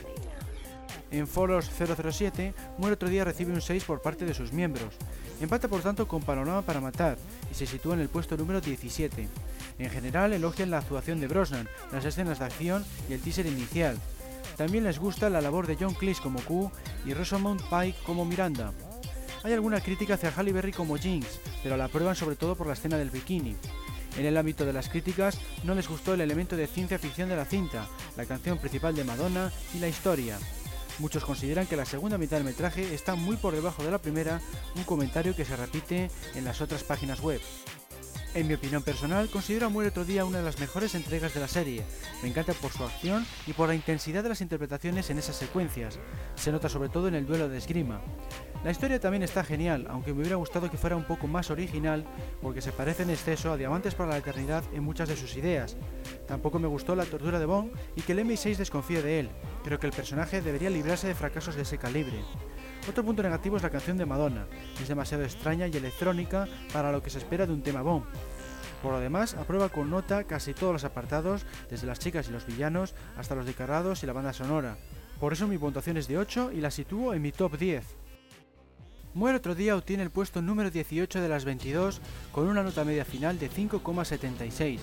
En 1.10 1.26
Foros 1.26 1.70
007, 1.70 2.54
Muere 2.78 2.94
otro 2.94 3.08
día 3.08 3.24
recibe 3.24 3.52
un 3.52 3.60
6 3.60 3.84
por 3.84 4.02
parte 4.02 4.24
de 4.24 4.34
sus 4.34 4.52
miembros. 4.52 4.94
Empata 5.40 5.68
por 5.68 5.82
tanto 5.82 6.08
con 6.08 6.22
Panorama 6.22 6.62
para 6.62 6.80
Matar 6.80 7.18
y 7.50 7.54
se 7.54 7.66
sitúa 7.66 7.94
en 7.94 8.00
el 8.00 8.08
puesto 8.08 8.36
número 8.36 8.60
17. 8.60 9.28
En 9.78 9.90
general 9.90 10.32
elogian 10.32 10.70
la 10.70 10.78
actuación 10.78 11.20
de 11.20 11.28
Brosnan, 11.28 11.68
las 11.92 12.04
escenas 12.04 12.38
de 12.38 12.44
acción 12.44 12.84
y 13.08 13.14
el 13.14 13.20
teaser 13.20 13.46
inicial. 13.46 13.98
También 14.56 14.84
les 14.84 14.98
gusta 14.98 15.30
la 15.30 15.40
labor 15.40 15.66
de 15.66 15.76
John 15.78 15.94
Cleese 15.94 16.22
como 16.22 16.40
Q 16.40 16.70
y 17.04 17.14
Rosamund 17.14 17.60
Pike 17.68 17.98
como 18.04 18.24
Miranda. 18.24 18.72
Hay 19.42 19.52
alguna 19.52 19.80
crítica 19.80 20.14
hacia 20.14 20.30
Halle 20.30 20.52
Berry 20.52 20.72
como 20.72 20.96
Jinx, 20.96 21.26
pero 21.62 21.76
la 21.76 21.86
aprueban 21.86 22.16
sobre 22.16 22.36
todo 22.36 22.54
por 22.54 22.66
la 22.66 22.72
escena 22.72 22.96
del 22.96 23.10
bikini. 23.10 23.56
En 24.16 24.26
el 24.26 24.36
ámbito 24.36 24.64
de 24.64 24.72
las 24.72 24.88
críticas, 24.88 25.38
no 25.64 25.74
les 25.74 25.88
gustó 25.88 26.14
el 26.14 26.20
elemento 26.20 26.56
de 26.56 26.68
ciencia 26.68 26.98
ficción 26.98 27.28
de 27.28 27.36
la 27.36 27.44
cinta, 27.44 27.88
la 28.16 28.24
canción 28.24 28.58
principal 28.58 28.94
de 28.94 29.04
Madonna 29.04 29.50
y 29.74 29.80
la 29.80 29.88
historia. 29.88 30.38
Muchos 30.98 31.24
consideran 31.24 31.66
que 31.66 31.76
la 31.76 31.84
segunda 31.84 32.18
mitad 32.18 32.36
del 32.36 32.44
metraje 32.44 32.94
está 32.94 33.16
muy 33.16 33.36
por 33.36 33.54
debajo 33.54 33.82
de 33.82 33.90
la 33.90 33.98
primera, 33.98 34.40
un 34.76 34.84
comentario 34.84 35.34
que 35.34 35.44
se 35.44 35.56
repite 35.56 36.10
en 36.34 36.44
las 36.44 36.60
otras 36.60 36.84
páginas 36.84 37.20
web. 37.20 37.40
En 38.34 38.48
mi 38.48 38.54
opinión 38.54 38.82
personal, 38.82 39.30
considero 39.30 39.66
a 39.66 39.86
otro 39.86 40.04
día 40.04 40.24
una 40.24 40.38
de 40.38 40.44
las 40.44 40.58
mejores 40.58 40.96
entregas 40.96 41.34
de 41.34 41.40
la 41.40 41.46
serie. 41.46 41.84
Me 42.20 42.28
encanta 42.28 42.52
por 42.52 42.72
su 42.72 42.82
acción 42.82 43.24
y 43.46 43.52
por 43.52 43.68
la 43.68 43.76
intensidad 43.76 44.24
de 44.24 44.28
las 44.28 44.40
interpretaciones 44.40 45.08
en 45.08 45.18
esas 45.18 45.36
secuencias. 45.36 46.00
Se 46.34 46.50
nota 46.50 46.68
sobre 46.68 46.88
todo 46.88 47.06
en 47.06 47.14
el 47.14 47.26
duelo 47.26 47.48
de 47.48 47.58
esgrima. 47.58 48.00
La 48.64 48.72
historia 48.72 48.98
también 48.98 49.22
está 49.22 49.44
genial, 49.44 49.86
aunque 49.88 50.12
me 50.12 50.22
hubiera 50.22 50.34
gustado 50.34 50.68
que 50.68 50.76
fuera 50.76 50.96
un 50.96 51.04
poco 51.04 51.28
más 51.28 51.50
original, 51.50 52.04
porque 52.42 52.60
se 52.60 52.72
parece 52.72 53.04
en 53.04 53.10
exceso 53.10 53.52
a 53.52 53.56
Diamantes 53.56 53.94
para 53.94 54.10
la 54.10 54.18
Eternidad 54.18 54.64
en 54.72 54.82
muchas 54.82 55.08
de 55.08 55.16
sus 55.16 55.36
ideas. 55.36 55.76
Tampoco 56.26 56.58
me 56.58 56.66
gustó 56.66 56.96
la 56.96 57.04
tortura 57.04 57.38
de 57.38 57.46
Bond 57.46 57.70
y 57.94 58.02
que 58.02 58.12
el 58.12 58.18
MI6 58.18 58.56
desconfíe 58.56 59.00
de 59.00 59.20
él. 59.20 59.30
Creo 59.62 59.78
que 59.78 59.86
el 59.86 59.92
personaje 59.92 60.42
debería 60.42 60.70
librarse 60.70 61.06
de 61.06 61.14
fracasos 61.14 61.54
de 61.54 61.62
ese 61.62 61.78
calibre. 61.78 62.24
Otro 62.88 63.02
punto 63.02 63.22
negativo 63.22 63.56
es 63.56 63.62
la 63.62 63.70
canción 63.70 63.96
de 63.96 64.04
Madonna. 64.04 64.46
Es 64.80 64.88
demasiado 64.88 65.24
extraña 65.24 65.66
y 65.66 65.76
electrónica 65.76 66.46
para 66.72 66.92
lo 66.92 67.02
que 67.02 67.08
se 67.08 67.18
espera 67.18 67.46
de 67.46 67.52
un 67.52 67.62
tema 67.62 67.80
Bond. 67.80 68.04
Por 68.82 68.92
lo 68.92 69.00
demás, 69.00 69.34
aprueba 69.34 69.70
con 69.70 69.88
nota 69.88 70.24
casi 70.24 70.52
todos 70.52 70.74
los 70.74 70.84
apartados, 70.84 71.46
desde 71.70 71.86
las 71.86 71.98
chicas 71.98 72.28
y 72.28 72.32
los 72.32 72.46
villanos 72.46 72.94
hasta 73.16 73.34
los 73.34 73.46
decarados 73.46 74.02
y 74.02 74.06
la 74.06 74.12
banda 74.12 74.34
sonora. 74.34 74.76
Por 75.18 75.32
eso 75.32 75.48
mi 75.48 75.56
puntuación 75.56 75.96
es 75.96 76.08
de 76.08 76.18
8 76.18 76.52
y 76.52 76.60
la 76.60 76.70
sitúo 76.70 77.14
en 77.14 77.22
mi 77.22 77.32
top 77.32 77.56
10. 77.56 77.84
Muere 79.14 79.38
otro 79.38 79.54
día 79.54 79.76
obtiene 79.76 80.02
el 80.02 80.10
puesto 80.10 80.42
número 80.42 80.70
18 80.70 81.22
de 81.22 81.28
las 81.28 81.46
22 81.46 82.02
con 82.32 82.48
una 82.48 82.62
nota 82.62 82.84
media 82.84 83.06
final 83.06 83.38
de 83.38 83.50
5,76. 83.50 84.80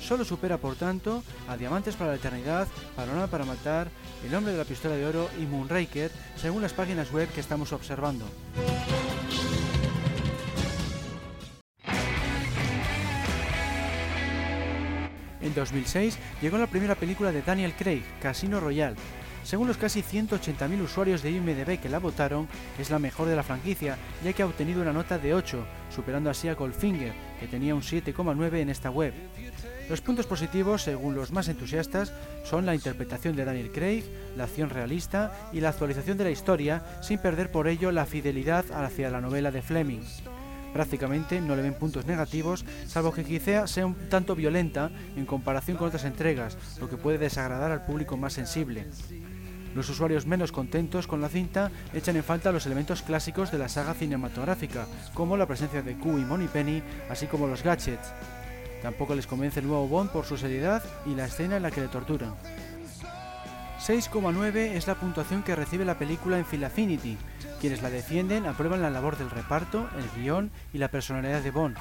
Solo 0.00 0.24
supera 0.24 0.58
por 0.58 0.76
tanto 0.76 1.22
a 1.48 1.56
Diamantes 1.56 1.96
para 1.96 2.10
la 2.10 2.16
Eternidad, 2.16 2.68
Panorama 2.94 3.26
para 3.26 3.44
Matar, 3.44 3.88
El 4.24 4.34
Hombre 4.34 4.52
de 4.52 4.58
la 4.58 4.64
Pistola 4.64 4.94
de 4.94 5.06
Oro 5.06 5.28
y 5.40 5.46
Moonraker, 5.46 6.10
según 6.36 6.62
las 6.62 6.72
páginas 6.72 7.12
web 7.12 7.28
que 7.32 7.40
estamos 7.40 7.72
observando. 7.72 8.24
En 15.40 15.54
2006 15.54 16.18
llegó 16.42 16.58
la 16.58 16.66
primera 16.66 16.96
película 16.96 17.30
de 17.30 17.42
Daniel 17.42 17.74
Craig, 17.78 18.02
Casino 18.20 18.58
Royale, 18.58 18.96
según 19.46 19.68
los 19.68 19.76
casi 19.76 20.02
180.000 20.02 20.82
usuarios 20.82 21.22
de 21.22 21.30
IMDB 21.30 21.78
que 21.78 21.88
la 21.88 22.00
votaron, 22.00 22.48
es 22.80 22.90
la 22.90 22.98
mejor 22.98 23.28
de 23.28 23.36
la 23.36 23.44
franquicia, 23.44 23.96
ya 24.24 24.32
que 24.32 24.42
ha 24.42 24.46
obtenido 24.46 24.82
una 24.82 24.92
nota 24.92 25.18
de 25.18 25.34
8, 25.34 25.64
superando 25.94 26.30
así 26.30 26.48
a 26.48 26.56
Goldfinger, 26.56 27.12
que 27.38 27.46
tenía 27.46 27.76
un 27.76 27.82
7,9 27.82 28.56
en 28.56 28.70
esta 28.70 28.90
web. 28.90 29.14
Los 29.88 30.00
puntos 30.00 30.26
positivos, 30.26 30.82
según 30.82 31.14
los 31.14 31.30
más 31.30 31.46
entusiastas, 31.46 32.12
son 32.44 32.66
la 32.66 32.74
interpretación 32.74 33.36
de 33.36 33.44
Daniel 33.44 33.70
Craig, 33.70 34.02
la 34.36 34.44
acción 34.44 34.68
realista 34.68 35.48
y 35.52 35.60
la 35.60 35.68
actualización 35.68 36.18
de 36.18 36.24
la 36.24 36.30
historia, 36.30 36.82
sin 37.00 37.20
perder 37.20 37.52
por 37.52 37.68
ello 37.68 37.92
la 37.92 38.04
fidelidad 38.04 38.64
hacia 38.72 39.10
la 39.10 39.20
novela 39.20 39.52
de 39.52 39.62
Fleming. 39.62 40.02
Prácticamente 40.72 41.40
no 41.40 41.54
le 41.54 41.62
ven 41.62 41.74
puntos 41.74 42.04
negativos, 42.04 42.64
salvo 42.86 43.12
que 43.12 43.24
quizá 43.24 43.66
sea 43.66 43.86
un 43.86 43.94
tanto 44.10 44.34
violenta 44.34 44.90
en 45.16 45.24
comparación 45.24 45.76
con 45.76 45.86
otras 45.86 46.04
entregas, 46.04 46.58
lo 46.80 46.90
que 46.90 46.96
puede 46.96 47.16
desagradar 47.16 47.70
al 47.70 47.86
público 47.86 48.16
más 48.16 48.34
sensible. 48.34 48.86
Los 49.76 49.90
usuarios 49.90 50.24
menos 50.24 50.52
contentos 50.52 51.06
con 51.06 51.20
la 51.20 51.28
cinta 51.28 51.70
echan 51.92 52.16
en 52.16 52.24
falta 52.24 52.50
los 52.50 52.64
elementos 52.64 53.02
clásicos 53.02 53.52
de 53.52 53.58
la 53.58 53.68
saga 53.68 53.92
cinematográfica, 53.92 54.86
como 55.12 55.36
la 55.36 55.44
presencia 55.44 55.82
de 55.82 55.96
Q 55.96 56.16
y 56.16 56.24
Moneypenny, 56.24 56.82
así 57.10 57.26
como 57.26 57.46
los 57.46 57.62
gadgets. 57.62 58.14
Tampoco 58.80 59.14
les 59.14 59.26
convence 59.26 59.60
el 59.60 59.66
nuevo 59.66 59.86
Bond 59.86 60.08
por 60.08 60.24
su 60.24 60.38
seriedad 60.38 60.82
y 61.04 61.14
la 61.14 61.26
escena 61.26 61.58
en 61.58 61.62
la 61.62 61.70
que 61.70 61.82
le 61.82 61.88
torturan. 61.88 62.34
6,9 63.78 64.56
es 64.56 64.86
la 64.86 64.94
puntuación 64.94 65.42
que 65.42 65.54
recibe 65.54 65.84
la 65.84 65.98
película 65.98 66.38
en 66.38 66.46
Philaffinity. 66.46 67.18
Quienes 67.60 67.82
la 67.82 67.90
defienden 67.90 68.46
aprueban 68.46 68.80
la 68.80 68.88
labor 68.88 69.18
del 69.18 69.28
reparto, 69.28 69.90
el 69.98 70.22
guion 70.22 70.50
y 70.72 70.78
la 70.78 70.88
personalidad 70.88 71.42
de 71.42 71.50
Bond. 71.50 71.76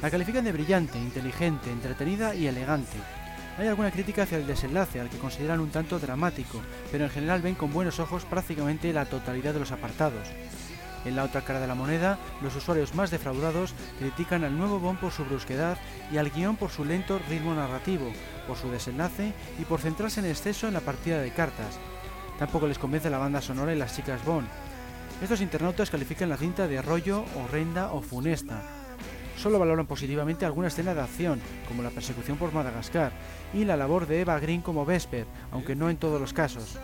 La 0.00 0.10
califican 0.10 0.46
de 0.46 0.52
brillante, 0.52 0.96
inteligente, 0.96 1.70
entretenida 1.70 2.34
y 2.34 2.46
elegante. 2.46 2.96
Hay 3.56 3.68
alguna 3.68 3.92
crítica 3.92 4.24
hacia 4.24 4.38
el 4.38 4.48
desenlace, 4.48 5.00
al 5.00 5.08
que 5.08 5.18
consideran 5.18 5.60
un 5.60 5.70
tanto 5.70 6.00
dramático, 6.00 6.60
pero 6.90 7.04
en 7.04 7.10
general 7.10 7.40
ven 7.40 7.54
con 7.54 7.72
buenos 7.72 8.00
ojos 8.00 8.24
prácticamente 8.24 8.92
la 8.92 9.04
totalidad 9.04 9.54
de 9.54 9.60
los 9.60 9.70
apartados. 9.70 10.28
En 11.04 11.14
la 11.14 11.22
otra 11.22 11.42
cara 11.42 11.60
de 11.60 11.68
la 11.68 11.76
moneda, 11.76 12.18
los 12.42 12.56
usuarios 12.56 12.94
más 12.94 13.12
defraudados 13.12 13.74
critican 14.00 14.42
al 14.42 14.58
nuevo 14.58 14.80
Bond 14.80 14.98
por 14.98 15.12
su 15.12 15.24
brusquedad 15.24 15.78
y 16.10 16.16
al 16.16 16.30
guion 16.30 16.56
por 16.56 16.70
su 16.70 16.84
lento 16.84 17.20
ritmo 17.28 17.54
narrativo, 17.54 18.10
por 18.48 18.56
su 18.56 18.70
desenlace 18.70 19.32
y 19.60 19.64
por 19.64 19.80
centrarse 19.80 20.18
en 20.20 20.26
exceso 20.26 20.66
en 20.66 20.74
la 20.74 20.80
partida 20.80 21.20
de 21.20 21.32
cartas. 21.32 21.78
Tampoco 22.40 22.66
les 22.66 22.78
convence 22.78 23.08
la 23.08 23.18
banda 23.18 23.40
sonora 23.40 23.72
y 23.72 23.78
las 23.78 23.94
chicas 23.94 24.24
Bond. 24.24 24.48
Estos 25.22 25.40
internautas 25.40 25.90
califican 25.90 26.28
la 26.28 26.36
cinta 26.36 26.66
de 26.66 26.82
rollo, 26.82 27.24
horrenda 27.36 27.92
o 27.92 28.02
funesta, 28.02 28.62
solo 29.36 29.58
valoran 29.58 29.86
positivamente 29.86 30.44
alguna 30.44 30.68
escena 30.68 30.94
de 30.94 31.00
acción, 31.00 31.40
como 31.68 31.82
la 31.82 31.90
persecución 31.90 32.36
por 32.36 32.52
Madagascar, 32.52 33.12
y 33.52 33.64
la 33.64 33.76
labor 33.76 34.06
de 34.06 34.20
Eva 34.20 34.38
Green 34.38 34.62
como 34.62 34.84
Vesper, 34.84 35.26
aunque 35.52 35.76
no 35.76 35.90
en 35.90 35.96
todos 35.96 36.20
los 36.20 36.32
casos. 36.32 36.78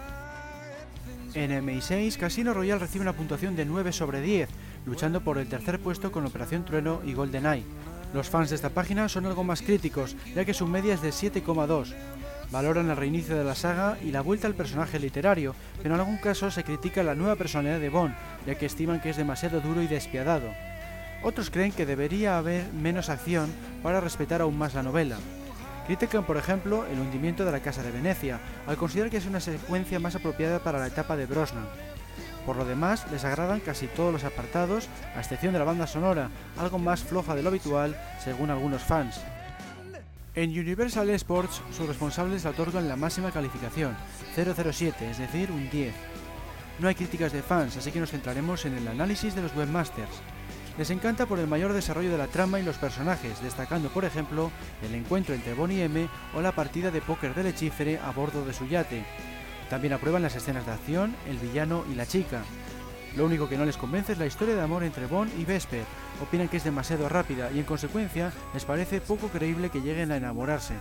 En 1.34 1.52
MI6, 1.52 2.16
Casino 2.16 2.52
Royale 2.52 2.80
recibe 2.80 3.02
una 3.02 3.12
puntuación 3.12 3.54
de 3.54 3.64
9 3.64 3.92
sobre 3.92 4.20
10, 4.20 4.48
luchando 4.84 5.20
por 5.20 5.38
el 5.38 5.48
tercer 5.48 5.78
puesto 5.78 6.10
con 6.10 6.26
Operación 6.26 6.64
Trueno 6.64 7.00
y 7.04 7.14
GoldenEye. 7.14 7.64
Los 8.12 8.28
fans 8.28 8.50
de 8.50 8.56
esta 8.56 8.70
página 8.70 9.08
son 9.08 9.26
algo 9.26 9.44
más 9.44 9.62
críticos, 9.62 10.16
ya 10.34 10.44
que 10.44 10.54
su 10.54 10.66
media 10.66 10.94
es 10.94 11.02
de 11.02 11.10
7,2. 11.10 11.94
Valoran 12.50 12.90
el 12.90 12.96
reinicio 12.96 13.36
de 13.36 13.44
la 13.44 13.54
saga 13.54 13.96
y 14.02 14.10
la 14.10 14.22
vuelta 14.22 14.48
al 14.48 14.56
personaje 14.56 14.98
literario, 14.98 15.54
pero 15.80 15.94
en 15.94 16.00
algún 16.00 16.16
caso 16.16 16.50
se 16.50 16.64
critica 16.64 17.04
la 17.04 17.14
nueva 17.14 17.36
personalidad 17.36 17.78
de 17.78 17.90
Bond, 17.90 18.14
ya 18.44 18.56
que 18.56 18.66
estiman 18.66 19.00
que 19.00 19.10
es 19.10 19.16
demasiado 19.16 19.60
duro 19.60 19.82
y 19.82 19.86
despiadado. 19.86 20.50
Otros 21.22 21.50
creen 21.50 21.72
que 21.72 21.86
debería 21.86 22.38
haber 22.38 22.72
menos 22.72 23.10
acción 23.10 23.52
para 23.82 24.00
respetar 24.00 24.40
aún 24.40 24.56
más 24.56 24.74
la 24.74 24.82
novela. 24.82 25.16
Critican, 25.86 26.24
por 26.24 26.36
ejemplo, 26.36 26.86
el 26.86 26.98
hundimiento 26.98 27.44
de 27.44 27.52
la 27.52 27.60
Casa 27.60 27.82
de 27.82 27.90
Venecia, 27.90 28.40
al 28.66 28.76
considerar 28.76 29.10
que 29.10 29.18
es 29.18 29.26
una 29.26 29.40
secuencia 29.40 29.98
más 29.98 30.14
apropiada 30.14 30.60
para 30.60 30.78
la 30.78 30.86
etapa 30.86 31.16
de 31.16 31.26
Brosnan. 31.26 31.66
Por 32.46 32.56
lo 32.56 32.64
demás, 32.64 33.06
les 33.10 33.24
agradan 33.24 33.60
casi 33.60 33.86
todos 33.86 34.12
los 34.12 34.24
apartados, 34.24 34.88
a 35.14 35.20
excepción 35.20 35.52
de 35.52 35.58
la 35.58 35.64
banda 35.64 35.86
sonora, 35.86 36.30
algo 36.56 36.78
más 36.78 37.02
floja 37.02 37.34
de 37.34 37.42
lo 37.42 37.50
habitual, 37.50 38.00
según 38.22 38.50
algunos 38.50 38.82
fans. 38.82 39.20
En 40.34 40.50
Universal 40.50 41.10
Sports, 41.10 41.60
sus 41.76 41.86
responsables 41.86 42.44
le 42.44 42.50
otorgan 42.50 42.88
la 42.88 42.96
máxima 42.96 43.30
calificación, 43.30 43.96
007, 44.34 45.10
es 45.10 45.18
decir, 45.18 45.50
un 45.50 45.68
10. 45.68 45.92
No 46.78 46.88
hay 46.88 46.94
críticas 46.94 47.32
de 47.32 47.42
fans, 47.42 47.76
así 47.76 47.90
que 47.90 48.00
nos 48.00 48.10
centraremos 48.10 48.64
en 48.64 48.74
el 48.76 48.88
análisis 48.88 49.34
de 49.34 49.42
los 49.42 49.54
webmasters. 49.54 50.22
Les 50.80 50.88
encanta 50.88 51.26
por 51.26 51.38
el 51.38 51.46
mayor 51.46 51.74
desarrollo 51.74 52.10
de 52.10 52.16
la 52.16 52.26
trama 52.26 52.58
y 52.58 52.62
los 52.62 52.78
personajes, 52.78 53.42
destacando 53.42 53.90
por 53.90 54.06
ejemplo 54.06 54.50
el 54.82 54.94
encuentro 54.94 55.34
entre 55.34 55.52
Bonnie 55.52 55.80
y 55.80 55.82
M 55.82 56.08
o 56.34 56.40
la 56.40 56.52
partida 56.52 56.90
de 56.90 57.02
póker 57.02 57.34
del 57.34 57.48
hechífere 57.48 57.98
a 57.98 58.10
bordo 58.12 58.46
de 58.46 58.54
su 58.54 58.66
yate. 58.66 59.04
También 59.68 59.92
aprueban 59.92 60.22
las 60.22 60.36
escenas 60.36 60.64
de 60.64 60.72
acción, 60.72 61.14
el 61.28 61.36
villano 61.36 61.84
y 61.92 61.96
la 61.96 62.06
chica. 62.06 62.44
Lo 63.14 63.26
único 63.26 63.46
que 63.46 63.58
no 63.58 63.66
les 63.66 63.76
convence 63.76 64.12
es 64.12 64.18
la 64.18 64.24
historia 64.24 64.54
de 64.54 64.62
amor 64.62 64.82
entre 64.82 65.04
Bond 65.04 65.38
y 65.38 65.44
Vesper. 65.44 65.84
Opinan 66.22 66.48
que 66.48 66.56
es 66.56 66.64
demasiado 66.64 67.10
rápida 67.10 67.50
y 67.52 67.58
en 67.58 67.66
consecuencia 67.66 68.32
les 68.54 68.64
parece 68.64 69.02
poco 69.02 69.28
creíble 69.28 69.68
que 69.68 69.82
lleguen 69.82 70.12
a 70.12 70.16
enamorarse. 70.16 70.76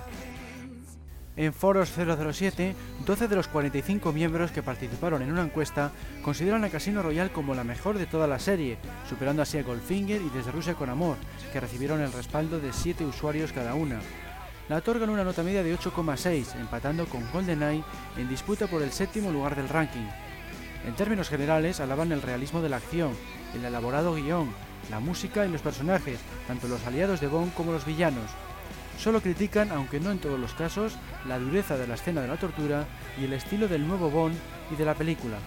En 1.39 1.53
Foros 1.53 1.93
007, 1.95 2.75
12 3.05 3.27
de 3.29 3.35
los 3.37 3.47
45 3.47 4.11
miembros 4.11 4.51
que 4.51 4.61
participaron 4.61 5.21
en 5.21 5.31
una 5.31 5.43
encuesta 5.43 5.93
consideran 6.21 6.65
a 6.65 6.69
Casino 6.69 7.01
Royale 7.01 7.31
como 7.31 7.55
la 7.55 7.63
mejor 7.63 7.97
de 7.97 8.07
toda 8.07 8.27
la 8.27 8.39
serie, 8.39 8.77
superando 9.07 9.41
así 9.41 9.57
a 9.57 9.63
Goldfinger 9.63 10.21
y 10.21 10.29
Desde 10.31 10.51
Rusia 10.51 10.73
con 10.73 10.89
Amor, 10.89 11.15
que 11.53 11.61
recibieron 11.61 12.01
el 12.01 12.11
respaldo 12.11 12.59
de 12.59 12.73
7 12.73 13.05
usuarios 13.05 13.53
cada 13.53 13.73
una. 13.73 14.01
La 14.67 14.75
otorgan 14.75 15.11
una 15.11 15.23
nota 15.23 15.41
media 15.41 15.63
de 15.63 15.73
8,6, 15.73 16.59
empatando 16.59 17.05
con 17.05 17.25
GoldenEye 17.31 17.85
en 18.17 18.27
disputa 18.27 18.67
por 18.67 18.81
el 18.81 18.91
séptimo 18.91 19.31
lugar 19.31 19.55
del 19.55 19.69
ranking. 19.69 20.09
En 20.85 20.93
términos 20.95 21.29
generales, 21.29 21.79
alaban 21.79 22.11
el 22.11 22.21
realismo 22.21 22.61
de 22.61 22.67
la 22.67 22.77
acción, 22.77 23.13
el 23.55 23.63
elaborado 23.63 24.13
guion, 24.13 24.49
la 24.91 24.99
música 24.99 25.45
y 25.45 25.49
los 25.49 25.61
personajes, 25.61 26.19
tanto 26.47 26.67
los 26.67 26.85
aliados 26.85 27.21
de 27.21 27.27
Bond 27.27 27.53
como 27.53 27.71
los 27.71 27.85
villanos, 27.85 28.29
Solo 28.99 29.21
critican, 29.21 29.71
aunque 29.71 30.01
no 30.01 30.11
en 30.11 30.19
todos 30.19 30.37
los 30.37 30.53
casos, 30.53 30.97
la 31.25 31.39
dureza 31.39 31.77
de 31.77 31.87
la 31.87 31.95
escena 31.95 32.21
de 32.21 32.27
la 32.27 32.35
tortura 32.35 32.85
y 33.17 33.23
el 33.23 33.31
estilo 33.31 33.69
del 33.69 33.87
nuevo 33.87 34.09
Bond 34.09 34.35
y 34.73 34.75
de 34.75 34.83
la 34.83 34.93
película. 34.93 35.37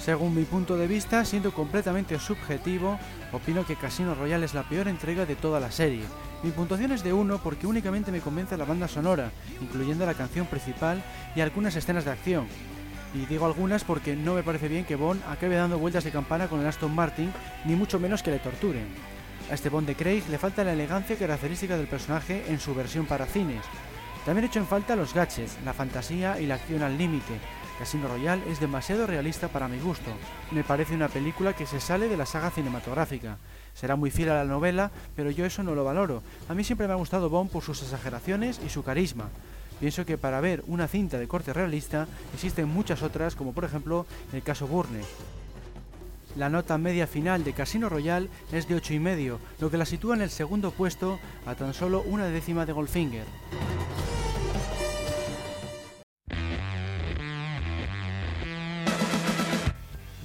Según 0.00 0.34
mi 0.34 0.42
punto 0.42 0.76
de 0.76 0.88
vista, 0.88 1.24
siendo 1.24 1.52
completamente 1.52 2.18
subjetivo, 2.18 2.98
opino 3.32 3.64
que 3.64 3.76
Casino 3.76 4.16
Royale 4.16 4.46
es 4.46 4.54
la 4.54 4.68
peor 4.68 4.88
entrega 4.88 5.26
de 5.26 5.36
toda 5.36 5.60
la 5.60 5.70
serie. 5.70 6.02
Mi 6.42 6.50
puntuación 6.50 6.90
es 6.90 7.04
de 7.04 7.12
1 7.12 7.38
porque 7.38 7.68
únicamente 7.68 8.10
me 8.10 8.20
convence 8.20 8.56
la 8.56 8.64
banda 8.64 8.88
sonora, 8.88 9.30
incluyendo 9.60 10.04
la 10.04 10.14
canción 10.14 10.46
principal 10.46 11.04
y 11.36 11.42
algunas 11.42 11.76
escenas 11.76 12.04
de 12.04 12.10
acción. 12.10 12.48
Y 13.14 13.26
digo 13.26 13.46
algunas 13.46 13.84
porque 13.84 14.16
no 14.16 14.34
me 14.34 14.42
parece 14.42 14.66
bien 14.66 14.84
que 14.84 14.96
Bond 14.96 15.22
acabe 15.28 15.54
dando 15.54 15.78
vueltas 15.78 16.02
de 16.02 16.10
campana 16.10 16.48
con 16.48 16.60
el 16.60 16.66
Aston 16.66 16.94
Martin, 16.94 17.32
ni 17.64 17.76
mucho 17.76 18.00
menos 18.00 18.24
que 18.24 18.32
le 18.32 18.40
torturen. 18.40 18.88
A 19.50 19.54
este 19.54 19.68
Bond 19.68 19.88
de 19.88 19.96
Craig 19.96 20.22
le 20.30 20.38
falta 20.38 20.62
la 20.62 20.74
elegancia 20.74 21.16
característica 21.16 21.76
del 21.76 21.88
personaje 21.88 22.44
en 22.46 22.60
su 22.60 22.72
versión 22.72 23.06
para 23.06 23.26
cines. 23.26 23.64
También 24.24 24.44
he 24.44 24.46
hecho 24.46 24.60
en 24.60 24.66
falta 24.66 24.94
los 24.94 25.12
gadgets, 25.12 25.58
la 25.64 25.72
fantasía 25.72 26.38
y 26.40 26.46
la 26.46 26.54
acción 26.54 26.84
al 26.84 26.96
límite. 26.96 27.34
Casino 27.76 28.06
Royale 28.06 28.44
es 28.48 28.60
demasiado 28.60 29.08
realista 29.08 29.48
para 29.48 29.66
mi 29.66 29.80
gusto. 29.80 30.12
Me 30.52 30.62
parece 30.62 30.94
una 30.94 31.08
película 31.08 31.52
que 31.54 31.66
se 31.66 31.80
sale 31.80 32.08
de 32.08 32.16
la 32.16 32.26
saga 32.26 32.50
cinematográfica. 32.50 33.38
Será 33.74 33.96
muy 33.96 34.12
fiel 34.12 34.30
a 34.30 34.36
la 34.36 34.44
novela, 34.44 34.92
pero 35.16 35.32
yo 35.32 35.44
eso 35.44 35.64
no 35.64 35.74
lo 35.74 35.82
valoro. 35.82 36.22
A 36.48 36.54
mí 36.54 36.62
siempre 36.62 36.86
me 36.86 36.92
ha 36.92 36.96
gustado 36.96 37.28
Bond 37.28 37.50
por 37.50 37.64
sus 37.64 37.82
exageraciones 37.82 38.60
y 38.64 38.68
su 38.68 38.84
carisma. 38.84 39.30
Pienso 39.80 40.06
que 40.06 40.16
para 40.16 40.40
ver 40.40 40.62
una 40.68 40.86
cinta 40.86 41.18
de 41.18 41.26
corte 41.26 41.52
realista 41.52 42.06
existen 42.34 42.68
muchas 42.68 43.02
otras, 43.02 43.34
como 43.34 43.52
por 43.52 43.64
ejemplo 43.64 44.06
el 44.32 44.42
caso 44.42 44.68
Burne. 44.68 45.00
La 46.36 46.48
nota 46.48 46.78
media 46.78 47.06
final 47.06 47.42
de 47.42 47.52
Casino 47.52 47.88
Royale 47.88 48.28
es 48.52 48.68
de 48.68 48.76
8,5, 48.76 49.38
lo 49.58 49.70
que 49.70 49.76
la 49.76 49.84
sitúa 49.84 50.14
en 50.14 50.22
el 50.22 50.30
segundo 50.30 50.70
puesto 50.70 51.18
a 51.44 51.54
tan 51.54 51.74
solo 51.74 52.02
una 52.02 52.26
décima 52.26 52.64
de 52.66 52.72
Goldfinger. 52.72 53.24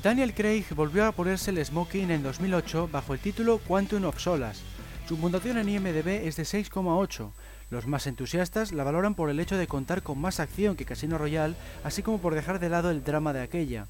Daniel 0.03 0.35
Craig 0.35 0.65
volvió 0.75 1.05
a 1.05 1.11
ponerse 1.13 1.49
el 1.49 1.65
smoking 1.65 2.11
en 2.11 2.21
2008 2.21 2.89
bajo 2.91 3.15
el 3.15 3.19
título 3.19 3.57
Quantum 3.57 4.05
of 4.05 4.19
Solas. 4.19 4.61
Su 5.07 5.17
puntuación 5.17 5.57
en 5.57 5.67
IMDb 5.67 6.27
es 6.27 6.35
de 6.35 6.43
6,8. 6.43 7.31
Los 7.71 7.87
más 7.87 8.05
entusiastas 8.05 8.71
la 8.71 8.83
valoran 8.83 9.15
por 9.15 9.31
el 9.31 9.39
hecho 9.39 9.57
de 9.57 9.65
contar 9.65 10.03
con 10.03 10.19
más 10.19 10.39
acción 10.39 10.75
que 10.75 10.85
Casino 10.85 11.17
Royale, 11.17 11.55
así 11.83 12.03
como 12.03 12.19
por 12.19 12.35
dejar 12.35 12.59
de 12.59 12.69
lado 12.69 12.91
el 12.91 13.03
drama 13.03 13.33
de 13.33 13.41
aquella. 13.41 13.87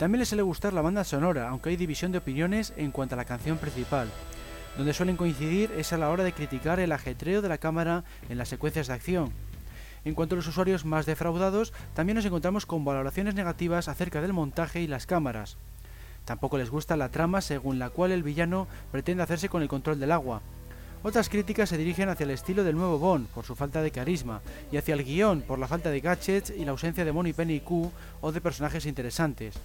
También 0.00 0.20
les 0.20 0.28
suele 0.28 0.40
gustar 0.40 0.72
la 0.72 0.80
banda 0.80 1.04
sonora, 1.04 1.50
aunque 1.50 1.68
hay 1.68 1.76
división 1.76 2.10
de 2.10 2.16
opiniones 2.16 2.72
en 2.78 2.90
cuanto 2.90 3.14
a 3.14 3.18
la 3.18 3.26
canción 3.26 3.58
principal. 3.58 4.08
Donde 4.78 4.94
suelen 4.94 5.18
coincidir 5.18 5.70
es 5.76 5.92
a 5.92 5.98
la 5.98 6.08
hora 6.08 6.24
de 6.24 6.32
criticar 6.32 6.80
el 6.80 6.92
ajetreo 6.92 7.42
de 7.42 7.50
la 7.50 7.58
cámara 7.58 8.04
en 8.30 8.38
las 8.38 8.48
secuencias 8.48 8.86
de 8.86 8.94
acción. 8.94 9.30
En 10.06 10.14
cuanto 10.14 10.34
a 10.34 10.36
los 10.36 10.46
usuarios 10.46 10.86
más 10.86 11.04
defraudados, 11.04 11.74
también 11.92 12.16
nos 12.16 12.24
encontramos 12.24 12.64
con 12.64 12.82
valoraciones 12.82 13.34
negativas 13.34 13.88
acerca 13.88 14.22
del 14.22 14.32
montaje 14.32 14.80
y 14.80 14.86
las 14.86 15.04
cámaras. 15.04 15.58
Tampoco 16.24 16.56
les 16.56 16.70
gusta 16.70 16.96
la 16.96 17.10
trama 17.10 17.42
según 17.42 17.78
la 17.78 17.90
cual 17.90 18.10
el 18.10 18.22
villano 18.22 18.68
pretende 18.90 19.22
hacerse 19.22 19.50
con 19.50 19.60
el 19.60 19.68
control 19.68 20.00
del 20.00 20.12
agua. 20.12 20.40
Otras 21.02 21.28
críticas 21.28 21.68
se 21.68 21.76
dirigen 21.76 22.08
hacia 22.08 22.24
el 22.24 22.30
estilo 22.30 22.64
del 22.64 22.76
nuevo 22.76 22.98
Bond 22.98 23.26
por 23.26 23.44
su 23.44 23.54
falta 23.54 23.82
de 23.82 23.90
carisma 23.90 24.40
y 24.72 24.78
hacia 24.78 24.94
el 24.94 25.04
guion 25.04 25.42
por 25.42 25.58
la 25.58 25.68
falta 25.68 25.90
de 25.90 26.00
gadgets 26.00 26.48
y 26.56 26.64
la 26.64 26.70
ausencia 26.70 27.04
de 27.04 27.12
Money 27.12 27.34
Penny 27.34 27.60
Q 27.60 27.92
o 28.22 28.32
de 28.32 28.40
personajes 28.40 28.86
interesantes. 28.86 29.60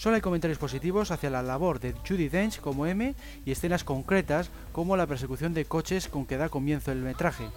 Solo 0.00 0.14
hay 0.14 0.22
comentarios 0.22 0.56
positivos 0.56 1.10
hacia 1.10 1.28
la 1.28 1.42
labor 1.42 1.78
de 1.78 1.92
Judy 1.92 2.30
Dench 2.30 2.58
como 2.60 2.86
M 2.86 3.14
y 3.44 3.50
escenas 3.50 3.84
concretas 3.84 4.48
como 4.72 4.96
la 4.96 5.06
persecución 5.06 5.52
de 5.52 5.66
coches 5.66 6.08
con 6.08 6.24
que 6.24 6.38
da 6.38 6.48
comienzo 6.48 6.90
el 6.90 7.02
metraje. 7.02 7.50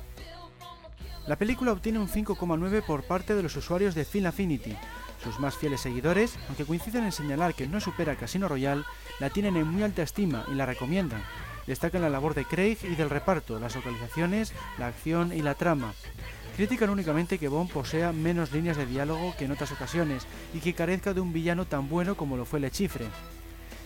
La 1.25 1.37
película 1.37 1.71
obtiene 1.71 1.99
un 1.99 2.09
5,9 2.09 2.85
por 2.85 3.03
parte 3.03 3.33
de 3.33 3.43
los 3.43 3.55
usuarios 3.55 3.95
de 3.95 4.03
Film 4.03 4.25
Affinity. 4.25 4.75
Sus 5.23 5.39
más 5.39 5.55
fieles 5.55 5.79
seguidores, 5.79 6.37
aunque 6.49 6.65
coinciden 6.65 7.05
en 7.05 7.13
señalar 7.13 7.53
que 7.53 7.65
no 7.65 7.79
supera 7.79 8.17
Casino 8.17 8.49
Royale, 8.49 8.83
la 9.21 9.29
tienen 9.29 9.55
en 9.55 9.65
muy 9.65 9.81
alta 9.81 10.01
estima 10.03 10.43
y 10.51 10.55
la 10.55 10.65
recomiendan. 10.65 11.23
Destacan 11.65 12.01
la 12.01 12.09
labor 12.09 12.33
de 12.33 12.43
Craig 12.43 12.77
y 12.83 12.95
del 12.95 13.09
reparto, 13.09 13.57
las 13.57 13.73
localizaciones, 13.73 14.51
la 14.77 14.87
acción 14.87 15.31
y 15.31 15.41
la 15.41 15.55
trama. 15.55 15.93
Critican 16.55 16.91
únicamente 16.91 17.39
que 17.39 17.47
Bond 17.47 17.71
posea 17.71 18.11
menos 18.11 18.51
líneas 18.51 18.77
de 18.77 18.85
diálogo 18.85 19.33
que 19.37 19.45
en 19.45 19.51
otras 19.51 19.71
ocasiones 19.71 20.27
y 20.53 20.59
que 20.59 20.75
carezca 20.75 21.13
de 21.15 21.19
un 21.19 21.33
villano 21.33 21.65
tan 21.65 21.89
bueno 21.89 22.15
como 22.15 22.37
lo 22.37 22.45
fue 22.45 22.59
Le 22.59 22.69
Chifre. 22.69 23.07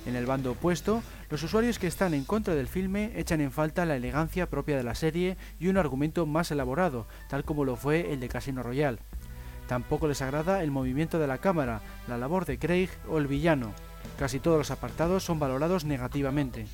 En 0.06 0.18
el 0.18 0.26
bando 0.26 0.52
opuesto, 0.52 1.02
los 1.30 1.42
usuarios 1.44 1.80
que 1.80 1.88
están 1.88 2.14
en 2.14 2.26
contra 2.26 2.56
del 2.56 2.68
filme 2.68 3.14
echan 3.16 3.40
en 3.40 3.54
falta 3.54 3.86
la 3.86 3.96
elegancia 3.96 4.50
propia 4.50 4.76
de 4.76 4.84
la 4.84 4.96
serie 4.96 5.38
y 5.60 5.68
un 5.68 5.78
argumento 5.78 6.26
más 6.26 6.52
elaborado, 6.52 7.08
tal 7.30 7.46
como 7.46 7.64
lo 7.64 7.78
fue 7.78 8.12
el 8.12 8.20
de 8.20 8.28
Casino 8.28 8.64
Royale. 8.64 9.00
Tampoco 9.68 10.08
les 10.10 10.22
agrada 10.22 10.62
el 10.62 10.72
movimiento 10.72 11.20
de 11.20 11.28
la 11.28 11.38
cámara, 11.38 11.82
la 12.08 12.18
labor 12.18 12.46
de 12.46 12.60
Craig 12.60 12.90
o 13.10 13.18
el 13.18 13.28
villano. 13.28 13.72
Casi 14.20 14.40
todos 14.40 14.58
los 14.58 14.72
apartados 14.72 15.24
son 15.24 15.40
valorados 15.40 15.86
negativamente. 15.86 16.68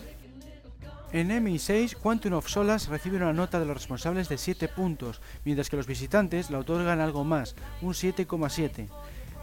En 1.13 1.29
MI6, 1.29 1.95
Quantum 1.95 2.33
of 2.33 2.49
Solas 2.49 2.87
recibe 2.87 3.17
una 3.17 3.33
nota 3.33 3.59
de 3.59 3.67
los 3.67 3.77
responsables 3.77 4.29
de 4.29 4.39
7 4.39 4.67
puntos, 4.67 5.21
mientras 5.45 5.69
que 5.69 5.77
los 5.77 5.85
visitantes 5.85 6.49
la 6.49 6.57
otorgan 6.57 7.01
algo 7.01 7.23
más, 7.23 7.55
un 7.83 7.93
7,7. 7.93 8.87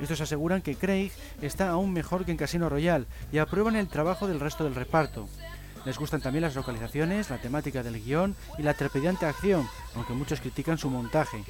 Estos 0.01 0.21
aseguran 0.21 0.63
que 0.63 0.75
Craig 0.75 1.13
está 1.41 1.69
aún 1.71 1.93
mejor 1.93 2.25
que 2.25 2.33
en 2.33 2.39
Casino 2.39 2.69
Royale 2.69 3.07
y 3.31 3.39
aprueban 3.39 3.77
el 3.77 3.87
trabajo 3.87 4.27
del 4.27 4.41
resto 4.41 4.65
del 4.65 4.75
reparto. 4.75 5.29
Les 5.85 5.97
gustan 5.97 6.21
también 6.21 6.43
las 6.43 6.57
localizaciones, 6.57 7.31
la 7.31 7.39
temática 7.39 7.85
del 7.85 8.03
guion 8.03 8.35
y 8.59 8.65
la 8.65 8.75
trepidante 8.75 9.27
acción, 9.27 9.69
aunque 9.95 10.13
muchos 10.13 10.41
critican 10.41 10.77
su 10.77 10.91
montaje. 10.91 11.45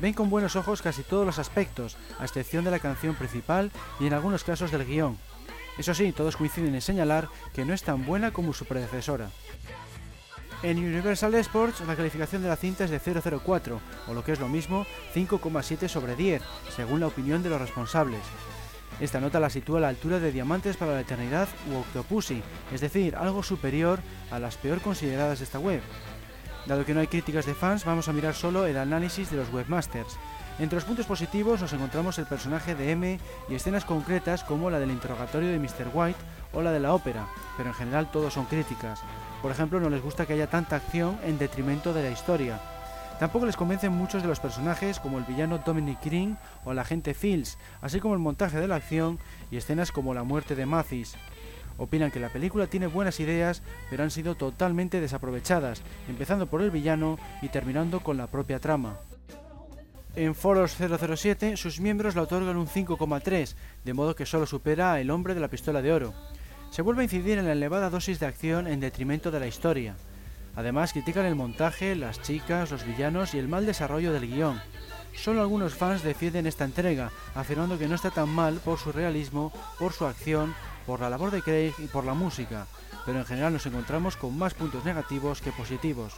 Ven 0.00 0.12
con 0.12 0.28
buenos 0.28 0.56
ojos 0.56 0.82
casi 0.82 1.04
todos 1.04 1.24
los 1.24 1.38
aspectos, 1.38 1.96
a 2.18 2.24
excepción 2.24 2.64
de 2.64 2.72
la 2.72 2.80
canción 2.80 3.14
principal 3.14 3.70
y 4.00 4.08
en 4.08 4.14
algunos 4.14 4.42
casos 4.42 4.72
del 4.72 4.84
guion. 4.84 5.16
Eso 5.78 5.94
sí, 5.94 6.12
todos 6.12 6.36
coinciden 6.36 6.74
en 6.74 6.80
señalar 6.80 7.28
que 7.54 7.64
no 7.64 7.72
es 7.72 7.82
tan 7.82 8.04
buena 8.04 8.32
como 8.32 8.52
su 8.52 8.64
predecesora. 8.64 9.30
En 10.62 10.78
Universal 10.78 11.34
Sports 11.36 11.80
la 11.86 11.96
calificación 11.96 12.42
de 12.42 12.48
la 12.48 12.56
cinta 12.56 12.84
es 12.84 12.90
de 12.90 13.00
0,04, 13.00 13.80
o 14.06 14.14
lo 14.14 14.22
que 14.22 14.32
es 14.32 14.38
lo 14.38 14.48
mismo, 14.48 14.86
5,7 15.12 15.88
sobre 15.88 16.14
10, 16.14 16.40
según 16.76 17.00
la 17.00 17.08
opinión 17.08 17.42
de 17.42 17.50
los 17.50 17.60
responsables. 17.60 18.20
Esta 19.00 19.20
nota 19.20 19.40
la 19.40 19.50
sitúa 19.50 19.78
a 19.78 19.80
la 19.80 19.88
altura 19.88 20.20
de 20.20 20.30
Diamantes 20.30 20.76
para 20.76 20.92
la 20.92 21.00
Eternidad 21.00 21.48
u 21.68 21.78
Octopussy, 21.78 22.42
es 22.72 22.80
decir, 22.80 23.16
algo 23.16 23.42
superior 23.42 23.98
a 24.30 24.38
las 24.38 24.56
peor 24.56 24.80
consideradas 24.80 25.40
de 25.40 25.46
esta 25.46 25.58
web. 25.58 25.82
Dado 26.66 26.84
que 26.84 26.94
no 26.94 27.00
hay 27.00 27.08
críticas 27.08 27.46
de 27.46 27.54
fans, 27.54 27.84
vamos 27.84 28.06
a 28.06 28.12
mirar 28.12 28.34
solo 28.34 28.66
el 28.66 28.76
análisis 28.76 29.30
de 29.30 29.38
los 29.38 29.52
webmasters. 29.52 30.16
Entre 30.58 30.76
los 30.76 30.84
puntos 30.84 31.06
positivos 31.06 31.60
nos 31.60 31.72
encontramos 31.72 32.18
el 32.18 32.26
personaje 32.26 32.74
de 32.74 32.92
M 32.92 33.18
y 33.48 33.54
escenas 33.54 33.84
concretas 33.84 34.44
como 34.44 34.70
la 34.70 34.78
del 34.78 34.90
interrogatorio 34.90 35.48
de 35.48 35.58
Mr. 35.58 35.90
White 35.92 36.18
o 36.52 36.62
la 36.62 36.70
de 36.70 36.80
la 36.80 36.94
ópera, 36.94 37.26
pero 37.56 37.70
en 37.70 37.74
general 37.74 38.10
todos 38.10 38.34
son 38.34 38.44
críticas. 38.44 39.00
Por 39.40 39.50
ejemplo, 39.50 39.80
no 39.80 39.88
les 39.88 40.02
gusta 40.02 40.26
que 40.26 40.34
haya 40.34 40.50
tanta 40.50 40.76
acción 40.76 41.18
en 41.24 41.38
detrimento 41.38 41.94
de 41.94 42.02
la 42.02 42.10
historia. 42.10 42.60
Tampoco 43.18 43.46
les 43.46 43.56
convencen 43.56 43.92
muchos 43.92 44.22
de 44.22 44.28
los 44.28 44.40
personajes 44.40 45.00
como 45.00 45.18
el 45.18 45.24
villano 45.24 45.58
Dominic 45.58 46.04
Green 46.04 46.36
o 46.64 46.72
el 46.72 46.78
agente 46.78 47.14
Fields, 47.14 47.56
así 47.80 47.98
como 47.98 48.14
el 48.14 48.20
montaje 48.20 48.60
de 48.60 48.68
la 48.68 48.76
acción 48.76 49.18
y 49.50 49.56
escenas 49.56 49.90
como 49.90 50.12
la 50.12 50.22
muerte 50.22 50.54
de 50.54 50.66
Mathis. 50.66 51.14
Opinan 51.78 52.10
que 52.10 52.20
la 52.20 52.28
película 52.28 52.66
tiene 52.66 52.86
buenas 52.86 53.20
ideas, 53.20 53.62
pero 53.90 54.02
han 54.02 54.10
sido 54.10 54.34
totalmente 54.34 55.00
desaprovechadas, 55.00 55.82
empezando 56.08 56.46
por 56.46 56.62
el 56.62 56.70
villano 56.70 57.18
y 57.40 57.48
terminando 57.48 58.00
con 58.00 58.18
la 58.18 58.26
propia 58.26 58.60
trama. 58.60 58.98
En 60.14 60.34
Foros 60.34 60.76
007, 60.76 61.56
sus 61.56 61.80
miembros 61.80 62.14
la 62.14 62.22
otorgan 62.22 62.56
un 62.56 62.66
5,3, 62.66 63.54
de 63.84 63.94
modo 63.94 64.14
que 64.14 64.26
solo 64.26 64.46
supera 64.46 65.00
El 65.00 65.10
hombre 65.10 65.34
de 65.34 65.40
la 65.40 65.48
pistola 65.48 65.80
de 65.80 65.92
oro. 65.92 66.12
Se 66.70 66.82
vuelve 66.82 67.00
a 67.00 67.04
incidir 67.04 67.38
en 67.38 67.46
la 67.46 67.52
elevada 67.52 67.88
dosis 67.88 68.20
de 68.20 68.26
acción 68.26 68.66
en 68.66 68.80
detrimento 68.80 69.30
de 69.30 69.40
la 69.40 69.46
historia. 69.46 69.96
Además, 70.54 70.92
critican 70.92 71.24
el 71.24 71.34
montaje, 71.34 71.96
las 71.96 72.20
chicas, 72.20 72.70
los 72.70 72.86
villanos 72.86 73.34
y 73.34 73.38
el 73.38 73.48
mal 73.48 73.64
desarrollo 73.64 74.12
del 74.12 74.28
guion. 74.28 74.60
Solo 75.14 75.40
algunos 75.40 75.74
fans 75.74 76.02
defienden 76.02 76.46
esta 76.46 76.64
entrega, 76.64 77.10
afirmando 77.34 77.78
que 77.78 77.88
no 77.88 77.94
está 77.94 78.10
tan 78.10 78.28
mal 78.28 78.60
por 78.62 78.78
su 78.78 78.92
realismo, 78.92 79.50
por 79.78 79.94
su 79.94 80.04
acción 80.04 80.54
por 80.86 81.00
la 81.00 81.10
labor 81.10 81.30
de 81.30 81.42
Craig 81.42 81.74
y 81.78 81.86
por 81.86 82.04
la 82.04 82.14
música, 82.14 82.66
pero 83.06 83.18
en 83.18 83.24
general 83.24 83.52
nos 83.52 83.66
encontramos 83.66 84.16
con 84.16 84.36
más 84.36 84.54
puntos 84.54 84.84
negativos 84.84 85.40
que 85.40 85.52
positivos. 85.52 86.14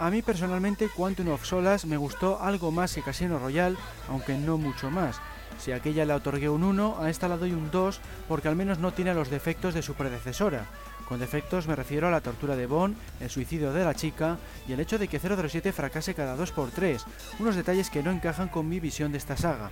A 0.00 0.10
mí 0.10 0.22
personalmente 0.22 0.88
Quantum 0.88 1.30
of 1.30 1.44
Solas 1.44 1.84
me 1.84 1.96
gustó 1.96 2.40
algo 2.40 2.70
más 2.70 2.94
que 2.94 3.02
Casino 3.02 3.40
Royale, 3.40 3.76
aunque 4.08 4.38
no 4.38 4.56
mucho 4.56 4.92
más. 4.92 5.20
Si 5.58 5.72
aquella 5.72 6.04
le 6.04 6.12
otorgué 6.12 6.48
un 6.48 6.62
1, 6.62 6.98
a 7.00 7.10
esta 7.10 7.26
la 7.26 7.36
doy 7.36 7.50
un 7.50 7.72
2 7.72 8.00
porque 8.28 8.46
al 8.46 8.54
menos 8.54 8.78
no 8.78 8.92
tiene 8.92 9.12
los 9.12 9.28
defectos 9.28 9.74
de 9.74 9.82
su 9.82 9.94
predecesora. 9.94 10.66
Con 11.08 11.18
defectos 11.18 11.66
me 11.66 11.74
refiero 11.74 12.06
a 12.06 12.12
la 12.12 12.20
tortura 12.20 12.54
de 12.54 12.66
Bond, 12.66 12.96
el 13.18 13.28
suicidio 13.28 13.72
de 13.72 13.84
la 13.84 13.94
chica 13.94 14.38
y 14.68 14.72
el 14.72 14.78
hecho 14.78 14.98
de 14.98 15.08
que 15.08 15.18
007 15.18 15.72
fracase 15.72 16.14
cada 16.14 16.36
2x3, 16.36 17.02
unos 17.40 17.56
detalles 17.56 17.90
que 17.90 18.04
no 18.04 18.12
encajan 18.12 18.48
con 18.48 18.68
mi 18.68 18.78
visión 18.78 19.10
de 19.10 19.18
esta 19.18 19.36
saga. 19.36 19.70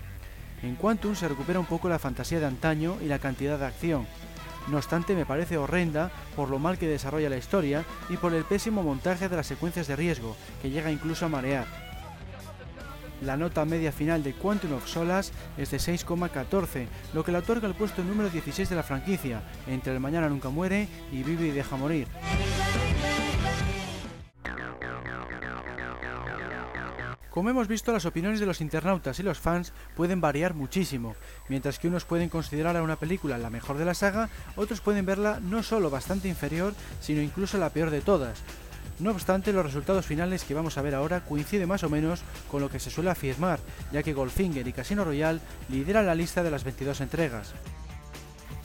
En 0.60 0.74
Quantum 0.74 1.14
se 1.14 1.28
recupera 1.28 1.60
un 1.60 1.66
poco 1.66 1.88
la 1.88 2.00
fantasía 2.00 2.40
de 2.40 2.46
antaño 2.46 2.96
y 3.00 3.04
la 3.04 3.20
cantidad 3.20 3.60
de 3.60 3.66
acción, 3.66 4.08
no 4.68 4.78
obstante, 4.78 5.14
me 5.14 5.26
parece 5.26 5.56
horrenda 5.56 6.10
por 6.34 6.50
lo 6.50 6.58
mal 6.58 6.78
que 6.78 6.88
desarrolla 6.88 7.30
la 7.30 7.36
historia 7.36 7.84
y 8.08 8.16
por 8.16 8.34
el 8.34 8.44
pésimo 8.44 8.82
montaje 8.82 9.28
de 9.28 9.36
las 9.36 9.46
secuencias 9.46 9.86
de 9.86 9.96
riesgo, 9.96 10.36
que 10.62 10.70
llega 10.70 10.90
incluso 10.90 11.26
a 11.26 11.28
marear. 11.28 11.66
La 13.22 13.36
nota 13.36 13.64
media 13.64 13.92
final 13.92 14.22
de 14.22 14.34
Quantum 14.34 14.74
of 14.74 14.86
Solas 14.86 15.32
es 15.56 15.70
de 15.70 15.78
6,14, 15.78 16.86
lo 17.14 17.24
que 17.24 17.32
le 17.32 17.38
otorga 17.38 17.66
el 17.66 17.74
puesto 17.74 18.04
número 18.04 18.28
16 18.28 18.68
de 18.68 18.76
la 18.76 18.82
franquicia, 18.82 19.42
entre 19.66 19.94
El 19.94 20.00
Mañana 20.00 20.28
Nunca 20.28 20.50
Muere 20.50 20.88
y 21.10 21.22
Vive 21.22 21.46
y 21.46 21.50
Deja 21.50 21.76
Morir. 21.76 22.08
Como 27.36 27.50
hemos 27.50 27.68
visto, 27.68 27.92
las 27.92 28.06
opiniones 28.06 28.40
de 28.40 28.46
los 28.46 28.62
internautas 28.62 29.20
y 29.20 29.22
los 29.22 29.38
fans 29.38 29.74
pueden 29.94 30.22
variar 30.22 30.54
muchísimo. 30.54 31.14
Mientras 31.50 31.78
que 31.78 31.86
unos 31.86 32.06
pueden 32.06 32.30
considerar 32.30 32.78
a 32.78 32.82
una 32.82 32.96
película 32.96 33.36
la 33.36 33.50
mejor 33.50 33.76
de 33.76 33.84
la 33.84 33.92
saga, 33.92 34.30
otros 34.56 34.80
pueden 34.80 35.04
verla 35.04 35.38
no 35.42 35.62
solo 35.62 35.90
bastante 35.90 36.28
inferior, 36.28 36.72
sino 37.02 37.20
incluso 37.20 37.58
la 37.58 37.68
peor 37.68 37.90
de 37.90 38.00
todas. 38.00 38.38
No 39.00 39.10
obstante, 39.10 39.52
los 39.52 39.66
resultados 39.66 40.06
finales 40.06 40.44
que 40.44 40.54
vamos 40.54 40.78
a 40.78 40.82
ver 40.82 40.94
ahora 40.94 41.26
coinciden 41.26 41.68
más 41.68 41.84
o 41.84 41.90
menos 41.90 42.22
con 42.50 42.62
lo 42.62 42.70
que 42.70 42.80
se 42.80 42.88
suele 42.88 43.10
afirmar, 43.10 43.60
ya 43.92 44.02
que 44.02 44.14
Goldfinger 44.14 44.66
y 44.66 44.72
Casino 44.72 45.04
Royale 45.04 45.40
lideran 45.68 46.06
la 46.06 46.14
lista 46.14 46.42
de 46.42 46.50
las 46.50 46.64
22 46.64 47.02
entregas. 47.02 47.52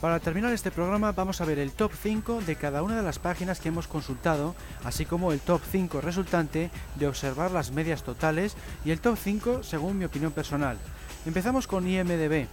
Para 0.02 0.18
terminar 0.18 0.52
este 0.52 0.72
programa 0.72 1.12
vamos 1.12 1.40
a 1.40 1.44
ver 1.44 1.60
el 1.60 1.70
top 1.70 1.92
5 1.94 2.40
de 2.40 2.56
cada 2.56 2.82
una 2.82 2.96
de 2.96 3.04
las 3.04 3.20
páginas 3.20 3.60
que 3.60 3.68
hemos 3.68 3.86
consultado, 3.86 4.56
así 4.82 5.06
como 5.06 5.30
el 5.30 5.38
top 5.38 5.60
5 5.70 6.00
resultante 6.00 6.72
de 6.96 7.06
observar 7.06 7.52
las 7.52 7.70
medias 7.70 8.02
totales 8.02 8.56
y 8.84 8.90
el 8.90 9.00
top 9.00 9.16
5 9.16 9.62
según 9.62 9.98
mi 9.98 10.04
opinión 10.04 10.32
personal. 10.32 10.76
Empezamos 11.24 11.68
con 11.68 11.86
IMDB. 11.86 12.48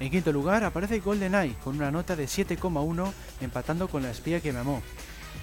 En 0.00 0.10
quinto 0.10 0.32
lugar 0.32 0.64
aparece 0.64 0.98
GoldenEye 0.98 1.54
con 1.62 1.76
una 1.76 1.92
nota 1.92 2.16
de 2.16 2.24
7,1 2.24 3.12
empatando 3.40 3.86
con 3.86 4.02
La 4.02 4.10
espía 4.10 4.40
que 4.40 4.52
me 4.52 4.58
amó. 4.58 4.82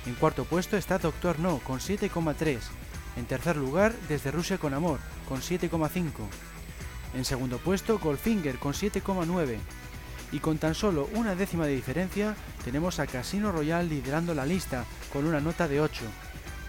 En 0.06 0.16
cuarto 0.16 0.44
puesto 0.44 0.76
está 0.76 0.98
Doctor 0.98 1.40
No 1.40 1.60
con 1.60 1.80
7,3. 1.80 2.60
En 3.16 3.26
tercer 3.26 3.56
lugar 3.56 3.94
Desde 4.10 4.30
Rusia 4.30 4.58
con 4.58 4.74
Amor 4.74 5.00
con 5.30 5.40
7,5. 5.40 6.10
En 7.14 7.24
segundo 7.24 7.60
puesto 7.60 7.98
Goldfinger 7.98 8.60
con 8.60 8.74
7,9 8.74 9.58
y 10.32 10.40
con 10.40 10.58
tan 10.58 10.76
solo 10.76 11.10
una 11.14 11.36
décima 11.36 11.66
de 11.66 11.76
diferencia 11.76 12.36
tenemos 12.64 13.00
a 13.00 13.08
Casino 13.08 13.52
Royale 13.52 13.90
liderando 13.90 14.34
la 14.34 14.46
lista 14.46 14.86
con 15.12 15.26
una 15.26 15.40
nota 15.40 15.68
de 15.68 15.82
8. 15.82 16.04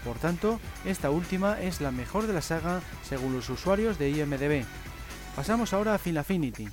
Por 0.03 0.17
tanto, 0.19 0.59
esta 0.85 1.09
última 1.09 1.59
es 1.59 1.81
la 1.81 1.91
mejor 1.91 2.27
de 2.27 2.33
la 2.33 2.41
saga 2.41 2.81
según 3.03 3.33
los 3.33 3.49
usuarios 3.49 3.97
de 3.97 4.09
IMDB. 4.09 4.63
Pasamos 5.35 5.73
ahora 5.73 5.95
a 5.95 5.97
Final 5.97 6.21
Affinity. 6.21 6.67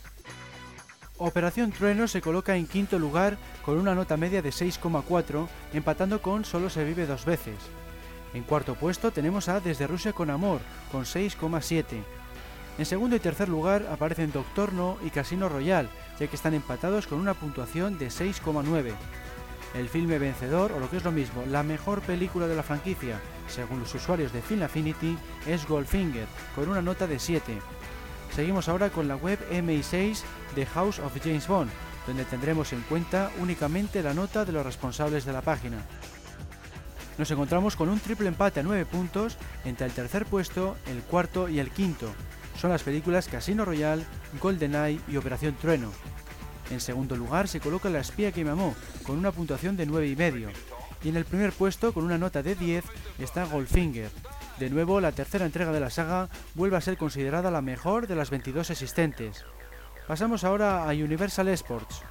Operación 1.18 1.70
Trueno 1.70 2.08
se 2.08 2.20
coloca 2.20 2.56
en 2.56 2.66
quinto 2.66 2.98
lugar 2.98 3.38
con 3.64 3.78
una 3.78 3.94
nota 3.94 4.16
media 4.16 4.42
de 4.42 4.50
6,4, 4.50 5.46
empatando 5.72 6.20
con 6.20 6.44
Solo 6.44 6.70
se 6.70 6.84
vive 6.84 7.06
dos 7.06 7.24
veces. 7.24 7.56
En 8.34 8.42
cuarto 8.42 8.74
puesto 8.74 9.12
tenemos 9.12 9.48
a 9.48 9.60
Desde 9.60 9.86
Rusia 9.86 10.12
con 10.12 10.28
Amor, 10.28 10.60
con 10.90 11.04
6,7, 11.04 12.02
en 12.76 12.86
segundo 12.86 13.14
y 13.14 13.20
tercer 13.20 13.48
lugar 13.48 13.86
aparecen 13.90 14.32
Doctor 14.32 14.72
No 14.72 14.98
y 15.04 15.10
Casino 15.10 15.48
Royale, 15.48 15.88
ya 16.18 16.26
que 16.26 16.36
están 16.36 16.54
empatados 16.54 17.06
con 17.06 17.20
una 17.20 17.34
puntuación 17.34 17.98
de 17.98 18.08
6,9. 18.08 18.92
El 19.74 19.88
filme 19.88 20.18
vencedor, 20.18 20.72
o 20.72 20.80
lo 20.80 20.90
que 20.90 20.96
es 20.96 21.04
lo 21.04 21.12
mismo, 21.12 21.44
la 21.48 21.62
mejor 21.62 22.00
película 22.00 22.46
de 22.46 22.56
la 22.56 22.62
franquicia, 22.62 23.20
según 23.48 23.80
los 23.80 23.94
usuarios 23.94 24.32
de 24.32 24.42
Film 24.42 24.62
Affinity, 24.62 25.16
es 25.46 25.66
Goldfinger, 25.66 26.26
con 26.54 26.68
una 26.68 26.82
nota 26.82 27.06
de 27.06 27.18
7. 27.18 27.58
Seguimos 28.34 28.68
ahora 28.68 28.90
con 28.90 29.06
la 29.06 29.16
web 29.16 29.38
MI6 29.50 30.22
de 30.56 30.66
House 30.66 30.98
of 30.98 31.16
James 31.22 31.46
Bond, 31.46 31.70
donde 32.06 32.24
tendremos 32.24 32.72
en 32.72 32.82
cuenta 32.82 33.30
únicamente 33.38 34.02
la 34.02 34.14
nota 34.14 34.44
de 34.44 34.52
los 34.52 34.66
responsables 34.66 35.24
de 35.24 35.32
la 35.32 35.42
página. 35.42 35.78
Nos 37.18 37.30
encontramos 37.30 37.76
con 37.76 37.88
un 37.88 38.00
triple 38.00 38.26
empate 38.26 38.60
a 38.60 38.62
9 38.64 38.86
puntos 38.86 39.36
entre 39.64 39.86
el 39.86 39.92
tercer 39.92 40.26
puesto, 40.26 40.76
el 40.86 41.02
cuarto 41.02 41.48
y 41.48 41.60
el 41.60 41.70
quinto, 41.70 42.12
son 42.56 42.70
las 42.70 42.82
películas 42.82 43.28
Casino 43.28 43.64
Royale, 43.64 44.04
GoldenEye 44.40 45.00
y 45.08 45.16
Operación 45.16 45.54
Trueno. 45.54 45.90
En 46.70 46.80
segundo 46.80 47.16
lugar 47.16 47.48
se 47.48 47.60
coloca 47.60 47.90
La 47.90 48.00
espía 48.00 48.32
que 48.32 48.44
me 48.44 48.50
amó, 48.50 48.74
con 49.04 49.18
una 49.18 49.32
puntuación 49.32 49.76
de 49.76 49.86
9,5. 49.86 50.50
Y 51.02 51.10
en 51.10 51.16
el 51.16 51.26
primer 51.26 51.52
puesto, 51.52 51.92
con 51.92 52.04
una 52.04 52.16
nota 52.16 52.42
de 52.42 52.54
10, 52.54 52.84
está 53.18 53.44
Goldfinger. 53.44 54.10
De 54.58 54.70
nuevo, 54.70 55.00
la 55.00 55.12
tercera 55.12 55.44
entrega 55.44 55.72
de 55.72 55.80
la 55.80 55.90
saga 55.90 56.28
vuelve 56.54 56.76
a 56.76 56.80
ser 56.80 56.96
considerada 56.96 57.50
la 57.50 57.60
mejor 57.60 58.06
de 58.06 58.16
las 58.16 58.30
22 58.30 58.70
existentes. 58.70 59.44
Pasamos 60.06 60.44
ahora 60.44 60.88
a 60.88 60.92
Universal 60.92 61.48
Sports. 61.48 62.02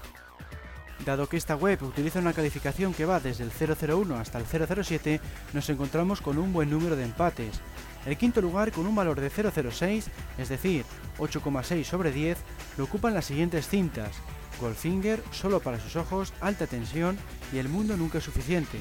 Dado 1.06 1.28
que 1.28 1.38
esta 1.38 1.56
web 1.56 1.82
utiliza 1.84 2.20
una 2.20 2.34
calificación 2.34 2.94
que 2.94 3.06
va 3.06 3.20
desde 3.20 3.44
el 3.44 3.52
001 3.52 4.15
hasta 4.15 4.40
el 4.40 4.45
007, 4.45 5.20
nos 5.53 5.70
encontramos 5.70 6.22
con 6.22 6.38
un 6.38 6.53
buen 6.53 6.70
número 6.70 6.95
de 6.95 7.03
empates. 7.03 7.60
El 8.05 8.17
quinto 8.17 8.41
lugar, 8.41 8.71
con 8.71 8.85
un 8.85 8.95
valor 8.95 9.19
de 9.21 9.31
0,06, 9.31 10.05
es 10.38 10.49
decir, 10.49 10.85
8,6 11.19 11.84
sobre 11.85 12.11
10, 12.11 12.38
lo 12.77 12.84
ocupan 12.84 13.13
las 13.13 13.25
siguientes 13.25 13.67
cintas: 13.67 14.11
Goldfinger, 14.59 15.23
Solo 15.31 15.61
para 15.61 15.80
sus 15.80 15.95
ojos, 15.95 16.34
Alta 16.41 16.67
tensión 16.67 17.17
y 17.53 17.59
El 17.59 17.69
mundo 17.69 17.95
nunca 17.95 18.17
es 18.17 18.23
suficiente. 18.23 18.77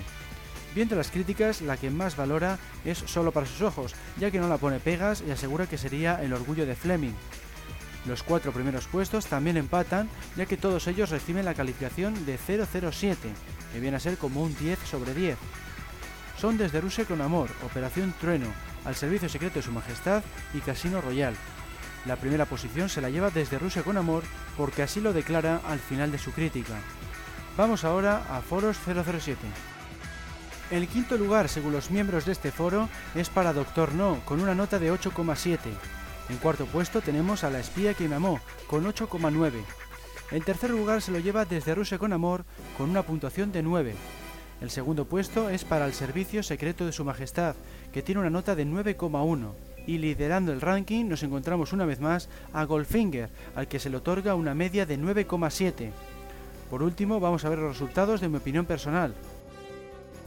Viendo 0.75 0.97
las 0.97 1.11
críticas, 1.11 1.61
la 1.61 1.77
que 1.77 1.91
más 1.91 2.17
valora 2.17 2.59
es 2.85 2.99
Solo 2.99 3.31
para 3.31 3.47
sus 3.47 3.61
ojos, 3.63 3.95
ya 4.19 4.31
que 4.31 4.41
no 4.41 4.49
la 4.49 4.59
pone 4.59 4.81
pegas 4.81 5.23
y 5.27 5.31
asegura 5.31 5.67
que 5.67 5.79
sería 5.79 6.23
el 6.23 6.33
orgullo 6.33 6.67
de 6.67 6.75
Fleming. 6.75 7.15
Los 8.07 8.25
cuatro 8.25 8.51
primeros 8.51 8.87
puestos 8.87 9.27
también 9.27 9.57
empatan, 9.57 10.09
ya 10.37 10.47
que 10.47 10.57
todos 10.57 10.89
ellos 10.89 11.11
reciben 11.11 11.45
la 11.45 11.55
calificación 11.55 12.27
de 12.27 12.37
007, 12.37 13.29
que 13.73 13.81
viene 13.81 13.97
a 13.97 14.01
ser 14.01 14.19
como 14.19 14.43
un 14.43 14.57
10 14.57 14.79
sobre 14.81 15.15
10. 15.15 15.39
Son 16.41 16.59
desde 16.59 16.81
Rusia 16.81 17.05
con 17.05 17.21
Amor, 17.21 17.49
Operación 17.65 18.13
Trueno, 18.21 18.49
al 18.85 18.95
servicio 18.95 19.29
secreto 19.29 19.57
de 19.57 19.63
su 19.63 19.73
majestad 19.73 20.23
y 20.55 20.61
Casino 20.61 21.01
Royal. 21.01 21.35
La 22.05 22.17
primera 22.17 22.47
posición 22.47 22.89
se 22.89 23.01
la 23.01 23.11
lleva 23.11 23.31
desde 23.31 23.59
Rusia 23.59 23.83
con 23.83 23.97
amor 23.97 24.25
porque 24.57 24.83
así 24.83 25.01
lo 25.01 25.13
declara 25.13 25.61
al 25.69 25.79
final 25.79 26.11
de 26.11 26.19
su 26.19 26.33
crítica. 26.33 26.75
Vamos 27.57 27.85
ahora 27.85 28.25
a 28.31 28.41
Foros 28.41 28.79
007. 28.85 29.39
El 30.71 30.89
quinto 30.89 31.19
lugar, 31.19 31.49
según 31.49 31.73
los 31.73 31.91
miembros 31.91 32.25
de 32.25 32.33
este 32.33 32.51
foro, 32.51 32.89
es 33.15 33.29
para 33.29 33.53
Doctor 33.53 33.93
No, 33.95 34.21
con 34.25 34.41
una 34.41 34.55
nota 34.55 34.79
de 34.79 34.91
8,7. 34.91 35.59
En 36.31 36.37
cuarto 36.39 36.65
puesto 36.67 37.03
tenemos 37.03 37.45
a 37.45 37.51
La 37.51 37.61
espía 37.61 37.93
que 37.93 38.09
me 38.09 38.15
amó, 38.15 38.41
con 38.67 38.85
8,9. 38.85 39.53
El 40.31 40.45
tercer 40.45 40.71
lugar 40.71 41.03
se 41.03 41.13
lo 41.13 41.19
lleva 41.19 41.45
desde 41.45 41.75
Rusia 41.75 41.99
con 41.99 42.15
amor, 42.15 42.47
con 42.79 42.89
una 42.89 43.03
puntuación 43.03 43.53
de 43.53 43.63
9. 43.63 43.95
El 44.63 44.71
segundo 44.71 45.07
puesto 45.07 45.51
es 45.51 45.65
para 45.65 45.87
el 45.87 45.93
Servicio 45.93 46.41
Secreto 46.45 46.87
de 46.87 46.93
Su 46.93 47.05
Majestad, 47.05 47.57
que 47.93 48.01
tiene 48.01 48.21
una 48.21 48.31
nota 48.31 48.55
de 48.55 48.65
9,1. 48.65 49.51
Y 49.89 49.99
liderando 49.99 50.53
el 50.53 50.61
ranking 50.61 51.07
nos 51.07 51.25
encontramos 51.25 51.73
una 51.73 51.85
vez 51.85 51.99
más 51.99 52.29
a 52.53 52.63
Goldfinger, 52.63 53.29
al 53.57 53.67
que 53.67 53.81
se 53.81 53.91
le 53.91 53.97
otorga 53.97 54.37
una 54.37 54.55
media 54.55 54.87
de 54.87 55.01
9,7. 55.01 55.91
Por 56.71 56.85
último, 56.85 57.19
vamos 57.19 57.45
a 57.45 57.49
ver 57.49 57.59
los 57.59 57.73
resultados 57.73 58.21
de 58.21 58.29
mi 58.29 58.37
opinión 58.37 58.65
personal. 58.65 59.15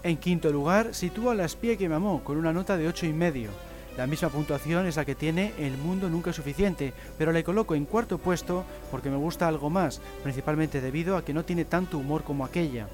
En 0.03 0.17
quinto 0.17 0.51
lugar, 0.51 0.93
sitúa 0.93 1.31
a 1.31 1.35
La 1.35 1.45
espía 1.45 1.77
que 1.77 1.87
me 1.87 1.95
amó, 1.95 2.21
con 2.21 2.35
una 2.35 2.51
nota 2.51 2.75
de 2.75 2.89
8,5. 2.89 3.47
La 3.95 4.05
misma 4.05 4.27
puntuación 4.27 4.85
es 4.85 4.97
la 4.97 5.05
que 5.05 5.15
tiene 5.15 5.53
El 5.57 5.77
mundo 5.77 6.09
nunca 6.09 6.31
es 6.31 6.35
suficiente, 6.35 6.91
pero 7.17 7.31
le 7.31 7.45
coloco 7.45 7.73
en 7.73 7.85
cuarto 7.85 8.17
puesto 8.17 8.65
porque 8.91 9.09
me 9.09 9.15
gusta 9.15 9.47
algo 9.47 9.69
más, 9.69 10.01
principalmente 10.23 10.81
debido 10.81 11.15
a 11.15 11.23
que 11.23 11.33
no 11.33 11.45
tiene 11.45 11.63
tanto 11.63 11.97
humor 11.97 12.25
como 12.25 12.43
aquella. 12.43 12.89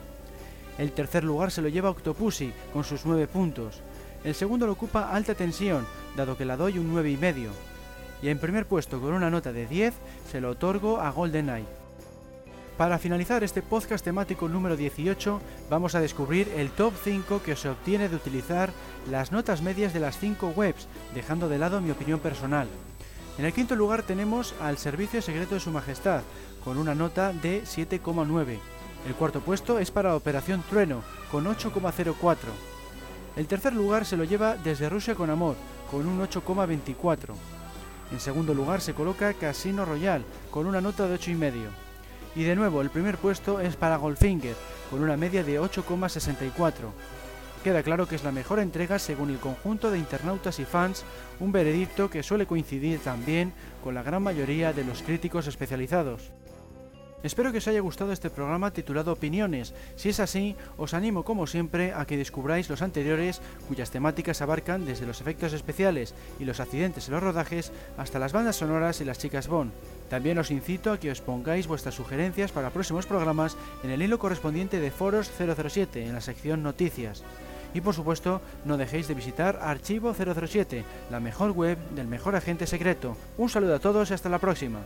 El 0.78 0.92
tercer 0.92 1.24
lugar 1.24 1.52
se 1.52 1.62
lo 1.62 1.70
lleva 1.70 1.90
Octopussy, 1.90 2.54
con 2.74 2.84
sus 2.84 3.06
9 3.06 3.28
puntos. 3.28 3.82
El 4.24 4.36
segundo 4.36 4.66
lo 4.66 4.74
ocupa 4.74 5.12
Alta 5.12 5.36
Tensión, 5.36 5.86
dado 6.16 6.38
que 6.38 6.46
la 6.46 6.58
doy 6.58 6.78
un 6.78 6.94
9,5. 6.94 7.50
Y 8.22 8.30
en 8.30 8.40
primer 8.40 8.66
puesto, 8.66 9.02
con 9.02 9.14
una 9.14 9.30
nota 9.30 9.52
de 9.52 9.66
10, 9.66 9.94
se 10.32 10.42
lo 10.42 10.52
otorgo 10.52 11.02
a 11.02 11.10
GoldenEye. 11.10 11.66
Para 12.78 12.98
finalizar 12.98 13.44
este 13.44 13.62
podcast 13.62 14.04
temático 14.04 14.48
número 14.48 14.76
18, 14.76 15.40
vamos 15.70 15.94
a 15.94 16.00
descubrir 16.00 16.50
el 16.56 16.72
top 16.72 16.94
5 17.04 17.44
que 17.44 17.56
se 17.56 17.70
obtiene 17.70 18.10
de 18.10 18.16
utilizar 18.16 18.72
las 19.10 19.32
notas 19.32 19.62
medias 19.62 19.94
de 19.94 20.00
las 20.00 20.18
5 20.18 20.54
webs, 20.56 20.88
dejando 21.14 21.48
de 21.50 21.60
lado 21.60 21.82
mi 21.82 21.92
opinión 21.92 22.20
personal. 22.20 22.68
En 23.38 23.46
el 23.46 23.54
quinto 23.54 23.76
lugar 23.76 24.04
tenemos 24.04 24.56
al 24.60 24.78
Servicio 24.78 25.22
Secreto 25.22 25.56
de 25.56 25.62
Su 25.62 25.72
Majestad, 25.72 26.22
con 26.64 26.78
una 26.78 26.96
nota 26.96 27.34
de 27.34 27.64
7,9. 27.64 28.60
El 29.08 29.16
cuarto 29.16 29.42
puesto 29.42 29.80
es 29.80 29.90
para 29.90 30.16
Operación 30.16 30.64
Trueno, 30.70 31.02
con 31.32 31.46
8,04. 31.46 32.36
El 33.36 33.48
tercer 33.48 33.74
lugar 33.74 34.06
se 34.06 34.16
lo 34.16 34.24
lleva 34.26 34.56
Desde 34.58 34.90
Rusia 34.90 35.16
con 35.16 35.32
Amor, 35.32 35.56
con 35.90 36.08
un 36.08 36.20
8,24. 36.20 37.34
En 38.12 38.20
segundo 38.20 38.54
lugar 38.54 38.80
se 38.80 38.94
coloca 38.94 39.34
Casino 39.34 39.86
Royale, 39.86 40.24
con 40.52 40.68
una 40.68 40.82
nota 40.82 41.08
de 41.08 41.16
8,5. 41.16 41.70
Y 42.36 42.44
de 42.44 42.56
nuevo, 42.56 42.82
el 42.82 42.92
primer 42.92 43.18
puesto 43.18 43.60
es 43.60 43.76
para 43.76 43.98
Goldfinger, 43.98 44.56
con 44.92 45.02
una 45.02 45.18
media 45.18 45.44
de 45.44 45.60
8,64. 45.60 46.72
Queda 47.64 47.84
claro 47.84 48.08
que 48.08 48.16
es 48.16 48.24
la 48.24 48.32
mejor 48.32 48.60
entrega 48.60 49.00
según 49.00 49.32
el 49.32 49.40
conjunto 49.40 49.90
de 49.90 49.98
internautas 49.98 50.60
y 50.60 50.66
fans, 50.66 51.04
un 51.40 51.52
veredicto 51.52 52.10
que 52.10 52.24
suele 52.24 52.46
coincidir 52.46 53.00
también 53.00 53.54
con 53.84 53.96
la 53.96 54.04
gran 54.04 54.22
mayoría 54.22 54.74
de 54.74 54.84
los 54.84 55.02
críticos 55.02 55.48
especializados. 55.48 56.32
Espero 57.24 57.52
que 57.52 57.60
os 57.60 57.68
haya 57.68 57.82
gustado 57.82 58.12
este 58.12 58.32
programa 58.32 58.72
titulado 58.72 59.14
Opiniones. 59.14 59.74
Si 59.96 60.10
es 60.10 60.20
así, 60.20 60.56
os 60.78 60.96
animo 60.96 61.24
como 61.24 61.46
siempre 61.46 61.94
a 61.94 62.06
que 62.06 62.18
descubráis 62.18 62.70
los 62.70 62.82
anteriores 62.82 63.42
cuyas 63.68 63.92
temáticas 63.92 64.42
abarcan 64.42 64.86
desde 64.86 65.06
los 65.06 65.22
efectos 65.22 65.54
especiales 65.54 66.16
y 66.40 66.46
los 66.46 66.60
accidentes 66.60 67.08
en 67.08 67.14
los 67.14 67.24
rodajes 67.24 67.72
hasta 67.98 68.18
las 68.18 68.34
bandas 68.34 68.56
sonoras 68.56 69.02
y 69.02 69.06
las 69.06 69.20
chicas 69.20 69.48
Bond. 69.48 69.72
También 70.10 70.40
os 70.40 70.50
incito 70.50 70.92
a 70.92 71.00
que 71.00 71.12
os 71.12 71.22
pongáis 71.22 71.68
vuestras 71.68 71.94
sugerencias 71.94 72.52
para 72.52 72.72
próximos 72.72 73.06
programas 73.06 73.56
en 73.84 73.92
el 73.92 74.02
hilo 74.02 74.18
correspondiente 74.18 74.80
de 74.80 74.90
Foros 74.92 75.32
007 75.38 76.06
en 76.06 76.14
la 76.14 76.22
sección 76.22 76.64
Noticias. 76.64 77.24
Y 77.74 77.82
por 77.82 77.94
supuesto, 77.94 78.42
no 78.66 78.78
dejéis 78.78 79.08
de 79.08 79.14
visitar 79.14 79.60
Archivo 79.62 80.14
007, 80.14 80.84
la 81.10 81.20
mejor 81.20 81.52
web 81.52 81.78
del 81.96 82.08
mejor 82.08 82.36
agente 82.36 82.68
secreto. 82.68 83.16
Un 83.38 83.50
saludo 83.50 83.76
a 83.76 83.80
todos 83.80 84.10
y 84.10 84.14
hasta 84.14 84.28
la 84.28 84.40
próxima. 84.40 84.80